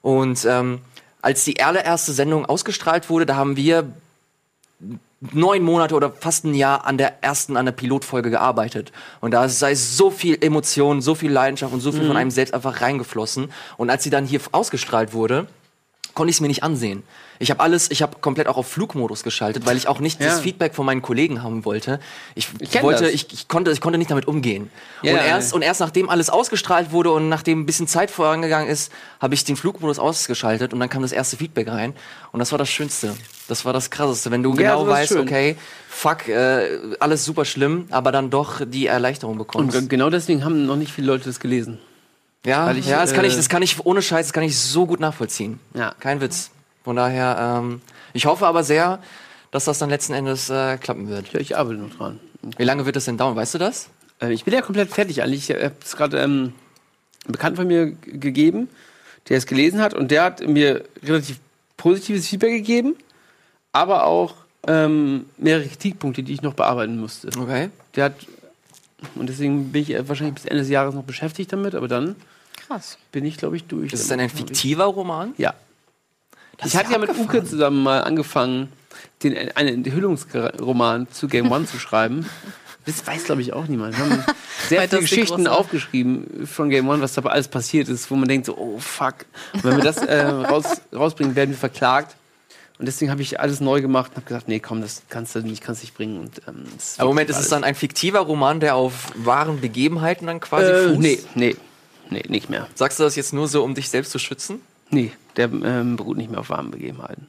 Und 0.02 0.46
ähm, 0.46 0.80
als 1.22 1.44
die 1.44 1.62
allererste 1.62 2.14
Sendung 2.14 2.46
ausgestrahlt 2.46 3.10
wurde, 3.10 3.26
da 3.26 3.36
haben 3.36 3.58
wir 3.58 3.92
neun 5.20 5.64
Monate 5.64 5.96
oder 5.96 6.12
fast 6.12 6.46
ein 6.46 6.54
Jahr 6.54 6.86
an 6.86 6.98
der 6.98 7.24
ersten, 7.24 7.58
an 7.58 7.66
der 7.66 7.72
Pilotfolge 7.72 8.30
gearbeitet. 8.30 8.92
Und 9.20 9.32
da 9.32 9.50
sei 9.50 9.74
so 9.74 10.12
viel 10.12 10.38
Emotion, 10.42 11.02
so 11.02 11.16
viel 11.16 11.32
Leidenschaft 11.32 11.74
und 11.74 11.80
so 11.80 11.92
viel 11.92 12.06
von 12.06 12.18
einem 12.18 12.32
selbst 12.32 12.54
einfach 12.54 12.82
reingeflossen. 12.82 13.52
Und 13.78 13.90
als 13.90 14.04
sie 14.04 14.10
dann 14.10 14.26
hier 14.26 14.40
ausgestrahlt 14.52 15.14
wurde, 15.14 15.48
konnte 16.14 16.30
ich 16.32 16.38
es 16.38 16.42
mir 16.42 16.48
nicht 16.48 16.64
ansehen. 16.64 17.04
Ich 17.40 17.52
habe 17.52 17.60
alles, 17.60 17.92
ich 17.92 18.02
habe 18.02 18.18
komplett 18.20 18.48
auch 18.48 18.58
auf 18.58 18.68
Flugmodus 18.68 19.22
geschaltet, 19.22 19.68
weil 19.68 19.78
ich 19.78 19.88
auch 19.88 20.00
nicht 20.00 20.20
das 20.20 20.38
Ja. 20.38 20.42
Feedback 20.42 20.74
von 20.74 20.88
meinen 20.88 21.04
Kollegen 21.04 21.44
haben 21.44 21.66
wollte. 21.66 22.00
Ich, 22.34 22.48
kenn 22.72 22.82
wollte, 22.82 23.04
das. 23.04 23.14
ich, 23.14 23.32
ich 23.32 23.48
konnte, 23.48 23.70
ich 23.72 23.80
konnte 23.80 24.00
nicht 24.00 24.10
damit 24.10 24.28
umgehen. 24.28 24.72
Ja, 25.04 25.14
und 25.14 25.20
erst 25.20 25.54
und 25.54 25.62
erst 25.62 25.80
nachdem 25.80 26.10
alles 26.10 26.32
ausgestrahlt 26.32 26.92
wurde 26.92 27.12
und 27.12 27.30
nachdem 27.30 27.62
ein 27.62 27.66
bisschen 27.68 27.88
Zeit 27.88 28.10
vorangegangen 28.10 28.68
ist, 28.68 28.92
habe 29.22 29.36
ich 29.36 29.44
den 29.44 29.56
Flugmodus 29.56 30.00
ausgeschaltet 30.00 30.74
und 30.74 30.80
dann 30.80 30.90
kam 30.90 31.04
das 31.04 31.12
erste 31.12 31.38
Feedback 31.38 31.68
rein 31.68 31.94
und 32.32 32.40
das 32.40 32.52
war 32.52 32.58
das 32.58 32.70
Schönste. 32.70 33.16
Das 33.48 33.64
war 33.66 33.72
das 33.74 33.92
Krasseste, 33.92 34.32
wenn 34.32 34.42
du 34.42 34.50
Ja, 34.56 34.56
genau 34.76 34.88
weißt, 34.88 35.10
schön. 35.10 35.22
okay, 35.22 35.56
fuck, 35.88 36.28
äh, 36.28 36.80
alles 37.00 37.24
super 37.24 37.46
schlimm, 37.46 37.86
aber 37.92 38.12
dann 38.12 38.32
doch 38.32 38.62
die 38.66 38.88
Erleichterung 38.88 39.34
Und 39.34 39.38
bekommst. 39.38 39.78
ge- 39.78 39.88
genau 39.88 40.10
deswegen 40.10 40.44
haben 40.44 40.66
noch 40.66 40.76
nicht 40.76 40.92
viele 40.92 41.08
Leute 41.08 41.26
das 41.26 41.40
gelesen. 41.40 41.78
Ja, 42.46 42.72
ich, 42.72 42.88
ja, 42.88 43.02
das 43.02 43.14
kann 43.14 43.26
äh, 43.26 43.28
ich, 43.28 43.36
das 43.36 43.50
kann 43.50 43.62
ich 43.62 43.86
ohne 43.86 44.02
Scheiß, 44.02 44.28
das 44.28 44.34
kann 44.34 44.44
ich 44.44 44.58
so 44.58 44.86
gut 44.86 45.00
nachvollziehen. 45.00 45.60
Ja. 45.74 45.94
Kein 46.00 46.22
Witz. 46.22 46.52
Von 46.84 46.96
daher, 46.96 47.60
ähm, 47.60 47.82
ich 48.14 48.26
hoffe 48.26 48.46
aber 48.48 48.64
sehr, 48.64 49.00
dass 49.52 49.66
das 49.66 49.80
dann 49.80 49.90
letzten 49.90 50.14
Endes 50.14 50.50
äh, 50.50 50.78
klappen 50.78 51.10
wird. 51.10 51.34
Ja, 51.34 51.40
ich 51.40 51.58
arbeite 51.58 51.80
noch 51.80 51.96
dran. 51.96 52.20
Wie 52.58 52.64
lange 52.64 52.86
wird 52.86 52.96
das 52.96 53.06
denn 53.06 53.18
dauern? 53.18 53.36
Weißt 53.36 53.56
du 53.56 53.58
das? 53.58 53.90
Äh, 54.22 54.32
ich 54.32 54.46
bin 54.46 54.54
ja 54.54 54.62
komplett 54.62 54.90
fertig 54.90 55.22
eigentlich. 55.22 55.50
Ich 55.50 55.56
habe 55.56 55.76
es 55.84 55.96
gerade 55.96 56.20
ähm, 56.20 56.54
Bekannten 57.28 57.58
von 57.58 57.68
mir 57.68 57.92
gegeben, 57.92 58.70
der 59.30 59.38
es 59.38 59.46
gelesen 59.46 59.82
hat 59.82 59.94
und 59.94 60.12
der 60.12 60.24
hat 60.24 60.48
mir 60.48 60.86
relativ 61.04 61.40
positives 61.76 62.28
Feedback 62.28 62.54
gegeben, 62.54 62.96
aber 63.74 64.06
auch 64.06 64.36
ähm, 64.66 65.26
mehrere 65.38 65.68
Kritikpunkte, 65.68 66.24
die 66.24 66.34
ich 66.34 66.42
noch 66.42 66.54
bearbeiten 66.54 67.00
musste. 67.00 67.30
Okay. 67.38 67.70
Der 67.96 68.06
hat 68.06 68.16
und 69.16 69.30
deswegen 69.30 69.72
bin 69.72 69.84
ich 69.84 69.94
äh, 69.94 70.08
wahrscheinlich 70.08 70.36
bis 70.36 70.46
Ende 70.46 70.62
des 70.62 70.70
Jahres 70.70 70.96
noch 70.96 71.04
beschäftigt 71.04 71.54
damit, 71.54 71.76
aber 71.76 71.88
dann 71.88 72.16
Krass. 72.68 72.98
bin 73.12 73.26
ich, 73.26 73.38
glaube 73.38 73.56
ich, 73.56 73.66
durch. 73.66 73.92
Das 73.92 74.02
ist 74.02 74.12
dann 74.12 74.20
ein 74.20 74.30
fiktiver 74.30 74.86
Roman? 74.86 75.34
Ja. 75.38 75.54
Das 76.58 76.74
ich 76.74 76.78
hatte 76.78 76.92
ja 76.92 76.98
mit. 76.98 77.10
Uke 77.18 77.44
zusammen 77.44 77.84
mal 77.84 78.04
angefangen, 78.04 78.72
den, 79.24 79.36
einen 79.56 79.86
Enthüllungsroman 79.86 81.08
zu 81.12 81.28
Game 81.28 81.52
One 81.52 81.66
zu 81.66 81.78
schreiben. 81.80 82.26
Das 82.86 83.06
weiß, 83.06 83.26
glaube 83.26 83.42
ich, 83.42 83.54
auch 83.54 83.68
niemand. 83.68 83.98
Wir 83.98 84.06
haben 84.06 84.24
sehr 84.70 84.88
viele 84.88 85.02
Geschichten 85.02 85.46
aufgeschrieben 85.46 86.48
von 86.48 86.70
Game 86.70 86.88
One, 86.88 87.02
was 87.02 87.14
dabei 87.14 87.32
alles 87.32 87.50
passiert 87.50 87.90
ist, 87.90 88.10
wo 88.10 88.16
man 88.16 88.30
denkt 88.30 88.46
so, 88.46 88.58
oh 88.58 88.80
fuck. 88.80 89.26
Und 89.54 89.66
wenn 89.66 89.78
wir 89.78 89.84
das 89.84 89.98
äh, 89.98 90.22
raus, 90.24 90.82
rausbringen, 90.96 91.36
werden 91.36 91.50
wir 91.52 91.58
verklagt. 91.58 92.16
Und 92.80 92.86
deswegen 92.86 93.10
habe 93.10 93.24
ich 93.24 93.40
alles 93.40 93.60
neu 93.60 93.82
gemacht 93.82 94.12
und 94.12 94.18
habe 94.18 94.28
gesagt, 94.28 94.48
nee, 94.48 94.60
komm, 94.60 94.82
das 94.82 95.02
kannst 95.10 95.36
du 95.36 95.40
nicht, 95.40 95.64
kannst 95.64 95.82
nicht 95.82 95.96
bringen. 95.96 96.20
Und, 96.20 96.42
ähm, 96.48 96.66
Aber 96.98 97.10
Moment, 97.10 97.30
ist 97.30 97.40
es 97.40 97.50
dann 97.50 97.64
ein 97.64 97.74
fiktiver 97.74 98.20
Roman, 98.20 98.60
der 98.60 98.76
auf 98.76 99.12
wahren 99.16 99.62
Begebenheiten 99.62 100.28
dann 100.28 100.40
quasi 100.40 100.72
äh, 100.72 100.88
fußt? 100.90 101.00
Nee, 101.00 101.20
nee, 101.34 101.56
nee, 102.12 102.24
nicht 102.28 102.50
mehr. 102.50 102.68
Sagst 102.76 103.00
du 103.00 103.04
das 103.04 103.16
jetzt 103.16 103.34
nur 103.34 103.48
so, 103.48 103.64
um 103.64 103.74
dich 103.74 103.90
selbst 103.90 104.12
zu 104.12 104.20
schützen? 104.20 104.62
Nee, 104.92 105.12
der 105.38 105.46
ähm, 105.46 105.96
beruht 105.96 106.18
nicht 106.18 106.30
mehr 106.30 106.40
auf 106.40 106.50
warmen 106.50 106.70
Begebenheiten. 106.70 107.28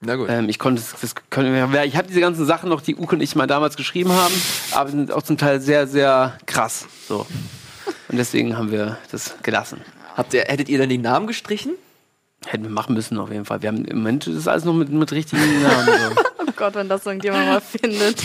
Na 0.00 0.16
gut. 0.16 0.28
Ähm, 0.30 0.48
ich 0.48 0.58
konnte 0.58 0.82
das, 1.00 1.14
können 1.30 1.72
wir, 1.72 1.84
ich 1.84 1.96
habe 1.96 2.08
diese 2.08 2.20
ganzen 2.20 2.44
Sachen 2.44 2.68
noch, 2.68 2.80
die 2.80 2.96
Uke 2.96 3.16
und 3.16 3.20
ich 3.20 3.34
mal 3.36 3.46
damals 3.46 3.76
geschrieben 3.76 4.12
haben, 4.12 4.34
aber 4.72 4.90
sind 4.90 5.12
auch 5.12 5.22
zum 5.22 5.38
Teil 5.38 5.60
sehr, 5.60 5.86
sehr 5.86 6.38
krass. 6.46 6.86
So. 7.08 7.26
Und 8.08 8.18
deswegen 8.18 8.56
haben 8.56 8.70
wir 8.70 8.98
das 9.10 9.34
gelassen. 9.42 9.80
Habt 10.16 10.34
ihr, 10.34 10.42
hättet 10.42 10.68
ihr 10.68 10.78
dann 10.78 10.88
die 10.88 10.98
Namen 10.98 11.26
gestrichen? 11.26 11.72
Hätten 12.46 12.64
wir 12.64 12.70
machen 12.70 12.94
müssen 12.94 13.18
auf 13.18 13.30
jeden 13.30 13.44
Fall. 13.44 13.62
Wir 13.62 13.68
haben 13.68 13.84
im 13.84 13.98
Moment 13.98 14.26
das 14.26 14.34
ist 14.34 14.48
alles 14.48 14.64
noch 14.64 14.74
mit, 14.74 14.90
mit 14.90 15.12
richtigen 15.12 15.62
Namen. 15.62 15.86
So. 15.86 16.22
Oh 16.44 16.52
Gott, 16.56 16.74
wenn 16.74 16.88
das 16.88 17.06
irgendjemand 17.06 17.46
mal 17.46 17.60
findet. 17.60 18.20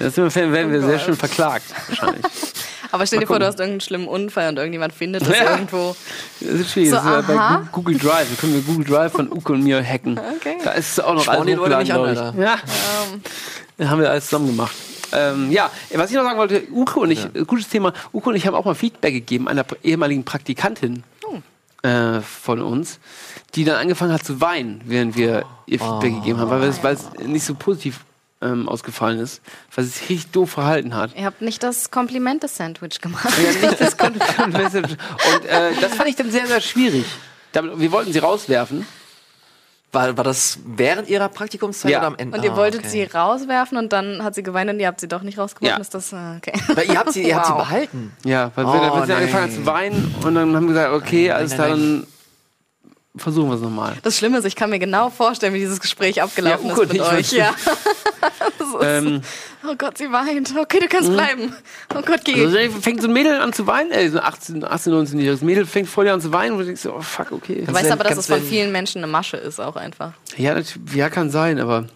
Das 0.00 0.14
sind 0.16 0.34
wir, 0.34 0.52
werden 0.52 0.72
wir 0.72 0.80
Oh 0.80 0.82
sehr 0.82 0.96
Gott. 0.96 1.06
schön 1.06 1.16
verklagt, 1.16 1.64
wahrscheinlich. 1.88 2.24
Aber 2.92 3.06
stell 3.06 3.20
dir 3.20 3.26
vor, 3.28 3.38
du 3.38 3.46
hast 3.46 3.58
irgendeinen 3.60 3.80
schlimmen 3.80 4.08
Unfall 4.08 4.48
und 4.48 4.56
irgendjemand 4.58 4.92
findet 4.92 5.22
das 5.22 5.28
Ja. 5.38 5.52
irgendwo. 5.52 5.94
Das 6.40 6.50
ist 6.50 6.72
schwierig. 6.72 6.90
So, 6.90 6.96
das 6.96 7.04
ist 7.04 7.28
ja 7.28 7.58
bei 7.62 7.68
Google 7.72 7.96
Drive. 7.96 8.28
Da 8.28 8.40
können 8.40 8.54
wir 8.54 8.62
Google 8.62 8.84
Drive 8.84 9.12
von 9.12 9.30
Uke 9.32 9.52
und 9.52 9.62
mir 9.62 9.82
hacken. 9.84 10.18
Okay. 10.36 10.56
Da 10.64 10.72
ist 10.72 11.02
auch 11.02 11.14
noch 11.14 11.22
Sporn 11.22 11.46
die 11.46 11.52
Leute 11.54 11.78
nicht 11.78 11.92
an, 11.92 12.00
hochgeladen. 12.00 12.42
Ja. 12.42 12.56
Da 13.78 13.88
haben 13.88 14.00
wir 14.00 14.10
alles 14.10 14.24
zusammen 14.26 14.48
gemacht. 14.48 14.74
Ähm, 15.12 15.50
ja, 15.50 15.70
was 15.94 16.10
ich 16.10 16.16
noch 16.16 16.24
sagen 16.24 16.38
wollte, 16.38 16.62
Uke 16.72 17.00
und 17.00 17.10
ich, 17.12 17.24
äh, 17.34 17.44
gutes 17.44 17.68
Thema, 17.68 17.92
Uke 18.12 18.28
und 18.30 18.36
ich 18.36 18.46
haben 18.46 18.54
auch 18.54 18.64
mal 18.64 18.74
Feedback 18.74 19.14
gegeben 19.14 19.48
einer 19.48 19.64
ehemaligen 19.82 20.24
Praktikantin 20.24 21.02
äh, 21.82 22.20
von 22.20 22.60
uns, 22.60 22.98
die 23.54 23.64
dann 23.64 23.76
angefangen 23.76 24.12
hat 24.12 24.24
zu 24.24 24.40
weinen, 24.40 24.82
während 24.84 25.16
wir 25.16 25.44
ihr 25.66 25.78
Feedback 25.78 26.14
gegeben 26.14 26.38
haben, 26.38 26.50
weil 26.50 26.94
es, 26.94 27.10
nicht 27.26 27.44
so 27.44 27.54
positiv 27.54 28.00
ähm, 28.42 28.68
ausgefallen 28.68 29.18
ist, 29.18 29.42
weil 29.74 29.84
sie 29.84 29.90
sich 29.90 30.08
richtig 30.08 30.30
doof 30.32 30.50
verhalten 30.50 30.94
hat. 30.94 31.16
Ihr 31.16 31.24
habt 31.24 31.42
nicht 31.42 31.62
das 31.62 31.90
Komplimente-Sandwich 31.90 33.00
gemacht. 33.00 33.28
Ja, 33.38 33.68
nicht 33.68 33.80
das 33.80 33.96
Message. 34.52 34.92
Und 35.34 35.44
äh, 35.46 35.72
das 35.80 35.94
fand 35.94 36.08
ich 36.08 36.16
dann 36.16 36.30
sehr, 36.30 36.46
sehr 36.46 36.60
schwierig. 36.60 37.04
Damit, 37.52 37.78
wir 37.78 37.92
wollten 37.92 38.12
sie 38.12 38.18
rauswerfen. 38.18 38.86
War, 39.92 40.16
war 40.16 40.22
das 40.22 40.58
während 40.64 41.08
ihrer 41.08 41.28
Praktikumszeit 41.28 41.90
Ja. 41.90 41.98
oder 41.98 42.06
am 42.08 42.16
Ende? 42.16 42.36
Und 42.38 42.44
ihr 42.44 42.52
Ah, 42.52 42.56
wolltet 42.56 42.80
okay. 42.82 42.88
sie 42.90 43.02
rauswerfen 43.04 43.76
und 43.76 43.92
dann 43.92 44.22
hat 44.22 44.36
sie 44.36 44.42
geweint 44.44 44.70
und 44.70 44.78
ihr 44.78 44.86
habt 44.86 45.00
sie 45.00 45.08
doch 45.08 45.22
nicht 45.22 45.36
rausgeworfen. 45.36 45.76
Ja. 45.76 45.80
Ist 45.80 45.92
das, 45.94 46.12
äh, 46.12 46.16
okay. 46.36 46.52
Weil 46.74 46.86
ihr 46.88 46.96
habt 46.98 47.12
sie, 47.12 47.22
ihr 47.26 47.34
habt 47.34 47.46
sie 47.46 47.52
Wow. 47.52 47.58
behalten. 47.58 48.12
Ja, 48.24 48.52
weil 48.54 48.66
Oh, 48.66 48.72
wir, 48.72 48.80
nein. 49.06 49.10
angefangen 49.10 49.44
hat 49.44 49.52
zu 49.52 49.66
weinen 49.66 50.14
und 50.24 50.34
dann 50.36 50.54
haben 50.54 50.66
wir 50.68 50.74
gesagt, 50.74 50.92
okay, 50.94 51.32
alles 51.32 51.50
nein, 51.50 51.56
klar, 51.58 51.68
nein. 51.70 51.78
dann 52.02 52.06
versuchen 53.16 53.48
wir 53.48 53.56
es 53.56 53.60
nochmal. 53.60 53.96
Das 54.02 54.16
Schlimme 54.16 54.38
ist, 54.38 54.44
ich 54.44 54.54
kann 54.56 54.70
mir 54.70 54.78
genau 54.78 55.10
vorstellen, 55.10 55.52
wie 55.54 55.58
dieses 55.58 55.80
Gespräch 55.80 56.22
abgelaufen 56.22 56.68
Ja, 56.68 56.72
Uke 56.74 56.82
ist 56.84 56.92
mit 56.92 57.02
euch. 57.02 57.32
Ja. 57.32 57.54
Das 58.58 58.68
ist, 58.68 58.74
Ähm, 58.82 59.20
oh 59.68 59.74
Gott, 59.76 59.98
sie 59.98 60.10
weint. 60.12 60.54
Okay, 60.56 60.78
du 60.80 60.86
kannst 60.88 61.10
bleiben. 61.12 61.54
Oh 61.94 62.02
Gott, 62.02 62.20
geh. 62.24 62.34
also 62.44 62.56
dann 62.56 62.70
fängt 62.82 63.00
so 63.02 63.08
ein 63.08 63.12
Mädel 63.12 63.40
an 63.40 63.52
zu 63.52 63.66
weinen, 63.66 63.90
ey, 63.90 64.08
so 64.10 64.18
ein 64.18 64.24
18, 64.24 64.64
18 64.64 64.92
19-jähriges 64.92 65.44
Mädel 65.44 65.66
fängt 65.66 65.88
voll 65.88 66.08
an 66.08 66.20
zu 66.20 66.32
weinen 66.32 66.52
und 66.52 66.58
du 66.60 66.64
denkst 66.66 66.82
so, 66.82 66.94
oh 66.94 67.00
fuck, 67.00 67.32
okay. 67.32 67.64
Du 67.66 67.72
weißt 67.72 67.86
denn- 67.86 67.92
aber, 67.92 68.04
dass 68.04 68.18
es 68.18 68.26
von 68.26 68.42
vielen 68.42 68.70
Menschen 68.72 68.98
eine 69.02 69.10
Masche 69.10 69.36
ist, 69.38 69.60
auch 69.60 69.76
einfach. 69.76 70.12
Ja, 70.36 70.54
natürlich, 70.54 70.94
ja, 70.94 71.08
kann 71.10 71.30
sein, 71.30 71.58
aber 71.58 71.86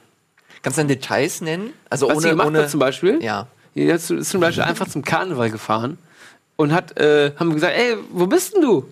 Kannst 0.62 0.78
du 0.78 0.80
denn 0.82 0.88
Details 0.88 1.42
nennen? 1.42 1.74
Also 1.90 2.08
was 2.08 2.14
sie 2.18 2.28
ohne, 2.28 2.30
gemacht 2.30 2.46
ohne 2.48 2.62
hat 2.62 2.70
zum 2.70 2.80
Beispiel, 2.80 3.22
Ja. 3.22 3.46
die 3.74 3.82
ist 3.82 4.06
zum 4.06 4.40
Beispiel 4.40 4.62
einfach 4.64 4.88
zum 4.88 5.04
Karneval 5.04 5.50
gefahren 5.50 5.98
und 6.56 6.72
hat, 6.72 6.98
äh, 6.98 7.32
haben 7.38 7.48
wir 7.48 7.54
gesagt, 7.56 7.74
ey, 7.76 7.96
wo 8.10 8.26
bist 8.26 8.54
denn 8.54 8.62
du? 8.62 8.88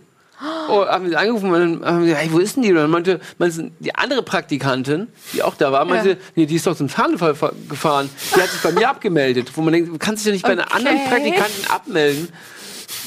Oh, 0.69 0.85
haben 0.87 1.09
sie 1.09 1.17
angerufen 1.17 1.51
und 1.53 1.81
dann 1.81 1.85
haben 1.85 1.99
wir 2.01 2.07
gesagt, 2.07 2.23
hey, 2.25 2.33
wo 2.33 2.39
ist 2.39 2.57
denn 2.57 2.63
die? 2.65 2.71
Und 2.71 2.77
dann 2.77 2.91
meinte, 2.91 3.21
meinte 3.39 3.71
die 3.79 3.95
andere 3.95 4.23
Praktikantin, 4.23 5.09
die 5.33 5.43
auch 5.43 5.55
da 5.55 5.71
war, 5.71 5.85
meinte, 5.85 6.11
Ja. 6.11 6.17
nee, 6.35 6.47
die 6.47 6.57
ist 6.57 6.67
doch 6.67 6.77
zum 6.77 6.89
Karneval 6.89 7.35
fa- 7.35 7.53
gefahren. 7.69 8.11
Die 8.35 8.41
hat 8.41 8.49
sich 8.49 8.61
bei 8.61 8.73
mir 8.73 8.89
abgemeldet. 8.89 9.53
Wo 9.55 9.61
man 9.63 9.73
denkt, 9.73 9.91
du 9.91 9.99
kannst 9.99 10.23
dich 10.25 10.27
ja 10.29 10.33
nicht 10.33 10.43
bei 10.45 10.53
einer 10.53 10.65
Okay. 10.65 10.75
anderen 10.77 10.99
Praktikantin 11.09 11.71
abmelden, 11.71 12.29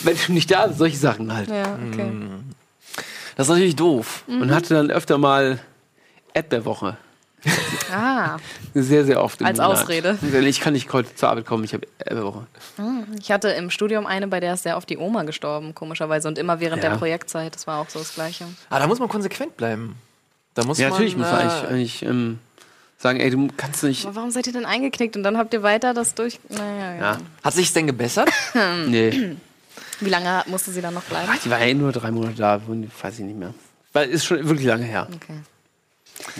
wenn 0.03 0.17
du 0.27 0.31
nicht 0.33 0.49
da 0.51 0.67
bist. 0.67 0.79
Solche 0.79 0.97
Sachen 0.97 1.33
halt. 1.35 1.49
Ja, 1.49 1.77
okay. 1.91 2.11
Das 3.35 3.47
ist 3.47 3.51
natürlich 3.51 3.75
doof. 3.75 4.23
Und 4.27 4.53
hatte 4.53 4.73
dann 4.75 4.89
öfter 4.91 5.17
mal 5.17 5.59
Erdbeerwoche. 6.33 6.97
Ah, 7.91 8.37
Sehr, 8.73 9.05
sehr 9.05 9.23
oft. 9.23 9.39
im 9.41 9.47
Als 9.47 9.57
Monat. 9.57 9.71
Ausrede. 9.83 10.17
Ich 10.47 10.59
kann 10.59 10.73
nicht 10.73 10.91
heute 10.91 11.13
zur 11.15 11.29
Arbeit 11.29 11.45
kommen, 11.45 11.63
ich 11.63 11.73
habe 11.73 11.87
Erdbeerwoche. 11.99 12.45
ich 13.19 13.31
hatte 13.31 13.49
im 13.49 13.69
Studium 13.69 14.05
eine, 14.05 14.27
bei 14.27 14.39
der 14.39 14.53
ist 14.55 14.63
sehr 14.63 14.75
oft 14.77 14.89
die 14.89 14.97
Oma 14.97 15.23
gestorben, 15.23 15.73
komischerweise. 15.75 16.27
Und 16.27 16.37
immer 16.37 16.59
während 16.59 16.83
Ja. 16.83 16.89
der 16.89 16.97
Projektzeit. 16.97 17.55
Das 17.55 17.67
war 17.67 17.79
auch 17.79 17.89
so 17.89 17.99
das 17.99 18.13
Gleiche. 18.15 18.45
Ah, 18.69 18.79
da 18.79 18.87
muss 18.87 18.99
man 18.99 19.07
konsequent 19.07 19.55
bleiben. 19.57 19.95
Da 20.55 20.63
muss 20.65 20.77
Ja, 20.77 20.85
man, 20.89 20.93
natürlich 20.93 21.15
muss 21.17 21.27
man 21.29 21.39
äh, 21.39 21.43
eigentlich, 21.43 21.69
eigentlich 21.69 22.03
ähm, 22.03 22.39
sagen, 22.97 23.19
ey, 23.19 23.29
du 23.29 23.47
kannst 23.55 23.83
nicht. 23.83 24.05
Aber 24.05 24.15
warum 24.15 24.31
seid 24.31 24.47
ihr 24.47 24.53
denn 24.53 24.65
eingeknickt? 24.65 25.15
Und 25.15 25.23
dann 25.23 25.37
habt 25.37 25.53
ihr 25.53 25.63
weiter 25.63 25.93
das 25.93 26.15
durch. 26.15 26.39
Naja, 26.49 26.95
ja. 26.95 26.99
Ja, 27.01 27.17
Hat 27.43 27.53
sich's 27.53 27.73
denn 27.73 27.87
gebessert? 27.87 28.29
nee. 28.87 29.35
Wie 30.01 30.09
lange 30.09 30.43
musste 30.47 30.71
sie 30.71 30.81
dann 30.81 30.93
noch 30.93 31.03
bleiben? 31.03 31.29
Ach, 31.31 31.37
die 31.41 31.49
war 31.49 31.63
ja 31.63 31.73
nur 31.73 31.91
drei 31.93 32.11
Monate 32.11 32.35
da, 32.35 32.61
weiß 33.01 33.19
ich 33.19 33.25
nicht 33.25 33.37
mehr. 33.37 33.53
Weil 33.93 34.09
ist 34.09 34.25
schon 34.25 34.37
wirklich 34.47 34.65
lange 34.67 34.83
her. 34.83 35.07
Okay. 35.13 35.39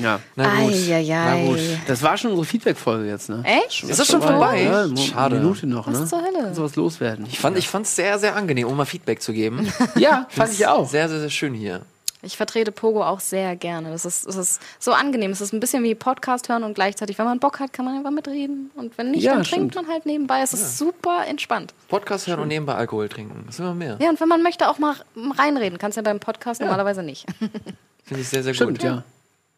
Ja. 0.01 0.19
Na 0.35 0.61
gut. 0.61 0.73
Na 1.07 1.45
gut. 1.45 1.59
Das 1.87 2.01
war 2.01 2.17
schon 2.17 2.31
unsere 2.31 2.45
Feedback-Folge 2.45 3.07
jetzt, 3.09 3.29
ne? 3.29 3.43
Echt? 3.43 3.83
Ist 3.83 3.99
das 3.99 4.07
schon 4.07 4.21
vorbei? 4.21 4.63
Ja, 4.63 4.87
Mo- 4.87 4.95
Schade. 4.97 5.35
Minute 5.37 5.67
noch, 5.67 5.87
ne? 5.87 5.99
Was 6.01 6.09
zur 6.09 6.19
Hölle? 6.21 6.39
Kannst 6.41 6.59
du 6.59 6.63
was 6.63 6.75
loswerden? 6.75 7.25
Ich 7.27 7.39
fand 7.39 7.57
es 7.85 7.95
sehr, 7.95 8.17
sehr 8.19 8.35
angenehm, 8.35 8.67
um 8.67 8.75
mal 8.77 8.85
Feedback 8.85 9.21
zu 9.21 9.33
geben. 9.33 9.71
Ja, 9.95 10.27
fand 10.29 10.51
ich 10.53 10.65
auch. 10.67 10.87
Sehr, 10.89 11.07
sehr, 11.09 11.19
sehr 11.19 11.29
schön 11.29 11.53
hier. 11.53 11.81
Ich 12.21 12.37
vertrete 12.37 12.71
Pogo 12.71 13.03
auch 13.03 13.19
sehr 13.19 13.55
gerne. 13.55 13.91
Das 13.91 14.03
ist, 14.03 14.25
das 14.25 14.35
ist 14.35 14.61
so 14.79 14.93
angenehm. 14.93 15.29
Es 15.29 15.41
ist 15.41 15.53
ein 15.53 15.59
bisschen 15.59 15.83
wie 15.83 15.93
Podcast 15.93 16.49
hören 16.49 16.63
und 16.63 16.73
gleichzeitig, 16.73 17.19
wenn 17.19 17.25
man 17.25 17.39
Bock 17.39 17.59
hat, 17.59 17.71
kann 17.71 17.85
man 17.85 17.95
einfach 17.97 18.09
mitreden. 18.09 18.71
Und 18.75 18.97
wenn 18.97 19.11
nicht, 19.11 19.21
Ja, 19.23 19.35
dann 19.35 19.45
stimmt. 19.45 19.73
trinkt 19.73 19.75
man 19.75 19.87
halt 19.93 20.07
nebenbei. 20.07 20.41
Es 20.41 20.51
ist 20.53 20.79
super 20.79 21.23
entspannt. 21.27 21.73
Podcast 21.87 22.25
hören 22.25 22.39
und 22.39 22.47
nebenbei 22.47 22.73
Alkohol 22.73 23.09
trinken. 23.09 23.43
Das 23.45 23.55
ist 23.55 23.59
immer 23.59 23.75
mehr. 23.75 23.97
Ja, 24.01 24.09
und 24.09 24.19
wenn 24.19 24.27
man 24.27 24.41
möchte, 24.41 24.67
auch 24.69 24.79
mal 24.79 24.95
reinreden. 25.37 25.77
Kannst 25.77 25.97
ja 25.97 26.01
beim 26.01 26.19
Podcast 26.19 26.61
normalerweise 26.61 27.03
nicht. 27.03 27.25
Finde 28.03 28.21
ich 28.21 28.27
sehr, 28.29 28.41
sehr 28.41 28.53
Stimmt, 28.55 28.79
gut. 28.79 28.83
ja. 28.83 29.03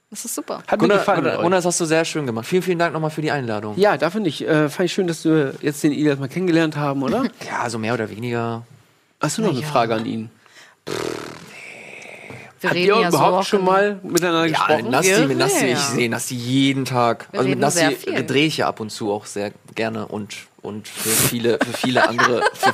Das 0.09 0.23
ist 0.23 0.35
super. 0.35 0.59
Hat 0.67 0.71
mir 0.71 0.77
Gunnar, 0.77 0.97
gefallen. 0.99 1.19
Gunnar, 1.19 1.35
Gunnar, 1.37 1.57
euch. 1.57 1.63
das 1.63 1.65
hast 1.65 1.81
du 1.81 1.85
sehr 1.85 2.05
schön 2.05 2.25
gemacht. 2.25 2.45
Vielen, 2.45 2.61
vielen 2.61 2.79
Dank 2.79 2.93
nochmal 2.93 3.09
für 3.09 3.21
die 3.21 3.31
Einladung. 3.31 3.77
Ja, 3.77 3.97
dafür 3.97 4.21
nicht. 4.21 4.41
Äh, 4.41 4.69
fand 4.69 4.85
ich 4.85 4.93
schön, 4.93 5.07
dass 5.07 5.25
wir 5.25 5.55
jetzt 5.61 5.83
den 5.83 5.91
Ilias 5.91 6.17
mal 6.17 6.29
kennengelernt 6.29 6.77
haben, 6.77 7.03
oder? 7.03 7.25
Ja, 7.45 7.69
so 7.69 7.77
mehr 7.77 7.93
oder 7.93 8.09
weniger. 8.09 8.65
Hast 9.19 9.37
du 9.37 9.41
noch 9.41 9.51
eine 9.51 9.63
Frage 9.63 9.95
an 9.95 10.05
ihn? 10.05 10.29
Wir 12.59 12.69
Habt 12.69 12.75
reden 12.77 12.95
ihr 12.95 13.01
ja 13.01 13.11
so 13.11 13.17
überhaupt 13.17 13.33
auch 13.37 13.43
schon 13.43 13.63
mal 13.63 13.99
miteinander 14.03 14.45
Ja, 14.45 14.57
gesprochen? 14.65 14.89
Nasti, 14.89 15.11
Wir- 15.11 15.27
mit 15.27 15.37
Nasti, 15.37 15.65
ja. 15.65 15.71
ich 15.73 15.79
sehe 15.79 16.09
Nasti 16.09 16.35
jeden 16.35 16.85
Tag. 16.85 17.27
Wir 17.31 17.39
also 17.41 17.49
mit 17.49 17.73
viel. 18.03 18.25
drehe 18.25 18.47
ich 18.47 18.57
ja 18.57 18.67
ab 18.67 18.79
und 18.79 18.89
zu 18.89 19.11
auch 19.11 19.25
sehr 19.25 19.51
gerne 19.75 20.07
und, 20.07 20.35
und 20.63 20.87
für 20.87 21.09
viele, 21.09 21.59
für 21.63 21.73
viele 21.77 22.07
andere. 22.09 22.41
Für, 22.53 22.73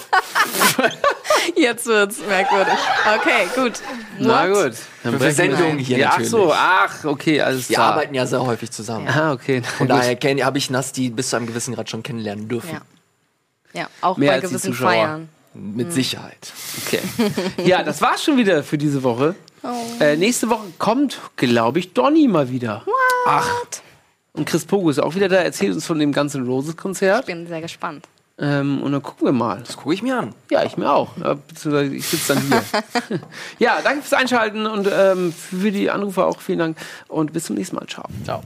Jetzt 1.56 1.86
wird's 1.86 2.20
merkwürdig. 2.28 2.74
Okay, 3.20 3.48
gut. 3.56 3.74
Na 4.20 4.50
What? 4.50 4.64
gut. 4.72 4.78
Dann 5.04 5.20
Für 5.20 5.32
Sendungen 5.32 5.78
hier 5.78 5.98
ja, 5.98 6.08
Ach 6.08 6.12
natürlich. 6.12 6.32
so, 6.32 6.54
ach, 6.54 7.04
okay, 7.04 7.42
alles 7.42 7.68
wir 7.70 7.76
klar. 7.76 7.92
arbeiten 7.94 8.16
ja 8.16 8.26
sehr 8.26 8.42
häufig 8.46 8.72
zusammen. 8.72 9.08
Ah, 9.10 9.34
okay. 9.34 9.62
Von 9.78 9.88
daher 9.90 10.18
habe 10.46 10.58
ich 10.58 10.70
Nasti 10.70 11.10
bis 11.10 11.30
zu 11.30 11.36
einem 11.36 11.48
gewissen 11.48 11.76
Grad 11.76 11.90
schon 11.90 12.04
kennenlernen 12.04 12.48
dürfen. 12.48 12.72
Ja. 12.72 13.82
Ja, 13.82 13.88
auch 14.02 14.18
Mehr 14.18 14.34
bei 14.34 14.40
gewissen. 14.40 14.74
Feiern. 14.74 15.30
Mit 15.54 15.94
Sicherheit. 15.94 16.52
Okay. 16.86 17.00
Ja, 17.66 17.84
das 17.84 18.02
war's 18.02 18.24
schon 18.24 18.38
wieder 18.38 18.64
für 18.64 18.78
diese 18.78 19.04
Woche. 19.04 19.36
Äh, 20.00 20.18
nächste 20.18 20.50
Woche 20.50 20.68
kommt, 20.78 21.20
glaube 21.36 21.80
ich, 21.80 21.94
Donny 21.94 22.28
mal 22.28 22.50
wieder. 22.50 22.86
Ach. 23.28 23.48
Und 24.34 24.46
Chris 24.46 24.66
Pogo 24.66 24.90
ist 24.90 25.00
auch 25.00 25.16
wieder 25.16 25.30
da, 25.30 25.38
erzählt 25.38 25.74
uns 25.74 25.86
von 25.86 26.00
dem 26.00 26.12
ganzen 26.12 26.46
Roses-Konzert. 26.46 27.22
Ich 27.22 27.26
bin 27.28 27.48
sehr 27.48 27.62
gespannt. 27.62 28.08
Ähm, 28.40 28.82
und 28.82 28.92
dann 28.92 29.04
gucken 29.04 29.28
wir 29.28 29.32
mal. 29.32 29.62
Das 29.64 29.78
gucke 29.78 29.94
ich 29.94 30.02
mir 30.02 30.18
an. 30.18 30.34
Ja, 30.50 30.64
ich 30.64 30.76
mir 30.76 30.92
auch. 30.92 31.16
Ja, 31.18 31.36
beziehungsweise 31.36 31.94
ich 31.96 32.08
sitze 32.08 32.34
dann 32.34 32.44
hier. 32.44 33.20
ja, 33.60 33.78
danke 33.84 34.02
fürs 34.02 34.20
Einschalten 34.20 34.66
und 34.66 34.90
ähm, 34.92 35.32
für 35.32 35.72
die 35.72 35.92
Anrufe 35.92 36.26
auch 36.26 36.42
vielen 36.42 36.60
Dank. 36.60 36.78
Und 37.08 37.32
bis 37.32 37.46
zum 37.46 37.56
nächsten 37.56 37.76
Mal. 37.76 37.86
Ciao. 37.86 38.06
Ciao. 38.24 38.44